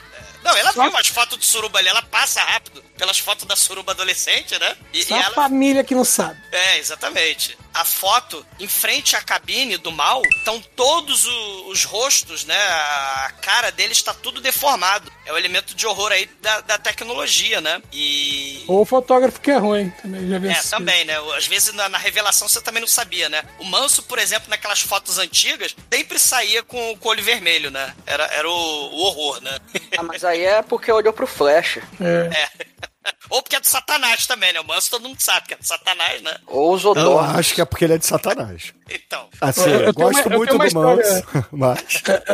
Não, 0.48 0.56
ela 0.56 0.72
viu 0.72 0.96
as 0.96 1.08
fotos 1.08 1.36
do 1.36 1.44
suruba 1.44 1.78
ali, 1.78 1.88
ela 1.88 2.00
passa 2.02 2.40
rápido 2.42 2.82
pelas 2.96 3.18
fotos 3.18 3.44
da 3.44 3.54
suruba 3.54 3.92
adolescente, 3.92 4.58
né? 4.58 4.76
E, 4.94 5.04
Só 5.04 5.14
e 5.14 5.20
a 5.20 5.24
ela 5.24 5.34
família 5.34 5.84
que 5.84 5.94
não 5.94 6.04
sabe. 6.04 6.40
É, 6.50 6.78
exatamente. 6.78 7.56
A 7.80 7.84
foto, 7.84 8.44
em 8.58 8.66
frente 8.66 9.14
à 9.14 9.22
cabine 9.22 9.76
do 9.76 9.92
mal, 9.92 10.20
estão 10.38 10.60
todos 10.74 11.24
o- 11.26 11.68
os 11.68 11.84
rostos, 11.84 12.44
né? 12.44 12.56
A 12.56 13.32
cara 13.40 13.70
dele 13.70 13.92
está 13.92 14.12
tudo 14.12 14.40
deformado. 14.40 15.12
É 15.24 15.32
o 15.32 15.38
elemento 15.38 15.74
de 15.74 15.86
horror 15.86 16.10
aí 16.10 16.26
da, 16.40 16.60
da 16.62 16.78
tecnologia, 16.78 17.60
né? 17.60 17.80
E. 17.92 18.64
Ou 18.66 18.80
o 18.80 18.84
fotógrafo 18.84 19.40
que 19.40 19.50
é 19.50 19.56
ruim, 19.58 19.90
também 20.02 20.28
já 20.28 20.38
vi 20.38 20.48
É, 20.48 20.60
também, 20.62 21.04
né? 21.04 21.14
Às 21.36 21.46
vezes 21.46 21.72
na, 21.74 21.88
na 21.88 21.98
revelação 21.98 22.48
você 22.48 22.60
também 22.60 22.80
não 22.80 22.88
sabia, 22.88 23.28
né? 23.28 23.42
O 23.58 23.64
Manso, 23.64 24.02
por 24.02 24.18
exemplo, 24.18 24.48
naquelas 24.50 24.80
fotos 24.80 25.18
antigas, 25.18 25.76
sempre 25.92 26.18
saía 26.18 26.62
com, 26.62 26.96
com 26.96 27.08
o 27.08 27.10
olho 27.12 27.22
vermelho, 27.22 27.70
né? 27.70 27.94
Era, 28.06 28.24
era 28.26 28.48
o, 28.48 28.52
o 28.52 29.00
horror, 29.04 29.40
né? 29.40 29.56
Ah, 29.96 30.02
mas 30.02 30.24
aí 30.24 30.44
é 30.44 30.62
porque 30.62 30.90
olhou 30.90 31.12
pro 31.12 31.26
Flash. 31.26 31.78
É. 32.00 32.30
É. 32.42 32.88
Ou 33.30 33.42
porque 33.42 33.56
é 33.56 33.60
do 33.60 33.66
Satanás 33.66 34.26
também, 34.26 34.52
né? 34.52 34.60
O 34.60 34.64
Manso 34.64 34.90
todo 34.90 35.02
mundo 35.08 35.20
sabe 35.20 35.48
que 35.48 35.54
é 35.54 35.56
do 35.56 35.66
Satanás, 35.66 36.20
né? 36.22 36.36
Ou 36.46 36.74
os 36.74 36.84
Eu 36.84 36.90
odornos. 36.90 37.36
acho 37.36 37.54
que 37.54 37.60
é 37.60 37.64
porque 37.64 37.84
ele 37.84 37.94
é 37.94 37.98
de 37.98 38.06
Satanás. 38.06 38.72
Então. 38.90 39.26
Assim, 39.40 39.62
Eu- 39.62 39.66
eu 39.68 39.80
eu 39.86 39.94
tenho 39.94 40.08
gosto 40.08 40.26
uma- 40.26 40.34
eu 40.34 40.38
muito 40.38 40.58
tenho 40.58 40.70
do 40.72 40.80
Manso, 40.80 41.00
história- 41.00 41.46
mas. 41.52 41.84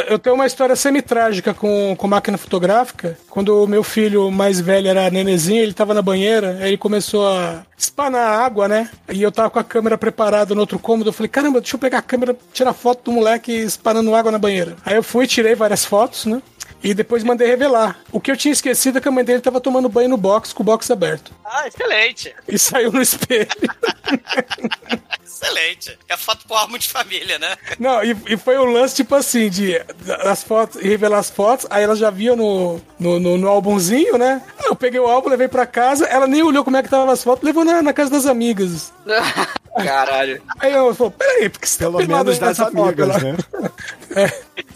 Eu 0.09 0.19
tenho 0.19 0.35
uma 0.37 0.47
história 0.47 0.77
semi-trágica 0.77 1.53
com, 1.55 1.95
com 1.97 2.07
máquina 2.09 2.39
fotográfica. 2.39 3.19
Quando 3.29 3.63
o 3.65 3.67
meu 3.67 3.83
filho 3.83 4.31
mais 4.31 4.61
velho 4.61 4.89
era 4.89 5.11
nenezinho, 5.11 5.63
ele 5.63 5.73
tava 5.75 5.93
na 5.95 6.03
banheira, 6.03 6.59
aí 6.61 6.69
ele 6.69 6.79
começou 6.79 7.27
a 7.29 7.65
espanar 7.77 8.41
água, 8.41 8.69
né? 8.69 8.89
E 9.09 9.23
eu 9.23 9.33
tava 9.33 9.51
com 9.51 9.59
a 9.59 9.65
câmera 9.65 9.99
preparada 9.99 10.55
no 10.55 10.61
outro 10.61 10.79
cômodo. 10.79 11.09
Eu 11.11 11.13
falei, 11.13 11.29
caramba, 11.29 11.61
deixa 11.61 11.75
eu 11.77 11.81
pegar 11.81 11.99
a 11.99 12.03
câmera, 12.03 12.37
tirar 12.53 12.73
foto 12.73 13.05
do 13.05 13.13
moleque 13.13 13.53
espanando 13.53 14.15
água 14.15 14.31
na 14.31 14.39
banheira. 14.39 14.77
Aí 14.85 14.95
eu 14.95 15.03
fui, 15.03 15.27
tirei 15.27 15.55
várias 15.55 15.85
fotos, 15.85 16.25
né? 16.27 16.41
E 16.83 16.93
depois 16.93 17.25
mandei 17.25 17.49
revelar. 17.49 17.99
O 18.13 18.21
que 18.21 18.31
eu 18.31 18.37
tinha 18.37 18.53
esquecido 18.53 18.99
é 18.99 19.01
que 19.01 19.09
a 19.09 19.11
mãe 19.11 19.25
dele 19.25 19.41
tava 19.41 19.59
tomando 19.59 19.89
banho 19.89 20.09
no 20.11 20.19
box, 20.19 20.53
com 20.53 20.63
o 20.63 20.67
box 20.67 20.91
aberto. 20.91 21.33
Ah, 21.45 21.67
excelente. 21.67 22.35
E 22.47 22.59
saiu 22.59 22.93
no 22.93 23.01
espelho. 23.01 23.49
Excelente. 25.25 25.99
É 26.09 26.17
foto 26.17 26.44
álbum 26.55 26.77
de 26.79 26.89
família, 26.89 27.39
né? 27.39 27.57
Não, 27.79 28.03
e, 28.05 28.17
e 28.29 28.37
foi 28.37 28.59
um 28.59 28.65
lance, 28.73 28.95
tipo 28.95 29.15
assim, 29.15 29.49
de 29.49 29.81
as 30.21 30.43
fotos, 30.43 30.81
revelar 30.81 31.19
as 31.19 31.31
fotos, 31.31 31.67
aí 31.71 31.83
ela 31.85 31.97
já 31.97 32.11
via 32.11 32.37
no, 32.37 32.81
no, 32.99 33.19
no, 33.19 33.39
no 33.39 33.49
álbumzinho, 33.49 34.19
né? 34.19 34.43
Eu 34.65 34.75
peguei 34.77 35.01
o 35.01 35.07
álbum, 35.07 35.29
levei 35.31 35.49
pra 35.49 35.67
casa, 35.67 36.05
ela 36.07 36.27
nem 36.27 36.43
olhou 36.43 36.65
como 36.65 36.77
é 36.77 36.83
que 36.83 36.89
tava 36.89 37.11
as 37.13 37.23
fotos, 37.25 37.45
levou 37.45 37.65
na, 37.65 37.83
na 37.83 37.93
casa 37.93 38.11
das 38.11 38.27
amigas. 38.27 38.93
Caralho. 39.83 40.41
Aí 40.61 40.73
eu 40.73 40.95
falei, 40.95 41.13
peraí, 41.19 41.49
porque 41.49 41.67
você 41.67 41.79
Pelo 41.79 41.99
tá 41.99 42.07
menos 42.07 42.39
das 42.39 42.57
foto, 42.57 42.79
amigas, 42.83 43.09
ela- 43.09 43.19
né? 43.33 43.37
É, 44.17 44.27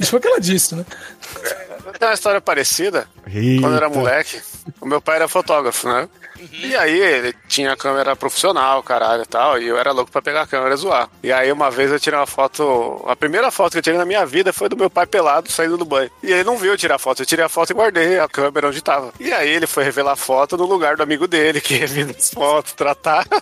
isso 0.01 0.11
foi 0.11 0.19
o 0.19 0.23
que 0.23 0.27
ela 0.29 0.41
disse, 0.41 0.75
né? 0.75 0.85
Tem 1.99 2.09
uma 2.09 2.15
história 2.15 2.41
parecida. 2.41 3.07
Eita. 3.27 3.61
Quando 3.63 3.73
eu 3.75 3.77
era 3.77 3.89
moleque, 3.89 4.41
o 4.81 4.87
meu 4.87 5.01
pai 5.01 5.17
era 5.17 5.29
fotógrafo, 5.29 5.89
né? 5.89 6.09
E 6.53 6.77
aí 6.77 6.99
ele 6.99 7.35
tinha 7.49 7.77
câmera 7.77 8.15
profissional, 8.15 8.83
caralho 8.83 9.23
e 9.23 9.27
tal, 9.27 9.61
e 9.61 9.67
eu 9.67 9.79
era 9.79 9.93
louco 9.93 10.11
pra 10.11 10.23
pegar 10.23 10.43
a 10.43 10.47
câmera 10.47 10.75
e 10.75 10.79
zoar. 10.79 11.09
E 11.23 11.33
aí 11.33 11.51
uma 11.51 11.71
vez 11.71 11.91
eu 11.91 11.99
tirei 11.99 12.19
uma 12.19 12.27
foto, 12.27 13.05
a 13.07 13.17
primeira 13.17 13.51
foto 13.51 13.73
que 13.73 13.79
eu 13.79 13.83
tirei 13.83 13.99
na 13.99 14.05
minha 14.05 14.25
vida 14.25 14.53
foi 14.53 14.69
do 14.69 14.77
meu 14.77 14.89
pai 14.89 15.07
pelado 15.07 15.51
saindo 15.51 15.77
do 15.77 15.85
banho. 15.85 16.11
E 16.23 16.33
ele 16.33 16.45
não 16.45 16.57
viu 16.57 16.73
eu 16.73 16.79
tirar 16.79 16.97
a 16.97 16.99
foto, 16.99 17.23
eu 17.23 17.27
tirei 17.27 17.45
a 17.45 17.49
foto 17.49 17.71
e 17.71 17.75
guardei 17.75 18.19
a 18.19 18.29
câmera 18.29 18.69
onde 18.69 18.83
tava. 18.83 19.13
E 19.19 19.33
aí 19.33 19.49
ele 19.49 19.67
foi 19.67 19.85
revelar 19.85 20.13
a 20.13 20.17
foto 20.17 20.57
no 20.57 20.65
lugar 20.65 20.97
do 20.97 21.03
amigo 21.03 21.27
dele, 21.27 21.61
que 21.61 21.85
vir 21.87 22.15
as 22.17 22.31
fotos, 22.31 22.73
tratar. 22.73 23.27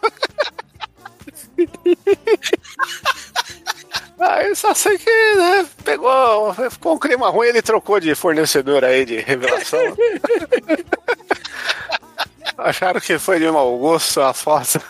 Aí 4.19 4.55
só 4.57 4.73
sei 4.73 4.97
que, 4.97 5.35
né, 5.35 5.67
pegou, 5.85 6.55
ficou 6.71 6.95
um 6.95 6.99
clima 6.99 7.29
ruim, 7.29 7.49
ele 7.49 7.61
trocou 7.61 8.01
de 8.01 8.15
fornecedor 8.15 8.83
aí 8.83 9.05
de 9.05 9.19
revelação. 9.19 9.79
Acharam 12.59 13.01
que 13.01 13.19
foi 13.19 13.39
de 13.39 13.51
mau 13.51 13.77
gosto 13.79 14.21
a 14.21 14.33
foto. 14.33 14.81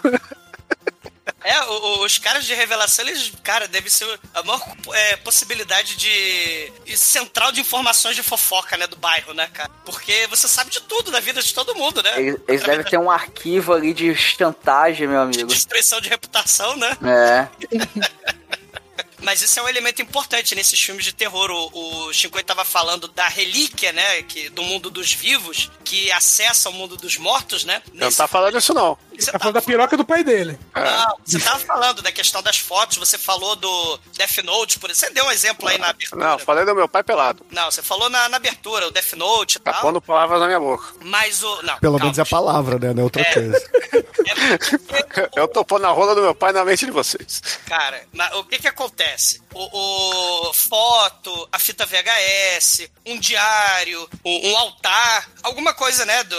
É, 1.46 1.64
os 2.04 2.18
caras 2.18 2.44
de 2.44 2.54
revelação, 2.54 3.06
eles, 3.06 3.32
cara, 3.44 3.68
deve 3.68 3.88
ser 3.88 4.18
a 4.34 4.42
maior 4.42 4.60
é, 4.92 5.16
possibilidade 5.16 5.96
de, 5.96 6.72
de 6.84 6.96
central 6.96 7.52
de 7.52 7.60
informações 7.60 8.16
de 8.16 8.22
fofoca, 8.24 8.76
né, 8.76 8.88
do 8.88 8.96
bairro, 8.96 9.32
né, 9.32 9.48
cara? 9.52 9.70
Porque 9.84 10.26
você 10.28 10.48
sabe 10.48 10.72
de 10.72 10.80
tudo 10.80 11.12
da 11.12 11.20
vida 11.20 11.40
de 11.40 11.54
todo 11.54 11.76
mundo, 11.76 12.02
né? 12.02 12.20
Eles, 12.20 12.40
eles 12.48 12.62
devem 12.64 12.84
ter 12.84 12.98
um 12.98 13.08
arquivo 13.08 13.72
ali 13.72 13.94
de 13.94 14.12
chantagem, 14.16 15.06
meu 15.06 15.20
amigo. 15.20 15.46
Destruição 15.46 16.00
de 16.00 16.08
reputação, 16.08 16.76
né? 16.76 16.96
É. 17.04 17.48
Mas 19.22 19.42
isso 19.42 19.58
é 19.58 19.62
um 19.62 19.68
elemento 19.68 20.00
importante 20.02 20.54
nesses 20.54 20.78
filmes 20.80 21.04
de 21.04 21.12
terror. 21.12 21.50
O, 21.50 22.06
o 22.08 22.12
Shinkoi 22.12 22.42
tava 22.42 22.64
falando 22.64 23.08
da 23.08 23.26
relíquia, 23.28 23.92
né? 23.92 24.22
Que, 24.22 24.48
do 24.50 24.62
mundo 24.62 24.90
dos 24.90 25.12
vivos, 25.12 25.70
que 25.84 26.10
acessa 26.12 26.68
o 26.68 26.72
mundo 26.72 26.96
dos 26.96 27.16
mortos, 27.16 27.64
né? 27.64 27.82
Não 27.92 28.10
tá 28.12 28.26
falando 28.28 28.58
isso 28.58 28.72
não. 28.74 28.96
Você 29.18 29.32
Tá 29.32 29.38
falando 29.38 29.54
da 29.54 29.62
piroca 29.62 29.96
do 29.96 30.04
pai 30.04 30.22
dele. 30.22 30.58
Não, 30.74 31.16
você 31.24 31.38
tava 31.40 31.58
falando 31.60 32.02
da 32.02 32.12
questão 32.12 32.42
das 32.42 32.58
fotos, 32.58 32.98
você 32.98 33.16
falou 33.16 33.56
do 33.56 33.98
Death 34.16 34.38
Note, 34.44 34.78
por 34.78 34.90
exemplo. 34.90 35.08
Você 35.08 35.14
deu 35.14 35.24
um 35.26 35.30
exemplo 35.30 35.68
aí 35.68 35.78
na 35.78 35.88
abertura. 35.88 36.22
Não, 36.22 36.38
falei 36.38 36.64
do 36.66 36.74
meu 36.74 36.86
pai 36.88 37.02
pelado. 37.02 37.44
Não, 37.50 37.70
você 37.70 37.82
falou 37.82 38.10
na, 38.10 38.28
na 38.28 38.36
abertura, 38.36 38.86
o 38.86 38.90
Death 38.90 39.14
Note 39.14 39.56
e 39.56 39.60
Tá 39.60 39.72
tal. 39.72 39.82
pondo 39.82 40.00
palavras 40.02 40.38
na 40.40 40.46
minha 40.46 40.60
boca. 40.60 40.94
Mas 41.00 41.42
o. 41.42 41.62
Não, 41.62 41.78
Pelo 41.78 41.94
calma. 41.94 41.98
menos 42.04 42.18
é 42.18 42.22
a 42.22 42.26
palavra, 42.26 42.78
né? 42.78 42.92
Não 42.92 43.00
é 43.00 43.04
outra 43.04 43.24
coisa. 43.24 43.70
Eu 45.34 45.48
tô 45.48 45.64
pondo 45.64 45.86
a 45.86 45.90
rola 45.90 46.14
do 46.14 46.20
meu 46.22 46.34
pai 46.34 46.52
na 46.52 46.64
mente 46.64 46.84
de 46.84 46.90
vocês. 46.92 47.40
Cara, 47.66 48.02
mas 48.12 48.32
o 48.34 48.44
que 48.44 48.58
que 48.58 48.68
acontece? 48.68 49.05
O, 49.54 50.48
o 50.48 50.52
foto, 50.54 51.48
a 51.52 51.58
fita 51.58 51.86
VHS, 51.86 52.88
um 53.06 53.18
diário, 53.18 54.08
um, 54.24 54.50
um 54.50 54.56
altar, 54.56 55.28
alguma 55.42 55.72
coisa, 55.74 56.04
né? 56.04 56.24
Do, 56.24 56.36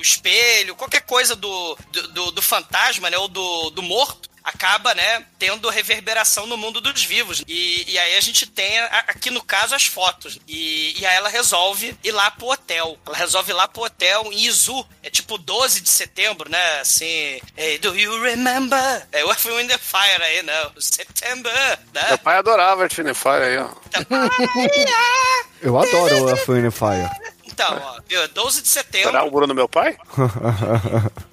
espelho, 0.00 0.74
qualquer 0.76 1.02
coisa 1.02 1.34
do, 1.36 1.76
do, 1.90 2.08
do- 2.08 2.30
do 2.32 2.42
fantasma, 2.42 3.08
né? 3.10 3.16
Ou 3.18 3.28
do, 3.28 3.70
do 3.70 3.82
morto. 3.82 4.30
Acaba, 4.44 4.94
né, 4.94 5.24
tendo 5.38 5.68
reverberação 5.68 6.46
no 6.46 6.56
mundo 6.56 6.80
dos 6.80 7.04
vivos. 7.04 7.42
E, 7.46 7.84
e 7.90 7.98
aí 7.98 8.16
a 8.16 8.20
gente 8.20 8.46
tem, 8.46 8.78
a- 8.80 9.04
aqui 9.08 9.30
no 9.30 9.42
caso, 9.42 9.74
as 9.74 9.84
fotos. 9.86 10.38
E, 10.48 11.00
e 11.00 11.06
aí 11.06 11.16
ela 11.16 11.28
resolve 11.28 11.96
ir 12.02 12.10
lá 12.10 12.30
pro 12.30 12.48
hotel. 12.50 12.98
Ela 13.06 13.16
resolve 13.16 13.50
ir 13.52 13.54
lá 13.54 13.68
pro 13.68 13.82
hotel 13.84 14.28
em 14.32 14.40
Izu. 14.46 14.84
É 15.02 15.10
tipo 15.10 15.38
12 15.38 15.80
de 15.80 15.88
setembro, 15.88 16.50
né? 16.50 16.80
Assim, 16.80 17.40
hey, 17.56 17.78
do 17.78 17.96
you 17.96 18.20
remember? 18.20 19.06
É 19.12 19.24
o 19.24 19.28
Earth, 19.28 19.44
Wind 19.44 19.70
and 19.70 19.78
Fire 19.78 20.22
aí, 20.22 20.42
né? 20.42 20.70
September, 20.78 21.52
Meu 21.94 22.02
né? 22.02 22.16
pai 22.18 22.36
adorava 22.36 22.82
Earth, 22.82 22.96
Wind 22.96 23.08
and 23.08 23.14
Fire 23.14 23.42
aí, 23.44 23.58
ó. 23.58 23.68
Eu 25.60 25.78
adoro 25.78 26.24
o 26.24 26.28
Earth, 26.30 26.48
Wind 26.48 26.64
and 26.66 26.70
Fire. 26.72 27.08
Então, 27.44 27.80
ó, 27.80 28.00
viu? 28.08 28.26
12 28.28 28.62
de 28.62 28.68
setembro. 28.68 29.10
Será 29.10 29.24
o 29.24 29.30
Bruno 29.30 29.48
do 29.48 29.54
meu 29.54 29.68
pai? 29.68 29.96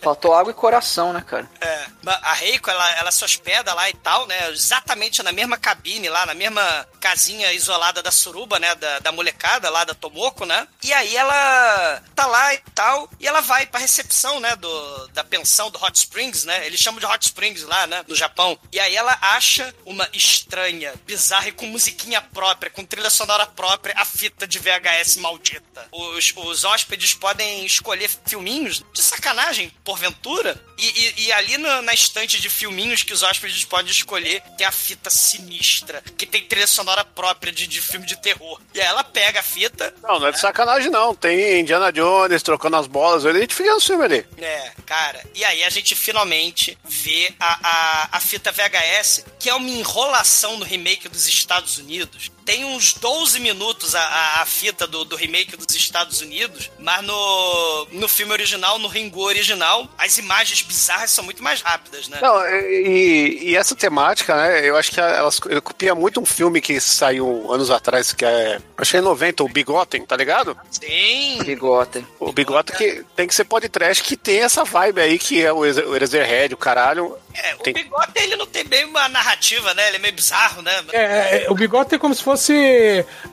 Faltou 0.00 0.34
água 0.34 0.50
e 0.50 0.54
coração, 0.54 1.12
né, 1.12 1.22
cara? 1.26 1.48
É, 1.60 1.86
a 2.06 2.32
Reiko, 2.32 2.70
ela, 2.70 2.90
ela 2.96 3.10
se 3.10 3.24
hospeda 3.24 3.74
lá 3.74 3.88
e 3.90 3.94
tal, 3.94 4.26
né? 4.26 4.50
Exatamente 4.50 5.22
na 5.22 5.32
mesma 5.32 5.58
cabine 5.58 6.08
lá, 6.08 6.24
na 6.24 6.34
mesma 6.34 6.86
casinha 6.98 7.52
isolada 7.52 8.02
da 8.02 8.10
suruba, 8.10 8.58
né? 8.58 8.74
Da, 8.74 8.98
da 9.00 9.12
molecada 9.12 9.68
lá 9.68 9.84
da 9.84 9.94
Tomoko, 9.94 10.46
né? 10.46 10.66
E 10.82 10.92
aí 10.92 11.16
ela 11.16 12.02
tá 12.14 12.26
lá 12.26 12.54
e 12.54 12.58
tal, 12.74 13.10
e 13.18 13.26
ela 13.26 13.40
vai 13.40 13.66
pra 13.66 13.80
recepção, 13.80 14.40
né? 14.40 14.56
Do, 14.56 15.08
da 15.08 15.22
pensão 15.22 15.70
do 15.70 15.82
Hot 15.82 15.98
Springs, 15.98 16.44
né? 16.44 16.66
Eles 16.66 16.80
chamam 16.80 16.98
de 16.98 17.06
Hot 17.06 17.24
Springs 17.26 17.62
lá, 17.64 17.86
né? 17.86 18.04
No 18.08 18.14
Japão. 18.14 18.58
E 18.72 18.80
aí 18.80 18.96
ela 18.96 19.16
acha 19.20 19.74
uma 19.84 20.08
estranha, 20.12 20.94
bizarra 21.06 21.48
e 21.48 21.52
com 21.52 21.66
musiquinha 21.66 22.22
própria, 22.22 22.70
com 22.70 22.84
trilha 22.84 23.10
sonora 23.10 23.44
própria, 23.46 23.94
a 23.96 24.04
fita 24.04 24.46
de 24.46 24.58
VHS 24.58 25.16
maldita. 25.16 25.86
Os, 25.92 26.32
os 26.36 26.64
hóspedes 26.64 27.12
podem 27.12 27.66
escolher 27.66 28.08
filminhos 28.24 28.82
de 28.92 29.02
sacanagem, 29.02 29.72
porventura. 29.90 30.60
E, 30.78 30.86
e- 30.86 31.14
e 31.26 31.32
ali 31.32 31.58
na, 31.58 31.82
na 31.82 31.92
estante 31.92 32.40
de 32.40 32.48
filminhos 32.48 33.02
que 33.02 33.12
os 33.12 33.22
hóspedes 33.22 33.64
podem 33.64 33.90
escolher, 33.90 34.40
tem 34.56 34.66
a 34.66 34.72
fita 34.72 35.10
sinistra, 35.10 36.02
que 36.16 36.24
tem 36.24 36.42
trilha 36.42 36.66
sonora 36.66 37.04
própria 37.04 37.52
de, 37.52 37.66
de 37.66 37.80
filme 37.82 38.06
de 38.06 38.16
terror. 38.16 38.60
E 38.74 38.80
aí 38.80 38.86
ela 38.86 39.02
pega 39.04 39.40
a 39.40 39.42
fita, 39.42 39.92
Não, 40.02 40.18
não 40.20 40.28
é 40.28 40.32
de 40.32 40.40
sacanagem, 40.40 40.90
não. 40.90 41.14
Tem 41.14 41.60
Indiana 41.60 41.92
Jones 41.92 42.42
trocando 42.42 42.76
as 42.76 42.86
bolas, 42.86 43.24
ele 43.24 43.38
identifica 43.38 43.76
o 43.76 43.80
filme 43.80 44.04
ali. 44.04 44.26
É, 44.38 44.72
cara. 44.86 45.22
E 45.34 45.44
aí 45.44 45.62
a 45.64 45.70
gente 45.70 45.94
finalmente 45.94 46.78
vê 46.84 47.32
a, 47.38 47.58
a, 47.62 48.08
a 48.16 48.20
fita 48.20 48.50
VHS, 48.52 49.24
que 49.38 49.50
é 49.50 49.54
uma 49.54 49.68
enrolação 49.68 50.56
no 50.58 50.64
remake 50.64 51.08
dos 51.08 51.26
Estados 51.26 51.78
Unidos. 51.78 52.30
Tem 52.50 52.64
uns 52.64 52.94
12 52.94 53.38
minutos 53.38 53.94
a, 53.94 54.00
a, 54.00 54.42
a 54.42 54.44
fita 54.44 54.84
do, 54.84 55.04
do 55.04 55.14
remake 55.14 55.56
dos 55.56 55.72
Estados 55.72 56.20
Unidos, 56.20 56.68
mas 56.80 57.00
no, 57.04 57.86
no 57.92 58.08
filme 58.08 58.32
original, 58.32 58.76
no 58.76 58.88
Ringo 58.88 59.20
original, 59.20 59.88
as 59.96 60.18
imagens 60.18 60.60
bizarras 60.60 61.12
são 61.12 61.22
muito 61.22 61.44
mais 61.44 61.60
rápidas, 61.60 62.08
né? 62.08 62.18
Não, 62.20 62.44
e, 62.48 63.50
e 63.50 63.56
essa 63.56 63.76
temática, 63.76 64.34
né? 64.34 64.68
Eu 64.68 64.76
acho 64.76 64.90
que 64.90 65.00
elas 65.00 65.40
ele 65.48 65.60
copia 65.60 65.94
muito 65.94 66.20
um 66.20 66.26
filme 66.26 66.60
que 66.60 66.80
saiu 66.80 67.52
anos 67.52 67.70
atrás, 67.70 68.12
que 68.12 68.24
é. 68.24 68.58
Acho 68.76 68.90
que 68.90 68.96
é 68.96 69.00
90, 69.00 69.44
o 69.44 69.48
Bigotten, 69.48 70.04
tá 70.04 70.16
ligado? 70.16 70.58
Sim. 70.72 71.38
Bigotem. 71.44 72.04
O 72.18 72.32
Bigotten 72.32 72.76
que 72.76 73.04
tem 73.14 73.28
que 73.28 73.34
ser 73.34 73.44
podcast 73.44 74.02
que 74.02 74.16
tem 74.16 74.40
essa 74.40 74.64
vibe 74.64 75.00
aí, 75.00 75.20
que 75.20 75.40
é 75.40 75.52
o 75.52 75.64
Eraserhead, 75.64 76.52
o 76.52 76.56
caralho. 76.58 77.16
É, 77.32 77.54
o 77.54 77.58
Tem- 77.58 77.72
bigode 77.72 78.12
ele 78.16 78.36
não 78.36 78.46
tem 78.46 78.64
bem 78.64 78.84
uma 78.84 79.08
narrativa, 79.08 79.72
né? 79.74 79.86
Ele 79.88 79.96
é 79.96 80.00
meio 80.00 80.14
bizarro, 80.14 80.62
né? 80.62 80.84
É, 80.92 81.44
é, 81.44 81.50
o 81.50 81.54
bigode 81.54 81.94
é 81.94 81.98
como 81.98 82.14
se 82.14 82.22
fosse, 82.22 82.39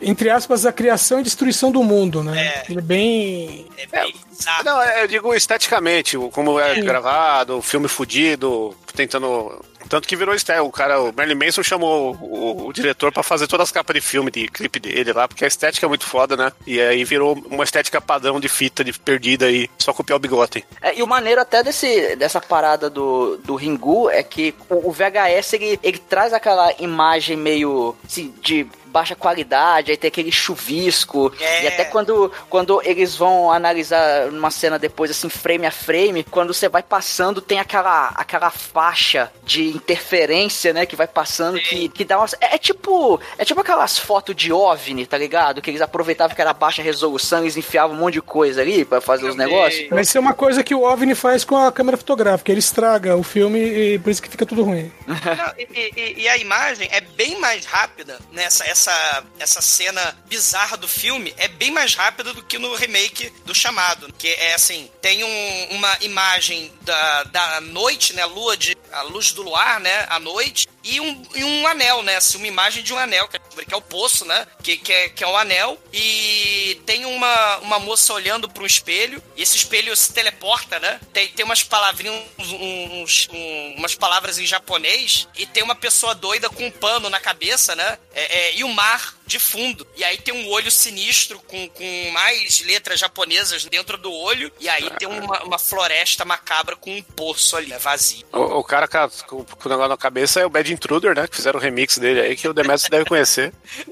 entre 0.01 0.29
aspas, 0.29 0.65
a 0.65 0.71
criação 0.71 1.19
e 1.19 1.23
destruição 1.23 1.71
do 1.71 1.83
mundo, 1.83 2.23
né? 2.23 2.47
É. 2.47 2.63
Ele 2.69 2.79
é 2.79 2.81
bem. 2.81 3.65
É 3.77 3.85
bem. 3.87 4.15
Não, 4.63 4.81
é, 4.81 5.03
eu 5.03 5.07
digo 5.07 5.33
esteticamente, 5.33 6.15
o- 6.17 6.29
como 6.29 6.59
é 6.59 6.79
gravado, 6.81 7.57
o 7.57 7.61
filme 7.61 7.87
fudido, 7.87 8.75
tentando. 8.95 9.63
Tanto 9.89 10.05
que 10.07 10.17
virou 10.17 10.35
estéreo. 10.35 10.65
O 10.65 10.71
cara, 10.71 10.99
o 11.01 11.13
Marilyn 11.15 11.45
Manson 11.45 11.63
chamou 11.63 12.13
o, 12.19 12.67
o 12.67 12.73
diretor 12.73 13.09
pra 13.09 13.23
fazer 13.23 13.47
todas 13.47 13.69
as 13.69 13.71
capas 13.71 13.93
de 13.95 14.01
filme, 14.01 14.29
de 14.29 14.45
clipe 14.49 14.79
dele 14.81 15.13
lá, 15.13 15.29
porque 15.29 15.45
a 15.45 15.47
estética 15.47 15.85
é 15.85 15.89
muito 15.89 16.05
foda, 16.05 16.35
né? 16.35 16.51
E 16.65 16.79
aí 16.81 17.05
virou 17.05 17.41
uma 17.49 17.63
estética 17.63 18.01
padrão 18.01 18.37
de 18.37 18.49
fita 18.49 18.83
de 18.83 18.91
perdida 18.91 19.45
aí, 19.45 19.69
só 19.77 19.93
copiar 19.93 20.17
o 20.17 20.19
bigote. 20.19 20.65
É, 20.81 20.97
e 20.99 21.01
o 21.01 21.07
maneiro 21.07 21.39
até 21.39 21.63
desse, 21.63 22.17
dessa 22.17 22.41
parada 22.41 22.89
do, 22.89 23.37
do 23.37 23.55
Ringu 23.55 24.09
é 24.09 24.21
que 24.23 24.53
o, 24.69 24.89
o 24.89 24.91
VHS 24.91 25.53
ele, 25.53 25.79
ele 25.81 25.97
traz 25.99 26.33
aquela 26.33 26.73
imagem 26.79 27.37
meio 27.37 27.95
assim, 28.05 28.33
de 28.41 28.67
baixa 28.87 29.15
qualidade, 29.15 29.91
aí 29.91 29.97
tem 29.97 30.07
aquele 30.07 30.31
chuvisco. 30.31 31.31
É. 31.39 31.63
E 31.63 31.67
até 31.67 31.85
quando, 31.85 32.31
quando 32.49 32.81
eles 32.83 33.15
vão 33.15 33.51
analisar 33.51 34.27
uma 34.29 34.51
cena 34.51 34.77
depois, 34.79 35.11
assim, 35.11 35.29
frame 35.29 35.65
a 35.65 35.71
frame, 35.71 36.23
quando 36.23 36.53
você 36.53 36.67
vai 36.69 36.83
passando, 36.83 37.41
tem 37.41 37.59
aquela, 37.59 38.09
aquela 38.15 38.49
faixa 38.49 39.31
de 39.43 39.69
interferência, 39.69 40.73
né? 40.73 40.85
Que 40.85 40.95
vai 40.95 41.07
passando, 41.07 41.59
que, 41.59 41.89
que 41.89 42.03
dá 42.05 42.17
umas. 42.17 42.33
É, 42.41 42.55
é 42.55 42.57
tipo. 42.57 43.19
É 43.37 43.45
tipo 43.45 43.59
aquelas 43.61 43.97
fotos 43.97 44.35
de 44.35 44.51
OVNI, 44.51 45.05
tá 45.05 45.17
ligado? 45.17 45.61
Que 45.61 45.69
eles 45.69 45.81
aproveitavam 45.81 46.35
que 46.35 46.41
era 46.41 46.53
baixa 46.53 46.81
resolução, 46.81 47.39
eles 47.41 47.57
enfiavam 47.57 47.95
um 47.95 47.99
monte 47.99 48.13
de 48.15 48.21
coisa 48.21 48.61
ali 48.61 48.85
pra 48.85 49.01
fazer 49.01 49.27
os 49.29 49.35
negócios. 49.35 49.87
Mas 49.91 50.07
isso 50.07 50.17
é 50.17 50.21
uma 50.21 50.33
coisa 50.33 50.63
que 50.63 50.73
o 50.75 50.81
OVNI 50.83 51.15
faz 51.15 51.43
com 51.43 51.57
a 51.57 51.71
câmera 51.71 51.97
fotográfica. 51.97 52.51
Ele 52.51 52.59
estraga 52.59 53.15
o 53.15 53.23
filme 53.23 53.59
e 53.59 53.99
por 53.99 54.09
isso 54.09 54.21
que 54.21 54.29
fica 54.29 54.45
tudo 54.45 54.63
ruim. 54.63 54.91
Não, 55.07 55.15
e, 55.57 55.67
e- 55.95 56.21
e 56.21 56.29
a 56.29 56.37
imagem 56.37 56.87
é 56.91 57.01
bem 57.01 57.39
mais 57.39 57.65
rápida, 57.65 58.19
né? 58.31 58.49
Essa, 58.77 59.23
essa, 59.39 59.59
cena 59.59 60.15
bizarra 60.27 60.77
do 60.77 60.87
filme 60.87 61.33
é 61.37 61.47
bem 61.47 61.71
mais 61.71 61.95
rápida 61.95 62.31
do 62.31 62.43
que 62.43 62.59
no 62.59 62.75
remake 62.75 63.31
do 63.43 63.55
Chamado. 63.55 64.13
Que 64.15 64.27
é 64.27 64.53
assim, 64.53 64.87
tem 65.01 65.23
um- 65.23 65.67
uma 65.75 65.97
imagem 66.01 66.71
da, 66.81 67.23
da 67.23 67.61
noite, 67.61 68.13
né? 68.13 68.23
Lua 68.25 68.55
de. 68.55 68.77
A 68.91 69.01
luz 69.01 69.31
do 69.31 69.41
luar, 69.41 69.79
né? 69.79 70.05
À 70.09 70.19
noite. 70.19 70.67
E 70.89 70.99
um, 71.01 71.21
e 71.35 71.43
um 71.43 71.67
anel, 71.67 72.01
né? 72.01 72.15
Assim, 72.15 72.37
uma 72.37 72.47
imagem 72.47 72.81
de 72.81 72.93
um 72.93 72.97
anel, 72.97 73.27
que 73.27 73.35
é, 73.37 73.65
que 73.65 73.73
é 73.73 73.77
o 73.77 73.81
poço, 73.81 74.23
né? 74.25 74.47
Que, 74.63 74.77
que, 74.77 74.93
é, 74.93 75.09
que 75.09 75.23
é 75.23 75.27
o 75.27 75.35
anel. 75.35 75.77
E 75.93 76.81
tem 76.85 77.05
uma, 77.05 77.57
uma 77.57 77.77
moça 77.79 78.13
olhando 78.13 78.47
para 78.47 78.63
um 78.63 78.65
espelho. 78.65 79.21
E 79.35 79.41
esse 79.43 79.57
espelho 79.57 79.95
se 79.97 80.13
teleporta, 80.13 80.79
né? 80.79 80.99
Tem, 81.11 81.27
tem 81.27 81.43
umas 81.45 81.61
palavrinhas, 81.63 82.23
uns, 82.39 83.27
um- 83.31 83.75
umas 83.77 83.95
palavras 83.95 84.37
em 84.39 84.45
japonês. 84.45 85.27
E 85.37 85.45
tem 85.45 85.61
uma 85.63 85.75
pessoa 85.75 86.15
doida 86.15 86.49
com 86.49 86.65
um 86.65 86.71
pano 86.71 87.09
na 87.09 87.19
cabeça, 87.19 87.75
né? 87.75 87.97
É, 88.13 88.37
é, 88.39 88.55
e 88.55 88.63
o 88.63 88.69
mar 88.69 89.15
de 89.25 89.39
fundo. 89.39 89.85
E 89.97 90.03
aí 90.05 90.17
tem 90.17 90.33
um 90.33 90.47
olho 90.49 90.71
sinistro 90.71 91.37
com, 91.41 91.67
com 91.69 92.09
mais 92.11 92.61
letras 92.61 92.97
japonesas 92.99 93.65
dentro 93.65 93.97
do 93.97 94.11
olho. 94.11 94.51
E 94.59 94.69
aí 94.69 94.89
tem 94.91 95.07
uma, 95.07 95.43
uma 95.43 95.59
floresta 95.59 96.23
macabra 96.23 96.75
com 96.77 96.95
um 96.95 97.01
poço 97.03 97.57
ali, 97.57 97.67
né? 97.67 97.77
Vazio. 97.77 98.25
O, 98.31 98.59
o 98.59 98.63
cara 98.63 98.87
com- 98.87 99.43
com 99.43 99.67
o 99.67 99.69
negócio 99.69 99.89
na 99.89 99.97
cabeça 99.97 100.39
é 100.39 100.45
o 100.45 100.49
Bad 100.49 100.76
Intruder, 100.77 101.15
né? 101.15 101.27
Que 101.27 101.35
fizeram 101.35 101.59
o 101.59 101.61
remix 101.61 101.97
dele 101.97 102.21
aí, 102.21 102.35
que 102.35 102.47
o 102.47 102.53
Demetrius 102.53 102.89
deve 102.89 103.05
conhecer. 103.05 103.53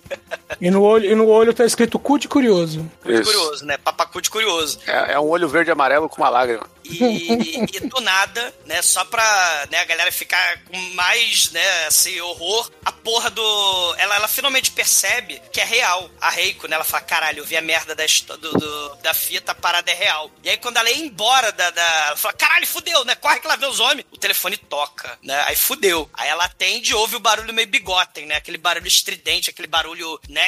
E 0.61 0.71
no 0.71 0.83
olho, 0.83 1.11
e 1.11 1.13
no 1.15 1.27
olho 1.27 1.53
tá 1.53 1.65
escrito 1.65 1.99
cu 1.99 2.17
de 2.17 2.29
curioso. 2.29 2.79
Muito 3.03 3.21
Isso. 3.21 3.23
curioso, 3.23 3.65
né? 3.65 3.77
Papacu 3.77 4.21
de 4.21 4.29
curioso. 4.29 4.79
É, 4.87 5.13
é 5.13 5.19
um 5.19 5.27
olho 5.27 5.49
verde 5.49 5.69
e 5.69 5.73
amarelo 5.73 6.07
com 6.07 6.21
uma 6.21 6.29
lágrima. 6.29 6.65
E, 6.89 7.65
e 7.73 7.79
do 7.81 7.99
nada, 8.01 8.53
né, 8.65 8.81
só 8.81 9.03
pra 9.05 9.67
né, 9.71 9.79
a 9.79 9.85
galera 9.85 10.11
ficar 10.11 10.59
com 10.65 10.77
mais, 10.93 11.51
né, 11.51 11.85
assim, 11.87 12.19
horror, 12.21 12.69
a 12.83 12.91
porra 12.91 13.29
do... 13.29 13.95
Ela, 13.97 14.15
ela 14.15 14.27
finalmente 14.27 14.71
percebe 14.71 15.41
que 15.51 15.59
é 15.59 15.63
real. 15.63 16.09
A 16.21 16.29
Reiko, 16.29 16.67
né, 16.67 16.75
ela 16.75 16.83
fala, 16.83 17.03
caralho, 17.03 17.39
eu 17.39 17.45
vi 17.45 17.57
a 17.57 17.61
merda 17.61 17.95
da, 17.95 18.03
do, 18.37 18.51
do- 18.51 18.95
da 19.01 19.13
fita, 19.13 19.51
a 19.51 19.55
parada 19.55 19.89
é 19.91 19.93
real. 19.93 20.29
E 20.43 20.49
aí 20.49 20.57
quando 20.57 20.77
ela 20.77 20.89
ia 20.89 21.03
embora 21.03 21.51
da... 21.51 21.69
da 21.71 22.05
ela 22.07 22.17
fala, 22.17 22.33
caralho, 22.33 22.67
fudeu, 22.67 23.03
né, 23.05 23.15
corre 23.15 23.39
que 23.39 23.47
ela 23.47 23.57
vê 23.57 23.65
os 23.65 23.79
homens. 23.79 24.05
O 24.11 24.17
telefone 24.17 24.57
toca, 24.57 25.17
né, 25.23 25.43
aí 25.47 25.55
fudeu. 25.55 26.09
Aí 26.13 26.29
ela 26.29 26.45
atende 26.45 26.91
e 26.91 26.95
ouve 26.95 27.15
o 27.15 27.19
barulho 27.19 27.53
meio 27.53 27.67
bigotem, 27.67 28.25
né, 28.25 28.35
aquele 28.35 28.57
barulho 28.57 28.87
estridente, 28.87 29.49
aquele 29.49 29.67
barulho, 29.67 30.19
né, 30.29 30.47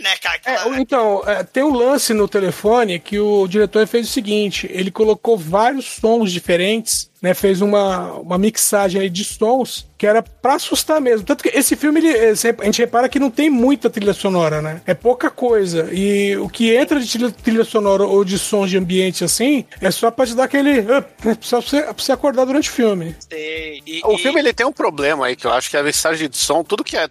né, 0.00 0.12
aquela... 0.12 0.36
É, 0.44 0.80
então, 0.80 1.22
é, 1.26 1.42
tem 1.42 1.62
um 1.62 1.74
lance 1.74 2.12
no 2.12 2.28
telefone 2.28 2.98
que 2.98 3.18
o 3.18 3.46
diretor 3.46 3.86
fez 3.86 4.08
o 4.08 4.12
seguinte: 4.12 4.68
ele 4.70 4.90
colocou 4.90 5.35
vários 5.36 5.84
sons 6.00 6.32
diferentes, 6.32 7.10
né? 7.22 7.34
Fez 7.34 7.60
uma, 7.60 8.12
uma 8.14 8.38
mixagem 8.38 9.00
aí 9.00 9.08
de 9.10 9.24
sons 9.24 9.86
que 9.98 10.06
era 10.06 10.22
pra 10.22 10.54
assustar 10.54 11.00
mesmo. 11.00 11.24
Tanto 11.26 11.42
que 11.42 11.48
esse 11.56 11.74
filme, 11.76 12.00
ele, 12.00 12.08
eh, 12.10 12.32
a 12.60 12.64
gente 12.64 12.78
repara 12.80 13.08
que 13.08 13.18
não 13.18 13.30
tem 13.30 13.48
muita 13.48 13.88
trilha 13.88 14.12
sonora, 14.12 14.60
né? 14.60 14.82
É 14.86 14.92
pouca 14.94 15.30
coisa. 15.30 15.88
E 15.92 16.36
o 16.36 16.48
que 16.48 16.74
entra 16.74 17.00
de 17.00 17.10
trilha, 17.10 17.30
trilha 17.30 17.64
sonora 17.64 18.04
ou 18.04 18.24
de 18.24 18.38
sons 18.38 18.68
de 18.70 18.76
ambiente 18.78 19.24
assim, 19.24 19.64
é 19.80 19.90
só 19.90 20.10
pra 20.10 20.26
te 20.26 20.34
dar 20.34 20.44
aquele. 20.44 20.80
up, 20.80 21.08
né, 21.24 21.36
Só 21.40 21.60
pra 21.60 21.68
você, 21.70 21.82
pra 21.82 21.92
você 21.96 22.12
acordar 22.12 22.44
durante 22.44 22.68
o 22.68 22.72
filme. 22.72 23.16
Sei. 23.30 23.82
E- 23.86 24.00
O 24.04 24.14
e- 24.14 24.18
filme 24.18 24.38
ele 24.38 24.52
tem 24.52 24.66
um 24.66 24.72
problema 24.72 25.26
aí, 25.26 25.36
que 25.36 25.46
eu 25.46 25.52
acho 25.52 25.70
que 25.70 25.76
é 25.76 25.80
a 25.80 25.84
mensagem 25.84 26.28
de 26.28 26.36
som, 26.36 26.62
tudo 26.62 26.84
que 26.84 26.96
é 26.96 27.08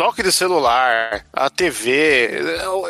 toque 0.00 0.22
de 0.22 0.32
celular, 0.32 1.26
a 1.30 1.50
TV, 1.50 2.30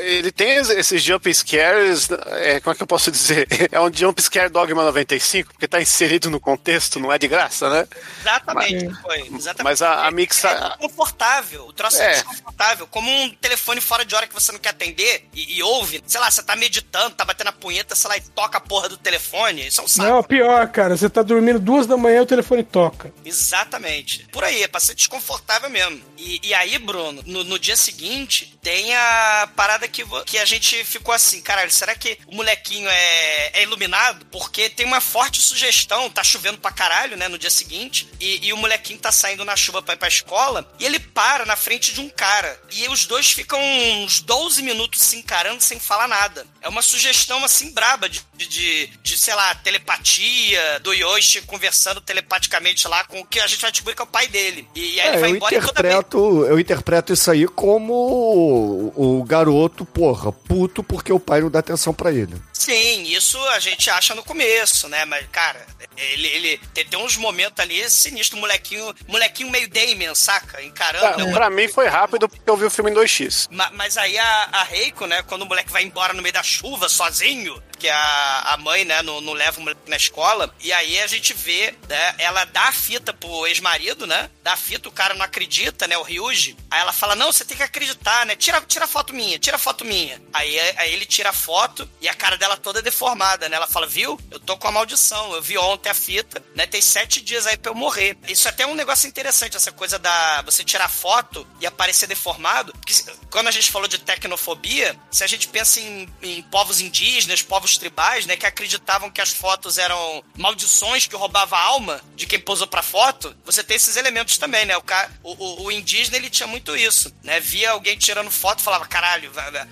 ele 0.01 0.31
tem 0.31 0.59
esses 0.59 1.03
jump 1.03 1.29
scares, 1.35 2.09
é, 2.09 2.61
como 2.61 2.73
é 2.73 2.77
que 2.77 2.83
eu 2.85 2.87
posso 2.87 3.11
dizer? 3.11 3.49
É 3.73 3.81
um 3.81 3.93
jump 3.93 4.21
scare 4.21 4.49
Dogma 4.49 4.85
95, 4.85 5.53
porque 5.53 5.67
tá 5.67 5.81
inserido 5.81 6.31
no 6.31 6.39
contexto, 6.39 7.01
não 7.01 7.13
é 7.13 7.19
de 7.19 7.27
graça, 7.27 7.69
né? 7.69 7.89
Exatamente, 8.21 8.95
foi. 9.01 9.21
Exatamente. 9.33 9.65
Mas 9.65 9.83
a, 9.83 10.05
a 10.05 10.09
É 10.09 10.11
mixa... 10.11 10.77
desconfortável. 10.79 11.67
O 11.67 11.73
troço 11.73 12.01
é. 12.01 12.07
É. 12.07 12.15
desconfortável. 12.15 12.87
Como 12.87 13.11
um 13.11 13.31
telefone 13.31 13.81
fora 13.81 14.05
de 14.05 14.15
hora 14.15 14.27
que 14.27 14.35
você 14.35 14.53
não 14.53 14.59
quer 14.59 14.71
atender 14.71 15.29
e, 15.33 15.59
e 15.59 15.63
ouve. 15.63 16.03
Sei 16.07 16.21
lá, 16.21 16.31
você 16.31 16.43
tá 16.43 16.55
meditando, 16.55 17.15
tá 17.15 17.25
batendo 17.25 17.49
a 17.49 17.53
punheta, 17.53 17.95
sei 17.95 18.09
lá, 18.09 18.17
e 18.17 18.21
toca 18.21 18.59
a 18.59 18.61
porra 18.61 18.89
do 18.89 18.97
telefone. 18.97 19.67
Isso 19.67 19.81
é 19.81 19.85
um 19.85 19.89
saco. 19.89 20.09
Não, 20.09 20.23
pior, 20.23 20.69
cara. 20.69 20.97
Você 20.97 21.09
tá 21.09 21.23
dormindo 21.23 21.59
duas 21.59 21.87
da 21.87 21.97
manhã 21.97 22.19
e 22.19 22.23
o 22.23 22.27
telefone 22.27 22.63
toca. 22.63 23.13
Exatamente. 23.25 24.27
Por 24.33 24.45
aí, 24.45 24.63
é 24.63 24.69
pra 24.69 24.81
ser 24.81 24.95
desconfortável 24.95 25.71
mesmo. 25.71 26.01
E, 26.17 26.41
e 26.43 26.55
aí, 26.55 26.79
Bruno, 26.79 27.00
no, 27.13 27.45
no 27.45 27.59
dia 27.59 27.77
seguinte, 27.77 28.59
tem 28.63 28.95
a 28.95 29.49
parada 29.57 29.89
que, 29.89 30.05
que 30.27 30.39
a 30.39 30.45
gente 30.45 30.85
ficou 30.85 31.15
assim, 31.15 31.41
caralho, 31.41 31.71
será 31.71 31.95
que 31.95 32.19
o 32.27 32.35
molequinho 32.35 32.89
é, 32.89 33.61
é 33.61 33.63
iluminado? 33.63 34.27
Porque 34.27 34.69
tem 34.69 34.87
uma 34.87 35.01
forte 35.01 35.41
sugestão, 35.41 36.11
tá 36.11 36.23
chovendo 36.23 36.59
pra 36.59 36.71
caralho, 36.71 37.17
né, 37.17 37.29
no 37.29 37.39
dia 37.39 37.51
seguinte, 37.51 38.09
e, 38.21 38.47
e 38.47 38.53
o 38.53 38.57
molequinho 38.57 38.99
tá 38.99 39.11
saindo 39.13 39.45
na 39.45 39.57
chuva 39.57 39.83
pra 39.83 39.95
ir 39.95 39.99
pra 39.99 40.09
escola, 40.09 40.71
e 40.79 40.85
ele 40.85 40.99
para 40.99 41.47
na 41.47 41.57
frente 41.57 41.93
de 41.95 42.01
um 42.01 42.09
cara. 42.09 42.61
E 42.71 42.89
os 42.89 43.07
dois 43.07 43.31
ficam 43.31 43.61
uns 43.61 44.21
12 44.21 44.63
minutos 44.63 45.01
se 45.03 45.17
encarando 45.17 45.63
sem 45.63 45.79
falar 45.81 46.09
nada. 46.09 46.47
É 46.61 46.69
uma 46.69 46.83
sugestão, 46.83 47.45
assim, 47.45 47.71
braba 47.73 48.09
de, 48.09 48.23
de, 48.35 48.87
de, 49.03 49.19
sei 49.19 49.35
lá, 49.35 49.55
telepatia, 49.55 50.81
do 50.81 50.93
Yoshi 50.93 51.43
conversando 51.43 52.01
telepaticamente 52.01 52.87
lá 52.89 53.05
com 53.05 53.21
o 53.21 53.27
que 53.27 53.41
a 53.41 53.47
gente 53.47 53.61
vai 53.61 53.71
descobrir 53.71 53.95
que 53.95 54.03
é 54.03 54.05
o 54.05 54.09
pai 54.09 54.27
dele. 54.29 54.69
E, 54.75 55.01
aí 55.01 55.09
ele 55.09 55.17
É, 55.17 55.21
vai 55.21 55.31
eu 55.31 55.37
embora 55.37 55.55
e 55.55 55.61
toda 55.61 55.83
vez... 55.83 55.95
interpreto, 55.95 56.47
eu 56.47 56.59
interpreto 56.61 56.80
interpreto 56.81 57.13
isso 57.13 57.31
aí 57.31 57.47
como 57.47 57.93
o, 57.93 59.19
o 59.21 59.25
garoto, 59.25 59.85
porra, 59.85 60.33
puto 60.33 60.83
porque 60.83 61.13
o 61.13 61.21
pai 61.21 61.41
não 61.43 61.51
dá 61.51 61.59
atenção 61.59 61.93
pra 61.93 62.11
ele. 62.11 62.35
Sim, 62.61 63.05
isso 63.05 63.39
a 63.49 63.59
gente 63.59 63.89
acha 63.89 64.15
no 64.15 64.23
começo, 64.23 64.87
né? 64.89 65.05
Mas, 65.07 65.27
cara, 65.33 65.65
ele, 65.97 66.29
ele 66.29 66.59
tem, 66.75 66.85
tem 66.85 66.99
uns 66.99 67.17
momentos 67.17 67.59
ali 67.59 67.89
sinistro, 67.89 68.37
molequinho, 68.39 68.95
molequinho 69.09 69.51
meio 69.51 69.69
Damien, 69.69 70.15
saca? 70.15 70.63
Encarando. 70.63 71.25
Pra, 71.25 71.33
pra 71.33 71.51
mim 71.51 71.69
foi 71.69 71.87
rápido 71.89 72.29
porque 72.29 72.49
eu 72.49 72.57
vi 72.57 72.67
o 72.67 72.71
filme 72.71 72.91
em 72.91 72.95
2x. 72.95 73.49
Ma- 73.51 73.71
Mas 73.73 73.97
aí 73.97 74.19
a, 74.19 74.49
a 74.53 74.63
Reiko, 74.63 75.07
né, 75.07 75.23
quando 75.23 75.43
o 75.43 75.47
moleque 75.47 75.73
vai 75.73 75.83
embora 75.83 76.13
no 76.13 76.21
meio 76.23 76.35
da 76.35 76.43
chuva, 76.43 76.89
sozinho, 76.89 77.61
porque 77.71 77.89
a, 77.89 78.41
a 78.53 78.57
mãe, 78.59 78.85
né, 78.85 79.01
não, 79.01 79.21
não 79.23 79.33
leva 79.33 79.59
o 79.59 79.63
moleque 79.63 79.81
na 79.89 79.97
escola, 79.97 80.55
e 80.61 80.71
aí 80.71 81.01
a 81.01 81.07
gente 81.07 81.33
vê, 81.33 81.75
né, 81.89 82.15
ela 82.19 82.45
dá 82.45 82.65
a 82.69 82.73
fita 82.73 83.13
pro 83.15 83.47
ex-marido, 83.47 84.07
né, 84.07 84.29
dá 84.43 84.53
a 84.53 84.57
fita, 84.57 84.89
o 84.89 84.93
cara 84.93 85.15
não 85.15 85.25
acredita, 85.25 85.87
né, 85.89 85.97
o 85.97 86.03
Ryuji, 86.03 86.57
aí 86.71 86.81
ela 86.81 86.93
fala, 86.93 87.17
não, 87.17 87.33
você 87.33 87.43
tem 87.45 87.57
que 87.57 87.63
acreditar, 87.63 88.27
né, 88.27 88.37
tira, 88.37 88.61
tira 88.61 88.87
foto 88.87 89.15
minha, 89.15 89.39
tira 89.39 89.57
foto 89.57 89.83
minha. 89.85 90.21
Aí, 90.33 90.59
aí 90.77 90.93
ele 90.93 91.07
tira 91.07 91.31
a 91.31 91.33
foto 91.33 91.89
e 92.03 92.09
a 92.09 92.13
cara 92.15 92.37
dela 92.37 92.50
toda 92.57 92.83
deformada, 92.83 93.49
né, 93.49 93.57
ela 93.57 93.67
fala, 93.67 93.87
viu, 93.87 94.19
eu 94.31 94.39
tô 94.41 94.57
com 94.57 94.69
a 94.69 94.73
maldição, 94.73 95.35
eu 95.35 95.43
vi 95.43 95.57
ontem 95.59 95.89
a 95.89 95.95
fita, 95.95 96.43
né, 96.55 96.67
tem 96.67 96.81
sete 96.81 97.21
dias 97.21 97.47
aí 97.47 97.57
pra 97.57 97.71
eu 97.71 97.75
morrer. 97.75 98.17
Isso 98.29 98.49
até 98.49 98.63
é 98.63 98.67
um 98.67 98.75
negócio 98.75 99.09
interessante, 99.09 99.57
essa 99.57 99.73
coisa 99.73 99.99
da 99.99 100.43
você 100.43 100.63
tirar 100.65 100.89
foto 100.89 101.47
e 101.61 101.67
aparecer 101.67 102.07
deformado, 102.07 102.73
porque 102.73 102.95
quando 103.31 103.49
a 103.49 103.51
gente 103.53 103.71
falou 103.71 103.87
de 103.89 103.99
tecnofobia, 103.99 104.97
se 105.11 105.25
a 105.25 105.27
gente 105.27 105.49
pensa 105.49 105.81
em, 105.81 106.09
em 106.23 106.43
povos 106.43 106.81
indígenas, 106.81 107.43
povos 107.43 107.77
tribais, 107.77 108.27
né, 108.27 108.37
que 108.37 108.47
acreditavam 108.47 109.11
que 109.11 109.21
as 109.21 109.31
fotos 109.31 109.79
eram 109.79 110.23
maldições 110.37 111.07
que 111.07 111.17
roubavam 111.17 111.59
a 111.59 111.63
alma 111.63 112.01
de 112.15 112.27
quem 112.27 112.39
posou 112.39 112.67
pra 112.67 112.83
foto, 112.83 113.35
você 113.45 113.63
tem 113.63 113.77
esses 113.77 113.97
elementos 113.97 114.39
também, 114.39 114.65
né? 114.67 114.77
O, 114.77 114.83
ca- 114.83 115.11
o, 115.23 115.33
o- 115.33 115.65
o 115.67 115.73
indígena, 115.73 116.17
ele 116.17 116.31
tinha 116.31 116.47
muito 116.47 116.77
isso, 116.77 117.13
né? 117.23 117.41
Via 117.41 117.71
alguém 117.71 117.97
tirando 117.97 118.31
foto 118.31 118.61
e 118.61 118.63
falava, 118.63 118.87
caralho, 118.87 119.31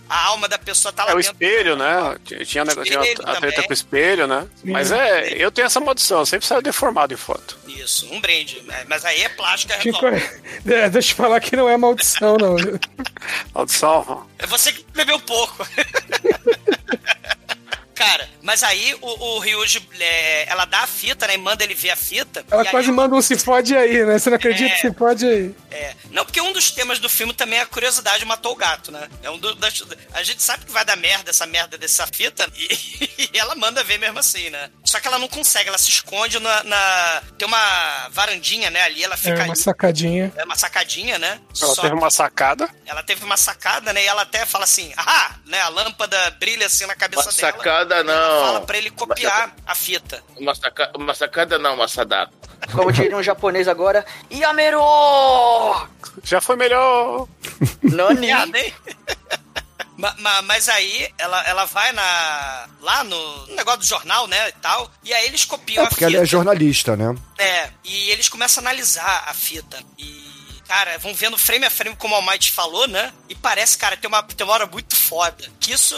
a 0.09 0.25
alma 0.27 0.49
da 0.49 0.59
pessoa 0.59 0.93
tá 0.93 1.05
lá 1.05 1.11
É 1.13 1.15
o 1.15 1.17
dentro. 1.17 1.33
espelho, 1.33 1.77
né? 1.77 2.17
Tinha, 2.25 2.45
negócio, 2.69 2.91
tinha 2.91 3.01
Espelho 3.03 3.29
a 3.29 3.37
treta 3.37 3.63
com 3.63 3.71
o 3.71 3.73
espelho, 3.73 4.27
né? 4.27 4.47
Mas 4.65 4.93
é, 4.93 5.33
eu 5.33 5.51
tenho 5.51 5.67
essa 5.67 5.81
maldição, 5.81 6.21
eu 6.21 6.27
sempre 6.27 6.47
saio 6.47 6.63
deformado 6.63 7.13
em 7.13 7.17
foto. 7.17 7.59
Isso, 7.67 8.07
um 8.13 8.21
brinde. 8.21 8.63
Mas 8.89 9.05
aí 9.05 9.23
é 9.23 9.29
plástica, 9.29 9.75
é 9.75 9.81
Chico, 9.81 10.07
é, 10.07 10.89
deixa 10.89 11.13
eu 11.13 11.17
falar 11.17 11.41
que 11.41 11.57
não 11.57 11.69
é 11.69 11.77
maldição, 11.77 12.37
não. 12.37 12.57
Maldição. 13.55 14.27
É 14.39 14.47
você 14.47 14.73
que 14.73 14.85
bebeu 14.95 15.19
pouco. 15.21 15.67
Cara, 17.99 18.29
mas 18.43 18.63
aí 18.63 18.95
o, 19.01 19.07
o 19.37 19.39
Ryuji, 19.41 19.87
é, 19.99 20.49
ela 20.49 20.65
dá 20.65 20.81
a 20.81 20.87
fita, 20.87 21.27
né? 21.27 21.35
E 21.35 21.39
manda 21.39 21.65
ele 21.65 21.75
ver 21.75 21.91
a 21.91 21.97
fita. 21.97 22.45
Ela 22.49 22.63
e 22.63 22.67
aí 22.67 22.71
quase 22.71 22.93
manda 22.93 23.15
um 23.17 23.21
se 23.21 23.37
fode 23.37 23.77
aí, 23.77 24.05
né? 24.05 24.17
Você 24.19 24.31
não 24.31 24.37
acredita? 24.37 24.73
É. 24.73 24.77
Se 24.79 24.93
fode 24.95 25.27
aí. 25.27 25.55
É. 25.71 25.95
Não, 26.13 26.25
porque 26.25 26.41
um 26.41 26.53
dos 26.53 26.71
temas 26.71 27.01
do 27.01 27.09
filme 27.09 27.33
também 27.35 27.59
é 27.59 27.63
a 27.63 27.67
curiosidade 27.67 28.25
matou 28.25 28.53
o 28.53 28.57
gato, 28.57 28.93
né? 28.93 29.09
É 29.23 29.29
um 29.31 29.37
do, 29.39 29.53
das- 29.57 29.83
a 30.15 30.23
gente 30.23 30.41
sabe 30.43 30.65
que 30.65 30.71
vai 30.71 30.85
dar 30.85 30.97
merda 30.97 31.31
essa 31.31 31.45
merda 31.45 31.77
dessa 31.77 32.07
fita 32.07 32.49
e, 32.57 33.29
e 33.35 33.39
ela 33.39 33.57
manda 33.57 33.83
ver 33.83 33.99
mesmo 33.99 34.19
assim, 34.21 34.49
né? 34.49 34.71
Só 34.85 35.01
que 35.01 35.09
ela 35.09 35.19
não 35.19 35.27
consegue, 35.29 35.69
ela 35.69 35.79
se 35.79 35.91
esconde 35.91 36.39
na. 36.39 36.63
na- 36.63 37.23
tem 37.37 37.49
uma 37.49 38.09
varandinha, 38.11 38.71
né? 38.71 38.83
Ali 38.83 39.03
ela 39.03 39.15
É 39.15 39.19
fica. 39.19 39.43
uma 39.43 39.57
sacadinha. 39.57 40.33
É 40.37 40.45
uma 40.45 40.57
sacadinha, 40.57 41.19
né? 41.19 41.41
Ela 41.61 41.75
Só 41.75 41.83
teve 41.83 41.95
uma 41.95 42.11
sacada. 42.11 42.69
ela 42.87 43.03
teve 43.03 43.25
uma 43.25 43.37
sacada, 43.37 43.93
né? 43.93 44.05
E 44.05 44.07
ela 44.07 44.23
até 44.23 44.47
fala 44.47 44.63
assim, 44.65 44.93
ah, 44.97 45.35
né? 45.47 45.61
A 45.63 45.69
lâmpada 45.69 46.31
brilha 46.39 46.67
assim 46.67 46.87
na 46.87 46.95
cabeça 46.95 47.23
Uma 47.25 47.33
dela. 47.33 47.53
sacada 47.53 47.88
Fala 47.97 48.59
não. 48.61 48.67
pra 48.67 48.79
ele 48.79 48.91
copiar 48.91 49.55
a 49.67 49.75
fita. 49.75 50.23
Uma, 50.37 50.55
saca... 50.55 50.91
uma 50.97 51.15
sacada 51.15 51.59
não, 51.59 51.75
uma 51.75 51.89
sadaka. 51.89 52.33
Como 52.73 52.91
diria 52.93 53.17
um 53.17 53.23
japonês 53.23 53.69
agora, 53.69 54.05
Yamero! 54.33 54.81
Já 56.25 56.41
foi 56.41 56.57
melhor. 56.57 57.29
Nani! 57.83 58.29
Nem- 58.51 58.75
Ma- 59.97 60.15
ma- 60.19 60.43
Mas 60.43 60.69
aí 60.69 61.09
ela, 61.19 61.43
ela 61.45 61.65
vai 61.65 61.91
na 61.93 62.69
lá 62.81 63.03
no 63.03 63.47
negócio 63.49 63.81
do 63.81 63.87
jornal, 63.87 64.29
né, 64.29 64.49
e 64.49 64.53
tal, 64.53 64.89
e 65.03 65.13
aí 65.13 65.27
eles 65.27 65.45
copiam 65.45 65.83
É 65.83 65.87
a 65.87 65.89
porque 65.89 66.05
fita. 66.05 66.17
ela 66.17 66.23
é 66.23 66.27
jornalista, 66.27 66.97
né? 66.97 67.17
É, 67.37 67.69
e 67.85 68.11
eles 68.11 68.29
começam 68.29 68.63
a 68.63 68.67
analisar 68.67 69.25
a 69.27 69.35
fita. 69.35 69.77
E, 69.99 70.28
cara, 70.69 70.99
vão 70.99 71.15
vendo 71.15 71.37
frame 71.39 71.65
a 71.65 71.71
frame, 71.71 71.97
como 71.97 72.15
o 72.15 72.17
Almighty 72.19 72.53
falou, 72.53 72.87
né? 72.87 73.13
E 73.29 73.35
parece, 73.35 73.77
cara, 73.79 73.97
tem 73.97 74.07
uma, 74.09 74.23
tem 74.23 74.47
uma 74.47 74.53
hora 74.55 74.67
muito 74.67 74.95
foda. 74.95 75.51
Que 75.59 75.73
isso, 75.73 75.95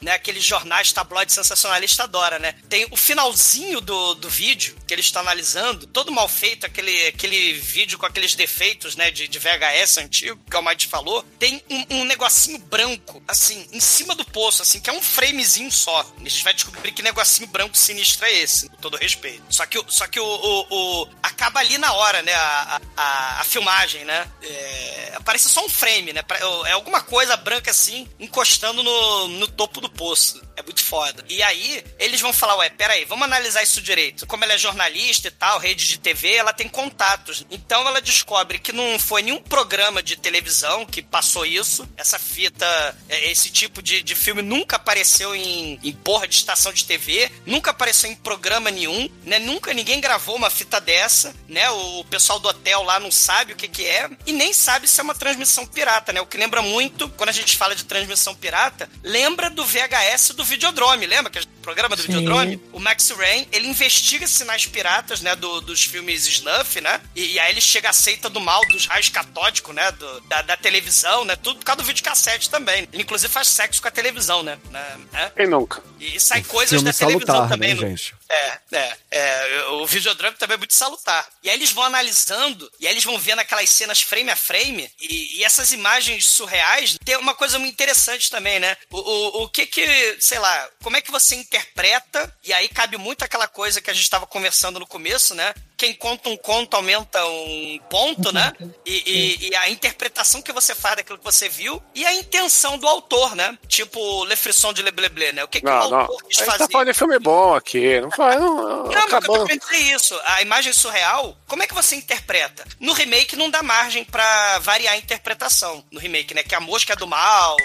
né, 0.00 0.12
aqueles 0.12 0.44
jornais 0.44 0.92
tabloide 0.92 1.32
sensacionalista 1.32 2.02
adora, 2.02 2.38
né? 2.38 2.54
Tem 2.68 2.86
o 2.90 2.96
finalzinho 2.96 3.80
do, 3.80 4.14
do 4.14 4.28
vídeo 4.28 4.76
que 4.86 4.92
eles 4.92 5.06
estão 5.06 5.22
analisando, 5.22 5.86
todo 5.86 6.10
mal 6.12 6.28
feito, 6.28 6.66
aquele, 6.66 7.06
aquele 7.06 7.54
vídeo 7.54 7.98
com 7.98 8.04
aqueles 8.06 8.34
defeitos, 8.34 8.96
né, 8.96 9.10
de, 9.10 9.28
de 9.28 9.38
VHS 9.38 9.98
antigo, 9.98 10.40
que 10.48 10.54
o 10.54 10.58
Almighty 10.58 10.86
falou. 10.88 11.22
Tem 11.38 11.62
um, 11.70 11.98
um 11.98 12.04
negocinho 12.04 12.58
branco, 12.58 13.22
assim, 13.28 13.66
em 13.72 13.80
cima 13.80 14.14
do 14.14 14.24
poço, 14.24 14.62
assim, 14.62 14.80
que 14.80 14.90
é 14.90 14.92
um 14.92 15.02
framezinho 15.02 15.70
só. 15.70 16.00
A 16.16 16.28
gente 16.28 16.42
vai 16.44 16.52
descobrir 16.54 16.92
que 16.92 17.02
negocinho 17.02 17.46
branco 17.48 17.76
sinistro 17.76 18.26
é 18.26 18.32
esse, 18.32 18.68
com 18.68 18.76
todo 18.76 18.96
respeito. 18.96 19.42
Só 19.48 19.64
que, 19.66 19.82
só 19.88 20.06
que 20.06 20.18
o, 20.18 20.24
o- 20.26 20.66
o- 21.02 21.08
acaba 21.22 21.60
ali 21.60 21.78
na 21.78 21.92
hora, 21.92 22.22
né? 22.22 22.34
A, 22.34 22.80
a, 22.96 23.40
a 23.40 23.44
filmagem, 23.44 23.91
né? 23.98 24.26
É, 24.42 25.12
aparece 25.16 25.48
só 25.48 25.64
um 25.64 25.68
frame, 25.68 26.12
né? 26.12 26.22
É 26.66 26.72
alguma 26.72 27.00
coisa 27.00 27.36
branca 27.36 27.70
assim, 27.70 28.08
encostando 28.18 28.82
no, 28.82 29.28
no 29.28 29.48
topo 29.48 29.80
do 29.80 29.88
poço. 29.88 30.42
É 30.56 30.62
muito 30.62 30.82
foda. 30.82 31.24
E 31.28 31.42
aí, 31.42 31.82
eles 31.98 32.20
vão 32.20 32.32
falar, 32.32 32.56
ué, 32.56 32.68
peraí, 32.68 33.04
vamos 33.04 33.24
analisar 33.24 33.62
isso 33.62 33.80
direito. 33.80 34.26
Como 34.26 34.44
ela 34.44 34.52
é 34.52 34.58
jornalista 34.58 35.28
e 35.28 35.30
tal, 35.30 35.58
rede 35.58 35.88
de 35.88 35.98
TV, 35.98 36.34
ela 36.34 36.52
tem 36.52 36.68
contatos. 36.68 37.46
Então 37.50 37.86
ela 37.86 38.00
descobre 38.00 38.58
que 38.58 38.72
não 38.72 38.98
foi 38.98 39.22
nenhum 39.22 39.40
programa 39.40 40.02
de 40.02 40.16
televisão 40.16 40.84
que 40.84 41.02
passou 41.02 41.46
isso. 41.46 41.88
Essa 41.96 42.18
fita, 42.18 42.66
é, 43.08 43.30
esse 43.30 43.50
tipo 43.50 43.82
de, 43.82 44.02
de 44.02 44.14
filme 44.14 44.42
nunca 44.42 44.76
apareceu 44.76 45.34
em, 45.34 45.78
em 45.82 45.92
porra 45.92 46.28
de 46.28 46.34
estação 46.34 46.72
de 46.72 46.84
TV, 46.84 47.30
nunca 47.46 47.70
apareceu 47.70 48.10
em 48.10 48.14
programa 48.16 48.70
nenhum, 48.70 49.08
né? 49.24 49.38
Nunca 49.38 49.72
ninguém 49.72 50.00
gravou 50.00 50.36
uma 50.36 50.50
fita 50.50 50.80
dessa, 50.80 51.34
né? 51.48 51.70
O, 51.70 52.00
o 52.00 52.04
pessoal 52.04 52.38
do 52.38 52.48
hotel 52.48 52.82
lá 52.82 53.00
não 53.00 53.10
sabe 53.10 53.52
o 53.52 53.56
que 53.56 53.68
que 53.68 53.86
é 53.86 54.10
e 54.26 54.32
nem 54.32 54.52
sabe 54.52 54.86
se 54.86 55.00
é 55.00 55.02
uma 55.02 55.14
transmissão 55.14 55.66
pirata, 55.66 56.12
né? 56.12 56.20
O 56.20 56.26
que 56.26 56.36
lembra 56.36 56.60
muito, 56.62 57.08
quando 57.10 57.30
a 57.30 57.32
gente 57.32 57.56
fala 57.56 57.74
de 57.74 57.84
transmissão 57.84 58.34
pirata, 58.34 58.88
lembra 59.02 59.48
do 59.48 59.64
VHS 59.64 60.30
do 60.34 60.41
Videodrome, 60.44 61.06
lembra 61.06 61.30
que 61.30 61.38
é 61.38 61.42
o 61.42 61.46
programa 61.62 61.94
do 61.96 62.02
Sim. 62.02 62.08
Videodrome? 62.12 62.60
O 62.72 62.80
Max 62.80 63.10
Rain, 63.10 63.46
ele 63.52 63.66
investiga 63.68 64.26
sinais 64.26 64.66
piratas, 64.66 65.20
né, 65.20 65.34
do- 65.36 65.60
dos 65.60 65.84
filmes 65.84 66.26
snuff, 66.26 66.80
né? 66.80 67.00
E, 67.14 67.32
e 67.34 67.38
aí 67.38 67.52
ele 67.52 67.60
chega 67.60 67.90
à 67.90 67.92
seita 67.92 68.28
do 68.28 68.40
mal 68.40 68.60
dos 68.68 68.86
raios 68.86 69.08
catódicos, 69.08 69.74
né, 69.74 69.90
do- 69.92 70.20
da, 70.22 70.42
da 70.42 70.56
televisão, 70.56 71.24
né? 71.24 71.36
Tudo 71.36 71.58
por 71.58 71.64
causa 71.64 71.82
do 71.82 71.86
videocassete 71.86 72.50
também. 72.50 72.88
Ele 72.92 73.02
inclusive 73.02 73.32
faz 73.32 73.48
sexo 73.48 73.80
com 73.80 73.88
a 73.88 73.90
televisão, 73.90 74.42
né? 74.42 74.58
né? 74.70 75.30
Quem 75.36 75.46
nunca? 75.46 75.82
E 76.00 76.18
sai 76.18 76.42
coisas 76.42 76.82
da 76.82 76.92
televisão 76.92 77.26
salutar, 77.36 77.48
também. 77.48 77.74
né, 77.74 77.74
no- 77.74 77.80
gente? 77.88 78.14
É, 78.32 78.58
é, 78.72 78.96
é. 79.10 79.64
O 79.72 79.86
videodrome 79.86 80.36
também 80.38 80.54
é 80.54 80.58
muito 80.58 80.74
salutar. 80.74 81.28
E 81.42 81.50
aí 81.50 81.56
eles 81.56 81.70
vão 81.70 81.84
analisando, 81.84 82.70
e 82.80 82.86
aí 82.86 82.94
eles 82.94 83.04
vão 83.04 83.18
vendo 83.18 83.40
aquelas 83.40 83.68
cenas 83.68 84.00
frame 84.00 84.30
a 84.30 84.36
frame, 84.36 84.90
e, 84.98 85.38
e 85.38 85.44
essas 85.44 85.70
imagens 85.72 86.26
surreais, 86.26 86.96
tem 87.04 87.16
uma 87.18 87.34
coisa 87.34 87.58
muito 87.58 87.74
interessante 87.74 88.30
também, 88.30 88.58
né? 88.58 88.74
O, 88.90 88.98
o, 88.98 89.42
o 89.42 89.48
que 89.48 89.66
que, 89.66 90.16
sei 90.18 90.38
lá, 90.38 90.70
como 90.82 90.96
é 90.96 91.02
que 91.02 91.10
você 91.10 91.34
interpreta, 91.34 92.34
e 92.42 92.52
aí 92.54 92.68
cabe 92.68 92.96
muito 92.96 93.22
aquela 93.22 93.46
coisa 93.46 93.82
que 93.82 93.90
a 93.90 93.94
gente 93.94 94.04
estava 94.04 94.26
conversando 94.26 94.78
no 94.78 94.86
começo, 94.86 95.34
né? 95.34 95.52
Quem 95.82 95.94
conta 95.94 96.28
um 96.28 96.36
conto 96.36 96.74
aumenta 96.76 97.26
um 97.26 97.80
ponto, 97.90 98.32
né? 98.32 98.52
E, 98.86 99.02
e- 99.42 99.48
e 99.48 99.56
a 99.56 99.68
interpretação 99.68 100.40
que 100.40 100.52
você 100.52 100.76
faz 100.76 100.94
daquilo 100.94 101.18
que 101.18 101.24
você 101.24 101.48
viu 101.48 101.82
e 101.92 102.06
a 102.06 102.14
intenção 102.14 102.78
do 102.78 102.86
autor, 102.86 103.34
né? 103.34 103.58
Tipo 103.66 104.24
Le 104.26 104.36
Frisson 104.36 104.72
de 104.72 104.80
Le 104.80 104.92
Blé 104.92 105.08
Blé, 105.08 105.32
né? 105.32 105.42
O 105.42 105.48
que, 105.48 105.60
que 105.60 105.66
o 105.66 105.70
Não, 105.70 105.90
não. 105.90 105.98
autor 106.02 106.20
A 106.22 106.28
quis 106.28 106.36
gente 106.36 106.46
fazer? 106.46 106.58
tá 106.58 106.68
falando 106.70 106.86
de 106.86 106.94
filme 106.94 107.18
bom 107.18 107.52
aqui. 107.56 108.00
Não 108.00 108.12
faz. 108.12 108.40
Não, 108.40 108.54
Não, 108.54 108.86
mas 108.86 108.94
eu 108.94 109.08
tô 109.08 109.16
acabou. 109.16 109.44
querendo 109.44 109.60
dizer 109.60 109.92
isso. 109.96 110.20
A 110.24 110.40
imagem 110.40 110.72
surreal, 110.72 111.36
como 111.48 111.64
é 111.64 111.66
que 111.66 111.74
você 111.74 111.96
interpreta? 111.96 112.64
No 112.78 112.92
remake 112.92 113.34
não 113.34 113.50
dá 113.50 113.60
margem 113.60 114.04
pra 114.04 114.60
variar 114.60 114.94
a 114.94 114.98
interpretação. 114.98 115.84
No 115.90 115.98
remake, 115.98 116.32
né? 116.32 116.44
Que 116.44 116.54
a 116.54 116.60
mosca 116.60 116.92
é 116.92 116.96
do 116.96 117.08
mal, 117.08 117.56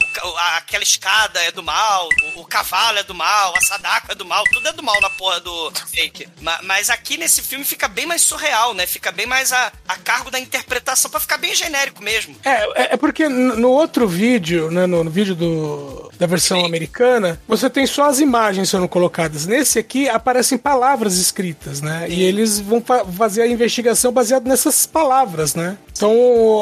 aquela 0.55 0.81
escada 0.83 1.39
é 1.43 1.51
do 1.51 1.61
mal, 1.61 2.09
o, 2.35 2.41
o 2.41 2.45
cavalo 2.45 2.97
é 2.97 3.03
do 3.03 3.13
mal, 3.13 3.53
a 3.55 3.61
sadaka 3.61 4.13
é 4.13 4.15
do 4.15 4.25
mal, 4.25 4.43
tudo 4.51 4.67
é 4.67 4.73
do 4.73 4.81
mal 4.81 4.99
na 5.01 5.09
porra 5.11 5.39
do 5.39 5.71
fake. 5.91 6.27
Ma- 6.41 6.59
Mas 6.63 6.89
aqui 6.89 7.15
nesse 7.15 7.43
filme 7.43 7.63
fica 7.63 7.87
bem 7.87 8.06
mais 8.07 8.21
surreal, 8.21 8.73
né? 8.73 8.87
Fica 8.87 9.11
bem 9.11 9.25
mais 9.25 9.51
a, 9.53 9.71
a 9.87 9.95
cargo 9.97 10.31
da 10.31 10.39
interpretação 10.39 11.11
pra 11.11 11.19
ficar 11.19 11.37
bem 11.37 11.53
genérico 11.53 12.01
mesmo. 12.03 12.35
É, 12.43 12.51
é- 12.83 12.93
é 12.93 12.97
porque 12.97 13.27
no 13.27 13.69
outro 13.69 14.07
vídeo, 14.07 14.71
né, 14.71 14.85
no, 14.87 15.03
no 15.03 15.11
vídeo 15.11 15.35
do, 15.35 16.06
da 16.19 16.25
versão 16.27 16.65
americana, 16.65 17.39
você 17.47 17.69
tem 17.69 17.85
só 17.85 18.05
as 18.05 18.19
imagens 18.19 18.69
sendo 18.69 18.87
colocadas. 18.87 19.45
Nesse 19.45 19.79
aqui 19.79 20.09
aparecem 20.09 20.57
palavras 20.57 21.15
escritas, 21.17 21.81
né? 21.81 22.05
E 22.09 22.23
eles 22.23 22.59
vão 22.59 22.81
fa- 22.81 23.05
fazer 23.05 23.41
a 23.43 23.47
investigação 23.47 24.11
baseada 24.11 24.47
nessas 24.49 24.85
palavras, 24.85 25.53
né? 25.55 25.77
Então, 25.91 26.11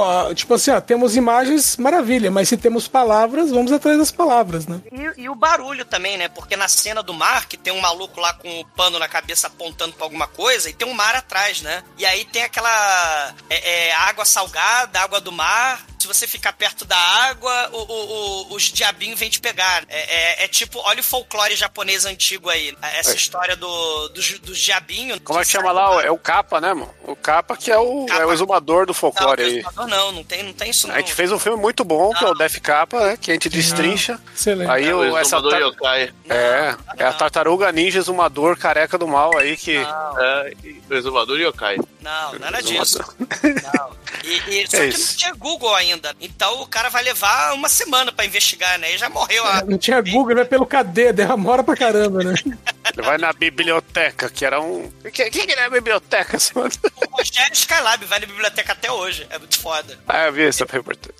ah, 0.03 0.33
tipo 0.33 0.53
assim, 0.53 0.71
ó, 0.71 0.79
temos 0.79 1.15
imagens, 1.15 1.75
maravilha, 1.77 2.31
mas 2.31 2.47
se 2.49 2.55
temos 2.57 2.87
palavras, 2.87 3.51
vamos 3.51 3.71
atrás 3.71 3.97
das 3.97 4.11
palavras, 4.11 4.65
né? 4.67 4.79
E, 4.91 5.23
e 5.23 5.29
o 5.29 5.35
barulho 5.35 5.83
também, 5.85 6.17
né? 6.17 6.27
Porque 6.29 6.55
na 6.55 6.67
cena 6.67 7.03
do 7.03 7.13
mar, 7.13 7.45
que 7.47 7.57
tem 7.57 7.73
um 7.73 7.81
maluco 7.81 8.19
lá 8.19 8.33
com 8.33 8.61
o 8.61 8.65
pano 8.65 8.97
na 8.97 9.07
cabeça 9.07 9.47
apontando 9.47 9.93
pra 9.93 10.05
alguma 10.05 10.27
coisa, 10.27 10.69
e 10.69 10.73
tem 10.73 10.87
um 10.87 10.93
mar 10.93 11.15
atrás, 11.15 11.61
né? 11.61 11.83
E 11.97 12.05
aí 12.05 12.23
tem 12.25 12.43
aquela 12.43 13.33
é, 13.49 13.87
é, 13.89 13.93
água 13.95 14.23
salgada, 14.25 14.99
água 15.01 15.19
do 15.19 15.31
mar. 15.31 15.85
Se 16.05 16.07
você 16.07 16.27
ficar 16.27 16.53
perto 16.53 16.85
da 16.85 16.95
água, 16.97 17.69
o, 17.73 17.77
o- 17.77 18.51
o- 18.51 18.55
os 18.55 18.63
diabinhos 18.63 19.19
vêm 19.19 19.29
te 19.29 19.39
pegar. 19.39 19.83
É, 19.89 20.41
é- 20.41 20.45
é 20.45 20.47
tipo, 20.47 20.79
olha 20.79 20.99
o 20.99 21.03
folclore 21.03 21.55
japonês 21.55 22.05
antigo 22.05 22.49
aí. 22.49 22.75
Essa 22.81 23.11
É. 23.13 23.15
história 23.15 23.55
do, 23.55 24.09
dos, 24.09 24.39
dos 24.39 24.59
diabinhos. 24.59 25.19
Como 25.23 25.39
é 25.39 25.43
que 25.43 25.49
chama 25.51 25.71
lá? 25.71 26.03
É 26.03 26.11
o 26.11 26.17
capa, 26.17 26.61
né, 26.61 26.73
mano? 26.73 26.93
O 27.03 27.15
capa 27.15 27.57
que 27.57 27.71
é 27.71 27.77
o, 27.77 28.05
é 28.09 28.25
o 28.25 28.31
exumador 28.31 28.85
do 28.85 28.93
folclore 28.93 29.41
não, 29.41 29.49
aí. 29.49 29.57
exumador 29.59 29.87
não, 29.87 30.11
não 30.11 30.23
tem, 30.23 30.43
não 30.43 30.53
tem 30.53 30.69
isso 30.69 30.87
não. 30.87 30.93
A 30.95 30.99
gente 30.99 31.13
fez 31.13 31.31
um 31.31 31.39
filme 31.39 31.59
muito 31.59 31.83
bom, 31.83 32.11
que 32.13 32.23
é 32.23 32.27
o 32.27 32.33
Death 32.35 32.59
Capa, 32.61 32.99
né? 33.07 33.17
Que 33.19 33.31
a 33.31 33.33
gente 33.33 33.49
destrincha. 33.49 34.19
Excelente. 34.35 34.69
Aí 34.69 34.87
É, 34.87 34.93
o 34.93 34.99
o, 34.99 35.17
essa 35.17 35.37
exumador 35.37 35.51
tar- 35.51 35.61
yokai. 35.61 36.13
É, 36.29 36.75
é 36.97 37.05
a 37.05 37.13
tartaruga 37.13 37.71
ninja 37.71 37.97
exumador 37.99 38.57
careca 38.57 38.97
do 38.97 39.07
mal 39.07 39.35
aí 39.37 39.57
que. 39.57 39.75
É, 39.77 40.53
o 40.89 40.93
exumador 40.93 41.39
yokai. 41.39 41.77
Não, 42.01 42.37
nada 42.39 42.61
disso. 42.61 42.99
Não. 43.43 43.95
E, 44.23 44.61
e- 44.61 44.67
só 44.69 44.77
É 44.77 44.79
que 44.81 44.85
isso. 44.87 45.11
não 45.11 45.17
tinha 45.17 45.33
Google 45.33 45.73
ainda. 45.75 45.94
Então 46.19 46.61
o 46.61 46.67
cara 46.67 46.89
vai 46.89 47.03
levar 47.03 47.53
uma 47.53 47.69
semana 47.69 48.11
pra 48.11 48.25
investigar, 48.25 48.77
né? 48.79 48.93
E 48.93 48.97
já 48.97 49.09
morreu 49.09 49.45
a. 49.45 49.61
Não 49.63 49.77
tinha 49.77 50.01
Google, 50.01 50.31
ele 50.31 50.39
vai 50.41 50.45
pelo 50.45 50.65
KD, 50.65 51.13
demora 51.13 51.63
pra 51.63 51.75
caramba, 51.75 52.23
né? 52.23 52.33
Ele 52.45 53.01
vai 53.01 53.17
na 53.17 53.33
biblioteca, 53.33 54.29
que 54.29 54.45
era 54.45 54.59
um. 54.61 54.91
O 55.03 55.11
que, 55.11 55.29
que, 55.29 55.45
que 55.47 55.53
é 55.53 55.65
a 55.65 55.69
biblioteca? 55.69 56.37
mano? 56.55 56.71
O 57.15 57.17
Rogério 57.17 57.53
Skylab 57.53 58.05
vai 58.05 58.19
na 58.19 58.25
biblioteca 58.25 58.73
até 58.73 58.91
hoje. 58.91 59.25
É 59.29 59.39
muito 59.39 59.57
foda. 59.59 59.97
Ah, 60.07 60.25
eu 60.25 60.33
vi 60.33 60.43
essa 60.43 60.65
reportagem. 60.69 61.15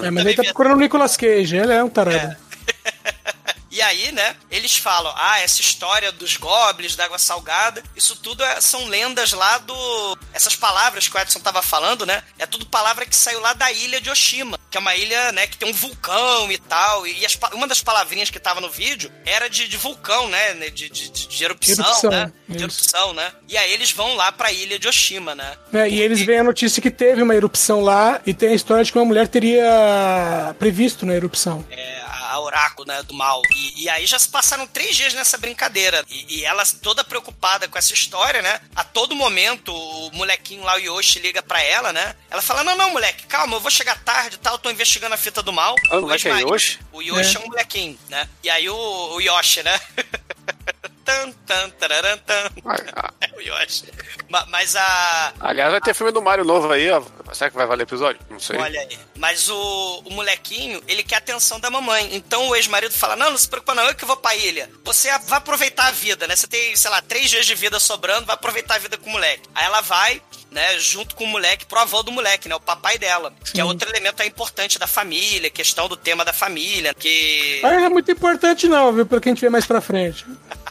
né? 0.00 0.08
É, 0.08 0.10
mas 0.10 0.24
ele 0.24 0.34
tá 0.36 0.44
procurando 0.44 0.76
o 0.76 0.78
Nicolas 0.80 1.16
Cage, 1.16 1.56
ele 1.56 1.72
é 1.72 1.82
um 1.82 1.88
tarado. 1.88 2.36
E 3.72 3.80
aí, 3.80 4.12
né, 4.12 4.36
eles 4.50 4.76
falam, 4.76 5.10
ah, 5.16 5.40
essa 5.40 5.62
história 5.62 6.12
dos 6.12 6.36
goblins, 6.36 6.94
da 6.94 7.06
água 7.06 7.18
salgada, 7.18 7.82
isso 7.96 8.14
tudo 8.16 8.44
é- 8.44 8.60
são 8.60 8.84
lendas 8.86 9.32
lá 9.32 9.56
do... 9.56 10.18
Essas 10.34 10.54
palavras 10.54 11.08
que 11.08 11.16
o 11.16 11.18
Edson 11.18 11.40
tava 11.40 11.62
falando, 11.62 12.04
né, 12.04 12.22
é 12.38 12.44
tudo 12.44 12.66
palavra 12.66 13.06
que 13.06 13.16
saiu 13.16 13.40
lá 13.40 13.54
da 13.54 13.72
ilha 13.72 13.98
de 13.98 14.10
Oshima, 14.10 14.58
que 14.70 14.76
é 14.76 14.80
uma 14.80 14.94
ilha, 14.94 15.32
né, 15.32 15.46
que 15.46 15.56
tem 15.56 15.66
um 15.66 15.72
vulcão 15.72 16.52
e 16.52 16.58
tal, 16.58 17.06
e 17.06 17.24
as 17.24 17.38
uma 17.54 17.66
das 17.66 17.80
palavrinhas 17.82 18.28
que 18.28 18.38
tava 18.38 18.60
no 18.60 18.70
vídeo 18.70 19.10
era 19.24 19.48
de, 19.48 19.66
de 19.66 19.76
vulcão, 19.78 20.28
né, 20.28 20.52
de, 20.70 20.90
de, 20.90 21.08
de- 21.08 21.28
de 21.28 21.44
erupção, 21.44 21.84
Erupção, 21.86 22.10
né, 22.10 22.32
de 22.46 22.56
isso. 22.56 22.64
erupção, 22.64 23.12
né, 23.14 23.32
e 23.48 23.56
aí 23.56 23.72
eles 23.72 23.90
vão 23.90 24.14
lá 24.16 24.30
pra 24.30 24.52
ilha 24.52 24.78
de 24.78 24.86
Oshima, 24.86 25.34
né. 25.34 25.56
É, 25.72 25.88
e 25.88 25.98
eles 25.98 26.20
veem 26.20 26.40
a 26.40 26.44
notícia 26.44 26.82
que 26.82 26.90
teve 26.90 27.22
uma 27.22 27.34
erupção 27.34 27.80
lá 27.80 28.20
e 28.26 28.34
tem 28.34 28.50
a 28.50 28.54
história 28.54 28.84
de 28.84 28.92
que 28.92 28.98
uma 28.98 29.06
mulher 29.06 29.28
teria 29.28 30.54
previsto 30.58 31.06
na 31.06 31.14
erupção. 31.14 31.64
É, 31.70 32.02
a 32.32 32.40
oráculo, 32.40 32.88
né, 32.88 33.02
do 33.02 33.14
mal. 33.14 33.42
E, 33.54 33.84
e 33.84 33.88
aí 33.88 34.06
já 34.06 34.18
se 34.18 34.28
passaram 34.28 34.66
três 34.66 34.96
dias 34.96 35.14
nessa 35.14 35.36
brincadeira. 35.36 36.04
E, 36.08 36.38
e 36.38 36.44
ela 36.44 36.62
toda 36.82 37.04
preocupada 37.04 37.68
com 37.68 37.78
essa 37.78 37.92
história, 37.92 38.40
né? 38.40 38.60
A 38.74 38.82
todo 38.82 39.14
momento, 39.14 39.74
o 39.74 40.10
molequinho 40.12 40.64
lá, 40.64 40.74
o 40.74 40.78
Yoshi, 40.78 41.18
liga 41.18 41.42
pra 41.42 41.62
ela, 41.62 41.92
né? 41.92 42.16
Ela 42.30 42.42
fala, 42.42 42.64
não, 42.64 42.76
não, 42.76 42.90
moleque, 42.90 43.26
calma, 43.26 43.56
eu 43.56 43.60
vou 43.60 43.70
chegar 43.70 44.02
tarde 44.02 44.36
e 44.36 44.38
tal, 44.38 44.58
tô 44.58 44.70
investigando 44.70 45.14
a 45.14 45.18
fita 45.18 45.42
do 45.42 45.52
mal. 45.52 45.74
Ah, 45.90 45.98
o 45.98 46.02
moleque 46.02 46.28
é 46.28 46.40
Yoshi? 46.40 46.78
O 46.92 47.02
Yoshi 47.02 47.36
é. 47.36 47.40
É. 47.40 47.44
um 47.44 47.48
molequinho, 47.48 47.98
né? 48.08 48.28
E 48.42 48.50
aí 48.50 48.68
o, 48.68 48.76
o 48.76 49.20
Yoshi, 49.20 49.62
né? 49.62 49.78
tan, 51.12 51.30
tan, 51.46 51.70
tararam, 51.70 52.18
tan. 52.18 52.50
Ah, 52.94 53.12
É 53.20 53.30
o 53.36 53.40
Yoshi. 53.40 53.84
Ma- 54.28 54.46
Mas 54.48 54.76
a... 54.76 55.32
Aliás, 55.40 55.70
vai 55.70 55.80
ter 55.80 55.94
filme 55.94 56.12
do 56.12 56.22
Mario 56.22 56.44
novo 56.44 56.70
aí, 56.72 56.90
ó. 56.90 57.02
Será 57.32 57.50
que 57.50 57.56
vai 57.56 57.66
valer 57.66 57.82
episódio? 57.84 58.20
Não 58.30 58.38
sei. 58.38 58.58
Olha 58.58 58.80
aí. 58.80 58.98
Mas 59.16 59.48
o, 59.48 60.02
o 60.04 60.10
molequinho, 60.12 60.82
ele 60.86 61.02
quer 61.02 61.16
a 61.16 61.18
atenção 61.18 61.58
da 61.58 61.70
mamãe. 61.70 62.10
Então 62.14 62.48
o 62.48 62.56
ex-marido 62.56 62.92
fala: 62.92 63.16
Não, 63.16 63.30
não 63.30 63.38
se 63.38 63.48
preocupa, 63.48 63.74
não, 63.74 63.84
eu 63.88 63.94
que 63.94 64.04
vou 64.04 64.16
pra 64.16 64.34
ilha. 64.36 64.68
Você 64.84 65.08
vai 65.20 65.38
aproveitar 65.38 65.86
a 65.86 65.90
vida, 65.90 66.26
né? 66.26 66.36
Você 66.36 66.46
tem, 66.46 66.76
sei 66.76 66.90
lá, 66.90 67.00
três 67.00 67.30
dias 67.30 67.46
de 67.46 67.54
vida 67.54 67.78
sobrando, 67.80 68.26
vai 68.26 68.34
aproveitar 68.34 68.74
a 68.74 68.78
vida 68.78 68.98
com 68.98 69.08
o 69.08 69.12
moleque. 69.12 69.48
Aí 69.54 69.64
ela 69.64 69.80
vai, 69.80 70.20
né, 70.50 70.78
junto 70.78 71.14
com 71.14 71.24
o 71.24 71.28
moleque, 71.28 71.64
pro 71.64 71.78
avô 71.78 72.02
do 72.02 72.12
moleque, 72.12 72.48
né? 72.48 72.54
O 72.54 72.60
papai 72.60 72.98
dela. 72.98 73.32
Que 73.52 73.60
é 73.60 73.64
outro 73.64 73.88
elemento 73.88 74.20
aí 74.20 74.28
importante 74.28 74.78
da 74.78 74.86
família, 74.86 75.48
questão 75.50 75.88
do 75.88 75.96
tema 75.96 76.24
da 76.24 76.32
família. 76.32 76.92
Que. 76.94 77.60
Mas 77.62 77.72
não 77.72 77.84
é 77.84 77.88
muito 77.88 78.10
importante 78.10 78.68
não, 78.68 78.92
viu? 78.92 79.06
Pelo 79.06 79.20
que 79.20 79.28
a 79.30 79.32
gente 79.32 79.40
vê 79.40 79.48
mais 79.48 79.64
pra 79.64 79.80
frente. 79.80 80.26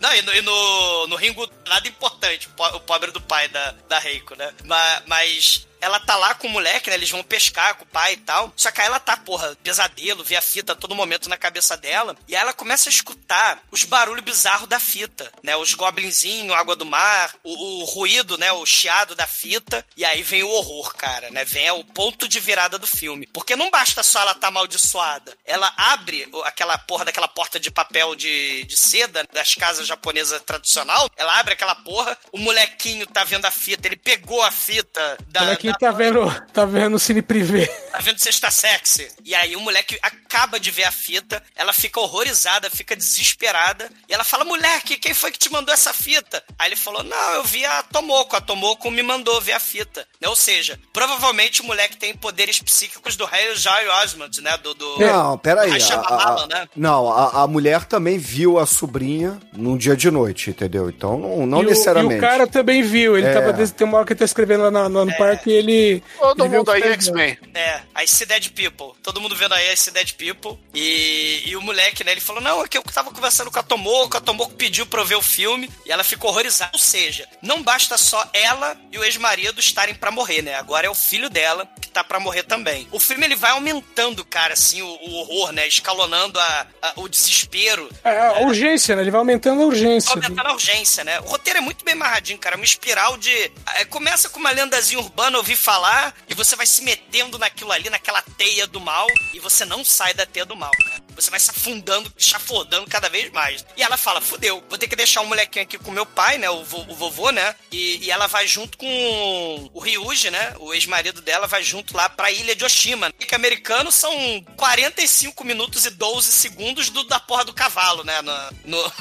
Não, 0.00 0.14
e 0.14 0.22
no, 0.22 0.34
e 0.34 0.42
no, 0.42 1.06
no 1.08 1.16
Ringo, 1.16 1.46
nada 1.70 1.88
importante, 1.88 2.46
o 2.48 2.50
po- 2.50 2.76
o 2.76 2.80
pobre 2.80 3.10
do 3.10 3.20
pai 3.20 3.48
da, 3.48 3.70
da 3.88 3.98
Reiko, 3.98 4.34
né? 4.34 4.52
Ma- 4.64 5.02
Mas, 5.06 5.66
ela 5.80 5.98
tá 5.98 6.14
lá 6.16 6.34
com 6.34 6.46
o 6.46 6.50
moleque, 6.50 6.90
né? 6.90 6.96
Eles 6.96 7.08
vão 7.10 7.22
pescar 7.22 7.74
com 7.76 7.84
o 7.84 7.86
pai 7.86 8.12
e 8.12 8.16
tal. 8.18 8.52
Só 8.54 8.70
que 8.70 8.82
aí 8.82 8.86
ela 8.86 9.00
tá, 9.00 9.16
porra, 9.16 9.56
pesadelo, 9.62 10.22
vê 10.22 10.36
a 10.36 10.42
fita 10.42 10.72
a 10.72 10.76
todo 10.76 10.94
momento 10.94 11.26
na 11.28 11.38
cabeça 11.38 11.74
dela. 11.74 12.14
E 12.28 12.36
aí 12.36 12.42
ela 12.42 12.52
começa 12.52 12.90
a 12.90 12.92
escutar 12.92 13.62
os 13.70 13.84
barulhos 13.84 14.22
bizarros 14.22 14.68
da 14.68 14.78
fita, 14.78 15.32
né? 15.42 15.56
Os 15.56 15.72
goblinzinhos, 15.72 16.54
água 16.54 16.76
do 16.76 16.84
mar, 16.84 17.34
o, 17.42 17.80
o 17.80 17.84
ruído, 17.84 18.36
né? 18.36 18.52
O 18.52 18.66
chiado 18.66 19.14
da 19.14 19.26
fita. 19.26 19.82
E 19.96 20.04
aí 20.04 20.22
vem 20.22 20.42
o 20.42 20.50
horror, 20.50 20.94
cara, 20.96 21.30
né? 21.30 21.46
Vem 21.46 21.70
o 21.70 21.82
ponto 21.84 22.28
de 22.28 22.38
virada 22.40 22.78
do 22.78 22.86
filme. 22.86 23.26
Porque 23.32 23.56
não 23.56 23.70
basta 23.70 24.02
só 24.02 24.20
ela 24.20 24.34
tá 24.34 24.48
amaldiçoada. 24.48 25.34
Ela 25.46 25.72
abre 25.78 26.28
aquela 26.44 26.76
porra 26.76 27.06
daquela 27.06 27.28
porta 27.28 27.58
de 27.58 27.70
papel 27.70 28.14
de, 28.14 28.64
de 28.64 28.76
seda 28.76 29.24
das 29.32 29.54
casas 29.54 29.86
japonesas 29.86 30.42
tradicional. 30.42 31.08
Ela 31.16 31.38
abre 31.38 31.54
aquela 31.60 31.74
porra, 31.74 32.16
o 32.32 32.38
molequinho 32.38 33.06
tá 33.06 33.22
vendo 33.24 33.44
a 33.44 33.50
fita, 33.50 33.86
ele 33.86 33.96
pegou 33.96 34.42
a 34.42 34.50
fita 34.50 35.18
da. 35.28 35.40
O 35.42 35.44
molequinho 35.44 35.72
da- 35.74 35.78
tá 35.78 35.90
vendo, 35.90 36.42
tá 36.52 36.64
vendo 36.64 36.94
o 36.96 36.98
Cine 36.98 37.20
Privé. 37.20 37.66
Tá 37.92 37.98
vendo 37.98 38.18
Sexta 38.18 38.50
Sexy? 38.50 39.08
E 39.24 39.34
aí 39.34 39.54
o 39.56 39.60
moleque 39.60 39.98
acaba 40.02 40.58
de 40.58 40.70
ver 40.70 40.84
a 40.84 40.90
fita, 40.92 41.42
ela 41.54 41.72
fica 41.72 42.00
horrorizada, 42.00 42.70
fica 42.70 42.96
desesperada, 42.96 43.90
e 44.08 44.14
ela 44.14 44.24
fala, 44.24 44.44
moleque, 44.44 44.96
quem 44.96 45.12
foi 45.12 45.30
que 45.30 45.38
te 45.38 45.50
mandou 45.52 45.72
essa 45.74 45.92
fita? 45.92 46.42
Aí 46.58 46.68
ele 46.68 46.76
falou, 46.76 47.02
não, 47.02 47.32
eu 47.34 47.44
vi 47.44 47.64
a 47.64 47.82
Tomoko, 47.82 48.36
a 48.36 48.40
Tomoko 48.40 48.90
me 48.90 49.02
mandou 49.02 49.40
ver 49.40 49.52
a 49.52 49.60
fita. 49.60 50.06
Né? 50.20 50.28
Ou 50.28 50.36
seja, 50.36 50.78
provavelmente 50.92 51.60
o 51.60 51.64
moleque 51.64 51.96
tem 51.96 52.14
poderes 52.14 52.60
psíquicos 52.60 53.16
do 53.16 53.24
Harry 53.26 53.54
J. 53.56 53.88
Osmond, 54.02 54.40
né? 54.40 54.56
Do, 54.58 54.74
do... 54.74 54.98
Não, 54.98 55.36
peraí. 55.38 55.70
do 55.70 55.76
a- 55.76 55.80
Shyamalan, 55.80 56.44
a- 56.44 56.46
né? 56.46 56.68
Não, 56.76 57.12
a, 57.12 57.42
a 57.42 57.46
mulher 57.46 57.84
também 57.84 58.18
viu 58.18 58.58
a 58.58 58.66
sobrinha 58.66 59.40
num 59.52 59.76
dia 59.76 59.96
de 59.96 60.10
noite, 60.10 60.50
entendeu? 60.50 60.88
Então, 60.88 61.18
não, 61.18 61.46
não 61.50 61.62
e, 61.62 61.66
o, 61.66 61.68
necessariamente. 61.68 62.14
e 62.14 62.18
o 62.18 62.20
cara 62.20 62.46
também 62.46 62.82
viu. 62.82 63.16
Ele 63.18 63.26
É. 63.26 63.32
tava, 63.34 63.52
des- 63.52 63.70
tem 63.72 63.86
uma 63.86 63.96
hora 63.98 64.06
que 64.06 64.12
ele 64.12 64.18
tá 64.18 64.24
escrevendo 64.24 64.62
lá 64.64 64.70
no, 64.70 64.88
no- 64.88 65.04
no 65.06 65.16
parque 65.16 65.50
e 65.50 65.52
ele. 65.52 66.02
Todo 66.18 66.44
ele 66.44 66.56
mundo 66.56 66.70
aí, 66.70 66.80
pés 66.82 66.92
X-Men. 66.94 67.38
É, 67.54 67.80
a 67.94 68.00
Dead 68.26 68.50
People. 68.50 68.98
Todo 69.02 69.20
mundo 69.20 69.34
vendo 69.36 69.52
aí 69.54 69.66
a 69.68 69.90
Dead 69.92 70.12
People. 70.14 70.58
E, 70.74 71.42
e 71.46 71.56
o 71.56 71.60
moleque, 71.62 72.04
né, 72.04 72.12
ele 72.12 72.20
falou: 72.20 72.40
Não, 72.42 72.62
é 72.64 72.68
que 72.68 72.78
eu 72.78 72.82
tava 72.82 73.10
conversando 73.10 73.50
com 73.50 73.58
a 73.58 73.62
Tomoko, 73.62 74.16
a 74.16 74.20
Tomoko 74.20 74.52
pediu 74.54 74.86
pra 74.86 75.00
eu 75.00 75.04
ver 75.06 75.16
o 75.16 75.22
filme 75.22 75.70
e 75.84 75.92
ela 75.92 76.04
ficou 76.04 76.30
horrorizada. 76.30 76.70
Ou 76.72 76.78
seja, 76.78 77.26
não 77.42 77.62
basta 77.62 77.96
só 77.98 78.24
ela 78.32 78.76
e 78.92 78.98
o 78.98 79.04
ex-marido 79.04 79.58
estarem 79.60 79.94
pra 79.94 80.10
morrer, 80.10 80.42
né? 80.42 80.54
Agora 80.54 80.86
é 80.86 80.90
o 80.90 80.94
filho 80.94 81.28
dela 81.28 81.66
que 81.80 81.88
tá 81.88 82.02
pra 82.04 82.20
morrer 82.20 82.42
também. 82.44 82.86
O 82.92 83.00
filme 83.00 83.24
ele 83.24 83.36
vai 83.36 83.50
aumentando, 83.50 84.24
cara, 84.24 84.54
assim, 84.54 84.82
o, 84.82 84.86
o 84.86 85.14
horror, 85.16 85.52
né? 85.52 85.66
Escalonando 85.66 86.38
a, 86.38 86.66
a- 86.82 86.92
o 86.96 87.08
desespero. 87.08 87.88
É, 88.04 88.18
a 88.18 88.40
urgência, 88.40 88.94
né? 88.96 89.02
Ele 89.02 89.10
vai 89.10 89.18
aumentando 89.20 89.62
a 89.62 89.66
urgência. 89.66 90.12
Aumentando 90.12 90.46
a 90.48 90.52
urgência, 90.52 91.04
né? 91.04 91.18
O 91.20 91.24
roteiro 91.40 91.58
é 91.58 91.62
muito 91.62 91.84
bem 91.84 91.94
amarradinho, 91.94 92.38
cara. 92.38 92.56
Uma 92.56 92.64
espiral 92.64 93.16
de. 93.16 93.30
é, 93.76 93.84
começa 93.86 94.28
com 94.28 94.38
uma 94.38 94.50
lendazinha 94.50 95.00
urbana, 95.00 95.38
ouvir 95.38 95.56
falar, 95.56 96.14
e 96.28 96.34
você 96.34 96.54
vai 96.54 96.66
se 96.66 96.82
metendo 96.82 97.38
naquilo 97.38 97.72
ali, 97.72 97.88
naquela 97.88 98.22
teia 98.22 98.66
do 98.66 98.78
mal, 98.78 99.06
e 99.32 99.40
você 99.40 99.64
não 99.64 99.84
sai 99.84 100.12
da 100.12 100.26
teia 100.26 100.44
do 100.44 100.54
mal, 100.54 100.70
cara. 100.70 101.09
Você 101.20 101.30
vai 101.30 101.40
se 101.40 101.50
afundando, 101.50 102.12
chafurdando 102.16 102.88
cada 102.88 103.08
vez 103.08 103.30
mais. 103.32 103.64
E 103.76 103.82
ela 103.82 103.96
fala: 103.96 104.20
fudeu, 104.20 104.62
vou 104.68 104.78
ter 104.78 104.88
que 104.88 104.96
deixar 104.96 105.20
o 105.22 105.26
molequinho 105.26 105.64
aqui 105.64 105.78
com 105.78 105.90
meu 105.90 106.06
pai, 106.06 106.38
né? 106.38 106.48
O, 106.50 106.64
vo- 106.64 106.86
o 106.88 106.94
vovô, 106.94 107.30
né? 107.30 107.54
E, 107.70 107.98
e 108.04 108.10
ela 108.10 108.26
vai 108.26 108.46
junto 108.46 108.76
com 108.78 109.70
o 109.72 109.78
Ryuji, 109.80 110.30
né? 110.30 110.54
O 110.58 110.72
ex-marido 110.74 111.20
dela 111.20 111.46
vai 111.46 111.62
junto 111.62 111.96
lá 111.96 112.08
pra 112.08 112.30
ilha 112.30 112.54
de 112.56 112.64
Oshima. 112.64 113.12
Que 113.12 113.34
americano 113.34 113.92
são 113.92 114.12
45 114.56 115.44
minutos 115.44 115.86
e 115.86 115.90
12 115.90 116.32
segundos 116.32 116.90
do, 116.90 117.04
da 117.04 117.20
porra 117.20 117.44
do 117.44 117.52
cavalo, 117.54 118.02
né? 118.04 118.20
No, 118.22 118.32
no, 118.64 118.82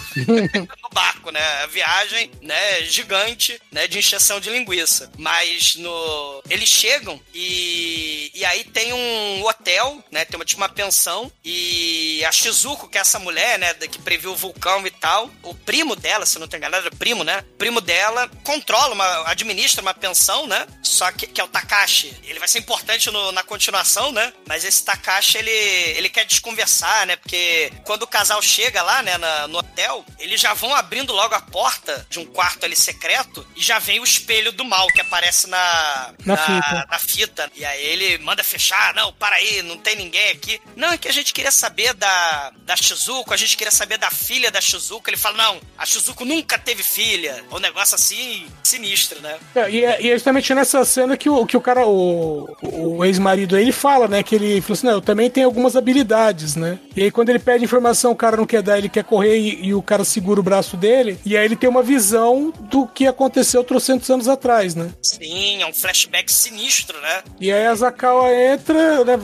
no 0.83 0.89
barco, 0.91 1.31
né? 1.31 1.41
A 1.63 1.67
viagem, 1.67 2.31
né, 2.41 2.83
gigante, 2.83 3.59
né, 3.71 3.87
de 3.87 3.97
encheção 3.97 4.39
de 4.39 4.49
linguiça. 4.49 5.11
Mas 5.17 5.75
no 5.75 6.43
eles 6.49 6.69
chegam 6.69 7.19
e 7.33 8.31
e 8.33 8.45
aí 8.45 8.63
tem 8.63 8.93
um 8.93 9.43
hotel, 9.45 10.03
né, 10.11 10.25
tem 10.25 10.35
uma 10.37 10.45
tipo 10.45 10.61
uma 10.61 10.69
pensão 10.69 11.31
e 11.43 12.08
a 12.25 12.31
Shizuko, 12.31 12.87
que 12.89 12.97
é 12.97 13.01
essa 13.01 13.19
mulher, 13.19 13.57
né, 13.59 13.73
que 13.73 13.99
previu 13.99 14.31
o 14.31 14.35
vulcão 14.35 14.85
e 14.85 14.91
tal, 14.91 15.29
o 15.43 15.53
primo 15.53 15.95
dela, 15.95 16.25
se 16.25 16.39
não 16.39 16.47
tô 16.47 16.57
enganado, 16.57 16.87
era 16.87 16.95
primo, 16.95 17.23
né? 17.23 17.43
O 17.53 17.57
primo 17.57 17.81
dela 17.81 18.29
controla 18.43 18.93
uma 18.93 19.29
administra 19.29 19.81
uma 19.81 19.93
pensão, 19.93 20.47
né? 20.47 20.65
Só 20.83 21.11
que, 21.11 21.27
que 21.27 21.39
é 21.39 21.43
o 21.43 21.47
Takashi. 21.47 22.13
Ele 22.23 22.39
vai 22.39 22.47
ser 22.47 22.59
importante 22.59 23.09
no- 23.11 23.31
na 23.31 23.43
continuação, 23.43 24.11
né? 24.11 24.33
Mas 24.47 24.63
esse 24.63 24.83
Takashi, 24.83 25.37
ele, 25.37 25.49
ele 25.51 26.09
quer 26.09 26.25
desconversar, 26.25 27.05
né? 27.05 27.15
Porque 27.15 27.71
quando 27.85 28.03
o 28.03 28.07
casal 28.07 28.41
chega 28.41 28.81
lá, 28.81 29.01
né, 29.03 29.17
na- 29.17 29.47
no 29.47 29.59
hotel, 29.59 30.05
eles 30.19 30.39
já 30.41 30.53
vão 30.53 30.73
abrindo 30.75 31.13
logo 31.13 31.33
a 31.35 31.41
porta 31.41 32.05
de 32.09 32.19
um 32.19 32.25
quarto 32.25 32.65
ali 32.65 32.75
secreto 32.75 33.45
e 33.55 33.61
já 33.61 33.79
vem 33.79 33.99
o 33.99 34.03
espelho 34.03 34.51
do 34.51 34.63
mal 34.65 34.87
que 34.87 35.01
aparece 35.01 35.47
na, 35.47 36.13
Na 36.25 36.37
fita. 36.37 36.87
na 36.89 36.99
fita. 36.99 37.51
E 37.55 37.63
aí 37.65 37.83
ele 37.85 38.17
manda 38.19 38.43
fechar, 38.43 38.93
não, 38.93 39.13
para 39.13 39.35
aí, 39.37 39.61
não 39.61 39.77
tem 39.77 39.95
ninguém 39.95 40.31
aqui. 40.31 40.61
Não, 40.75 40.91
é 40.93 40.97
que 40.97 41.07
a 41.07 41.13
gente 41.13 41.33
queria 41.33 41.51
saber 41.51 41.93
da, 41.99 42.51
da 42.65 42.75
Shizuko, 42.75 43.33
a 43.33 43.37
gente 43.37 43.55
queria 43.55 43.71
saber 43.71 43.97
da 43.97 44.09
filha 44.09 44.49
da 44.49 44.61
Shizuko. 44.61 45.09
Ele 45.09 45.17
fala, 45.17 45.37
não, 45.37 45.61
a 45.77 45.85
Shizuko 45.85 46.25
nunca 46.25 46.57
teve 46.57 46.81
filha. 46.81 47.43
Um 47.51 47.59
negócio 47.59 47.95
assim, 47.95 48.47
sinistro, 48.63 49.21
né? 49.21 49.37
É, 49.53 49.69
e, 49.69 49.85
é, 49.85 50.01
e 50.01 50.09
é 50.09 50.13
justamente 50.13 50.53
nessa 50.53 50.83
cena 50.85 51.17
que 51.17 51.29
o, 51.29 51.45
que 51.45 51.57
o 51.57 51.61
cara, 51.61 51.85
o, 51.85 52.47
o 52.61 53.05
ex-marido 53.05 53.57
ele 53.57 53.71
fala, 53.71 54.07
né? 54.07 54.23
Que 54.23 54.35
ele 54.35 54.61
falou 54.61 54.73
assim: 54.73 54.87
não, 54.87 54.93
eu 54.93 55.01
também 55.01 55.29
tenho 55.29 55.45
algumas 55.45 55.75
habilidades, 55.75 56.55
né? 56.55 56.79
E 56.95 57.03
aí 57.03 57.11
quando 57.11 57.29
ele 57.29 57.39
pede 57.39 57.63
informação, 57.63 58.11
o 58.11 58.15
cara 58.15 58.37
não 58.37 58.45
quer 58.45 58.61
dar, 58.61 58.77
ele 58.77 58.89
quer 58.89 59.03
correr 59.03 59.37
e, 59.37 59.67
e 59.67 59.73
o 59.73 59.81
cara 59.81 60.03
segura 60.03 60.39
o 60.39 60.43
braço 60.43 60.77
dele. 60.77 61.19
E 61.25 61.37
aí 61.37 61.45
ele 61.45 61.55
tem 61.55 61.69
uma 61.69 61.83
visão 61.83 62.53
do 62.61 62.87
que 62.87 63.05
aconteceu 63.05 63.63
trocentos 63.63 64.09
anos 64.09 64.27
atrás, 64.27 64.73
né? 64.73 64.89
Sim, 65.01 65.61
é 65.61 65.65
um 65.65 65.73
flashback 65.73 66.31
sinistro, 66.31 66.99
né? 67.01 67.23
E 67.39 67.51
aí 67.51 67.65
a 67.65 67.75
Zakawa 67.75 68.33
entra, 68.33 69.03
né? 69.03 69.19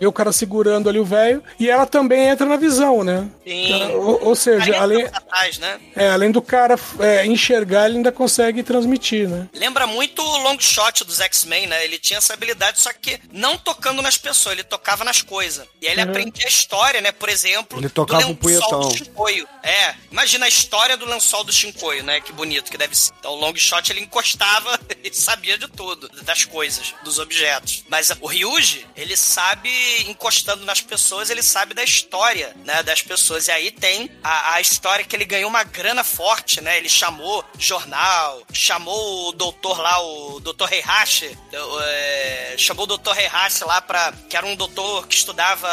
Vê 0.00 0.06
o 0.06 0.12
cara 0.12 0.32
segurando 0.32 0.88
ali 0.88 0.98
o 0.98 1.04
velho. 1.04 1.42
E 1.58 1.68
ela 1.70 1.86
também 1.86 2.26
entra 2.28 2.46
na 2.46 2.56
visão, 2.56 3.02
né? 3.04 3.28
Sim. 3.46 3.92
Ou, 3.94 4.24
ou 4.28 4.34
seja, 4.36 4.64
Aí 4.72 4.74
além, 4.74 5.04
atrás, 5.04 5.58
né? 5.58 5.78
é, 5.94 6.08
além 6.10 6.30
do 6.30 6.42
cara 6.42 6.78
é, 7.00 7.24
enxergar, 7.26 7.86
ele 7.86 7.96
ainda 7.98 8.12
consegue 8.12 8.62
transmitir, 8.62 9.28
né? 9.28 9.48
Lembra 9.54 9.86
muito 9.86 10.20
o 10.22 10.36
long 10.38 10.58
shot 10.60 11.04
dos 11.04 11.20
X-Men, 11.20 11.66
né? 11.66 11.84
Ele 11.84 11.98
tinha 11.98 12.18
essa 12.18 12.34
habilidade, 12.34 12.80
só 12.80 12.92
que 12.92 13.18
não 13.32 13.56
tocando 13.56 14.02
nas 14.02 14.16
pessoas, 14.18 14.54
ele 14.54 14.64
tocava 14.64 15.04
nas 15.04 15.22
coisas. 15.22 15.66
E 15.80 15.86
aí 15.86 15.92
ele 15.92 16.02
Uhum. 16.02 16.10
aprendia 16.10 16.46
a 16.46 16.48
história, 16.48 17.00
né? 17.00 17.12
Por 17.12 17.28
exemplo, 17.28 17.78
Ele 17.78 17.88
tocava 17.88 18.22
do 18.24 18.30
um 18.30 18.34
punhetão. 18.34 18.80
do 18.80 18.96
Shinkoio. 18.96 19.46
É, 19.62 19.94
imagina 20.10 20.44
a 20.46 20.48
história 20.48 20.96
do 20.96 21.06
lençol 21.06 21.42
do 21.44 21.52
Shinkoio, 21.52 22.02
né? 22.04 22.20
Que 22.20 22.32
bonito 22.32 22.70
que 22.70 22.76
deve 22.78 22.94
ser. 22.96 23.12
Então 23.18 23.32
o 23.32 23.36
long 23.36 23.54
shot 23.56 23.90
ele 23.90 24.00
encostava 24.00 24.78
e 25.02 25.12
sabia 25.14 25.56
de 25.58 25.68
tudo, 25.68 26.08
das 26.22 26.44
coisas, 26.44 26.94
dos 27.04 27.18
objetos. 27.18 27.84
Mas 27.88 28.10
o 28.20 28.26
Ryuji, 28.26 28.86
ele 28.96 29.16
sabe, 29.16 29.68
encostando 30.08 30.64
nas 30.64 30.80
pessoas, 30.80 31.30
ele 31.30 31.42
sabe 31.42 31.74
da 31.74 31.82
história, 31.82 32.54
né? 32.64 32.82
Das 32.82 33.02
pessoas. 33.02 33.48
E 33.48 33.50
aí 33.50 33.70
tem 33.70 34.10
a, 34.22 34.54
a 34.54 34.60
história 34.60 35.04
que 35.04 35.14
ele 35.14 35.24
ganhou 35.24 35.48
uma 35.48 35.64
grana 35.64 36.04
forte, 36.04 36.60
né? 36.60 36.76
Ele 36.78 36.88
chamou 36.88 37.44
jornal, 37.58 38.42
chamou 38.52 39.28
o 39.28 39.32
doutor 39.32 39.80
lá, 39.80 40.00
o 40.02 40.40
doutor 40.40 40.72
Heihachi, 40.72 41.36
é, 41.82 42.54
chamou 42.56 42.84
o 42.84 42.88
doutor 42.88 43.16
Heihachi 43.18 43.64
lá 43.64 43.80
pra. 43.80 44.12
que 44.28 44.36
era 44.36 44.46
um 44.46 44.56
doutor 44.56 45.06
que 45.06 45.14
estudava 45.14 45.68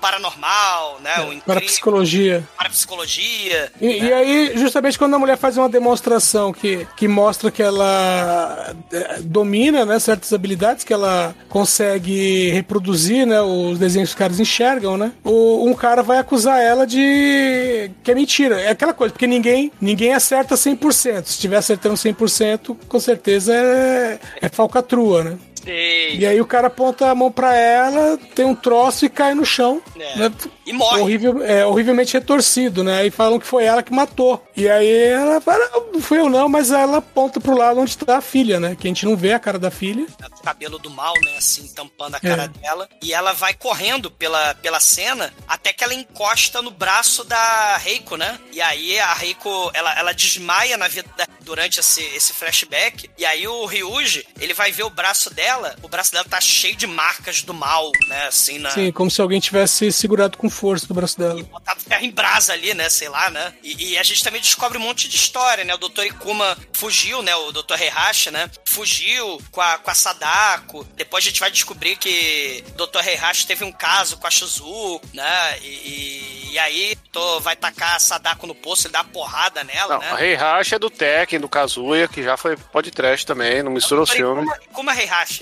paranormal, 0.00 1.00
né? 1.00 1.20
o 1.20 1.40
Para 1.42 1.60
psicologia. 1.60 2.46
parapsicologia. 2.56 3.72
E, 3.80 3.86
e 3.86 4.12
aí, 4.12 4.52
justamente 4.56 4.98
quando 4.98 5.14
a 5.14 5.18
mulher 5.18 5.36
faz 5.36 5.56
uma 5.56 5.68
demonstração 5.68 6.52
que, 6.52 6.86
que 6.96 7.08
mostra 7.08 7.50
que 7.50 7.62
ela 7.62 8.74
é, 8.92 9.20
domina 9.20 9.84
né, 9.84 9.98
certas 9.98 10.32
habilidades, 10.32 10.84
que 10.84 10.92
ela 10.92 11.34
consegue 11.48 12.50
reproduzir 12.50 13.26
né, 13.26 13.40
os 13.52 13.78
desenhos 13.78 14.10
que 14.10 14.14
os 14.14 14.18
caras 14.18 14.40
enxergam, 14.40 14.96
né? 14.96 15.12
O, 15.24 15.66
um 15.66 15.74
cara 15.74 16.02
vai 16.02 16.18
acusar 16.18 16.60
ela 16.60 16.86
de 16.86 17.90
que 18.02 18.10
é 18.10 18.14
mentira. 18.14 18.60
É 18.60 18.70
aquela 18.70 18.92
coisa, 18.92 19.12
porque 19.12 19.26
ninguém, 19.26 19.70
ninguém 19.80 20.12
acerta 20.12 20.54
100%. 20.54 21.24
Se 21.24 21.32
estiver 21.32 21.56
acertando 21.56 21.94
100%, 21.94 22.76
com 22.88 23.00
certeza 23.00 23.54
é, 23.54 24.18
é 24.40 24.48
falcatrua, 24.48 25.24
né? 25.24 25.38
Sei. 25.64 26.16
E 26.16 26.26
aí 26.26 26.40
o 26.40 26.46
cara 26.46 26.66
aponta 26.68 27.08
a 27.10 27.14
mão 27.14 27.30
pra 27.30 27.54
ela, 27.56 28.18
tem 28.34 28.44
um 28.44 28.54
troço 28.54 29.04
e 29.04 29.08
cai 29.08 29.34
no 29.34 29.44
chão. 29.44 29.80
É. 29.98 30.16
né? 30.16 30.32
E 30.66 30.72
morre. 30.72 31.00
Horrível, 31.00 31.42
é, 31.44 31.66
horrivelmente 31.66 32.12
retorcido, 32.14 32.84
né? 32.84 33.06
E 33.06 33.10
falam 33.10 33.38
que 33.38 33.46
foi 33.46 33.64
ela 33.64 33.82
que 33.82 33.92
matou. 33.92 34.44
E 34.56 34.68
aí 34.68 35.06
ela 35.08 35.40
fala, 35.40 35.68
não 35.92 36.00
fui 36.00 36.18
eu 36.18 36.28
não, 36.28 36.48
mas 36.48 36.70
ela 36.70 36.98
aponta 36.98 37.40
pro 37.40 37.56
lado 37.56 37.80
onde 37.80 37.96
tá 37.98 38.18
a 38.18 38.20
filha, 38.20 38.60
né? 38.60 38.76
Que 38.78 38.86
a 38.86 38.90
gente 38.90 39.04
não 39.04 39.16
vê 39.16 39.32
a 39.32 39.38
cara 39.40 39.58
da 39.58 39.70
filha. 39.70 40.06
o 40.38 40.42
cabelo 40.42 40.78
do 40.78 40.90
mal, 40.90 41.14
né? 41.24 41.36
Assim, 41.36 41.66
tampando 41.74 42.14
a 42.14 42.20
cara 42.20 42.44
É. 42.44 42.48
dela. 42.48 42.88
E 43.02 43.12
ela 43.12 43.32
vai 43.32 43.54
correndo 43.54 44.10
pela, 44.10 44.54
pela 44.56 44.78
cena 44.80 45.32
até 45.48 45.72
que 45.72 45.82
ela 45.82 45.94
encosta 45.94 46.62
no 46.62 46.70
braço 46.70 47.24
da 47.24 47.76
Reiko, 47.78 48.16
né? 48.16 48.38
E 48.52 48.60
aí 48.60 48.98
a 49.00 49.12
Reiko, 49.14 49.70
ela, 49.74 49.98
ela 49.98 50.12
desmaia 50.12 50.76
na 50.76 50.86
vida 50.88 51.08
durante 51.40 51.80
esse, 51.80 52.02
esse 52.14 52.32
flashback. 52.32 53.10
E 53.18 53.24
aí 53.24 53.46
o 53.48 53.66
Ryuji, 53.66 54.26
ele 54.40 54.54
vai 54.54 54.70
ver 54.70 54.84
o 54.84 54.90
braço 54.90 55.32
dela. 55.34 55.51
O 55.82 55.88
braço 55.88 56.12
dela 56.12 56.24
tá 56.24 56.40
cheio 56.40 56.74
de 56.76 56.86
marcas 56.86 57.42
do 57.42 57.52
mal, 57.54 57.90
né? 58.08 58.26
Assim, 58.26 58.58
na. 58.58 58.70
Sim, 58.70 58.90
como 58.92 59.10
se 59.10 59.20
alguém 59.20 59.40
tivesse 59.40 59.90
segurado 59.92 60.36
com 60.38 60.48
força 60.50 60.86
do 60.86 60.94
braço 60.94 61.18
dela. 61.18 61.42
botado 61.42 61.80
ferro 61.80 62.04
em 62.04 62.10
brasa 62.10 62.52
ali, 62.52 62.74
né? 62.74 62.88
Sei 62.88 63.08
lá, 63.08 63.30
né? 63.30 63.52
E, 63.62 63.92
e 63.92 63.98
a 63.98 64.02
gente 64.02 64.22
também 64.24 64.40
descobre 64.40 64.78
um 64.78 64.80
monte 64.80 65.08
de 65.08 65.16
história, 65.16 65.64
né? 65.64 65.74
O 65.74 65.78
Dr. 65.78 66.02
Ikuma 66.06 66.56
fugiu, 66.72 67.22
né? 67.22 67.34
O 67.36 67.52
Dr. 67.52 67.80
Heihachi, 67.80 68.30
né? 68.30 68.50
Fugiu 68.64 69.40
com 69.50 69.60
a, 69.60 69.78
com 69.78 69.90
a 69.90 69.94
Sadako. 69.94 70.86
Depois 70.94 71.24
a 71.24 71.28
gente 71.28 71.40
vai 71.40 71.50
descobrir 71.50 71.96
que 71.96 72.64
o 72.78 72.86
Dr. 72.86 73.06
Heihachi 73.06 73.46
teve 73.46 73.64
um 73.64 73.72
caso 73.72 74.16
com 74.16 74.26
a 74.26 74.30
Shizuko, 74.30 75.02
né? 75.14 75.58
E, 75.60 75.66
e- 75.66 76.42
e 76.52 76.58
aí 76.58 76.94
tô, 77.10 77.40
vai 77.40 77.56
tacar 77.56 77.94
a 77.94 77.98
Sadako 77.98 78.46
no 78.46 78.54
poço, 78.54 78.86
ele 78.86 78.92
dá 78.92 79.00
uma 79.00 79.08
porrada 79.08 79.64
nela, 79.64 79.96
Não, 79.96 80.02
a 80.02 80.14
né? 80.16 80.26
Heihachi 80.28 80.74
é 80.74 80.78
do 80.78 80.90
Tekken, 80.90 81.40
do 81.40 81.48
Kazuya, 81.48 82.06
que 82.06 82.22
já 82.22 82.36
foi 82.36 82.58
podcast 82.58 83.24
também, 83.24 83.62
não 83.62 83.72
mistura 83.72 84.02
o 84.02 84.04
Dr. 84.04 84.12
filme. 84.12 84.42
Ikuma, 84.42 84.58
Ikuma 84.70 84.92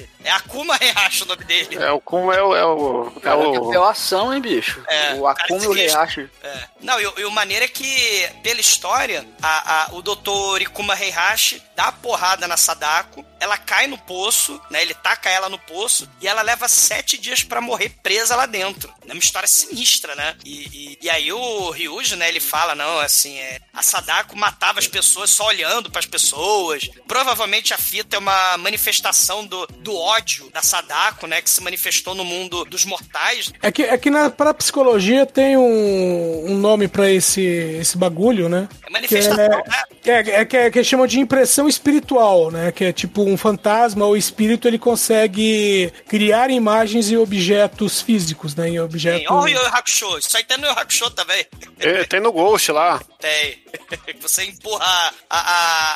Heihachi. 0.00 0.08
É 0.24 0.30
Akuma 0.30 0.78
Heihachi 0.80 1.22
o 1.22 1.26
nome 1.26 1.44
dele. 1.44 1.76
É, 1.76 1.90
o 1.90 2.00
Kuma 2.00 2.34
é 2.34 2.42
o. 2.42 2.56
É 2.56 2.64
o, 2.64 3.12
é 3.16 3.20
Cara, 3.20 3.40
que 3.40 3.58
o 3.58 3.68
apelação, 3.68 4.32
hein, 4.32 4.40
bicho? 4.40 4.82
É, 4.88 5.14
o 5.14 5.26
Akuma 5.26 5.64
e 5.64 5.66
o. 5.66 5.76
Heihachi. 5.76 6.28
É. 6.42 6.64
Não, 6.82 6.98
e, 7.00 7.04
e 7.18 7.24
o 7.24 7.30
maneiro 7.30 7.64
é 7.64 7.68
que, 7.68 8.28
pela 8.42 8.60
história, 8.60 9.26
a, 9.42 9.84
a- 9.84 9.88
o 9.94 10.02
Dr. 10.02 10.62
Ikuma 10.62 10.94
Heihachi 11.00 11.62
dá 11.76 11.84
a 11.88 11.92
porrada 11.92 12.46
na 12.48 12.56
Sadako, 12.56 13.24
ela 13.38 13.56
cai 13.56 13.86
no 13.86 13.96
poço, 13.96 14.60
né? 14.70 14.82
Ele 14.82 14.92
taca 14.92 15.30
ela 15.30 15.48
no 15.48 15.58
poço 15.58 16.08
e 16.20 16.28
ela 16.28 16.42
leva 16.42 16.68
sete 16.68 17.16
dias 17.16 17.42
pra 17.42 17.60
morrer 17.60 17.88
presa 18.02 18.36
lá 18.36 18.44
dentro. 18.44 18.92
É 19.08 19.12
uma 19.12 19.18
história 19.18 19.48
sinistra, 19.48 20.14
né? 20.14 20.36
E, 20.44 20.66
e, 20.72 20.98
e 21.02 21.08
aí 21.10 21.32
o 21.32 21.70
Ryuji, 21.70 22.16
né? 22.16 22.28
Ele 22.28 22.40
fala, 22.40 22.74
não, 22.74 22.98
assim, 23.00 23.38
é, 23.38 23.60
a 23.72 23.82
Sadako 23.82 24.36
matava 24.36 24.78
as 24.78 24.86
pessoas 24.86 25.30
só 25.30 25.46
olhando 25.46 25.90
pras 25.90 26.04
pessoas. 26.06 26.88
Provavelmente 27.08 27.72
a 27.72 27.78
fita 27.78 28.16
é 28.16 28.18
uma 28.18 28.58
manifestação 28.58 29.46
do, 29.46 29.66
do 29.66 29.96
ódio 29.96 30.50
da 30.50 30.60
Sadako, 30.62 31.26
né? 31.26 31.40
Que 31.40 31.48
se 31.48 31.62
manifestou 31.62 32.14
no 32.14 32.24
mundo 32.24 32.64
dos 32.66 32.84
mortais. 32.84 33.50
É 33.62 33.72
que, 33.72 33.82
é 33.84 33.96
que 33.96 34.10
na 34.10 34.28
parapsicologia 34.28 35.24
tem 35.24 35.56
um, 35.56 36.44
um 36.50 36.54
nome 36.58 36.69
pra 36.88 37.10
esse, 37.10 37.40
esse 37.40 37.96
bagulho, 37.96 38.48
né? 38.48 38.68
É 38.90 38.92
manifestação, 38.92 39.62
que 40.02 40.10
né? 40.10 40.18
é, 40.18 40.30
é, 40.30 40.40
é, 40.40 40.44
que 40.44 40.56
é 40.56 40.70
que 40.70 40.84
chamam 40.84 41.06
de 41.06 41.20
impressão 41.20 41.68
espiritual, 41.68 42.50
né? 42.50 42.72
Que 42.72 42.86
é 42.86 42.92
tipo 42.92 43.22
um 43.22 43.36
fantasma 43.36 44.04
ou 44.04 44.16
espírito, 44.16 44.66
ele 44.66 44.78
consegue 44.78 45.92
criar 46.08 46.50
imagens 46.50 47.10
e 47.10 47.16
objetos 47.16 48.00
físicos, 48.00 48.54
né? 48.54 48.68
Em 48.68 48.80
objetos... 48.80 49.26
Olha 49.30 49.62
o 49.62 49.66
Hakusho. 49.66 50.18
Isso 50.18 50.36
aí 50.36 50.44
tem 50.44 50.58
no 50.58 50.68
Hakusho 50.70 51.10
também. 51.10 51.46
É, 51.78 52.04
tem 52.04 52.20
no 52.20 52.32
Ghost 52.32 52.70
lá. 52.72 53.00
Tem. 53.18 53.58
Você 54.20 54.44
empurra 54.44 54.84
a, 55.28 55.38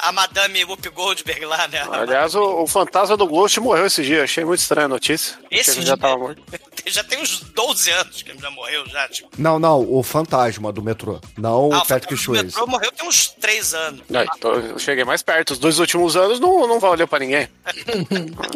a, 0.04 0.08
a 0.08 0.12
Madame 0.12 0.64
Whoopi 0.64 0.88
Goldberg 0.90 1.44
lá, 1.46 1.66
né? 1.68 1.82
Aliás, 1.90 2.34
o, 2.34 2.62
o 2.62 2.66
fantasma 2.66 3.16
do 3.16 3.26
Ghost 3.26 3.58
morreu 3.60 3.86
esse 3.86 4.02
dia. 4.02 4.22
Achei 4.24 4.44
muito 4.44 4.60
estranha 4.60 4.84
a 4.86 4.88
notícia. 4.88 5.36
Esse 5.50 5.72
que 5.76 5.82
já 5.82 5.94
dia? 5.94 5.96
tava 5.96 6.16
morto. 6.18 6.42
Já 6.86 7.02
tem 7.02 7.18
uns 7.18 7.40
12 7.40 7.90
anos 7.92 8.22
que 8.22 8.30
ele 8.30 8.38
já 8.38 8.50
morreu, 8.50 8.86
já. 8.88 9.08
Tipo. 9.08 9.30
Não, 9.38 9.58
não, 9.58 9.80
o 9.90 10.02
fantasma 10.02 10.70
do 10.70 10.82
metrô. 10.82 11.18
Não 11.34 11.72
Ah, 11.72 11.78
o 11.78 11.86
Patrick 11.86 12.12
o 12.12 12.16
Swayze. 12.18 12.44
metrô 12.44 12.66
morreu 12.66 12.83
tem 12.92 13.06
uns 13.06 13.28
3 13.28 13.74
anos. 13.74 14.02
Aí, 14.14 14.26
então 14.36 14.54
eu 14.54 14.78
cheguei 14.78 15.04
mais 15.04 15.22
perto. 15.22 15.52
Os 15.52 15.58
dois 15.58 15.78
últimos 15.78 16.16
anos 16.16 16.40
não, 16.40 16.66
não 16.66 16.80
valeu 16.80 17.06
pra 17.06 17.18
ninguém. 17.18 17.48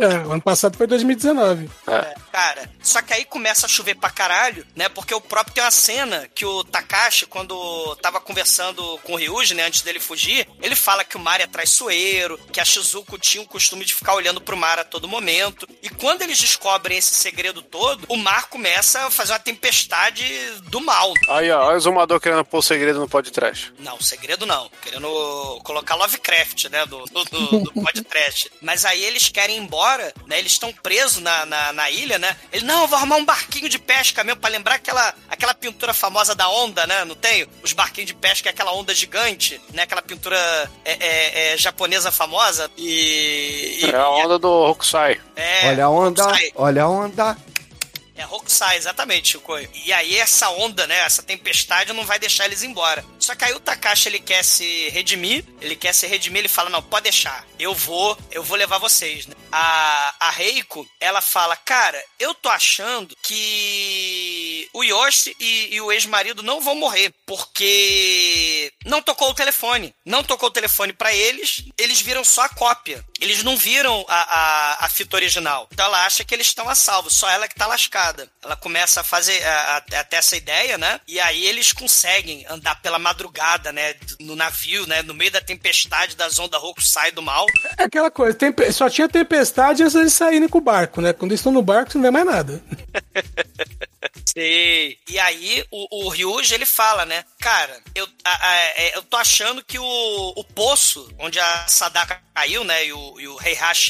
É, 0.01 0.27
o 0.27 0.33
ano 0.33 0.43
passado 0.43 0.77
foi 0.77 0.87
2019. 0.87 1.69
É. 1.89 2.15
Cara, 2.31 2.71
só 2.83 3.03
que 3.03 3.13
aí 3.13 3.25
começa 3.25 3.67
a 3.67 3.69
chover 3.69 3.97
pra 3.97 4.11
caralho, 4.11 4.65
né? 4.77 4.89
Porque 4.89 5.13
o 5.13 5.21
próprio 5.21 5.55
tem 5.55 5.65
uma 5.65 5.71
cena 5.71 6.29
que 6.35 6.45
o 6.45 6.63
Takashi, 6.65 7.27
quando 7.27 7.97
tava 7.97 8.21
conversando 8.21 8.83
com 9.03 9.15
o 9.15 9.17
Ryuji, 9.17 9.55
né? 9.55 9.65
Antes 9.65 9.83
dele 9.83 9.99
fugir, 9.99 10.49
ele 10.63 10.77
fala 10.77 11.05
que 11.05 11.17
o 11.17 11.21
mar 11.21 11.41
é 11.41 11.47
traiçoeiro, 11.47 12.39
que 12.53 12.61
a 12.61 12.65
Shizuko 12.65 13.19
tinha 13.19 13.43
o 13.43 13.47
costume 13.47 13.85
de 13.85 13.95
ficar 13.95 14.15
olhando 14.15 14.41
pro 14.41 14.57
mar 14.57 14.79
a 14.79 14.85
todo 14.85 15.09
momento. 15.09 15.69
E 15.83 15.89
quando 15.89 16.23
eles 16.23 16.39
descobrem 16.39 16.99
esse 16.99 17.15
segredo 17.15 17.61
todo, 17.63 18.05
o 18.09 18.17
mar 18.17 18.49
começa 18.49 19.07
a 19.07 19.11
fazer 19.11 19.33
uma 19.33 19.39
tempestade 19.39 20.25
do 20.69 20.81
mal. 20.81 21.13
Aí, 21.29 21.51
ó, 21.51 21.67
olha 21.67 21.77
o 21.77 21.81
Zumador 21.81 22.21
querendo 22.21 22.45
pôr 22.45 22.59
o 22.59 22.63
segredo 22.63 23.01
no 23.01 23.09
podcast. 23.09 23.73
Não, 23.79 24.01
segredo 24.01 24.18
não. 24.47 24.71
Querendo 24.83 25.61
colocar 25.65 25.95
Lovecraft, 25.95 26.67
né? 26.71 26.85
Do, 26.87 27.05
do, 27.07 27.25
do, 27.25 27.61
do 27.61 27.73
podcast. 27.73 28.51
Mas 28.61 28.85
aí 28.85 29.03
eles 29.05 29.29
querem 29.29 29.57
ir 29.57 29.61
embora, 29.61 30.13
né? 30.27 30.39
Eles 30.39 30.53
estão 30.53 30.73
presos 30.73 31.23
na, 31.23 31.47
na, 31.47 31.73
na 31.73 31.91
ilha, 31.91 32.19
né? 32.19 32.37
Ele, 32.53 32.65
não, 32.65 32.83
eu 32.83 32.89
vou 32.89 32.97
arrumar 32.99 33.17
um 33.17 33.25
barquinho 33.25 33.69
de 33.69 33.79
pesca 33.79 34.23
mesmo, 34.25 34.41
pra 34.41 34.51
lembrar 34.51 34.75
aquela, 34.77 35.15
aquela 35.29 35.55
pintura 35.55 35.93
famosa 35.95 36.35
da 36.35 36.49
onda, 36.49 36.87
né? 36.87 37.05
Não 37.05 37.15
tem? 37.15 37.47
Os 37.63 37.73
barquinhos 37.73 38.09
de 38.09 38.15
pesca, 38.15 38.51
aquela 38.51 38.73
onda 38.73 38.95
gigante, 38.95 39.61
né? 39.73 39.83
Aquela 39.83 40.03
pintura 40.03 40.37
é, 40.85 40.93
é, 40.93 41.53
é, 41.55 41.57
japonesa 41.59 42.11
famosa. 42.11 42.71
E. 42.77 43.81
e 43.83 43.91
É 43.91 43.97
a 43.97 44.09
onda 44.11 44.39
do 44.39 44.49
Hokusai. 44.51 45.21
é, 45.37 45.69
Olha 45.69 45.85
a 45.85 45.91
onda, 45.91 46.25
Hokusai. 46.25 46.53
olha 46.55 46.83
a 46.83 46.89
onda. 46.89 47.37
É 48.19 48.27
Hokusai, 48.27 48.77
exatamente, 48.77 49.31
Chicoio. 49.31 49.71
E 49.87 49.93
aí 49.93 50.17
essa 50.17 50.51
onda, 50.51 50.89
né, 50.89 50.99
essa 50.99 51.23
tempestade 51.23 51.93
não 51.93 52.05
vai 52.05 52.19
deixar 52.19 52.47
eles 52.47 52.65
embora. 52.65 53.05
Só 53.21 53.35
que 53.37 53.45
aí 53.45 53.53
o 53.55 53.61
Takashi, 53.61 54.09
ele 54.09 54.19
quer 54.19 54.45
se 54.45 54.89
redimir, 54.89 55.45
ele 55.61 55.77
quer 55.77 55.95
se 55.95 56.05
redimir, 56.07 56.41
ele 56.41 56.49
fala, 56.49 56.69
não, 56.69 56.83
pode 56.83 57.05
deixar, 57.05 57.47
eu 57.59 57.73
vou, 57.73 58.19
eu 58.33 58.43
vou 58.43 58.57
levar 58.57 58.79
vocês, 58.79 59.27
né? 59.27 59.35
A, 59.53 60.15
a 60.19 60.31
Reiko, 60.31 60.89
ela 60.99 61.21
fala, 61.21 61.55
cara, 61.57 62.03
eu 62.19 62.35
tô 62.35 62.49
achando 62.49 63.17
que 63.23 64.69
o 64.73 64.83
Yoshi 64.83 65.37
e, 65.39 65.75
e 65.75 65.81
o 65.81 65.93
ex-marido 65.93 66.43
não 66.43 66.61
vão 66.61 66.75
morrer, 66.75 67.15
porque 67.25 68.73
não 68.85 69.01
tocou 69.01 69.31
o 69.31 69.35
telefone. 69.35 69.95
Não 70.05 70.25
tocou 70.25 70.49
o 70.49 70.53
telefone 70.53 70.93
pra 70.93 71.15
eles, 71.15 71.65
eles 71.77 72.01
viram 72.01 72.25
só 72.25 72.43
a 72.43 72.49
cópia. 72.49 73.05
Eles 73.21 73.43
não 73.43 73.57
viram 73.57 74.05
a, 74.09 74.15
a, 74.17 74.87
a 74.87 74.89
fita 74.89 75.17
original. 75.17 75.69
Então 75.73 75.87
ela 75.87 76.07
acha 76.07 76.25
que 76.25 76.35
eles 76.35 76.47
estão 76.47 76.69
a 76.69 76.75
salvo, 76.75 77.11
só 77.11 77.29
ela 77.29 77.49
que 77.49 77.55
tá 77.55 77.67
lascada. 77.67 78.08
Ela 78.43 78.57
começa 78.57 79.01
a 79.01 79.05
fazer 79.05 79.41
até 79.99 80.17
essa 80.17 80.37
ideia, 80.37 80.77
né? 80.79 81.01
E 81.07 81.19
aí 81.21 81.47
eles 81.47 81.73
conseguem 81.73 82.45
andar 82.49 82.81
pela 82.81 82.99
madrugada, 82.99 83.73
né? 83.73 83.95
No 84.21 84.35
navio, 84.37 84.87
né? 84.87 85.03
No 85.03 85.15
meio 85.15 85.31
da 85.31 85.41
tempestade 85.41 86.17
das 86.17 86.39
ondas 86.39 86.61
Roku 86.61 86.83
sai 86.83 87.11
do 87.11 87.23
mal. 87.23 87.47
É 87.77 87.85
aquela 87.85 88.11
coisa, 88.11 88.37
tempe- 88.37 88.71
só 88.73 88.89
tinha 88.89 89.09
tempestade 89.09 89.83
antes 89.83 89.95
deles 89.95 90.13
saírem 90.13 90.49
com 90.49 90.59
o 90.59 90.63
barco, 90.63 91.01
né? 91.01 91.13
Quando 91.13 91.33
eles 91.33 91.41
estão 91.41 91.53
no 91.53 91.63
barco, 91.63 91.93
você 91.93 91.99
não 91.99 92.03
vê 92.03 92.11
mais 92.11 92.27
nada. 92.27 92.63
Sei. 94.37 94.99
E 95.09 95.19
aí 95.19 95.65
o, 95.71 96.07
o 96.07 96.09
Ryuji, 96.09 96.55
ele 96.55 96.67
fala, 96.67 97.05
né? 97.05 97.25
Cara, 97.41 97.81
eu, 97.95 98.07
a- 98.25 98.49
a- 98.49 98.57
é, 98.77 98.97
eu 98.97 99.03
tô 99.03 99.17
achando 99.17 99.65
que 99.65 99.79
o, 99.79 100.33
o 100.37 100.45
poço 100.45 101.09
onde 101.19 101.39
a 101.39 101.67
Sadaka 101.69 102.21
caiu, 102.35 102.65
né? 102.65 102.87
E 102.87 102.93
o, 102.93 103.21
e 103.21 103.29
o 103.29 103.39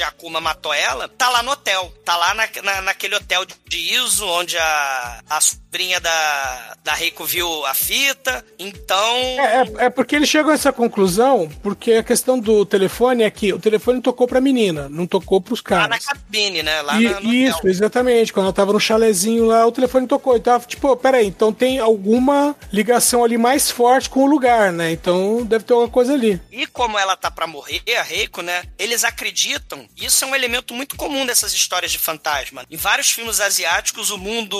Akuma 0.07 0.41
matou 0.41 0.73
ela, 0.73 1.09
tá 1.09 1.29
lá 1.29 1.43
no 1.43 1.51
hotel. 1.53 1.93
Tá 2.05 2.17
lá 2.17 2.35
na, 2.35 2.49
na- 2.63 2.83
naquele 2.83 3.15
hotel 3.17 3.45
de, 3.45 3.55
de 3.69 3.95
Iso, 3.95 4.27
onde 4.27 4.57
a, 4.57 5.21
a 5.29 5.41
sobrinha 5.41 6.01
da, 6.01 6.77
da 6.85 6.95
Reiko 6.95 7.25
viu 7.25 7.67
a 7.67 7.75
fita. 7.75 8.45
Então. 8.59 9.17
É, 9.17 9.63
é, 9.83 9.87
é 9.87 9.91
porque 9.91 10.17
eles 10.17 10.29
chegam 10.29 10.51
a 10.51 10.55
essa 10.55 10.73
conclusão, 10.73 11.49
porque 11.63 11.93
a 11.95 12.03
questão 12.03 12.39
do 12.39 12.65
telefone 12.65 13.23
é 13.25 13.31
que 13.31 13.53
o 13.53 13.59
telefone 13.59 14.01
tocou 14.01 14.27
pra 14.27 14.41
menina, 14.41 14.89
não 14.89 15.07
tocou 15.07 15.41
pros 15.41 15.63
Lá 15.69 15.81
na 15.83 15.89
caras. 15.99 16.07
cabine, 16.07 16.63
né? 16.63 16.81
Lá 16.83 17.01
E- 17.01 17.09
na, 17.09 17.21
isso, 17.21 17.59
hotel. 17.59 17.71
exatamente. 17.71 18.33
Quando 18.33 18.47
ela 18.47 18.53
tava 18.53 18.73
no 18.73 18.81
chalezinho 18.81 19.47
lá, 19.47 19.67
o 19.67 19.73
telefone 19.73 20.07
tocou. 20.07 20.28
Tava 20.41 20.67
tipo, 20.67 20.97
peraí, 20.97 21.27
então 21.27 21.53
tem 21.53 21.79
alguma 21.79 22.57
ligação 22.73 23.25
ali 23.25 23.37
mais 23.37 23.71
forte 23.71 24.09
com 24.09 24.25
o 24.25 24.27
lugar, 24.27 24.73
né? 24.73 24.93
Então 24.93 25.45
deve 25.45 25.65
ter 25.65 25.73
alguma 25.73 25.91
coisa 25.91 26.15
ali. 26.15 26.41
E 26.51 26.67
como 26.67 26.99
ela 26.99 27.17
tá 27.17 27.31
pra 27.31 27.47
morrer, 27.47 27.83
a 27.99 28.03
Reiko, 28.03 28.43
né? 28.43 28.63
Eles 28.79 29.05
acreditam, 29.05 29.87
isso 29.97 30.25
é 30.25 30.29
um 30.29 30.35
elemento 30.35 30.75
muito 30.75 30.97
comum 30.97 31.27
dessas 31.27 31.53
histórias 31.53 31.93
de 31.93 31.99
fantasma. 31.99 32.65
Em 32.71 32.77
vários 32.77 33.11
filmes 33.11 33.41
asiáticos, 33.41 34.11
o 34.11 34.19
mundo 34.19 34.59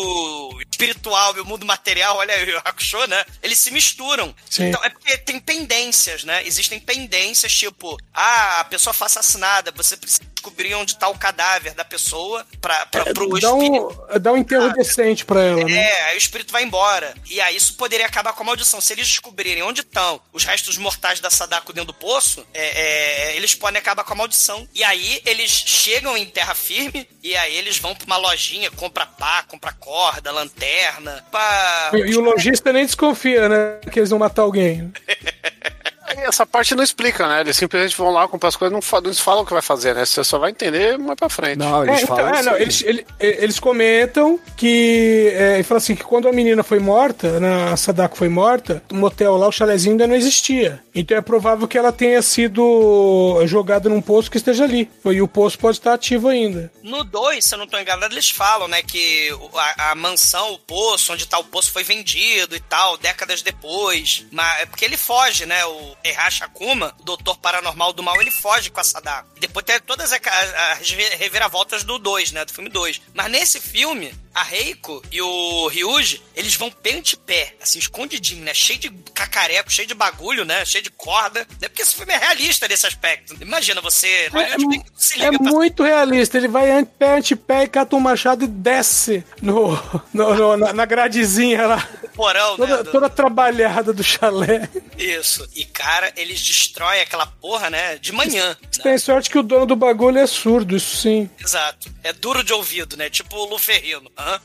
espiritual 0.71 1.37
e 1.37 1.41
o 1.41 1.45
mundo 1.45 1.65
material, 1.65 2.17
olha 2.17 2.35
aí 2.35 2.51
o 2.55 2.59
Hakusho, 2.59 3.07
né? 3.07 3.25
Eles 3.43 3.59
se 3.59 3.71
misturam. 3.71 4.35
Sim. 4.49 4.69
Então 4.69 4.85
é 4.85 4.91
porque 4.91 5.17
tem 5.19 5.41
pendências, 5.41 6.25
né? 6.25 6.47
Existem 6.47 6.81
pendências, 6.81 7.53
tipo, 7.53 7.97
ah, 8.13 8.61
a 8.61 8.65
pessoa 8.65 8.93
foi 8.93 9.07
assassinada, 9.07 9.73
você 9.73 9.97
precisa 9.97 10.23
descobrir 10.39 10.75
onde 10.75 10.97
tá 10.97 11.09
o 11.09 11.19
cadáver 11.19 11.75
da 11.75 11.85
pessoa 11.85 12.47
pra, 12.61 12.87
pra, 12.87 13.05
pro 13.13 13.29
Dá 13.39 13.49
espírito. 13.49 14.07
um, 14.15 14.19
dá 14.21 14.33
um 14.33 14.37
enterro 14.37 14.73
decente 14.73 15.25
pra 15.25 15.43
ela, 15.43 15.65
né? 15.65 15.73
É, 15.73 16.03
aí 16.05 16.15
o 16.15 16.19
espírito 16.19 16.53
vai 16.53 16.63
embora. 16.63 17.15
E 17.29 17.41
aí 17.41 17.57
isso 17.57 17.75
poderia 17.75 18.07
acabar 18.07 18.33
com 18.33 18.43
a 18.43 18.47
maldição. 18.47 18.81
Se 18.81 18.93
eles 18.93 19.09
descobrirem 19.09 19.63
onde 19.63 19.81
estão 19.81 20.21
os 20.33 20.45
restos 20.45 20.79
mortais 20.79 21.21
da 21.21 21.31
Sadako 21.31 21.73
dentro 21.73 21.93
do 21.93 21.95
poço, 21.95 22.47
é, 22.55 23.33
é, 23.33 23.37
eles 23.37 23.55
podem 23.55 23.79
acabar 23.79 24.05
com 24.05 24.13
a 24.13 24.17
maldição. 24.17 24.67
E 24.75 24.85
aí 24.85 25.21
eles 25.27 25.51
chegam 25.51 26.17
em 26.17 26.27
terra 26.27 26.55
firme 26.55 27.09
e 27.23 27.37
aí 27.37 27.57
eles 27.57 27.79
vão 27.79 27.95
pra 27.95 28.07
uma 28.07 28.17
lojinha, 28.17 28.71
compra 28.71 29.05
pá, 29.07 29.43
compra 29.43 29.73
corda, 29.73 30.31
lanterna, 30.31 31.25
pra... 31.31 31.91
E, 31.95 31.99
e 31.99 32.17
o 32.17 32.21
lojista 32.21 32.73
nem 32.73 32.87
desconfia, 32.87 33.49
né? 33.49 33.81
Que 33.91 33.99
eles 33.99 34.11
vão 34.11 34.19
matar 34.19 34.43
alguém. 34.43 34.93
Essa 36.17 36.47
parte 36.47 36.75
não 36.75 36.83
explica, 36.83 37.27
né? 37.27 37.41
Eles 37.41 37.57
simplesmente 37.57 37.97
vão 37.97 38.11
lá 38.11 38.27
comprar 38.29 38.49
as 38.49 38.57
coisas, 38.57 38.73
não, 38.73 38.81
fa- 38.83 39.01
não 39.01 39.13
falam 39.15 39.43
o 39.43 39.47
que 39.47 39.53
vai 39.53 39.63
fazer, 39.63 39.95
né? 39.95 40.05
Você 40.05 40.23
só 40.25 40.39
vai 40.39 40.51
entender 40.51 40.99
mais 40.99 41.17
pra 41.17 41.29
frente. 41.29 41.59
Não, 41.59 41.83
É, 41.85 42.01
então, 42.03 42.29
é, 42.29 42.43
não, 42.43 42.57
eles, 42.57 42.83
ele- 42.83 43.07
eles 43.21 43.59
comentam 43.61 44.39
que. 44.57 45.31
É, 45.35 45.55
ele 45.55 45.63
fala 45.63 45.79
assim: 45.79 45.95
que 45.95 46.05
quando 46.05 46.29
a 46.29 46.33
menina 46.33 46.63
foi 46.63 46.79
morta, 46.79 47.39
né, 47.41 47.71
a 47.73 47.77
Sadako 47.77 48.17
foi 48.17 48.29
morta, 48.29 48.83
o 48.91 48.95
motel 48.95 49.37
lá, 49.37 49.47
o 49.49 49.53
chalezinho 49.53 49.93
ainda 49.93 50.07
não 50.07 50.15
existia. 50.15 50.81
Então 50.99 51.17
é 51.17 51.21
provável 51.21 51.69
que 51.69 51.79
ela 51.79 51.93
tenha 51.93 52.21
sido 52.23 53.41
jogada 53.47 53.89
num 53.89 54.01
poço 54.03 54.31
que 54.31 54.37
esteja 54.37 54.65
ali. 54.65 54.91
E 55.05 55.23
o 55.23 55.29
poço 55.29 55.59
pode 55.59 55.79
estar 55.79 55.95
ativo 55.95 56.29
ainda. 56.29 56.73
No 56.83 57.05
2, 57.05 57.45
se 57.45 57.55
eu 57.55 57.59
não 57.59 57.67
tô 57.67 57.79
enganado, 57.79 58.13
eles 58.15 58.29
falam, 58.31 58.67
né, 58.69 58.83
que 58.83 59.31
a, 59.55 59.91
a 59.91 59.95
mansão, 59.95 60.53
o 60.55 60.59
poço, 60.59 61.13
onde 61.13 61.27
tá 61.27 61.39
o 61.39 61.45
poço 61.45 61.71
foi 61.73 61.85
vendido 61.85 62.57
e 62.57 62.61
tal, 62.61 62.97
décadas 62.97 63.43
depois. 63.43 64.27
Mas 64.33 64.63
é 64.63 64.67
porque 64.67 64.85
ele 64.85 64.97
foge, 64.97 65.47
né? 65.47 65.65
O 65.67 65.97
Heihachi 66.05 66.43
Akuma, 66.45 66.95
o 67.01 67.05
doutor 67.05 67.39
paranormal 67.39 67.93
do 67.93 68.03
mal, 68.03 68.21
ele 68.21 68.31
foge 68.31 68.71
com 68.71 68.81
a 68.81 68.85
Sadako. 68.85 69.29
Depois 69.41 69.65
tem 69.65 69.79
todas 69.81 70.13
a- 70.13 70.17
a- 70.17 70.73
as 70.73 70.91
reviravoltas 70.91 71.85
do 71.85 71.99
2, 71.99 72.33
né? 72.33 72.45
Do 72.45 72.53
filme 72.53 72.71
2. 72.71 73.01
Mas 73.15 73.31
nesse 73.31 73.61
filme, 73.61 74.13
a 74.39 74.43
Reiko 74.43 75.03
e 75.11 75.21
o 75.21 75.67
Ryuji, 75.69 76.23
eles 76.37 76.55
vão 76.55 76.71
pé 76.71 76.95
ante 76.95 77.17
pé, 77.17 77.55
assim, 77.61 77.79
escondidinho, 77.79 78.45
né? 78.45 78.55
Cheio 78.55 78.79
de 78.79 78.91
cacareco, 79.15 79.71
cheio 79.71 79.89
de 79.89 79.95
bagulho, 79.95 80.45
né? 80.45 80.65
Cheio 80.65 80.85
de 80.85 80.91
corda. 80.91 81.41
Né? 81.61 81.69
Porque 81.69 81.83
esse 81.83 81.95
filme 81.97 82.13
é 82.13 82.17
realista 82.19 82.69
nesse 82.69 82.87
aspecto. 82.87 83.37
Imagina 83.41 83.81
você. 83.81 84.29
É, 84.33 84.57
não 84.59 84.71
se 84.97 85.15
é 85.21 85.31
liga 85.31 85.43
pra 85.43 85.53
muito 85.53 85.83
realista. 85.83 86.37
Ele 86.39 86.49
vai 86.49 86.71
ante- 86.71 86.91
pé 86.99 87.17
ante 87.17 87.35
pé 87.37 87.65
e 87.65 87.69
cata 87.69 87.97
um 87.97 88.01
machado 88.01 88.45
e 88.45 88.47
desce 88.49 89.25
no, 89.43 89.71
no- 90.15 90.35
no- 90.35 90.57
na, 90.57 90.73
na 90.73 90.85
gradezinha 90.85 91.67
lá. 91.67 91.89
porão, 92.15 92.53
né? 92.53 92.67
Toda, 92.67 92.85
do- 92.85 92.91
toda 92.93 93.11
trabalhada 93.11 93.93
do 93.93 94.03
chalé. 94.05 94.69
Isso. 94.97 95.49
E, 95.55 95.65
cara, 95.65 96.13
eles 96.17 96.41
destroem 96.41 97.01
aquela 97.01 97.27
porra, 97.27 97.71
né? 97.71 97.97
De 97.99 98.13
manhã. 98.13 98.57
Você 98.71 98.83
tem 98.83 98.99
sorte 98.99 99.31
que 99.31 99.39
o 99.39 99.43
dono 99.43 99.67
do 99.67 99.77
bagulho 99.77 100.19
é 100.19 100.27
surdo, 100.27 100.77
isso 100.77 100.97
sim. 100.97 101.29
Exato. 101.41 101.89
É 102.05 102.13
duro 102.13 102.43
de 102.45 102.53
ouvido, 102.53 102.97
né? 102.97 103.09
Tipo 103.11 103.37
o 103.37 103.45
Luferrino. 103.51 104.11
Hã? 104.29 104.41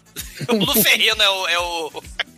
O 0.50 0.66
Luferrino 0.66 1.22
é 1.22 1.30
o. 1.30 1.48
É 1.48 1.60
o... 1.60 2.04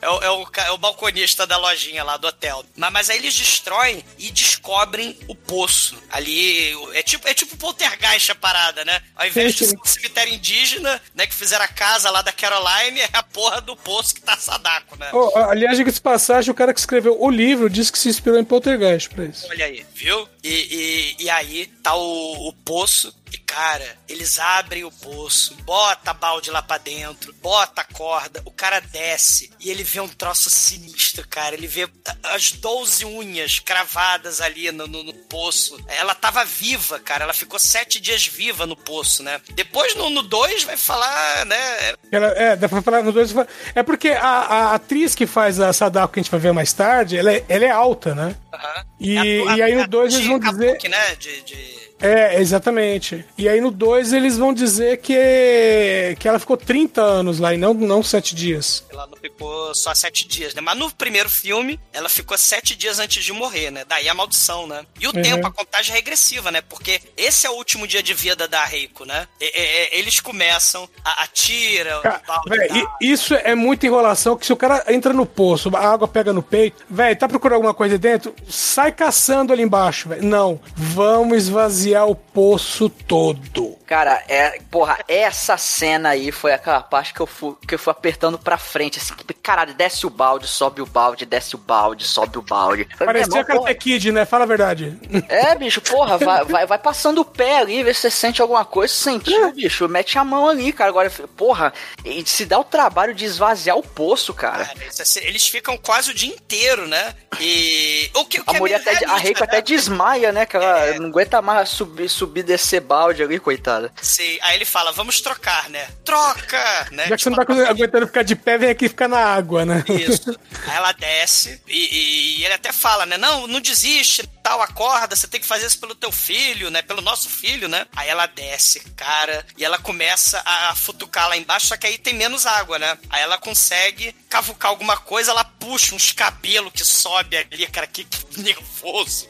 É 0.00 0.08
o, 0.08 0.22
é, 0.22 0.30
o, 0.30 0.46
é 0.66 0.70
o 0.70 0.78
balconista 0.78 1.46
da 1.46 1.56
lojinha 1.56 2.04
lá 2.04 2.16
do 2.16 2.28
hotel. 2.28 2.64
Mas, 2.76 2.92
mas 2.92 3.10
aí 3.10 3.18
eles 3.18 3.34
destroem 3.34 4.04
e 4.16 4.30
descobrem 4.30 5.18
o 5.26 5.34
poço. 5.34 6.00
Ali. 6.08 6.72
É 6.94 7.02
tipo, 7.02 7.26
é 7.26 7.34
tipo 7.34 7.56
poltergeist 7.56 8.30
a 8.30 8.34
parada, 8.34 8.84
né? 8.84 9.02
Ao 9.16 9.26
invés 9.26 9.54
de 9.54 9.66
ser 9.66 9.76
um 9.76 9.84
cemitério 9.84 10.32
indígena, 10.32 11.02
né? 11.14 11.26
Que 11.26 11.34
fizeram 11.34 11.64
a 11.64 11.68
casa 11.68 12.10
lá 12.10 12.22
da 12.22 12.32
Caroline, 12.32 13.00
é 13.00 13.08
a 13.12 13.22
porra 13.22 13.60
do 13.60 13.76
poço 13.76 14.14
que 14.14 14.20
tá 14.20 14.36
Sadako, 14.36 14.96
né? 14.96 15.10
Oh, 15.12 15.36
aliás, 15.36 15.76
diga 15.76 15.90
de 15.90 16.00
passagem, 16.00 16.50
o 16.50 16.54
cara 16.54 16.72
que 16.72 16.80
escreveu 16.80 17.20
o 17.20 17.28
livro 17.28 17.68
disse 17.68 17.90
que 17.90 17.98
se 17.98 18.08
inspirou 18.08 18.38
em 18.38 18.44
Poltergeist 18.44 19.10
pra 19.10 19.24
isso. 19.24 19.46
Olha 19.50 19.64
aí, 19.64 19.84
viu? 19.94 20.28
E, 20.44 21.16
e, 21.18 21.24
e 21.24 21.30
aí 21.30 21.66
tá 21.82 21.94
o, 21.96 22.48
o 22.48 22.52
poço. 22.64 23.12
Cara, 23.50 23.96
eles 24.06 24.38
abrem 24.38 24.84
o 24.84 24.90
poço, 24.92 25.54
bota 25.64 26.10
a 26.10 26.14
balde 26.14 26.50
lá 26.50 26.60
pra 26.62 26.76
dentro, 26.76 27.32
bota 27.42 27.80
a 27.80 27.84
corda, 27.84 28.42
o 28.44 28.50
cara 28.50 28.78
desce 28.78 29.50
e 29.58 29.70
ele 29.70 29.82
vê 29.82 30.00
um 30.00 30.06
troço 30.08 30.50
sinistro, 30.50 31.26
cara. 31.26 31.54
Ele 31.54 31.66
vê 31.66 31.88
as 32.24 32.52
12 32.52 33.06
unhas 33.06 33.58
cravadas 33.58 34.42
ali 34.42 34.70
no, 34.70 34.86
no- 34.86 35.02
no 35.02 35.14
poço. 35.14 35.82
Ela 35.88 36.14
tava 36.14 36.44
viva, 36.44 37.00
cara. 37.00 37.24
Ela 37.24 37.32
ficou 37.32 37.58
sete 37.58 37.98
dias 37.98 38.26
viva 38.26 38.66
no 38.66 38.76
poço, 38.76 39.22
né? 39.22 39.40
Depois 39.54 39.94
no 39.96 40.22
2 40.22 40.64
vai 40.64 40.76
falar, 40.76 41.46
né? 41.46 41.94
Ela, 42.12 42.26
é, 42.36 42.54
dá 42.54 42.68
pra 42.68 42.82
falar 42.82 43.02
nos 43.02 43.14
dois. 43.14 43.32
É 43.74 43.82
porque 43.82 44.10
a, 44.10 44.28
a 44.28 44.74
atriz 44.74 45.14
que 45.14 45.26
faz 45.26 45.58
a 45.58 45.72
Sadako, 45.72 46.12
que 46.12 46.20
a 46.20 46.22
gente 46.22 46.30
vai 46.30 46.38
ver 46.40 46.52
mais 46.52 46.72
tarde, 46.74 47.16
ela 47.16 47.32
é, 47.32 47.42
ela 47.48 47.64
é 47.64 47.70
alta, 47.70 48.14
né? 48.14 48.36
Aham. 48.52 48.84
E, 49.00 49.16
A- 49.16 49.22
a- 49.52 49.56
e 49.56 49.62
aí 49.62 49.74
no 49.74 49.86
2 49.88 50.14
eles 50.14 50.26
vão 50.26 50.38
dizer. 50.38 50.66
Kabuki, 50.66 50.88
né? 50.88 51.14
De, 51.16 51.40
de- 51.42 51.87
É, 52.00 52.40
exatamente. 52.40 53.24
E 53.36 53.48
aí 53.48 53.60
no 53.60 53.70
2 53.70 54.12
eles 54.12 54.36
vão 54.38 54.52
dizer 54.54 54.98
que, 54.98 56.16
que 56.18 56.28
ela 56.28 56.38
ficou 56.38 56.56
30 56.56 57.00
anos 57.02 57.38
lá 57.38 57.52
e 57.54 57.56
não, 57.58 57.74
não 57.74 58.02
7 58.02 58.34
dias. 58.34 58.84
Ela 58.90 59.06
não 59.06 59.16
ficou 59.16 59.74
só 59.74 59.94
sete 59.94 60.26
dias, 60.26 60.54
né? 60.54 60.60
Mas 60.60 60.78
no 60.78 60.90
primeiro 60.94 61.28
filme, 61.28 61.78
ela 61.92 62.08
ficou 62.08 62.36
sete 62.38 62.74
dias 62.76 62.98
antes 62.98 63.22
de 63.24 63.32
morrer, 63.32 63.70
né? 63.70 63.84
Daí 63.86 64.08
a 64.08 64.14
maldição, 64.14 64.66
né? 64.66 64.84
E 65.00 65.06
o 65.06 65.14
Uhum. 65.14 65.22
tempo, 65.22 65.46
a 65.46 65.50
contagem 65.52 65.94
regressiva, 65.94 66.50
né? 66.50 66.60
Porque 66.62 67.00
esse 67.16 67.46
é 67.46 67.50
o 67.50 67.54
último 67.54 67.86
dia 67.86 68.02
de 68.02 68.14
vida 68.14 68.48
da 68.48 68.64
Reiko, 68.64 69.04
né? 69.04 69.26
E- 69.40 69.44
e- 69.44 69.48
e- 69.96 69.98
eles 69.98 70.20
começam, 70.20 70.88
a, 71.04 71.22
atira, 71.24 72.00
Cara, 72.02 72.20
o 72.22 72.26
balde 72.26 72.48
véi, 72.50 72.68
dá- 72.68 72.96
e- 73.00 73.12
isso 73.12 73.34
é 73.34 73.54
muita 73.54 73.86
enrolação, 73.86 74.36
que 74.36 74.46
se 74.46 74.52
o 74.52 74.56
cara 74.56 74.84
entra 74.88 75.12
no 75.12 75.26
poço, 75.26 75.70
a 75.74 75.80
água 75.92 76.08
pega 76.08 76.32
no 76.32 76.42
peito, 76.42 76.84
velho, 76.88 77.18
tá 77.18 77.28
procurando 77.28 77.56
alguma 77.56 77.74
coisa 77.74 77.98
dentro? 77.98 78.34
Sai 78.48 78.92
caçando 78.92 79.52
ali 79.52 79.62
embaixo, 79.62 80.08
velho. 80.08 80.24
Não, 80.24 80.60
vamos 80.74 81.36
esvaziar 81.36 81.87
o 81.96 82.14
poço 82.14 82.88
todo. 82.88 83.76
Cara, 83.86 84.22
é, 84.28 84.60
porra, 84.70 84.98
essa 85.08 85.56
cena 85.56 86.10
aí 86.10 86.30
foi 86.30 86.52
aquela 86.52 86.82
parte 86.82 87.14
que 87.14 87.20
eu 87.20 87.26
fui, 87.26 87.54
que 87.66 87.74
eu 87.74 87.78
fui 87.78 87.90
apertando 87.90 88.38
pra 88.38 88.58
frente, 88.58 88.98
assim, 88.98 89.14
que, 89.14 89.32
caralho, 89.32 89.72
desce 89.72 90.06
o 90.06 90.10
balde, 90.10 90.46
sobe 90.46 90.82
o 90.82 90.86
balde, 90.86 91.24
desce 91.24 91.54
o 91.54 91.58
balde, 91.58 92.04
sobe 92.04 92.36
o 92.36 92.42
balde. 92.42 92.86
Parecia 92.98 93.44
Karate 93.44 93.74
Kid, 93.76 94.12
né? 94.12 94.26
Fala 94.26 94.44
a 94.44 94.46
verdade. 94.46 94.98
É, 95.28 95.54
bicho, 95.54 95.80
porra, 95.80 96.18
vai, 96.18 96.44
vai, 96.44 96.66
vai 96.66 96.78
passando 96.78 97.22
o 97.22 97.24
pé 97.24 97.58
ali, 97.58 97.82
vê 97.82 97.94
se 97.94 98.02
você 98.02 98.10
sente 98.10 98.42
alguma 98.42 98.64
coisa. 98.64 98.92
Se 98.92 99.00
sentiu, 99.04 99.52
bicho, 99.52 99.88
mete 99.88 100.18
a 100.18 100.24
mão 100.24 100.48
ali, 100.48 100.72
cara. 100.72 100.90
Agora, 100.90 101.10
porra, 101.36 101.72
e 102.04 102.22
se 102.28 102.44
dá 102.44 102.58
o 102.58 102.64
trabalho 102.64 103.14
de 103.14 103.24
esvaziar 103.24 103.76
o 103.78 103.82
poço, 103.82 104.34
cara. 104.34 104.66
Cara, 104.66 104.78
isso 104.86 105.18
é- 105.18 105.26
eles 105.26 105.46
ficam 105.48 105.78
quase 105.78 106.10
o 106.10 106.14
dia 106.14 106.34
inteiro, 106.34 106.86
né? 106.86 107.14
E 107.40 108.10
o 108.14 108.24
que, 108.24 108.40
o 108.40 108.44
que 108.44 108.54
A 108.54 108.56
é 108.56 108.60
mulher 108.60 108.76
até, 108.76 109.04
a 109.06 109.16
Reiko 109.16 109.44
até 109.44 109.62
desmaia, 109.62 110.32
né? 110.32 110.44
Que 110.44 110.56
ela 110.56 110.98
não 110.98 111.06
aguenta 111.08 111.40
mais 111.40 111.70
subir, 111.78 112.08
subir 112.08 112.42
descer 112.42 112.80
balde 112.80 113.22
ali, 113.22 113.38
coitada. 113.38 113.92
Sim, 114.02 114.38
aí 114.42 114.56
ele 114.56 114.64
fala, 114.64 114.90
vamos 114.92 115.20
trocar, 115.20 115.70
né? 115.70 115.88
Troca! 116.04 116.88
Né? 116.90 117.06
Já 117.06 117.16
que 117.16 117.22
você 117.22 117.30
não 117.30 117.36
tá 117.36 117.70
aguentando 117.70 118.06
ficar 118.06 118.22
de 118.22 118.34
pé, 118.34 118.58
vem 118.58 118.70
aqui 118.70 118.86
e 118.86 118.88
fica 118.88 119.06
na 119.06 119.18
água, 119.18 119.64
né? 119.64 119.84
Isso. 119.88 120.30
Aí 120.66 120.76
ela 120.76 120.92
desce 120.92 121.60
e, 121.66 122.38
e 122.38 122.44
ele 122.44 122.54
até 122.54 122.72
fala, 122.72 123.06
né? 123.06 123.16
Não, 123.16 123.46
não 123.46 123.60
desiste, 123.60 124.26
tal, 124.42 124.60
acorda, 124.62 125.14
você 125.14 125.28
tem 125.28 125.40
que 125.40 125.46
fazer 125.46 125.66
isso 125.66 125.78
pelo 125.78 125.94
teu 125.94 126.10
filho, 126.10 126.70
né? 126.70 126.82
Pelo 126.82 127.00
nosso 127.00 127.28
filho, 127.28 127.68
né? 127.68 127.86
Aí 127.94 128.08
ela 128.08 128.26
desce, 128.26 128.80
cara, 128.96 129.44
e 129.56 129.64
ela 129.64 129.78
começa 129.78 130.42
a, 130.44 130.74
futucar 130.74 131.28
lá 131.28 131.36
embaixo, 131.36 131.66
só 131.66 131.76
que 131.76 131.86
aí 131.86 131.98
tem 131.98 132.14
menos 132.14 132.46
água, 132.46 132.78
né? 132.78 132.98
Aí 133.10 133.22
ela 133.22 133.38
consegue 133.38 134.14
cavucar 134.28 134.70
alguma 134.70 134.96
coisa, 134.96 135.30
ela 135.30 135.44
puxa 135.44 135.94
uns 135.94 136.12
cabelos 136.12 136.72
que 136.72 136.84
sobe 136.84 137.36
ali, 137.36 137.66
cara, 137.66 137.86
que, 137.86 138.04
que 138.04 138.40
nervoso. 138.40 139.28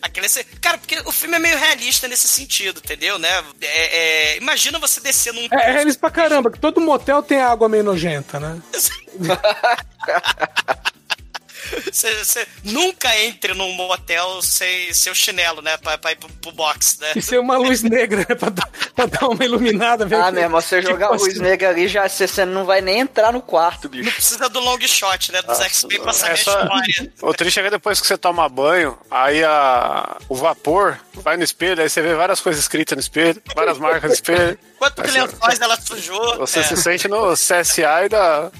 Aquele, 0.00 0.28
cara, 0.60 0.78
porque 0.78 1.00
o 1.04 1.12
filme 1.12 1.36
é 1.36 1.38
meio 1.38 1.58
realista 1.58 2.06
nesse 2.06 2.28
sentido, 2.28 2.80
entendeu, 2.82 3.18
né? 3.18 3.28
É, 3.60 4.34
é, 4.34 4.36
imagina 4.36 4.78
você 4.78 5.00
descer 5.00 5.32
num. 5.32 5.42
É, 5.50 5.70
é 5.70 5.72
realista 5.72 6.00
pra 6.00 6.10
caramba, 6.10 6.50
que 6.50 6.60
todo 6.60 6.80
motel 6.80 7.22
tem 7.22 7.40
água 7.40 7.68
meio 7.68 7.84
nojenta, 7.84 8.38
né? 8.38 8.60
Você, 11.98 12.24
você 12.24 12.46
nunca 12.62 13.12
entre 13.24 13.54
num 13.54 13.72
motel 13.72 14.40
sem 14.40 14.94
seu 14.94 15.12
chinelo, 15.12 15.60
né? 15.60 15.76
Pra, 15.78 15.98
pra 15.98 16.12
ir 16.12 16.16
pro, 16.16 16.28
pro 16.28 16.52
box, 16.52 16.96
né? 17.00 17.12
E 17.16 17.20
ser 17.20 17.40
uma 17.40 17.56
luz 17.56 17.82
negra, 17.82 18.18
né? 18.28 18.36
Pra, 18.36 18.50
dar, 18.50 18.70
pra 18.94 19.06
dar 19.06 19.26
uma 19.26 19.44
iluminada. 19.44 20.06
Velho. 20.06 20.22
Ah, 20.22 20.30
mesmo, 20.30 20.50
você 20.50 20.80
jogar 20.80 21.08
tipo 21.08 21.24
luz 21.24 21.32
assim. 21.34 21.42
negra 21.42 21.70
ali, 21.70 21.88
já, 21.88 22.08
você, 22.08 22.28
você 22.28 22.44
não 22.44 22.64
vai 22.64 22.80
nem 22.80 23.00
entrar 23.00 23.32
no 23.32 23.42
quarto, 23.42 23.88
bicho. 23.88 24.04
Não 24.04 24.12
precisa 24.12 24.48
do 24.48 24.60
long 24.60 24.78
shot, 24.80 25.32
né? 25.32 25.42
Dos 25.42 25.58
X-Men 25.58 26.00
pra 26.00 26.12
saber 26.12 26.34
essa... 26.34 26.56
a 26.56 26.62
história. 26.62 27.12
O 27.20 27.34
triste 27.34 27.58
é 27.58 27.64
que 27.64 27.70
depois 27.70 28.00
que 28.00 28.06
você 28.06 28.16
toma 28.16 28.48
banho, 28.48 28.96
aí 29.10 29.42
a... 29.42 30.18
o 30.28 30.36
vapor 30.36 30.96
vai 31.14 31.36
no 31.36 31.42
espelho, 31.42 31.82
aí 31.82 31.90
você 31.90 32.00
vê 32.00 32.14
várias 32.14 32.40
coisas 32.40 32.62
escritas 32.62 32.94
no 32.94 33.00
espelho, 33.00 33.42
várias 33.56 33.76
marcas 33.76 34.08
no 34.08 34.14
espelho. 34.14 34.56
Quanto 34.78 35.02
lençóis 35.02 35.60
ela 35.60 35.80
sujou. 35.80 36.38
Você 36.38 36.60
é. 36.60 36.62
se 36.62 36.76
sente 36.76 37.08
no 37.08 37.32
CSI 37.32 38.08
da, 38.08 38.52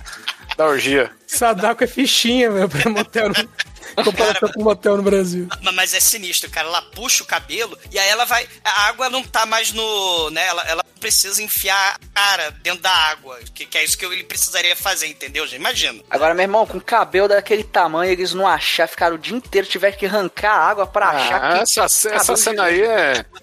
da 0.57 0.67
orgia. 0.67 1.17
Sadako 1.29 1.85
é 1.85 1.87
fichinha, 1.87 2.51
meu, 2.51 2.69
pra 2.69 2.91
motel. 2.91 3.29
No... 3.29 3.35
Comparação 4.05 4.51
com 4.53 4.63
motel 4.63 4.97
no 4.97 5.03
Brasil. 5.03 5.49
Mas 5.75 5.95
é 5.95 6.01
sinistro, 6.01 6.51
cara. 6.51 6.69
Ela 6.69 6.83
puxa 6.83 7.23
o 7.23 7.27
cabelo 7.27 7.77
e 7.91 7.99
aí 7.99 8.09
ela 8.09 8.25
vai. 8.25 8.47
A 8.65 8.83
água 8.89 9.09
não 9.09 9.23
tá 9.23 9.47
mais 9.47 9.73
no. 9.73 10.31
né? 10.31 10.47
Ela, 10.47 10.63
ela 10.69 10.85
precisa 11.01 11.43
enfiar 11.43 11.95
a 11.95 12.21
cara 12.21 12.51
dentro 12.63 12.83
da 12.83 12.91
água. 12.91 13.39
Que, 13.55 13.65
que 13.67 13.79
é 13.79 13.85
isso 13.85 13.97
que 13.97 14.05
ele 14.05 14.25
precisaria 14.25 14.77
fazer, 14.77 15.07
entendeu, 15.07 15.47
gente? 15.47 15.61
Imagina. 15.61 16.03
Agora, 16.11 16.35
meu 16.35 16.43
irmão, 16.43 16.67
com 16.67 16.79
cabelo 16.81 17.29
daquele 17.29 17.65
tamanho, 17.65 18.13
eles 18.13 18.35
não 18.35 18.47
achar, 18.47 18.87
ficaram 18.89 19.17
o 19.17 19.19
dia 19.19 19.37
inteiro, 19.37 19.67
tiver 19.67 19.93
que 19.93 20.07
arrancar 20.07 20.53
a 20.53 20.69
água 20.69 20.87
pra 20.87 21.09
achar 21.11 21.43
Ah, 21.43 21.57
que. 21.57 21.63
essa, 21.63 21.85
essa 22.11 22.37
cena 22.37 22.65
aí 22.65 22.83
é. 22.83 23.25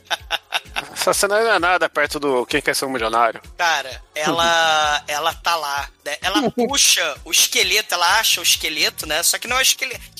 Essa 0.94 1.14
cena 1.14 1.38
aí 1.38 1.44
não 1.46 1.54
é 1.54 1.60
nada 1.60 1.88
perto 1.88 2.20
do 2.20 2.46
Quem 2.46 2.62
Quer 2.62 2.76
Ser 2.76 2.86
um 2.86 2.90
Milionário. 2.90 3.42
Cara, 3.58 4.02
ela 4.14 5.04
ela 5.08 5.34
tá 5.34 5.56
lá, 5.56 5.88
né? 6.04 6.18
Ela 6.22 6.52
puxa 6.52 7.16
o 7.24 7.32
esqueleto, 7.32 7.75
ela 7.94 8.20
acha 8.20 8.40
o 8.40 8.44
esqueleto, 8.44 9.06
né? 9.06 9.22
Só 9.24 9.38
que 9.38 9.48
não 9.48 9.58
é 9.58 9.60
o 9.60 9.62
esqueleto. 9.62 10.15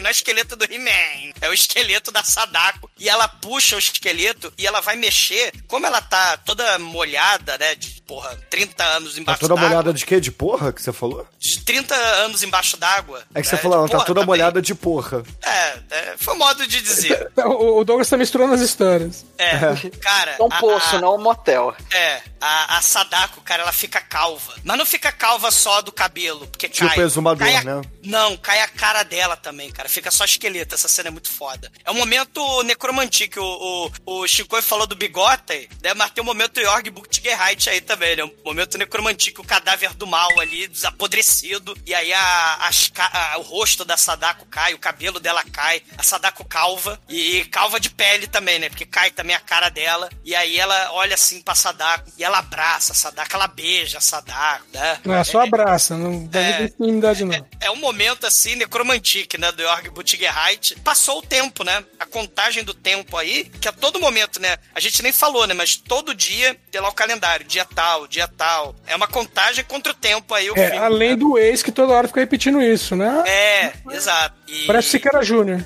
Não 0.00 0.06
é 0.06 0.08
o 0.08 0.10
esqueleto 0.10 0.56
do 0.56 0.64
He-Man. 0.64 1.32
É 1.40 1.48
o 1.48 1.52
esqueleto 1.52 2.10
da 2.10 2.22
Sadako. 2.24 2.90
E 2.98 3.08
ela 3.08 3.28
puxa 3.28 3.76
o 3.76 3.78
esqueleto 3.78 4.52
e 4.56 4.66
ela 4.66 4.80
vai 4.80 4.96
mexer. 4.96 5.52
Como 5.66 5.86
ela 5.86 6.00
tá 6.00 6.36
toda 6.38 6.78
molhada, 6.78 7.56
né? 7.58 7.74
De, 7.74 8.00
porra, 8.02 8.36
30 8.50 8.82
anos 8.84 9.14
Tá 9.14 9.20
embaixo 9.20 9.40
toda 9.40 9.54
d'água. 9.54 9.68
molhada 9.68 9.92
de 9.92 10.06
quê? 10.06 10.20
De 10.20 10.30
porra 10.32 10.72
que 10.72 10.82
você 10.82 10.92
falou? 10.92 11.26
De 11.38 11.60
30 11.60 11.94
anos 11.94 12.42
embaixo 12.42 12.76
d'água. 12.76 13.22
É 13.34 13.42
que 13.42 13.48
você 13.48 13.56
né? 13.56 13.62
falou, 13.62 13.78
ela 13.78 13.88
tá 13.88 13.98
toda 13.98 14.20
também. 14.20 14.26
molhada 14.26 14.62
de 14.62 14.74
porra. 14.74 15.22
É, 15.42 15.78
é, 15.90 16.14
foi 16.18 16.34
um 16.34 16.38
modo 16.38 16.66
de 16.66 16.80
dizer. 16.80 17.30
O, 17.48 17.80
o 17.80 17.84
Douglas 17.84 18.08
tá 18.08 18.16
misturando 18.16 18.54
as 18.54 18.60
histórias. 18.60 19.24
É, 19.38 19.58
cara. 20.00 20.36
É 20.38 20.42
um 20.42 20.46
a- 20.50 20.58
poço, 20.60 20.96
a- 20.96 21.00
não 21.00 21.14
um 21.16 21.22
motel. 21.22 21.74
É, 21.90 22.20
a, 22.40 22.76
a 22.78 22.82
Sadako, 22.82 23.40
cara, 23.40 23.62
ela 23.62 23.72
fica 23.72 24.00
calva. 24.00 24.54
Mas 24.64 24.76
não 24.78 24.84
fica 24.86 25.10
calva 25.10 25.50
só 25.50 25.80
do 25.80 25.90
cabelo, 25.92 26.46
porque 26.48 26.68
Tipo 26.68 26.88
cai. 26.88 27.00
exumador, 27.00 27.46
cai 27.46 27.56
a- 27.56 27.64
né? 27.64 27.82
Não, 28.04 28.36
cai 28.36 28.60
a 28.60 28.68
cara 28.78 29.02
dela 29.02 29.36
também, 29.36 29.70
cara. 29.72 29.88
Fica 29.88 30.10
só 30.10 30.24
esqueleto. 30.24 30.74
Essa 30.74 30.88
cena 30.88 31.08
é 31.08 31.10
muito 31.10 31.28
foda. 31.30 31.70
É 31.84 31.90
um 31.90 31.94
momento 31.94 32.62
necromantique. 32.62 33.38
O, 33.38 33.90
o, 34.06 34.20
o 34.20 34.28
Shinkoi 34.28 34.62
falou 34.62 34.86
do 34.86 34.94
bigote, 34.94 35.68
né? 35.82 35.92
Mas 35.94 36.10
tem 36.12 36.22
o 36.22 36.24
momento 36.24 36.60
Jorg 36.60 36.88
Buttigerheit 36.90 37.68
aí 37.68 37.80
também, 37.80 38.16
né? 38.16 38.24
Um 38.24 38.32
momento 38.44 38.78
necromantique. 38.78 39.40
O 39.40 39.44
cadáver 39.44 39.92
do 39.94 40.06
mal 40.06 40.28
ali, 40.40 40.68
desapodrecido. 40.68 41.76
E 41.86 41.94
aí 41.94 42.12
a, 42.12 42.70
ca- 42.94 43.10
a- 43.12 43.38
o 43.38 43.42
rosto 43.42 43.84
da 43.84 43.96
Sadako 43.96 44.46
cai, 44.46 44.74
o 44.74 44.78
cabelo 44.78 45.18
dela 45.18 45.42
cai. 45.52 45.82
A 45.96 46.02
Sadako 46.02 46.44
calva. 46.44 47.00
E, 47.08 47.44
calva 47.46 47.80
de 47.80 47.90
pele 47.90 48.26
também, 48.26 48.58
né? 48.58 48.68
Porque 48.68 48.86
cai 48.86 49.10
também 49.10 49.34
a 49.34 49.40
cara 49.40 49.68
dela. 49.68 50.08
E 50.24 50.34
aí 50.34 50.58
ela 50.58 50.92
olha 50.92 51.14
assim 51.14 51.40
pra 51.42 51.54
Sadako. 51.54 52.10
E 52.16 52.22
ela 52.24 52.38
abraça 52.38 52.92
a 52.92 52.94
Sadako, 52.94 53.34
ela 53.34 53.46
beija 53.48 53.98
a 53.98 54.00
Sadako, 54.00 54.64
né? 54.72 55.00
Não, 55.04 55.24
só 55.24 55.40
abraça, 55.40 55.96
não 55.96 56.26
ter 56.28 56.72
intimidade, 56.78 57.24
não. 57.24 57.46
É 57.60 57.70
um 57.70 57.76
momento 57.76 58.26
assim, 58.26 58.54
necromantique, 58.68 59.38
né? 59.38 59.50
Do 59.50 59.62
Jorg 59.62 59.88
Buttigerheit. 59.90 60.76
Passou 60.84 61.18
o 61.18 61.22
tempo, 61.22 61.64
né? 61.64 61.82
A 61.98 62.04
contagem 62.06 62.62
do 62.62 62.74
tempo 62.74 63.16
aí, 63.16 63.44
que 63.60 63.66
a 63.68 63.72
todo 63.72 63.98
momento, 63.98 64.40
né? 64.40 64.56
A 64.74 64.80
gente 64.80 65.02
nem 65.02 65.12
falou, 65.12 65.46
né? 65.46 65.54
Mas 65.54 65.76
todo 65.76 66.14
dia 66.14 66.56
tem 66.70 66.80
lá 66.80 66.88
o 66.88 66.92
calendário. 66.92 67.46
Dia 67.46 67.64
tal, 67.64 68.06
dia 68.06 68.28
tal. 68.28 68.76
É 68.86 68.94
uma 68.94 69.08
contagem 69.08 69.64
contra 69.64 69.92
o 69.92 69.96
tempo 69.96 70.34
aí, 70.34 70.50
o 70.50 70.56
É, 70.56 70.70
filme. 70.70 70.84
além 70.84 71.16
do 71.16 71.38
ex 71.38 71.62
que 71.62 71.72
toda 71.72 71.92
hora 71.94 72.06
fica 72.06 72.20
repetindo 72.20 72.60
isso, 72.62 72.94
né? 72.94 73.24
É, 73.26 73.72
exato. 73.90 74.36
E... 74.46 74.66
Parece 74.66 74.90
Siqueira 74.90 75.22
Júnior. 75.22 75.64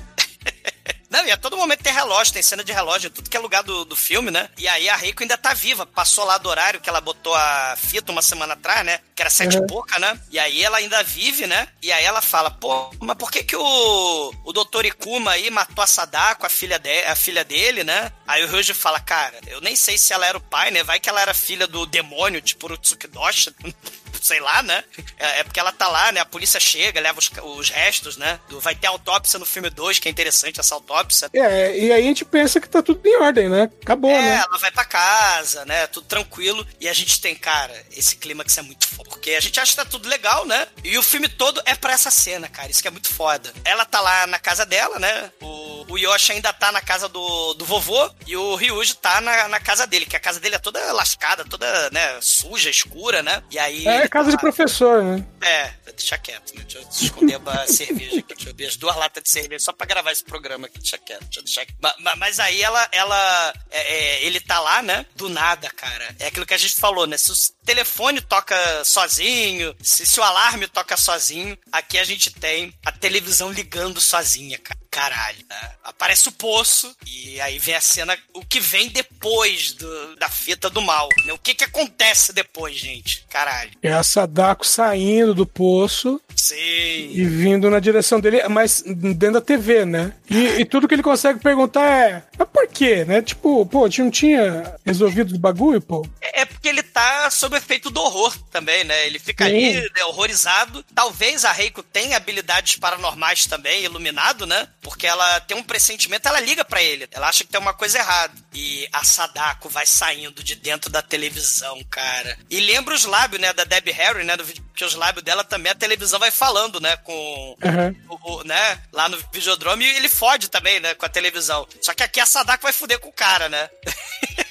Não, 1.13 1.27
e 1.27 1.31
a 1.31 1.37
todo 1.37 1.55
momento 1.55 1.83
tem 1.83 1.93
relógio, 1.93 2.33
tem 2.33 2.41
cena 2.41 2.63
de 2.63 2.71
relógio, 2.71 3.11
tudo 3.11 3.29
que 3.29 3.37
é 3.37 3.39
lugar 3.39 3.61
do, 3.61 3.85
do 3.85 3.95
filme, 3.95 4.31
né? 4.31 4.49
E 4.57 4.67
aí 4.67 4.89
a 4.89 4.95
Reiko 4.95 5.21
ainda 5.21 5.37
tá 5.37 5.53
viva, 5.53 5.85
passou 5.85 6.25
lá 6.25 6.39
do 6.39 6.49
horário 6.49 6.81
que 6.81 6.89
ela 6.89 6.99
botou 6.99 7.35
a 7.35 7.75
fita 7.77 8.11
uma 8.11 8.23
semana 8.23 8.53
atrás, 8.55 8.83
né? 8.83 8.99
Que 9.15 9.21
era 9.21 9.29
sete 9.29 9.57
Uhum. 9.57 9.63
e 9.63 9.67
pouca, 9.67 9.99
né? 9.99 10.19
E 10.31 10.39
aí 10.39 10.63
ela 10.63 10.77
ainda 10.77 11.03
vive, 11.03 11.45
né? 11.45 11.67
E 11.83 11.91
aí 11.91 12.03
ela 12.03 12.19
fala, 12.19 12.49
pô, 12.49 12.89
mas 12.99 13.15
por 13.15 13.29
que 13.31 13.43
que 13.43 13.55
o, 13.55 14.33
o 14.43 14.51
doutor 14.51 14.87
Ikuma 14.87 15.33
aí 15.33 15.51
matou 15.51 15.83
a 15.83 15.87
Sadako, 15.87 16.47
a 16.47 16.49
filha, 16.49 16.79
de, 16.79 17.03
a 17.03 17.15
filha 17.15 17.43
dele, 17.45 17.83
né? 17.83 18.11
Aí 18.25 18.43
o 18.43 18.47
Ryuji 18.47 18.73
fala, 18.73 18.99
cara, 18.99 19.39
eu 19.45 19.61
nem 19.61 19.75
sei 19.75 19.99
se 19.99 20.13
ela 20.13 20.25
era 20.25 20.37
o 20.39 20.41
pai, 20.41 20.71
né? 20.71 20.83
Vai 20.83 20.99
que 20.99 21.09
ela 21.09 21.21
era 21.21 21.33
filha 21.35 21.67
do 21.67 21.85
demônio 21.85 22.41
de 22.41 22.55
Purutsukidoshi. 22.55 23.53
sei 24.23 24.39
lá, 24.39 24.63
né? 24.63 24.83
É, 25.19 25.39
é 25.39 25.43
porque 25.43 25.59
ela 25.59 25.71
tá 25.71 25.87
lá, 25.87 26.11
né? 26.11 26.21
A 26.21 26.25
polícia 26.25 26.59
chega, 26.59 27.01
leva 27.01 27.19
os, 27.19 27.29
os 27.57 27.69
restos, 27.69 28.15
né? 28.17 28.39
Do, 28.47 28.59
vai 28.59 28.73
ter 28.73 28.87
autópsia 28.87 29.37
no 29.37 29.45
filme 29.45 29.69
2, 29.69 29.99
que 29.99 30.07
é 30.07 30.11
interessante 30.11 30.59
essa 30.59 30.73
autópsia. 30.75 31.29
É, 31.33 31.77
e 31.77 31.91
aí 31.91 32.01
a 32.03 32.07
gente 32.07 32.23
pensa 32.23 32.59
que 32.61 32.69
tá 32.69 32.81
tudo 32.81 33.05
em 33.05 33.15
ordem, 33.17 33.49
né? 33.49 33.69
Acabou, 33.81 34.09
É, 34.09 34.21
né? 34.21 34.43
ela 34.47 34.57
vai 34.57 34.71
pra 34.71 34.85
casa, 34.85 35.65
né? 35.65 35.87
Tudo 35.87 36.07
tranquilo. 36.07 36.65
E 36.79 36.87
a 36.87 36.93
gente 36.93 37.19
tem, 37.19 37.35
cara, 37.35 37.73
esse 37.91 38.15
clímax 38.15 38.57
é 38.57 38.61
muito 38.61 38.87
foda. 38.87 39.09
Porque 39.09 39.31
a 39.31 39.39
gente 39.41 39.59
acha 39.59 39.71
que 39.71 39.77
tá 39.77 39.85
tudo 39.85 40.07
legal, 40.07 40.45
né? 40.45 40.67
E 40.83 40.97
o 40.97 41.03
filme 41.03 41.27
todo 41.27 41.61
é 41.65 41.75
pra 41.75 41.91
essa 41.93 42.09
cena, 42.09 42.47
cara. 42.47 42.71
Isso 42.71 42.81
que 42.81 42.87
é 42.87 42.91
muito 42.91 43.09
foda. 43.13 43.53
Ela 43.65 43.83
tá 43.85 43.99
lá 43.99 44.25
na 44.27 44.39
casa 44.39 44.65
dela, 44.65 44.99
né? 44.99 45.31
O, 45.41 45.85
o 45.89 45.97
Yoshi 45.97 46.31
ainda 46.31 46.53
tá 46.53 46.71
na 46.71 46.81
casa 46.81 47.09
do, 47.09 47.53
do 47.55 47.65
vovô. 47.65 48.09
E 48.25 48.37
o 48.37 48.55
Ryuji 48.55 48.95
tá 48.95 49.19
na, 49.19 49.47
na 49.49 49.59
casa 49.59 49.85
dele. 49.85 50.05
Que 50.05 50.15
a 50.15 50.19
casa 50.19 50.39
dele 50.39 50.55
é 50.55 50.59
toda 50.59 50.79
lascada, 50.93 51.43
toda, 51.43 51.89
né? 51.91 52.17
Suja, 52.21 52.69
escura, 52.69 53.21
né? 53.21 53.43
E 53.51 53.59
aí. 53.59 53.87
É 53.87 54.07
casa 54.13 54.29
de 54.31 54.37
professor, 54.37 55.03
né? 55.03 55.25
É, 55.41 55.73
deixa 55.91 56.17
quieto, 56.17 56.53
né? 56.55 56.63
Deixa 56.63 56.77
eu 56.79 56.87
esconder 56.89 57.41
a 57.45 57.67
cerveja 57.67 58.19
aqui. 58.19 58.33
Deixa 58.35 58.49
eu 58.49 58.55
ver 58.55 58.65
as 58.67 58.77
duas 58.77 58.95
latas 58.95 59.23
de 59.23 59.29
cerveja 59.29 59.65
só 59.65 59.73
pra 59.73 59.85
gravar 59.87 60.11
esse 60.11 60.23
programa 60.23 60.67
aqui. 60.67 60.77
Deixa 60.79 60.97
quieto, 60.97 61.23
deixa 61.23 61.39
eu 61.39 61.43
deixar 61.43 61.61
aqui. 61.63 61.73
Ma- 61.81 61.95
ma- 61.99 62.15
Mas, 62.15 62.39
aí 62.39 62.61
ela, 62.61 62.87
ela 62.91 63.53
é, 63.71 63.79
é, 63.81 64.23
ele 64.25 64.39
tá 64.39 64.59
lá, 64.59 64.81
né? 64.81 65.05
Do 65.15 65.27
nada, 65.29 65.69
cara. 65.71 66.15
É 66.19 66.27
aquilo 66.27 66.45
que 66.45 66.53
a 66.53 66.57
gente 66.57 66.75
falou, 66.75 67.07
né? 67.07 67.17
Se 67.17 67.31
o 67.31 67.35
telefone 67.65 68.21
toca 68.21 68.55
sozinho, 68.85 69.75
se, 69.81 70.05
se 70.05 70.19
o 70.19 70.23
alarme 70.23 70.67
toca 70.67 70.95
sozinho, 70.95 71.57
aqui 71.71 71.97
a 71.97 72.03
gente 72.03 72.29
tem 72.31 72.73
a 72.85 72.91
televisão 72.91 73.51
ligando 73.51 73.99
sozinha, 73.99 74.57
cara. 74.59 74.79
Caralho. 74.93 75.37
né? 75.49 75.71
Aparece 75.83 76.29
o 76.29 76.31
poço 76.31 76.95
e 77.05 77.41
aí 77.41 77.57
vem 77.59 77.75
a 77.75 77.81
cena, 77.81 78.17
o 78.33 78.45
que 78.45 78.59
vem 78.59 78.89
depois 78.89 79.73
do- 79.73 80.15
da 80.17 80.29
fita 80.29 80.69
do 80.69 80.81
mal. 80.81 81.09
né? 81.25 81.33
O 81.33 81.37
que 81.37 81.53
que 81.55 81.63
acontece 81.63 82.31
depois, 82.31 82.77
gente? 82.77 83.25
Caralho. 83.29 83.71
É 83.81 83.91
a 83.91 84.03
Sadako 84.03 84.65
saindo 84.67 85.33
do 85.33 85.45
poço 85.45 86.21
Sim. 86.35 86.55
e 86.55 87.25
vindo 87.25 87.69
na 87.69 87.79
direção 87.79 88.19
dele, 88.19 88.47
mas 88.49 88.83
dentro 88.85 89.33
da 89.33 89.41
TV, 89.41 89.85
né? 89.85 90.13
E, 90.29 90.61
e 90.61 90.65
tudo 90.65 90.87
que 90.87 90.95
ele 90.95 91.03
consegue 91.03 91.39
perguntar 91.39 91.85
é: 91.85 92.23
mas 92.37 92.47
por 92.47 92.67
quê, 92.67 93.05
né? 93.05 93.21
Tipo, 93.21 93.65
pô, 93.65 93.85
a 93.85 93.89
gente 93.89 94.01
não 94.01 94.11
tinha 94.11 94.75
resolvido 94.85 95.31
os 95.31 95.37
bagulho, 95.37 95.81
pô? 95.81 96.05
É 96.21 96.43
é 96.43 96.45
porque 96.45 96.67
ele 96.67 96.83
tá 96.83 97.31
sob 97.31 97.55
efeito 97.55 97.89
do 97.89 98.01
horror 98.01 98.37
também, 98.51 98.83
né? 98.83 99.07
Ele 99.07 99.17
fica 99.17 99.45
ali, 99.45 99.73
né, 99.75 100.03
horrorizado. 100.07 100.83
Talvez 100.93 101.45
a 101.45 101.53
Reiko 101.53 101.81
tenha 101.81 102.17
habilidades 102.17 102.75
paranormais 102.75 103.45
também, 103.45 103.83
iluminado, 103.83 104.45
né? 104.45 104.67
Porque 104.81 105.07
ela 105.07 105.39
tem 105.41 105.55
um 105.55 105.63
pressentimento, 105.63 106.27
ela 106.27 106.41
liga 106.41 106.65
pra 106.65 106.83
ele. 106.83 107.07
Ela 107.11 107.29
acha 107.29 107.45
que 107.45 107.49
tem 107.49 107.61
uma 107.61 107.73
coisa 107.73 107.97
errada. 107.97 108.33
E 108.53 108.87
a 108.91 109.03
Sadako 109.03 109.67
vai 109.69 109.85
saindo 109.85 110.43
de 110.43 110.55
dentro 110.55 110.89
da 110.89 111.01
televisão, 111.01 111.83
cara. 111.89 112.37
E 112.49 112.59
lembra 112.59 112.93
os 112.93 113.03
lábios, 113.05 113.41
né, 113.41 113.51
da 113.53 113.63
Debbie 113.63 113.91
Harry, 113.91 114.23
né? 114.23 114.37
Do 114.37 114.43
vídeo, 114.45 114.63
que 114.75 114.85
os 114.85 114.93
lábios 114.95 115.23
dela 115.23 115.43
também, 115.43 115.71
a 115.71 115.75
televisão 115.75 116.19
vai 116.19 116.29
falando, 116.31 116.79
né? 116.79 116.95
Com. 116.97 117.57
Aham. 117.63 117.95
o- 118.09 118.33
o- 118.39 118.43
né, 118.43 118.81
lá 118.91 119.09
no 119.09 119.17
Videodrome 119.31 119.85
e 119.85 119.95
ele 119.97 120.09
fode 120.09 120.49
também, 120.49 120.79
né, 120.79 120.93
com 120.93 121.05
a 121.05 121.09
televisão. 121.09 121.67
Só 121.81 121.93
que 121.93 122.03
aqui 122.03 122.19
a 122.19 122.25
Sadako 122.25 122.63
vai 122.63 122.73
fuder 122.73 122.99
com 122.99 123.09
o 123.09 123.13
cara, 123.13 123.49
né? 123.49 123.69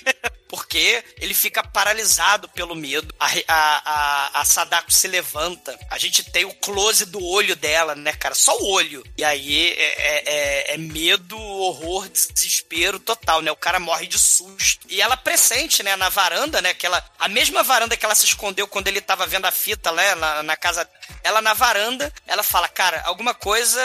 Porque 0.53 1.03
ele 1.19 1.33
fica 1.33 1.63
paralisado 1.65 2.47
pelo 2.51 2.75
medo. 2.77 3.13
A, 3.19 3.27
a, 3.49 3.83
a, 4.37 4.41
a 4.43 4.45
Sadako 4.45 4.93
se 4.93 5.09
levanta. 5.09 5.79
A 5.91 5.97
gente 5.97 6.23
tem 6.31 6.45
o 6.45 6.53
close 6.53 7.07
do 7.07 7.25
olho 7.25 7.57
dela, 7.57 7.95
né, 7.95 8.13
cara? 8.13 8.35
Só 8.35 8.55
o 8.59 8.71
olho. 8.71 9.03
E 9.17 9.25
aí 9.25 9.69
é, 9.73 9.83
é- 9.83 10.23
é- 10.27 10.75
é 10.75 10.77
medo, 10.77 11.39
horror, 11.39 12.07
desespero 12.11 12.99
total, 13.01 13.41
né? 13.41 13.51
O 13.51 13.57
cara 13.57 13.81
morre 13.81 14.07
de 14.07 14.19
susto. 14.19 14.87
E 14.91 15.01
ela 15.01 15.17
pressente, 15.17 15.83
né, 15.83 15.97
na 15.97 16.11
varanda, 16.11 16.61
né? 16.61 16.75
Que 16.75 16.85
ela, 16.85 17.03
a 17.19 17.29
mesma 17.29 17.63
varanda 17.63 17.97
que 17.97 18.05
ela 18.05 18.15
se 18.15 18.27
escondeu 18.27 18.69
quando 18.69 18.89
ele 18.89 19.01
tava 19.01 19.27
vendo 19.27 19.47
a 19.47 19.51
fita, 19.51 19.91
né, 19.91 20.15
na, 20.17 20.43
na 20.43 20.55
casa. 20.57 20.87
Ela 21.23 21.41
na 21.43 21.55
varanda, 21.55 22.13
ela 22.27 22.43
fala, 22.43 22.69
cara, 22.69 23.03
alguma 23.05 23.35
coisa 23.35 23.81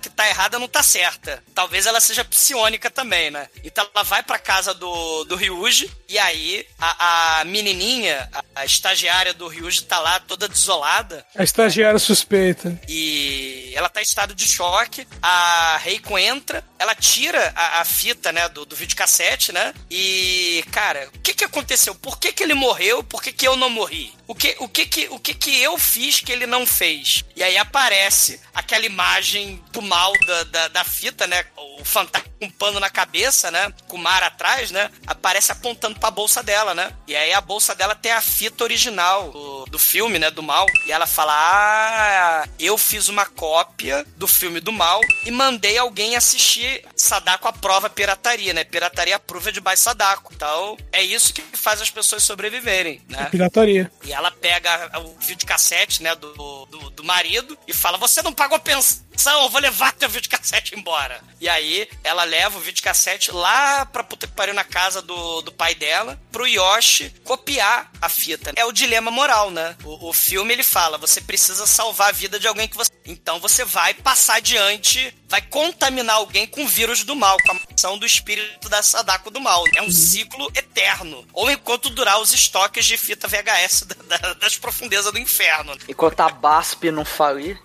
que 0.00 0.08
tá 0.10 0.28
errada 0.28 0.58
não 0.58 0.68
tá 0.68 0.82
certa. 0.82 1.42
Talvez 1.54 1.86
ela 1.86 2.00
seja 2.00 2.24
psionica 2.24 2.90
também, 2.90 3.30
né? 3.30 3.48
Então 3.64 3.86
ela 3.94 4.04
vai 4.04 4.22
pra 4.22 4.38
casa 4.38 4.72
do, 4.74 5.24
do 5.24 5.36
Ryuji, 5.36 5.90
e 6.08 6.18
aí 6.18 6.66
a, 6.78 7.40
a 7.40 7.44
menininha, 7.44 8.28
a, 8.32 8.42
a 8.62 8.64
estagiária 8.64 9.32
do 9.34 9.48
Ryuji 9.48 9.84
tá 9.84 9.98
lá 10.00 10.20
toda 10.20 10.48
desolada, 10.48 11.24
A 11.36 11.42
estagiária 11.44 11.98
suspeita. 11.98 12.78
e 12.88 13.72
ela 13.74 13.88
tá 13.88 14.00
em 14.00 14.04
estado 14.04 14.34
de 14.34 14.46
choque. 14.46 15.06
A 15.22 15.78
Reiko 15.82 16.18
entra, 16.18 16.64
ela 16.82 16.94
tira 16.96 17.52
a, 17.54 17.80
a 17.80 17.84
fita, 17.84 18.32
né, 18.32 18.48
do, 18.48 18.66
do 18.66 18.74
videocassete, 18.74 19.52
né? 19.52 19.72
E, 19.88 20.64
cara, 20.72 21.08
o 21.14 21.20
que 21.20 21.32
que 21.32 21.44
aconteceu? 21.44 21.94
Por 21.94 22.18
que 22.18 22.32
que 22.32 22.42
ele 22.42 22.54
morreu? 22.54 23.04
Por 23.04 23.22
que 23.22 23.32
que 23.32 23.46
eu 23.46 23.54
não 23.54 23.70
morri? 23.70 24.12
O 24.26 24.34
que, 24.34 24.56
o 24.58 24.68
que 24.68 24.86
que, 24.86 25.08
o 25.08 25.18
que 25.18 25.34
que 25.34 25.62
eu 25.62 25.78
fiz 25.78 26.20
que 26.20 26.32
ele 26.32 26.46
não 26.46 26.66
fez? 26.66 27.24
E 27.36 27.42
aí 27.42 27.56
aparece 27.56 28.40
aquela 28.52 28.84
imagem 28.84 29.62
do 29.70 29.80
mal 29.80 30.12
da, 30.26 30.44
da, 30.44 30.68
da 30.68 30.84
fita, 30.84 31.26
né? 31.26 31.44
O 31.56 31.84
fantasma 31.84 32.32
com 32.42 32.46
um 32.46 32.50
pano 32.50 32.80
na 32.80 32.90
cabeça, 32.90 33.50
né? 33.50 33.72
Com 33.86 33.96
o 33.96 34.00
mar 34.00 34.22
atrás, 34.22 34.70
né? 34.70 34.90
Aparece 35.06 35.52
apontando 35.52 35.98
pra 36.00 36.10
bolsa 36.10 36.42
dela, 36.42 36.74
né? 36.74 36.92
E 37.06 37.14
aí 37.14 37.32
a 37.32 37.40
bolsa 37.40 37.74
dela 37.74 37.94
tem 37.94 38.10
a 38.10 38.20
fita 38.20 38.64
original 38.64 39.30
do, 39.30 39.64
do 39.66 39.78
filme, 39.78 40.18
né? 40.18 40.30
Do 40.30 40.42
mal. 40.42 40.66
E 40.86 40.92
ela 40.92 41.06
fala: 41.06 41.32
Ah, 41.34 42.48
eu 42.58 42.76
fiz 42.76 43.08
uma 43.08 43.26
cópia 43.26 44.04
do 44.16 44.26
filme 44.26 44.60
do 44.60 44.72
mal 44.72 45.00
e 45.24 45.30
mandei 45.30 45.78
alguém 45.78 46.16
assistir 46.16 46.71
Sadako 46.94 47.48
à 47.48 47.52
prova 47.52 47.90
pirataria, 47.90 48.52
né? 48.52 48.64
Pirataria 48.64 49.18
prova 49.18 49.52
de 49.52 49.60
baixo 49.60 49.82
Sadako. 49.82 50.32
Então, 50.34 50.76
é 50.92 51.02
isso 51.02 51.32
que 51.32 51.42
faz 51.56 51.80
as 51.80 51.90
pessoas 51.90 52.22
sobreviverem, 52.22 53.00
né? 53.08 53.28
Pirataria. 53.30 53.90
E 54.04 54.12
ela 54.12 54.30
pega 54.30 54.90
o 55.00 55.18
videocassete, 55.18 56.02
né, 56.02 56.14
do, 56.14 56.66
do, 56.66 56.90
do 56.90 57.04
marido 57.04 57.58
e 57.66 57.72
fala: 57.72 57.98
Você 57.98 58.22
não 58.22 58.32
pagou 58.32 58.58
pensão, 58.58 59.42
eu 59.42 59.50
vou 59.50 59.60
levar 59.60 59.92
teu 59.92 60.08
videocassete 60.08 60.74
embora. 60.74 61.20
E 61.40 61.48
aí 61.48 61.88
ela 62.04 62.24
leva 62.24 62.58
o 62.58 62.60
videocassete 62.60 63.30
lá 63.30 63.84
pra 63.86 64.04
puta 64.04 64.26
que 64.26 64.32
pariu 64.32 64.54
na 64.54 64.64
casa 64.64 65.02
do, 65.02 65.42
do 65.42 65.52
pai 65.52 65.74
dela, 65.74 66.20
pro 66.30 66.46
Yoshi 66.46 67.12
copiar 67.24 67.90
a 68.00 68.08
fita. 68.08 68.52
É 68.56 68.64
o 68.64 68.72
dilema 68.72 69.10
moral, 69.10 69.50
né? 69.50 69.76
O, 69.84 70.08
o 70.08 70.12
filme 70.12 70.52
ele 70.52 70.62
fala: 70.62 70.98
Você 70.98 71.20
precisa 71.20 71.66
salvar 71.66 72.08
a 72.08 72.12
vida 72.12 72.38
de 72.38 72.46
alguém 72.46 72.68
que 72.68 72.76
você. 72.76 72.90
Então 73.04 73.40
você 73.40 73.64
vai 73.64 73.94
passar 73.94 74.36
adiante, 74.36 75.14
vai 75.32 75.40
contaminar 75.40 76.16
alguém 76.16 76.46
com 76.46 76.62
o 76.62 76.68
vírus 76.68 77.04
do 77.04 77.16
mal, 77.16 77.38
com 77.46 77.52
a 77.52 77.56
ação 77.74 77.96
do 77.96 78.04
espírito 78.04 78.68
da 78.68 78.82
Sadako 78.82 79.30
do 79.30 79.40
mal. 79.40 79.64
É 79.74 79.80
um 79.80 79.90
ciclo 79.90 80.52
eterno. 80.54 81.24
Ou 81.32 81.50
enquanto 81.50 81.88
durar 81.88 82.20
os 82.20 82.34
estoques 82.34 82.84
de 82.84 82.98
fita 82.98 83.26
VHS 83.26 83.84
da- 83.86 84.18
da- 84.18 84.34
das 84.34 84.58
profundezas 84.58 85.10
do 85.10 85.18
inferno. 85.18 85.74
Enquanto 85.88 86.20
a 86.20 86.28
BASP 86.28 86.90
não 86.90 87.02
falir. 87.02 87.58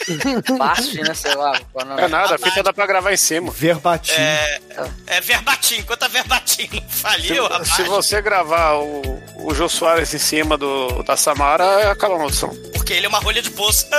BASF, 0.58 0.94
né? 1.00 1.14
Sei 1.14 1.34
lá. 1.34 1.58
qual 1.72 1.86
o 1.86 1.88
nome. 1.88 2.02
É 2.02 2.08
nada, 2.08 2.34
a 2.34 2.38
fita 2.38 2.62
dá 2.62 2.70
pra 2.70 2.86
gravar 2.86 3.14
em 3.14 3.16
cima. 3.16 3.50
Verbatim. 3.50 4.12
É, 4.12 4.60
é 5.06 5.20
verbatim, 5.22 5.76
enquanto 5.76 6.02
a 6.02 6.08
verbatim 6.08 6.68
não 6.70 6.82
Se, 6.90 7.00
faliu, 7.00 7.44
rapaz. 7.44 7.68
se 7.76 7.82
você 7.84 8.20
gravar 8.20 8.74
o, 8.74 9.00
o 9.36 9.54
Jô 9.54 9.70
Soares 9.70 10.12
em 10.12 10.18
cima 10.18 10.58
do, 10.58 11.02
da 11.02 11.16
Samara, 11.16 11.90
acaba 11.90 12.16
a 12.16 12.18
maldição. 12.18 12.54
Porque 12.74 12.92
ele 12.92 13.06
é 13.06 13.08
uma 13.08 13.20
rolha 13.20 13.40
de 13.40 13.50
poço. 13.52 13.86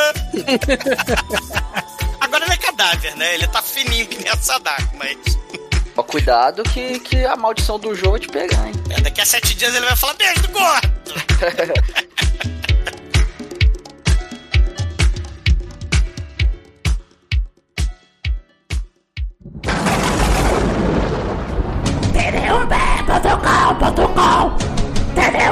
Agora 2.20 2.46
ele 2.46 2.54
é 2.54 2.58
cadáver, 2.58 3.16
né? 3.16 3.34
Ele 3.36 3.48
tá 3.48 3.62
fininho 3.62 4.08
que 4.08 4.22
nem 4.22 4.32
a 4.32 4.38
Sadako, 4.38 4.98
mas. 4.98 5.18
Ó, 5.96 6.04
cuidado 6.04 6.64
que, 6.64 7.00
que 7.00 7.26
a 7.26 7.36
maldição 7.36 7.80
do 7.80 7.96
jogo 7.96 8.12
vai 8.12 8.20
te 8.20 8.28
pegar, 8.28 8.68
hein? 8.68 8.74
é, 8.90 9.02
daqui 9.02 9.22
a 9.22 9.26
sete 9.26 9.56
dias 9.56 9.74
ele 9.74 9.86
vai 9.86 9.96
falar 9.96 10.14
beijo 10.14 10.42
do 10.42 10.50
gordo. 10.50 10.88
E 25.28 25.44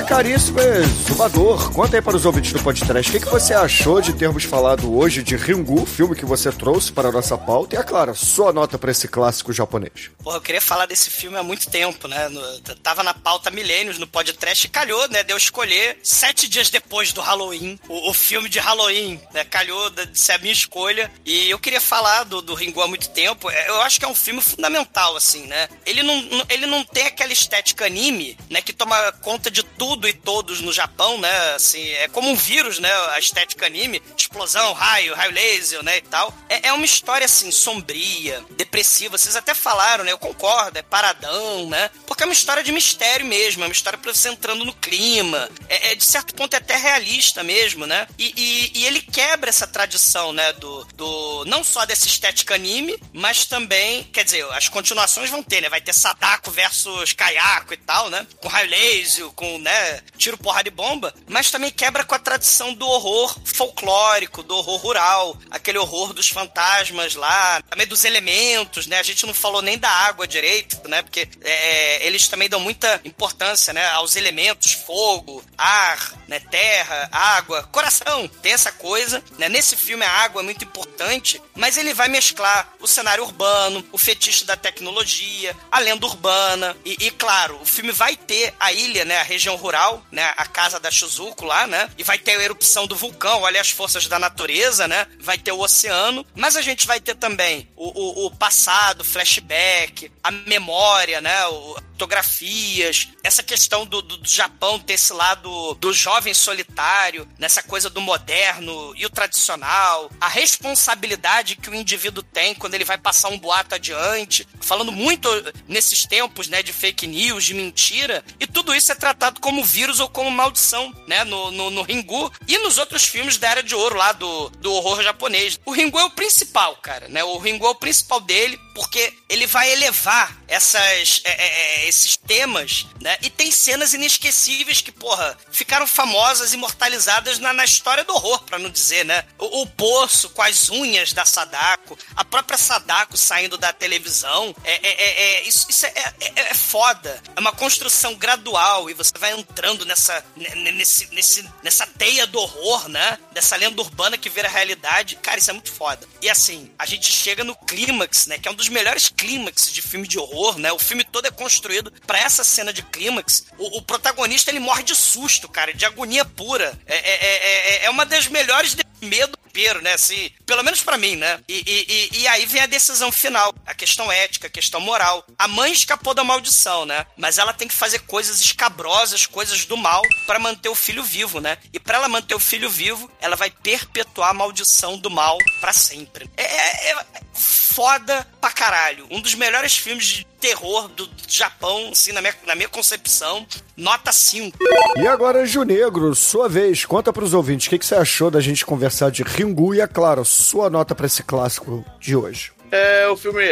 caríssimo 0.08 0.58
exumador, 0.58 1.70
conta 1.72 1.96
aí 1.98 2.02
para 2.02 2.16
os 2.16 2.24
ouvintes 2.24 2.52
do 2.52 2.62
podcast 2.62 3.10
o 3.10 3.12
que, 3.12 3.20
que 3.26 3.30
você 3.30 3.52
achou 3.52 4.00
de 4.00 4.14
termos 4.14 4.42
falado 4.44 4.96
hoje 4.96 5.22
de 5.22 5.36
Ringu, 5.36 5.84
filme 5.84 6.16
que 6.16 6.24
você 6.24 6.50
trouxe 6.50 6.90
para 6.90 7.08
a 7.10 7.12
nossa 7.12 7.36
pauta, 7.36 7.76
e, 7.76 7.78
é 7.78 7.82
claro, 7.82 8.14
sua 8.14 8.50
nota 8.50 8.78
para 8.78 8.90
esse 8.90 9.06
clássico 9.06 9.52
japonês. 9.52 10.10
Porra, 10.22 10.36
eu 10.38 10.40
queria 10.40 10.62
falar 10.62 10.86
desse 10.86 11.10
filme 11.10 11.36
há 11.36 11.42
muito 11.42 11.68
tempo, 11.68 12.08
né? 12.08 12.26
No- 12.30 12.60
tava 12.82 13.02
na 13.02 13.12
pauta 13.12 13.50
milênios 13.50 13.98
no 13.98 14.06
podcast 14.06 14.66
calhou, 14.68 15.06
né? 15.08 15.22
Deu 15.22 15.36
escolher 15.36 15.98
sete 16.02 16.48
dias 16.48 16.70
depois 16.70 17.12
do 17.12 17.20
Halloween, 17.20 17.78
o, 17.88 18.08
o 18.10 18.14
filme 18.14 18.48
de 18.48 18.58
Halloween, 18.58 19.20
né? 19.34 19.44
Calhou 19.44 19.90
de 19.90 20.08
ser 20.18 20.32
a 20.32 20.38
minha 20.38 20.52
escolha. 20.52 21.10
E 21.26 21.50
eu 21.50 21.58
queria 21.58 21.80
falar 21.82 22.24
do, 22.24 22.40
do 22.40 22.54
Ringu 22.54 22.80
há 22.80 22.88
muito 22.88 23.10
tempo. 23.10 23.50
É, 23.50 23.68
Eu 23.68 23.82
acho 23.82 23.98
que 23.98 24.04
é 24.06 24.08
um 24.08 24.14
filme 24.14 24.40
fundamental, 24.40 25.16
assim, 25.16 25.46
né? 25.46 25.68
Ele 25.84 26.02
não- 26.02 26.44
ele 26.48 26.64
não 26.66 26.82
tem 26.82 27.06
aquela 27.06 27.32
estética 27.32 27.84
anime, 27.84 28.38
né? 28.48 28.62
Que 28.62 28.72
toma 28.72 28.96
conta 29.20 29.50
de 29.50 29.62
tudo 29.62 29.97
e 30.06 30.12
todos 30.12 30.60
no 30.60 30.72
Japão, 30.72 31.18
né? 31.18 31.54
Assim, 31.54 31.88
é 31.92 32.08
como 32.08 32.28
um 32.30 32.36
vírus, 32.36 32.78
né? 32.78 32.92
A 33.10 33.18
estética 33.18 33.66
anime, 33.66 34.02
explosão, 34.16 34.72
raio, 34.74 35.14
raio 35.14 35.32
laser, 35.32 35.82
né? 35.82 35.96
E 35.96 36.02
tal. 36.02 36.32
É, 36.48 36.68
é 36.68 36.72
uma 36.72 36.84
história, 36.84 37.24
assim, 37.24 37.50
sombria, 37.50 38.44
depressiva. 38.50 39.16
Vocês 39.16 39.34
até 39.36 39.54
falaram, 39.54 40.04
né? 40.04 40.12
Eu 40.12 40.18
concordo, 40.18 40.78
é 40.78 40.82
paradão, 40.82 41.68
né? 41.70 41.90
Porque 42.06 42.22
é 42.22 42.26
uma 42.26 42.32
história 42.32 42.62
de 42.62 42.70
mistério 42.72 43.24
mesmo, 43.26 43.62
é 43.64 43.66
uma 43.66 43.72
história 43.72 43.98
pra 43.98 44.12
você 44.12 44.28
entrando 44.28 44.64
no 44.64 44.74
clima. 44.74 45.48
É, 45.68 45.92
é, 45.92 45.94
de 45.94 46.04
certo 46.04 46.34
ponto 46.34 46.52
é 46.54 46.58
até 46.58 46.76
realista 46.76 47.42
mesmo, 47.42 47.86
né? 47.86 48.06
E, 48.18 48.32
e- 48.36 48.78
e 48.80 48.86
ele 48.86 49.00
quebra 49.00 49.48
essa 49.48 49.66
tradição, 49.66 50.32
né? 50.32 50.52
Do, 50.54 50.84
do. 50.94 51.44
Não 51.46 51.64
só 51.64 51.84
dessa 51.86 52.06
estética 52.06 52.54
anime, 52.54 52.98
mas 53.12 53.46
também. 53.46 54.04
Quer 54.04 54.24
dizer, 54.24 54.44
as 54.52 54.68
continuações 54.68 55.30
vão 55.30 55.42
ter, 55.42 55.60
né? 55.62 55.68
Vai 55.68 55.80
ter 55.80 55.92
Sadako 55.94 56.50
versus 56.50 57.12
Kayako 57.12 57.74
e 57.74 57.76
tal, 57.78 58.10
né? 58.10 58.26
Com 58.40 58.48
raio 58.48 58.68
laser, 58.70 59.26
com, 59.30 59.58
né? 59.58 59.87
Tiro, 60.16 60.38
porrada 60.38 60.68
e 60.68 60.72
bomba. 60.72 61.14
Mas 61.26 61.50
também 61.50 61.70
quebra 61.70 62.04
com 62.04 62.14
a 62.14 62.18
tradição 62.18 62.72
do 62.74 62.86
horror 62.86 63.36
folclórico, 63.44 64.42
do 64.42 64.56
horror 64.56 64.76
rural, 64.76 65.36
aquele 65.50 65.78
horror 65.78 66.12
dos 66.12 66.28
fantasmas 66.28 67.14
lá, 67.14 67.62
também 67.62 67.86
dos 67.86 68.04
elementos, 68.04 68.86
né? 68.86 68.98
A 68.98 69.02
gente 69.02 69.26
não 69.26 69.34
falou 69.34 69.62
nem 69.62 69.78
da 69.78 69.90
água 69.90 70.26
direito, 70.26 70.88
né? 70.88 71.02
Porque 71.02 71.28
é, 71.42 72.06
eles 72.06 72.28
também 72.28 72.48
dão 72.48 72.60
muita 72.60 73.00
importância, 73.04 73.72
né? 73.72 73.88
Aos 73.90 74.16
elementos, 74.16 74.72
fogo, 74.72 75.42
ar, 75.56 76.12
né? 76.26 76.40
Terra, 76.40 77.08
água, 77.12 77.62
coração. 77.64 78.28
Tem 78.42 78.52
essa 78.52 78.72
coisa, 78.72 79.22
né? 79.38 79.48
Nesse 79.48 79.76
filme 79.76 80.04
a 80.04 80.10
água 80.10 80.42
é 80.42 80.44
muito 80.44 80.64
importante, 80.64 81.40
mas 81.54 81.76
ele 81.76 81.94
vai 81.94 82.08
mesclar 82.08 82.72
o 82.80 82.86
cenário 82.86 83.24
urbano, 83.24 83.84
o 83.92 83.98
fetiche 83.98 84.44
da 84.44 84.56
tecnologia, 84.56 85.56
a 85.70 85.78
lenda 85.78 86.06
urbana 86.06 86.76
e, 86.84 87.06
e, 87.06 87.10
claro, 87.10 87.58
o 87.60 87.64
filme 87.66 87.92
vai 87.92 88.16
ter 88.16 88.54
a 88.58 88.72
ilha, 88.72 89.04
né? 89.04 89.18
A 89.18 89.22
região 89.22 89.56
rural 89.56 89.77
né? 90.10 90.32
A 90.36 90.46
casa 90.46 90.80
da 90.80 90.90
Shizuko 90.90 91.44
lá, 91.44 91.66
né? 91.66 91.90
E 91.96 92.02
vai 92.02 92.18
ter 92.18 92.32
a 92.32 92.42
erupção 92.42 92.86
do 92.86 92.96
vulcão, 92.96 93.42
olha 93.42 93.60
as 93.60 93.70
forças 93.70 94.06
da 94.06 94.18
natureza, 94.18 94.88
né? 94.88 95.06
Vai 95.20 95.38
ter 95.38 95.52
o 95.52 95.60
oceano, 95.60 96.26
mas 96.34 96.56
a 96.56 96.62
gente 96.62 96.86
vai 96.86 97.00
ter 97.00 97.14
também 97.14 97.68
o, 97.76 98.24
o, 98.24 98.26
o 98.26 98.30
passado, 98.36 99.04
flashback, 99.04 100.10
a 100.22 100.30
memória, 100.30 101.20
né? 101.20 101.46
O, 101.46 101.76
fotografias, 101.98 103.08
essa 103.24 103.42
questão 103.42 103.84
do, 103.84 104.00
do, 104.00 104.18
do, 104.18 104.28
Japão 104.28 104.78
ter 104.78 104.92
esse 104.92 105.12
lado 105.12 105.74
do 105.74 105.92
jovem 105.92 106.32
solitário, 106.32 107.28
nessa 107.36 107.60
coisa 107.60 107.90
do 107.90 108.00
moderno 108.00 108.94
e 108.94 109.04
o 109.04 109.10
tradicional, 109.10 110.08
a 110.20 110.28
responsabilidade 110.28 111.56
que 111.56 111.68
o 111.68 111.74
indivíduo 111.74 112.22
tem 112.22 112.54
quando 112.54 112.74
ele 112.74 112.84
vai 112.84 112.96
passar 112.96 113.30
um 113.30 113.38
boato 113.38 113.74
adiante, 113.74 114.46
falando 114.60 114.92
muito 114.92 115.28
nesses 115.66 116.04
tempos, 116.04 116.46
né, 116.46 116.62
de 116.62 116.72
fake 116.72 117.04
news, 117.08 117.44
de 117.44 117.54
mentira, 117.54 118.24
e 118.38 118.46
tudo 118.46 118.72
isso 118.72 118.92
é 118.92 118.94
tratado 118.94 119.40
como 119.40 119.64
vírus 119.64 119.98
ou 119.98 120.08
como 120.08 120.30
maldição, 120.30 120.94
né, 121.08 121.24
no, 121.24 121.50
no, 121.50 121.68
no 121.68 121.82
Ringu 121.82 122.32
e 122.46 122.58
nos 122.58 122.78
outros 122.78 123.04
filmes 123.04 123.38
da 123.38 123.48
Era 123.48 123.62
de 123.62 123.74
Ouro 123.74 123.96
lá 123.96 124.12
do, 124.12 124.50
do 124.50 124.72
horror 124.72 125.02
japonês. 125.02 125.58
O 125.66 125.72
Ringu 125.72 125.98
é 125.98 126.04
o 126.04 126.10
principal, 126.10 126.76
cara, 126.76 127.08
né, 127.08 127.24
o 127.24 127.38
Ringu 127.38 127.66
é 127.66 127.70
o 127.70 127.74
principal 127.74 128.20
dele, 128.20 128.56
porque 128.72 129.12
ele 129.28 129.48
vai 129.48 129.72
elevar 129.72 130.37
essas, 130.48 131.20
é, 131.24 131.30
é, 131.30 131.84
é 131.84 131.88
esses 131.88 132.16
temas, 132.16 132.86
né? 133.00 133.16
E 133.22 133.30
tem 133.30 133.50
cenas 133.50 133.94
inesquecíveis 133.94 134.80
que, 134.80 134.90
porra, 134.90 135.36
ficaram 135.52 135.86
famosas, 135.86 136.52
imortalizadas 136.52 137.38
na, 137.38 137.52
na 137.52 137.64
história 137.64 138.02
do 138.02 138.14
horror, 138.14 138.42
para 138.44 138.58
não 138.58 138.70
dizer, 138.70 139.04
né? 139.04 139.24
O, 139.38 139.62
o, 139.62 139.66
poço 139.66 140.30
com 140.30 140.42
as 140.42 140.70
unhas 140.70 141.12
da 141.12 141.24
Sadako, 141.24 141.98
a 142.16 142.24
própria 142.24 142.58
Sadako 142.58 143.16
saindo 143.16 143.58
da 143.58 143.72
televisão. 143.72 144.54
É, 144.64 144.74
é, 144.74 145.02
é, 145.02 145.22
é 145.34 145.48
isso, 145.48 145.66
isso 145.68 145.86
é, 145.86 146.54
foda. 146.54 147.22
É 147.36 147.40
uma 147.40 147.52
construção 147.52 148.14
gradual 148.14 148.88
e 148.88 148.94
você 148.94 149.12
vai 149.18 149.32
entrando 149.32 149.84
nessa, 149.84 150.24
nesse, 150.36 151.06
nesse, 151.14 151.48
nessa 151.62 151.86
teia 151.86 152.26
do 152.26 152.38
horror, 152.38 152.88
né? 152.88 153.18
Dessa 153.32 153.56
lenda 153.56 153.80
urbana 153.80 154.16
que 154.16 154.30
vira 154.30 154.48
realidade. 154.48 155.16
Cara, 155.16 155.38
isso 155.38 155.50
é 155.50 155.52
muito 155.52 155.70
foda. 155.70 156.06
E 156.22 156.28
assim, 156.28 156.70
a 156.78 156.86
gente 156.86 157.10
chega 157.12 157.44
no 157.44 157.54
clímax, 157.54 158.26
né? 158.26 158.38
Que 158.38 158.48
é 158.48 158.50
um 158.50 158.54
dos 158.54 158.68
melhores 158.68 159.08
clímax 159.08 159.72
de 159.72 159.82
filme 159.82 160.08
de 160.08 160.18
horror, 160.18 160.37
né? 160.58 160.72
O 160.72 160.78
filme 160.78 161.04
todo 161.04 161.26
é 161.26 161.30
construído 161.30 161.92
para 162.06 162.18
essa 162.18 162.44
cena 162.44 162.72
de 162.72 162.82
clímax. 162.82 163.46
O, 163.58 163.78
o, 163.78 163.82
protagonista 163.82 164.50
ele 164.50 164.60
morre 164.60 164.82
de 164.82 164.94
susto, 164.94 165.48
cara, 165.48 165.74
de 165.74 165.84
agonia 165.84 166.24
pura. 166.24 166.78
É, 166.86 166.96
é, 166.96 167.14
é, 167.14 167.74
é, 167.82 167.84
é 167.86 167.90
uma 167.90 168.06
das 168.06 168.26
melhores 168.28 168.74
de 168.74 168.82
medo 169.00 169.38
pero, 169.52 169.82
né? 169.82 169.94
Assim, 169.94 170.30
pelo 170.46 170.62
menos 170.62 170.82
para 170.82 170.96
mim, 170.96 171.16
né? 171.16 171.40
E, 171.48 171.64
e, 171.66 172.20
e, 172.20 172.28
aí 172.28 172.46
vem 172.46 172.62
a 172.62 172.66
decisão 172.66 173.10
final, 173.10 173.52
a 173.66 173.74
questão 173.74 174.10
ética, 174.10 174.46
a 174.46 174.50
questão 174.50 174.80
moral. 174.80 175.24
A 175.36 175.48
mãe 175.48 175.72
escapou 175.72 176.14
da 176.14 176.22
maldição, 176.22 176.86
né? 176.86 177.04
Mas 177.16 177.38
ela 177.38 177.52
tem 177.52 177.66
que 177.66 177.74
fazer 177.74 178.00
coisas 178.00 178.40
escabrosas, 178.40 179.26
coisas 179.26 179.64
do 179.64 179.76
mal, 179.76 180.02
para 180.26 180.38
manter 180.38 180.68
o 180.68 180.76
filho 180.76 181.02
vivo, 181.02 181.40
né? 181.40 181.58
E 181.72 181.80
para 181.80 181.98
ela 181.98 182.08
manter 182.08 182.36
o 182.36 182.40
filho 182.40 182.70
vivo, 182.70 183.10
ela 183.20 183.34
vai 183.34 183.50
perpetuar 183.50 184.30
a 184.30 184.34
maldição 184.34 184.96
do 184.96 185.10
mal 185.10 185.36
para 185.60 185.72
sempre. 185.72 186.30
É, 186.36 186.44
é, 186.44 186.92
é 186.92 187.04
foda 187.34 188.26
pra 188.40 188.52
caralho. 188.52 189.06
Um 189.10 189.20
dos 189.20 189.34
melhores 189.34 189.76
filmes 189.76 190.06
de 190.06 190.27
terror 190.40 190.88
do 190.88 191.08
Japão, 191.26 191.90
assim, 191.90 192.12
na 192.12 192.20
minha, 192.20 192.34
na 192.46 192.54
minha 192.54 192.68
concepção. 192.68 193.46
Nota 193.76 194.12
5. 194.12 194.58
E 194.96 195.06
agora, 195.06 195.46
Ju 195.46 195.62
Negro, 195.64 196.14
sua 196.14 196.48
vez, 196.48 196.84
conta 196.84 197.12
pros 197.12 197.34
ouvintes 197.34 197.66
o 197.66 197.70
que, 197.70 197.78
que 197.78 197.86
você 197.86 197.94
achou 197.94 198.30
da 198.30 198.40
gente 198.40 198.64
conversar 198.66 199.10
de 199.10 199.22
Ringu 199.22 199.74
e, 199.74 199.80
é 199.80 199.86
claro, 199.86 200.24
sua 200.24 200.68
nota 200.70 200.94
para 200.94 201.06
esse 201.06 201.22
clássico 201.22 201.84
de 202.00 202.16
hoje. 202.16 202.52
É 202.70 203.08
o 203.08 203.16
filme 203.16 203.44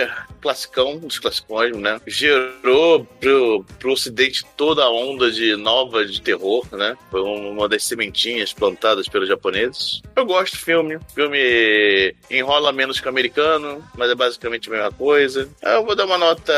classicão, 0.47 0.93
um 0.93 0.99
dos 0.99 1.19
classicões, 1.19 1.77
né? 1.77 2.01
Gerou 2.07 3.05
pro, 3.21 3.65
pro 3.79 3.93
ocidente 3.93 4.45
toda 4.57 4.85
a 4.85 4.91
onda 4.91 5.31
de 5.31 5.57
nova 5.57 6.05
de 6.07 6.21
terror, 6.21 6.65
né? 6.73 6.97
Foi 7.11 7.21
uma 7.21 7.69
das 7.69 7.85
sementinhas 7.85 8.53
plantadas 8.53 9.09
pelos 9.09 9.29
japoneses. 9.29 10.03
Eu 10.15 10.25
gosto 10.25 10.53
do 10.53 10.59
filme. 10.61 10.97
O 10.97 11.01
filme 11.15 12.15
enrola 12.31 12.73
menos 12.73 13.01
que 13.01 13.07
o 13.07 13.09
americano, 13.09 13.83
mas 13.97 14.11
é 14.11 14.15
basicamente 14.15 14.69
a 14.69 14.73
mesma 14.73 14.93
coisa. 14.93 15.49
Eu 15.63 15.85
vou 15.85 15.97
dar 15.97 16.07
uma 16.07 16.19
nota 16.19 16.53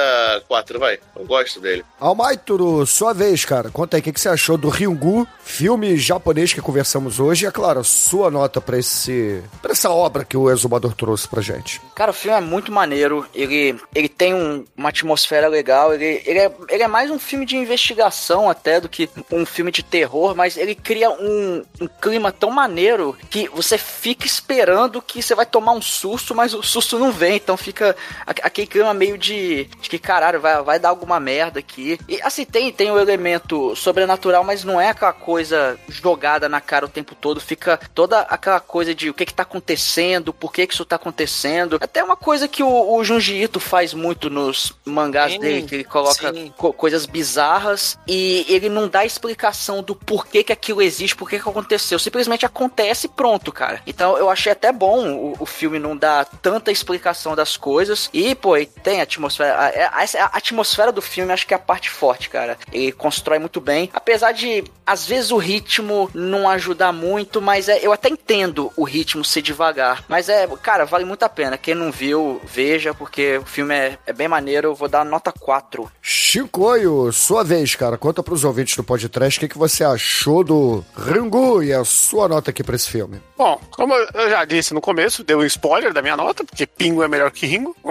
4, 0.46 0.78
vai. 0.78 0.98
Eu 1.16 1.24
gosto 1.24 1.60
dele. 1.60 1.84
Almaituru, 1.98 2.86
sua 2.86 3.14
vez, 3.14 3.44
cara. 3.44 3.70
Conta 3.70 3.96
aí 3.96 4.00
o 4.00 4.04
que, 4.04 4.12
que 4.12 4.20
você 4.20 4.28
achou 4.28 4.58
do 4.58 4.68
Ryungu, 4.68 5.26
filme 5.42 5.96
japonês 5.96 6.52
que 6.52 6.60
conversamos 6.60 7.18
hoje. 7.18 7.46
E, 7.46 7.48
é 7.48 7.50
claro, 7.50 7.82
sua 7.82 8.30
nota 8.30 8.60
pra, 8.60 8.78
esse, 8.78 9.42
pra 9.62 9.72
essa 9.72 9.90
obra 9.90 10.24
que 10.24 10.36
o 10.36 10.50
Exumador 10.50 10.92
trouxe 10.94 11.26
pra 11.26 11.40
gente. 11.40 11.80
Cara, 11.94 12.10
o 12.10 12.14
filme 12.14 12.36
é 12.36 12.40
muito 12.48 12.72
maneiro. 12.72 13.26
Ele 13.34 13.78
ele 13.94 14.08
tem 14.08 14.34
um, 14.34 14.64
uma 14.76 14.88
atmosfera 14.88 15.48
legal, 15.48 15.92
ele, 15.94 16.22
ele, 16.24 16.38
é, 16.38 16.52
ele 16.68 16.82
é 16.82 16.88
mais 16.88 17.10
um 17.10 17.18
filme 17.18 17.44
de 17.44 17.56
investigação 17.56 18.48
até 18.48 18.80
do 18.80 18.88
que 18.88 19.08
um 19.30 19.44
filme 19.44 19.70
de 19.70 19.82
terror, 19.82 20.34
mas 20.34 20.56
ele 20.56 20.74
cria 20.74 21.10
um, 21.10 21.64
um 21.80 21.86
clima 22.00 22.30
tão 22.30 22.50
maneiro 22.50 23.16
que 23.28 23.48
você 23.48 23.76
fica 23.76 24.26
esperando 24.26 25.02
que 25.02 25.22
você 25.22 25.34
vai 25.34 25.46
tomar 25.46 25.72
um 25.72 25.82
susto, 25.82 26.34
mas 26.34 26.54
o 26.54 26.62
susto 26.62 26.98
não 26.98 27.10
vem, 27.10 27.36
então 27.36 27.56
fica 27.56 27.96
aquele 28.26 28.66
clima 28.66 28.94
meio 28.94 29.18
de, 29.18 29.64
de 29.80 29.88
que 29.88 29.98
caralho, 29.98 30.40
vai, 30.40 30.62
vai 30.62 30.78
dar 30.78 30.90
alguma 30.90 31.18
merda 31.18 31.58
aqui. 31.58 31.98
E 32.08 32.20
assim, 32.22 32.44
tem, 32.44 32.72
tem 32.72 32.90
o 32.90 32.94
um 32.94 32.98
elemento 32.98 33.74
sobrenatural, 33.74 34.44
mas 34.44 34.64
não 34.64 34.80
é 34.80 34.90
aquela 34.90 35.12
coisa 35.12 35.78
jogada 35.88 36.48
na 36.48 36.60
cara 36.60 36.86
o 36.86 36.88
tempo 36.88 37.14
todo, 37.14 37.40
fica 37.40 37.78
toda 37.94 38.20
aquela 38.20 38.60
coisa 38.60 38.94
de 38.94 39.10
o 39.10 39.14
que 39.14 39.26
que 39.26 39.34
tá 39.34 39.42
acontecendo, 39.42 40.32
por 40.32 40.52
que 40.52 40.66
que 40.66 40.74
isso 40.74 40.84
tá 40.84 40.96
acontecendo. 40.96 41.78
Até 41.80 42.02
uma 42.02 42.16
coisa 42.16 42.37
que 42.46 42.62
o, 42.62 42.96
o 42.96 43.02
Junji 43.02 43.42
Ito 43.42 43.58
faz 43.58 43.94
muito 43.94 44.30
nos 44.30 44.72
mangás 44.84 45.32
sim, 45.32 45.40
dele, 45.40 45.62
que 45.62 45.74
ele 45.74 45.84
coloca 45.84 46.32
co 46.56 46.72
coisas 46.72 47.06
bizarras 47.06 47.98
e 48.06 48.44
ele 48.48 48.68
não 48.68 48.86
dá 48.86 49.04
explicação 49.04 49.82
do 49.82 49.94
porquê 49.94 50.44
que 50.44 50.52
aquilo 50.52 50.82
existe, 50.82 51.16
porquê 51.16 51.40
que 51.40 51.48
aconteceu. 51.48 51.98
Simplesmente 51.98 52.46
acontece 52.46 53.06
e 53.06 53.10
pronto, 53.10 53.50
cara. 53.50 53.82
Então 53.86 54.16
eu 54.16 54.28
achei 54.30 54.52
até 54.52 54.70
bom 54.70 55.08
o, 55.08 55.36
o 55.40 55.46
filme 55.46 55.78
não 55.78 55.96
dar 55.96 56.26
tanta 56.26 56.70
explicação 56.70 57.34
das 57.34 57.56
coisas. 57.56 58.10
E, 58.12 58.34
pô, 58.34 58.54
tem 58.82 59.00
a 59.00 59.04
atmosfera. 59.04 59.54
A, 59.54 59.66
a, 59.66 60.02
a, 60.02 60.36
atmosfera 60.36 60.92
do 60.92 61.00
filme 61.00 61.32
acho 61.32 61.46
que 61.46 61.54
é 61.54 61.56
a 61.56 61.60
parte 61.60 61.90
forte, 61.90 62.28
cara. 62.28 62.58
Ele 62.72 62.92
constrói 62.92 63.38
muito 63.38 63.60
bem. 63.60 63.90
Apesar 63.92 64.32
de, 64.32 64.64
às 64.86 65.06
vezes, 65.06 65.30
o 65.30 65.36
ritmo 65.36 66.10
não 66.14 66.48
ajudar 66.48 66.92
muito, 66.92 67.40
mas 67.40 67.68
é, 67.68 67.78
eu 67.82 67.92
até 67.92 68.08
entendo 68.08 68.72
o 68.76 68.84
ritmo 68.84 69.24
ser 69.24 69.42
devagar. 69.42 70.04
Mas 70.08 70.28
é, 70.28 70.46
cara, 70.62 70.84
vale 70.84 71.04
muito 71.04 71.22
a 71.22 71.28
pena. 71.28 71.56
Quem 71.56 71.74
não 71.74 71.90
viu, 71.90 72.27
veja, 72.44 72.92
porque 72.94 73.38
o 73.38 73.44
filme 73.44 73.74
é, 73.74 73.98
é 74.06 74.12
bem 74.12 74.28
maneiro, 74.28 74.68
eu 74.68 74.74
vou 74.74 74.88
dar 74.88 75.04
nota 75.04 75.32
4. 75.32 75.90
Chicoio, 76.02 77.12
sua 77.12 77.42
vez, 77.42 77.74
cara. 77.74 77.96
Conta 77.96 78.22
pros 78.22 78.44
ouvintes 78.44 78.76
do 78.76 78.84
podcast 78.84 79.38
o 79.38 79.40
que, 79.40 79.48
que 79.48 79.58
você 79.58 79.84
achou 79.84 80.42
do 80.44 80.84
Ringu 80.96 81.62
e 81.62 81.72
a 81.72 81.84
sua 81.84 82.28
nota 82.28 82.50
aqui 82.50 82.62
pra 82.62 82.76
esse 82.76 82.88
filme. 82.88 83.20
Bom, 83.36 83.60
como 83.70 83.94
eu 83.94 84.30
já 84.30 84.44
disse 84.44 84.74
no 84.74 84.80
começo, 84.80 85.24
deu 85.24 85.38
um 85.38 85.44
spoiler 85.44 85.92
da 85.92 86.02
minha 86.02 86.16
nota, 86.16 86.44
porque 86.44 86.66
Pingo 86.66 87.02
é 87.02 87.08
melhor 87.08 87.30
que 87.30 87.46
Ringo. 87.46 87.76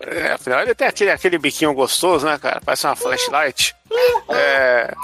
É, 0.00 0.32
afinal, 0.32 0.60
ele 0.60 0.76
tem 0.76 0.86
aquele, 0.86 1.10
aquele 1.10 1.38
biquinho 1.38 1.74
gostoso, 1.74 2.24
né, 2.24 2.38
cara? 2.38 2.60
Parece 2.64 2.86
uma 2.86 2.94
flashlight. 2.94 3.74
É. 4.28 4.94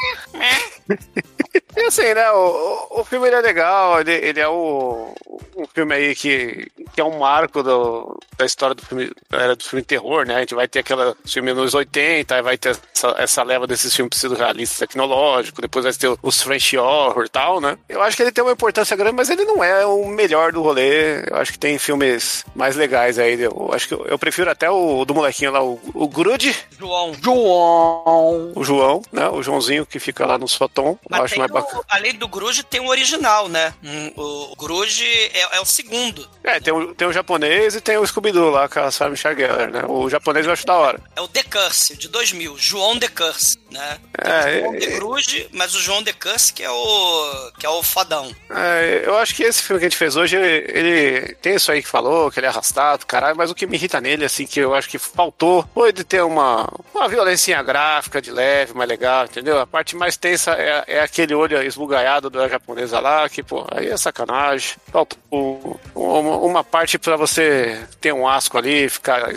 E 1.77 1.81
assim, 1.87 2.15
né? 2.15 2.31
O, 2.33 3.01
o 3.01 3.05
filme 3.05 3.27
ele 3.29 3.37
é 3.37 3.41
legal, 3.41 4.01
ele, 4.01 4.13
ele 4.13 4.41
é 4.41 4.49
o, 4.49 5.15
um 5.57 5.67
filme 5.67 5.95
aí 5.95 6.15
que, 6.15 6.71
que 6.93 7.01
é 7.01 7.05
um 7.05 7.19
marco 7.19 7.63
do, 7.63 8.19
da 8.37 8.45
história 8.45 8.75
do 8.75 8.85
filme, 8.85 9.11
era 9.31 9.55
do 9.55 9.65
filme 9.65 9.83
terror, 9.83 10.27
né? 10.27 10.37
A 10.37 10.41
gente 10.41 10.55
vai 10.55 10.69
ter 10.69 10.81
aquela 10.81 11.17
filme 11.25 11.53
nos 11.53 11.75
80, 11.75 12.35
aí 12.35 12.43
vai 12.43 12.59
ter 12.59 12.77
essa, 12.95 13.15
essa 13.19 13.43
leva 13.43 13.67
desses 13.67 13.95
filmes 13.95 14.17
pseudo-realistas 14.17 14.79
tecnológicos, 14.79 15.61
depois 15.61 15.85
vai 15.85 15.93
ter 15.93 16.15
os 16.23 16.43
French 16.43 16.77
Horror 16.77 17.25
e 17.25 17.29
tal, 17.29 17.61
né? 17.61 17.79
Eu 17.89 18.03
acho 18.03 18.17
que 18.17 18.23
ele 18.23 18.33
tem 18.33 18.43
uma 18.43 18.53
importância 18.53 18.97
grande, 18.97 19.17
mas 19.17 19.31
ele 19.31 19.45
não 19.45 19.63
é 19.63 19.85
o 19.87 20.07
melhor 20.07 20.53
do 20.53 20.63
rolê. 20.63 21.21
Eu 21.29 21.37
acho 21.37 21.53
que 21.53 21.59
tem 21.59 21.79
filmes 21.79 22.45
mais 22.55 22.77
legais 22.77 23.19
aí. 23.19 23.41
Eu 23.41 23.71
acho 23.73 23.89
que 23.89 23.95
eu, 23.95 24.05
eu 24.07 24.19
prefiro 24.19 24.51
até 24.51 24.71
o 24.71 25.05
do 25.05 25.15
molequinho 25.15 25.53
lá, 25.53 25.63
o, 25.63 25.81
o 25.95 26.09
Grude. 26.09 26.55
João. 26.79 27.13
João. 27.23 28.53
O 28.55 28.65
João, 28.65 29.03
né? 29.13 29.29
O 29.29 29.43
Joãozinho 29.43 29.87
que 29.87 29.99
fica 29.99 30.27
lá 30.27 30.39
no 30.39 30.49
Sotom. 30.49 30.99
Eu 31.11 31.23
acho 31.23 31.39
mais 31.49 31.65
bacana 31.65 31.85
além 31.95 32.15
do 32.15 32.29
Gruge, 32.29 32.63
tem 32.63 32.81
o 32.81 32.89
original, 32.89 33.49
né? 33.49 33.73
O 34.17 34.55
Gruge 34.57 35.07
é, 35.07 35.57
é, 35.57 35.61
o 35.61 35.65
segundo. 35.65 36.29
É, 36.43 36.61
tem 36.61 36.73
o, 36.73 36.95
tem 36.95 37.07
o 37.07 37.13
japonês 37.13 37.75
e 37.75 37.81
tem 37.81 37.97
o 37.97 38.07
Scooby-Doo 38.07 38.51
lá, 38.51 38.69
com 38.69 38.81
a 38.81 38.91
Sarah 38.91 39.11
Michelle 39.11 39.37
Gellar, 39.37 39.71
né? 39.71 39.85
O 39.89 40.11
japonês 40.11 40.47
eu 40.47 40.53
acho 40.53 40.67
da 40.67 40.75
hora. 40.75 41.01
É 41.17 41.21
o 41.21 41.29
The 41.29 41.43
Curse, 41.45 41.97
de 41.97 42.09
2000. 42.09 42.59
João 42.59 42.99
The 42.99 43.09
Curse, 43.09 43.59
né? 43.75 43.99
É, 44.17 44.59
o 44.59 44.61
João 44.61 44.79
The 44.79 44.87
Gruge, 44.87 45.49
mas 45.53 45.75
o 45.75 45.81
João 45.81 46.03
The 46.03 46.13
Curse 46.13 46.53
que 46.53 46.63
é 46.63 46.71
o, 46.71 47.53
que 47.59 47.67
é 47.67 47.69
o 47.69 47.83
fodão. 47.83 48.35
É, 48.49 49.03
eu 49.05 49.17
acho 49.19 49.35
que 49.35 49.43
esse 49.43 49.63
filme 49.63 49.81
que 49.81 49.87
a 49.87 49.89
gente 49.89 49.99
fez 49.99 50.17
hoje, 50.17 50.37
ele, 50.37 50.67
ele 50.69 51.35
tem 51.37 51.57
isso 51.57 51.71
aí 51.71 51.83
que 51.83 51.89
falou, 51.89 52.31
que 52.31 52.39
ele 52.39 52.47
é 52.47 52.49
arrastado, 52.49 53.05
caralho, 53.05 53.37
mas 53.37 53.51
o 53.51 53.55
que 53.55 53.67
me 53.67 53.77
irrita 53.77 54.01
nele, 54.01 54.25
assim, 54.25 54.47
que 54.47 54.61
eu 54.61 54.75
acho 54.75 54.89
que 54.89 54.99
faltou, 54.99 55.69
foi 55.75 55.93
de 55.93 56.05
ter 56.05 56.23
uma, 56.23 56.71
uma 56.95 57.09
violência 57.09 57.61
gráfica 57.63 58.23
de 58.23 58.31
leve, 58.31 58.75
mais 58.75 58.89
legal, 58.89 59.25
entendeu? 59.25 59.59
A 59.59 59.67
parte 59.67 59.97
mais 59.97 60.17
tensa 60.17 60.53
é, 60.53 60.85
é 60.87 61.01
aquele 61.01 61.35
olho 61.35 61.61
esbugaiado 61.63 62.31
da 62.31 62.49
japonesa 62.49 63.01
lá, 63.01 63.29
que, 63.29 63.43
pô, 63.43 63.67
aí 63.71 63.89
é 63.89 63.97
sacanagem. 63.97 64.77
Falta 64.93 65.17
uma, 65.31 66.37
uma 66.37 66.65
parte 66.65 66.99
para 66.99 67.17
você 67.17 67.81
ter 68.01 68.13
um 68.13 68.29
asco 68.29 68.57
ali, 68.57 68.89
ficar 68.89 69.33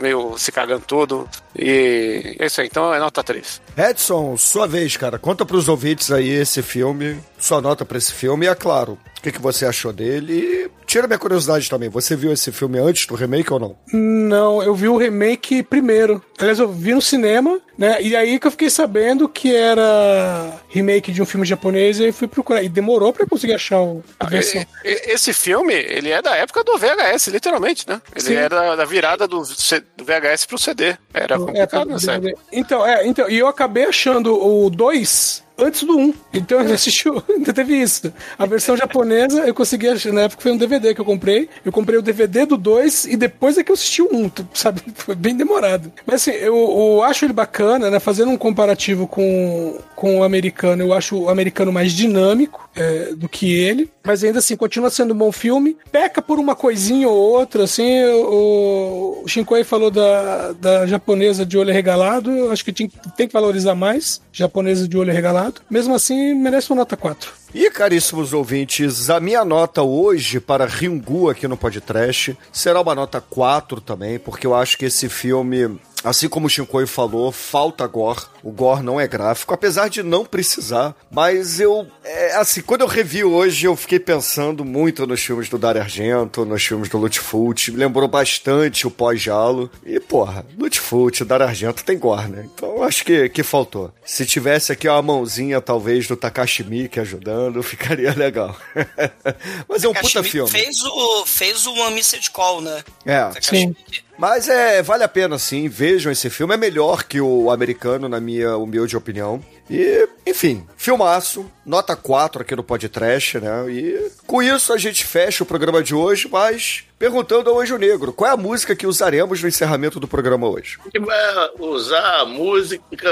meio 0.00 0.36
se 0.38 0.52
cagando 0.52 0.84
tudo. 0.86 1.28
E 1.56 2.36
é 2.38 2.46
isso 2.46 2.60
aí, 2.60 2.66
então 2.66 2.94
é 2.94 2.98
nota 2.98 3.22
3. 3.22 3.60
Edson, 3.76 4.36
sua 4.36 4.66
vez, 4.66 4.96
cara. 4.96 5.18
Conta 5.18 5.44
pros 5.44 5.68
ouvintes 5.68 6.10
aí 6.10 6.28
esse 6.28 6.62
filme, 6.62 7.18
sua 7.38 7.60
nota 7.60 7.84
pra 7.84 7.98
esse 7.98 8.12
filme 8.12 8.46
e, 8.46 8.48
é 8.48 8.54
claro, 8.54 8.98
o 9.18 9.22
que, 9.22 9.32
que 9.32 9.40
você 9.40 9.64
achou 9.66 9.92
dele. 9.92 10.32
E 10.34 10.70
tira 10.86 11.06
minha 11.06 11.18
curiosidade 11.18 11.68
também. 11.68 11.88
Você 11.88 12.14
viu 12.16 12.32
esse 12.32 12.50
filme 12.52 12.78
antes 12.78 13.06
do 13.06 13.14
remake 13.14 13.52
ou 13.52 13.58
não? 13.60 13.76
Não, 13.92 14.62
eu 14.62 14.74
vi 14.74 14.88
o 14.88 14.96
remake 14.96 15.62
primeiro. 15.62 16.22
Aliás, 16.38 16.58
eu 16.58 16.68
vi 16.70 16.94
no 16.94 17.02
cinema, 17.02 17.60
né? 17.76 18.00
E 18.00 18.14
aí 18.16 18.38
que 18.38 18.46
eu 18.46 18.50
fiquei 18.50 18.70
sabendo 18.70 19.28
que 19.28 19.54
era 19.54 20.52
remake 20.68 21.12
de 21.12 21.20
um 21.20 21.26
filme 21.26 21.44
japonês 21.46 21.98
e 21.98 22.04
aí 22.06 22.12
fui 22.12 22.28
procurar. 22.28 22.62
E 22.62 22.68
demorou 22.68 23.12
pra 23.12 23.24
eu 23.24 23.28
conseguir 23.28 23.54
achar 23.54 23.80
o- 23.80 24.02
a 24.20 24.26
versão. 24.26 24.64
E- 24.84 24.88
e- 24.88 25.12
Esse 25.12 25.32
filme, 25.32 25.74
ele 25.74 26.10
é 26.10 26.22
da 26.22 26.36
época 26.36 26.62
do 26.64 26.78
VHS, 26.78 27.28
literalmente, 27.30 27.88
né? 27.88 28.00
Ele 28.14 28.24
Sim. 28.24 28.34
era 28.34 28.76
da 28.76 28.84
virada 28.84 29.26
do, 29.26 29.44
C- 29.44 29.82
do 29.96 30.04
VHS 30.04 30.46
pro 30.46 30.58
CD. 30.58 30.96
Era 31.12 31.34
É, 31.34 31.38
complicado 31.38 31.88
nessa 31.88 32.12
época. 32.12 32.34
então, 32.52 32.86
é, 32.86 33.06
então, 33.06 33.28
e 33.28 33.36
eu 33.38 33.48
acabei 33.48 33.84
achando 33.84 34.32
o 34.34 34.70
2 34.70 35.42
antes 35.58 35.82
do 35.82 35.96
1. 35.96 36.00
Um. 36.00 36.14
Então 36.32 36.60
eu 36.60 36.74
assisti, 36.74 37.08
o- 37.08 37.22
ainda 37.28 37.52
teve 37.52 37.74
isso. 37.76 38.12
A 38.38 38.46
versão 38.46 38.76
japonesa 38.76 39.40
eu 39.46 39.54
consegui 39.54 39.88
na 40.12 40.22
época 40.22 40.42
foi 40.42 40.52
um 40.52 40.56
DVD 40.56 40.94
que 40.94 41.00
eu 41.00 41.04
comprei. 41.04 41.48
Eu 41.64 41.72
comprei 41.72 41.98
o 41.98 42.02
DVD 42.02 42.44
do 42.46 42.56
2 42.56 43.06
e 43.06 43.16
depois 43.16 43.58
é 43.58 43.64
que 43.64 43.70
eu 43.70 43.74
assisti 43.74 44.02
o 44.02 44.08
1, 44.12 44.16
um, 44.24 44.30
sabe? 44.52 44.82
Foi 44.94 45.14
bem 45.14 45.36
demorado. 45.36 45.92
Mas 46.06 46.22
assim, 46.22 46.32
eu, 46.32 46.54
eu 46.56 47.02
acho 47.02 47.24
ele 47.24 47.32
bacana, 47.32 47.90
né? 47.90 47.98
Fazendo 47.98 48.30
um 48.30 48.36
comparativo 48.36 49.06
com, 49.06 49.78
com 49.96 50.18
o 50.18 50.22
americano, 50.22 50.82
eu 50.82 50.92
acho 50.92 51.16
o 51.16 51.28
americano 51.30 51.72
mais 51.72 51.92
dinâmico 51.92 52.68
é, 52.76 53.12
do 53.14 53.28
que 53.28 53.52
ele. 53.52 53.90
Mas 54.04 54.22
ainda 54.24 54.38
assim, 54.38 54.56
continua 54.56 54.90
sendo 54.90 55.14
um 55.14 55.18
bom 55.18 55.32
filme. 55.32 55.76
Peca 55.90 56.20
por 56.22 56.38
uma 56.38 56.54
coisinha 56.54 57.08
ou 57.08 57.16
outra, 57.16 57.64
assim. 57.64 58.04
O, 58.04 59.22
o 59.24 59.28
Shinkoi 59.28 59.64
falou 59.64 59.90
da, 59.90 60.52
da 60.52 60.86
japonesa 60.86 61.44
de 61.44 61.58
olho 61.58 61.72
regalado. 61.72 62.30
Eu 62.30 62.50
acho 62.52 62.64
que 62.64 62.72
tem 62.72 62.88
que 63.26 63.32
valorizar 63.32 63.74
mais. 63.74 64.20
Japonesa 64.32 64.86
de 64.88 64.96
olho 64.96 65.12
regalado. 65.12 65.47
Mesmo 65.70 65.94
assim, 65.94 66.34
merece 66.34 66.70
uma 66.70 66.76
nota 66.76 66.96
4. 66.96 67.32
E, 67.54 67.70
caríssimos 67.70 68.32
ouvintes, 68.32 69.08
a 69.08 69.18
minha 69.18 69.44
nota 69.44 69.82
hoje 69.82 70.38
para 70.38 70.66
Ringu 70.66 71.30
aqui 71.30 71.48
no 71.48 71.56
podcast 71.56 72.36
será 72.52 72.80
uma 72.80 72.94
nota 72.94 73.20
4 73.20 73.80
também, 73.80 74.18
porque 74.18 74.46
eu 74.46 74.54
acho 74.54 74.76
que 74.76 74.84
esse 74.84 75.08
filme, 75.08 75.80
assim 76.04 76.28
como 76.28 76.46
o 76.46 76.50
Shinkoi 76.50 76.86
falou, 76.86 77.32
falta 77.32 77.86
gore. 77.86 78.22
O 78.42 78.50
gore 78.50 78.82
não 78.82 79.00
é 79.00 79.06
gráfico, 79.06 79.52
apesar 79.52 79.88
de 79.88 80.02
não 80.02 80.24
precisar. 80.24 80.94
Mas 81.10 81.60
eu, 81.60 81.86
é, 82.04 82.36
assim, 82.36 82.60
quando 82.60 82.82
eu 82.82 82.86
revi 82.86 83.24
hoje, 83.24 83.66
eu 83.66 83.76
fiquei 83.76 83.98
pensando 83.98 84.64
muito 84.64 85.06
nos 85.06 85.20
filmes 85.20 85.48
do 85.48 85.58
Dario 85.58 85.82
Argento, 85.82 86.44
nos 86.44 86.64
filmes 86.64 86.88
do 86.88 86.98
Lutfult. 86.98 87.70
Me 87.72 87.78
lembrou 87.78 88.08
bastante 88.08 88.86
o 88.86 88.90
pós-jalo. 88.90 89.70
E, 89.84 89.98
porra, 90.00 90.46
Lutfult, 90.58 91.24
Dario 91.24 91.46
Argento 91.46 91.84
tem 91.84 91.98
gore, 91.98 92.28
né? 92.28 92.48
Então 92.54 92.76
eu 92.76 92.82
acho 92.82 93.04
que, 93.04 93.28
que 93.28 93.42
faltou. 93.42 93.92
Se 94.04 94.24
tivesse 94.24 94.72
aqui 94.72 94.88
uma 94.88 95.02
mãozinha, 95.02 95.60
talvez, 95.60 96.06
do 96.06 96.16
Takashi 96.16 96.64
Miike 96.64 97.00
ajudando, 97.00 97.62
ficaria 97.64 98.14
legal. 98.14 98.56
Mas 99.68 99.84
é 99.84 99.88
um 99.88 99.94
puta 99.94 100.22
Kashmir 100.22 100.30
filme. 100.30 100.50
Fez 100.50 100.82
o, 100.84 101.26
fez 101.26 101.66
o 101.66 101.74
One 101.74 101.94
Missed 101.94 102.30
Call, 102.30 102.60
né? 102.60 102.82
É, 103.04 103.30
Sim. 103.40 103.74
Mas 104.18 104.48
é, 104.48 104.82
vale 104.82 105.04
a 105.04 105.08
pena 105.08 105.38
sim, 105.38 105.68
vejam 105.68 106.10
esse 106.10 106.28
filme. 106.28 106.52
É 106.52 106.56
melhor 106.56 107.04
que 107.04 107.20
o 107.20 107.50
americano, 107.50 108.08
na 108.08 108.20
minha 108.20 108.56
humilde 108.56 108.96
opinião. 108.96 109.40
E, 109.70 110.08
enfim, 110.26 110.66
filmaço, 110.76 111.48
nota 111.64 111.94
4 111.94 112.42
aqui 112.42 112.56
no 112.56 112.64
podcast, 112.64 113.38
né? 113.38 113.70
E 113.70 114.10
com 114.26 114.42
isso 114.42 114.72
a 114.72 114.78
gente 114.78 115.04
fecha 115.04 115.44
o 115.44 115.46
programa 115.46 115.82
de 115.82 115.94
hoje, 115.94 116.26
mas 116.26 116.84
perguntando 116.98 117.50
ao 117.50 117.60
Anjo 117.60 117.76
Negro, 117.76 118.12
qual 118.12 118.30
é 118.30 118.34
a 118.34 118.36
música 118.36 118.74
que 118.74 118.86
usaremos 118.86 119.40
no 119.40 119.48
encerramento 119.48 120.00
do 120.00 120.08
programa 120.08 120.48
hoje? 120.48 120.78
que 120.90 120.98
vai 120.98 121.50
usar 121.58 122.20
a 122.20 122.24
música 122.24 123.10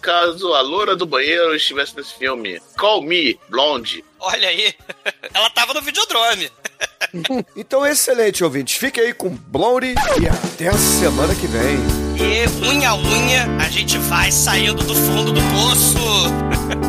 caso 0.00 0.52
a 0.54 0.62
loura 0.62 0.96
do 0.96 1.06
banheiro 1.06 1.54
estivesse 1.54 1.94
nesse 1.94 2.14
filme. 2.14 2.60
Call 2.76 3.02
Me, 3.02 3.38
Blonde. 3.48 4.02
Olha 4.18 4.48
aí. 4.48 4.74
Ela 5.34 5.50
tava 5.50 5.74
no 5.74 5.82
Videodrome. 5.82 6.50
Então, 7.56 7.86
excelente, 7.86 8.42
ouvintes. 8.44 8.76
Fique 8.76 9.00
aí 9.00 9.12
com 9.12 9.30
Blondie 9.30 9.94
e 10.20 10.26
até 10.26 10.68
a 10.68 10.76
semana 10.76 11.34
que 11.34 11.46
vem. 11.46 11.78
E 12.16 12.66
unha 12.66 12.90
a 12.90 12.94
unha, 12.96 13.46
a 13.58 13.68
gente 13.68 13.98
vai 13.98 14.30
saindo 14.30 14.82
do 14.84 14.94
fundo 14.94 15.32
do 15.32 15.40
poço. 15.40 16.74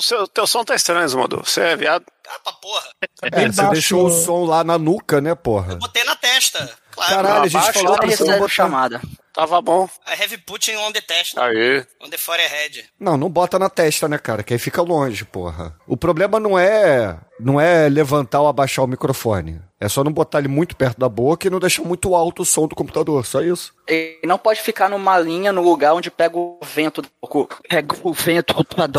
o 0.00 0.02
seu, 0.02 0.26
teu 0.26 0.46
som 0.46 0.64
tá 0.64 0.74
estranho, 0.74 1.08
Zumadu. 1.08 1.42
Você 1.44 1.60
é 1.60 1.76
viado? 1.76 2.04
Ah, 2.26 2.38
pra 2.42 2.52
porra. 2.54 2.88
É, 3.22 3.46
você 3.46 3.62
baixo. 3.62 3.72
deixou 3.72 4.06
o 4.06 4.10
som 4.10 4.44
lá 4.44 4.64
na 4.64 4.78
nuca, 4.78 5.20
né, 5.20 5.34
porra? 5.34 5.76
Botei 5.76 6.02
na 6.04 6.16
testa. 6.16 6.70
Claro. 6.90 7.14
Caralho, 7.14 7.42
a 7.42 7.48
gente 7.48 7.72
falou 7.72 7.96
pra 7.96 8.06
você 8.08 8.24
não 8.24 8.38
botar... 8.38 8.48
chamada. 8.48 9.00
Tava 9.40 9.62
bom. 9.62 9.88
I 10.06 10.22
have 10.22 10.36
put 10.44 10.70
on 10.76 10.92
the 10.92 11.00
test. 11.00 11.38
Aí. 11.38 11.82
On 11.98 12.10
the 12.10 12.18
forehead. 12.18 12.84
Não, 13.00 13.16
não 13.16 13.30
bota 13.30 13.58
na 13.58 13.70
testa, 13.70 14.06
né, 14.06 14.18
cara? 14.18 14.42
Que 14.42 14.52
aí 14.52 14.58
fica 14.58 14.82
longe, 14.82 15.24
porra. 15.24 15.74
O 15.86 15.96
problema 15.96 16.38
não 16.38 16.58
é 16.58 17.16
não 17.40 17.58
é 17.58 17.88
levantar 17.88 18.42
ou 18.42 18.48
abaixar 18.48 18.84
o 18.84 18.88
microfone. 18.88 19.58
É 19.80 19.88
só 19.88 20.04
não 20.04 20.12
botar 20.12 20.40
ele 20.40 20.48
muito 20.48 20.76
perto 20.76 21.00
da 21.00 21.08
boca 21.08 21.46
e 21.46 21.50
não 21.50 21.58
deixar 21.58 21.82
muito 21.84 22.14
alto 22.14 22.42
o 22.42 22.44
som 22.44 22.68
do 22.68 22.76
computador, 22.76 23.24
só 23.24 23.40
isso. 23.40 23.72
E 23.88 24.20
não 24.24 24.36
pode 24.36 24.60
ficar 24.60 24.90
numa 24.90 25.18
linha 25.18 25.54
no 25.54 25.62
lugar 25.62 25.94
onde 25.94 26.10
pega 26.10 26.36
o 26.36 26.60
vento 26.62 27.00
do 27.00 27.08
coco. 27.22 27.62
Pega 27.66 27.96
o 28.02 28.12
vento 28.12 28.52
do 28.52 28.64
coco. 28.66 28.92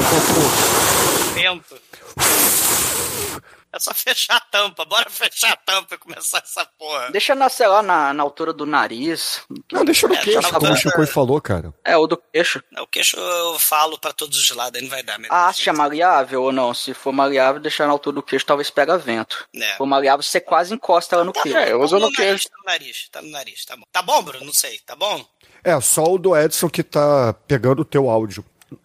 Vento. 1.35 1.80
É 3.73 3.80
só 3.80 3.93
fechar 3.93 4.35
a 4.35 4.39
tampa. 4.41 4.84
Bora 4.84 5.10
fechar 5.10 5.53
a 5.53 5.56
tampa 5.56 5.95
e 5.95 5.98
começar 5.98 6.39
essa 6.39 6.65
porra. 6.77 7.10
Deixa 7.11 7.34
na, 7.34 7.48
sei 7.49 7.68
lá, 7.68 7.81
na, 7.81 8.14
na 8.14 8.22
altura 8.22 8.52
do 8.52 8.65
nariz. 8.65 9.41
Não, 9.72 9.85
deixa 9.85 10.07
no 10.07 10.14
É, 10.14 10.18
queixo, 10.18 10.41
tá 10.41 10.60
como 10.60 10.73
o 10.73 10.76
Chico 10.76 11.07
falou, 11.07 11.39
cara. 11.41 11.73
É, 11.85 11.95
ou 11.95 12.06
do 12.07 12.18
queixo. 12.18 12.61
O 12.80 12.88
queixo 12.88 13.18
eu 13.18 13.57
falo 13.60 13.98
pra 13.98 14.11
todos 14.11 14.38
os 14.38 14.52
lados, 14.52 14.76
aí 14.77 14.81
não 14.84 14.89
vai 14.89 15.02
dar 15.03 15.18
mesmo. 15.18 15.34
A 15.34 15.48
haste 15.48 15.69
é 15.69 15.73
maleável 15.73 16.43
ou 16.43 16.52
não? 16.52 16.73
Se 16.73 16.93
for 16.93 17.14
maleável, 17.14 17.61
deixar 17.61 17.85
na 17.88 17.93
altura 17.93 18.15
do 18.15 18.23
queixo, 18.23 18.45
talvez 18.45 18.69
pega 18.69 18.98
vento. 18.98 19.48
É. 19.56 19.72
Se 19.72 19.77
for 19.77 19.85
maleável, 19.85 20.22
você 20.23 20.41
quase 20.41 20.73
encosta 20.73 21.15
ela 21.15 21.23
no 21.23 21.31
queixo. 21.31 21.57
É, 21.57 21.72
eu 21.72 21.81
uso 21.81 21.95
Tá 21.95 21.99
no 22.02 22.10
no 22.10 22.15
queixo. 22.15 22.49
nariz, 22.49 22.49
tá 22.49 22.57
no 22.57 22.65
nariz, 22.65 23.10
tá 23.10 23.22
no 23.22 23.30
nariz, 23.31 23.65
tá 23.65 23.76
bom. 23.77 23.84
Tá 23.91 24.02
bom, 24.02 24.22
Bruno? 24.22 24.45
Não 24.45 24.53
sei, 24.53 24.80
tá 24.80 24.95
bom? 24.95 25.26
É, 25.64 25.80
só 25.80 26.03
o 26.03 26.18
do 26.18 26.35
Edson 26.35 26.69
que 26.69 26.84
tá 26.84 27.34
pegando 27.48 27.84
o 27.84 27.85
teu 27.85 28.10
áudio. 28.10 28.43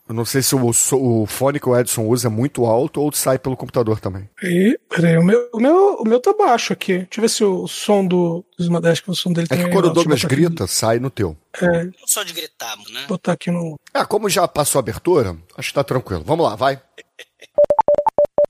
Eu 0.08 0.14
não 0.14 0.24
sei 0.24 0.42
se 0.42 0.54
o, 0.54 0.70
o 0.92 1.26
fone 1.26 1.58
que 1.60 1.68
o 1.68 1.76
Edson 1.78 2.06
usa 2.06 2.28
é 2.28 2.30
muito 2.30 2.64
alto 2.64 3.00
ou 3.00 3.12
sai 3.12 3.38
pelo 3.38 3.56
computador 3.56 4.00
também. 4.00 4.28
Peraí, 4.40 4.78
peraí, 4.88 5.18
o 5.18 5.22
meu, 5.22 5.48
o, 5.52 5.60
meu, 5.60 5.94
o 6.00 6.04
meu 6.04 6.20
tá 6.20 6.32
baixo 6.32 6.72
aqui. 6.72 6.98
Deixa 6.98 7.18
eu 7.18 7.22
ver 7.22 7.28
se 7.28 7.44
o 7.44 7.66
som 7.68 8.06
do, 8.06 8.44
do 8.56 8.64
Smadesh, 8.64 9.00
que 9.00 9.10
o 9.10 9.14
som 9.14 9.32
dele 9.32 9.46
É 9.50 9.54
que 9.56 9.62
também 9.62 9.72
quando 9.72 9.86
o 9.86 9.92
Douglas 9.92 10.22
botar 10.22 10.34
aqui. 10.34 10.42
grita, 10.46 10.66
sai 10.66 10.98
no 10.98 11.10
teu. 11.10 11.36
É, 11.60 11.84
Não 11.84 11.92
sou 12.06 12.24
de 12.24 12.32
gritar, 12.32 12.76
né? 12.76 13.00
vou 13.00 13.08
botar 13.16 13.32
aqui 13.32 13.50
no. 13.50 13.78
Ah, 13.94 14.04
como 14.06 14.28
já 14.28 14.46
passou 14.48 14.78
a 14.78 14.80
abertura, 14.80 15.36
acho 15.56 15.68
que 15.68 15.74
tá 15.74 15.84
tranquilo. 15.84 16.22
Vamos 16.26 16.44
lá, 16.46 16.54
vai. 16.56 16.80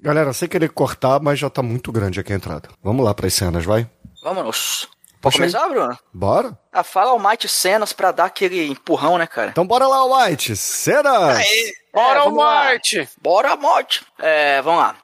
Galera, 0.01 0.33
sem 0.33 0.49
querer 0.49 0.69
cortar, 0.71 1.21
mas 1.21 1.39
já 1.39 1.51
tá 1.51 1.63
muito 1.63 1.91
grande 1.91 2.21
aqui 2.21 2.33
a 2.33 2.37
entrada. 2.37 2.69
Vamos 2.83 3.05
lá 3.05 3.13
pras 3.15 3.35
cenas, 3.35 3.65
vai. 3.65 3.89
Vamos. 4.23 4.89
Pode 5.21 5.37
começar, 5.37 5.69
Bruno? 5.69 5.99
Bora? 6.13 6.57
Ah, 6.73 6.83
fala 6.83 7.11
ao 7.11 7.19
Mighty 7.19 7.49
cenas 7.49 7.93
pra 7.93 8.13
dar 8.13 8.27
aquele 8.27 8.67
empurrão, 8.69 9.19
né, 9.19 9.27
cara? 9.27 9.51
Então 9.51 9.67
bora 9.67 9.87
lá, 9.87 10.27
White. 10.27 10.55
Cena! 10.57 11.35
Aí, 11.35 11.73
Bora, 11.93 12.21
vamos 12.25 12.39
lá. 12.39 12.55
Marte! 12.65 13.09
Bora, 13.21 13.57
morte! 13.57 14.05
É, 14.19 14.61
vamos 14.63 14.81
lá. 14.81 14.97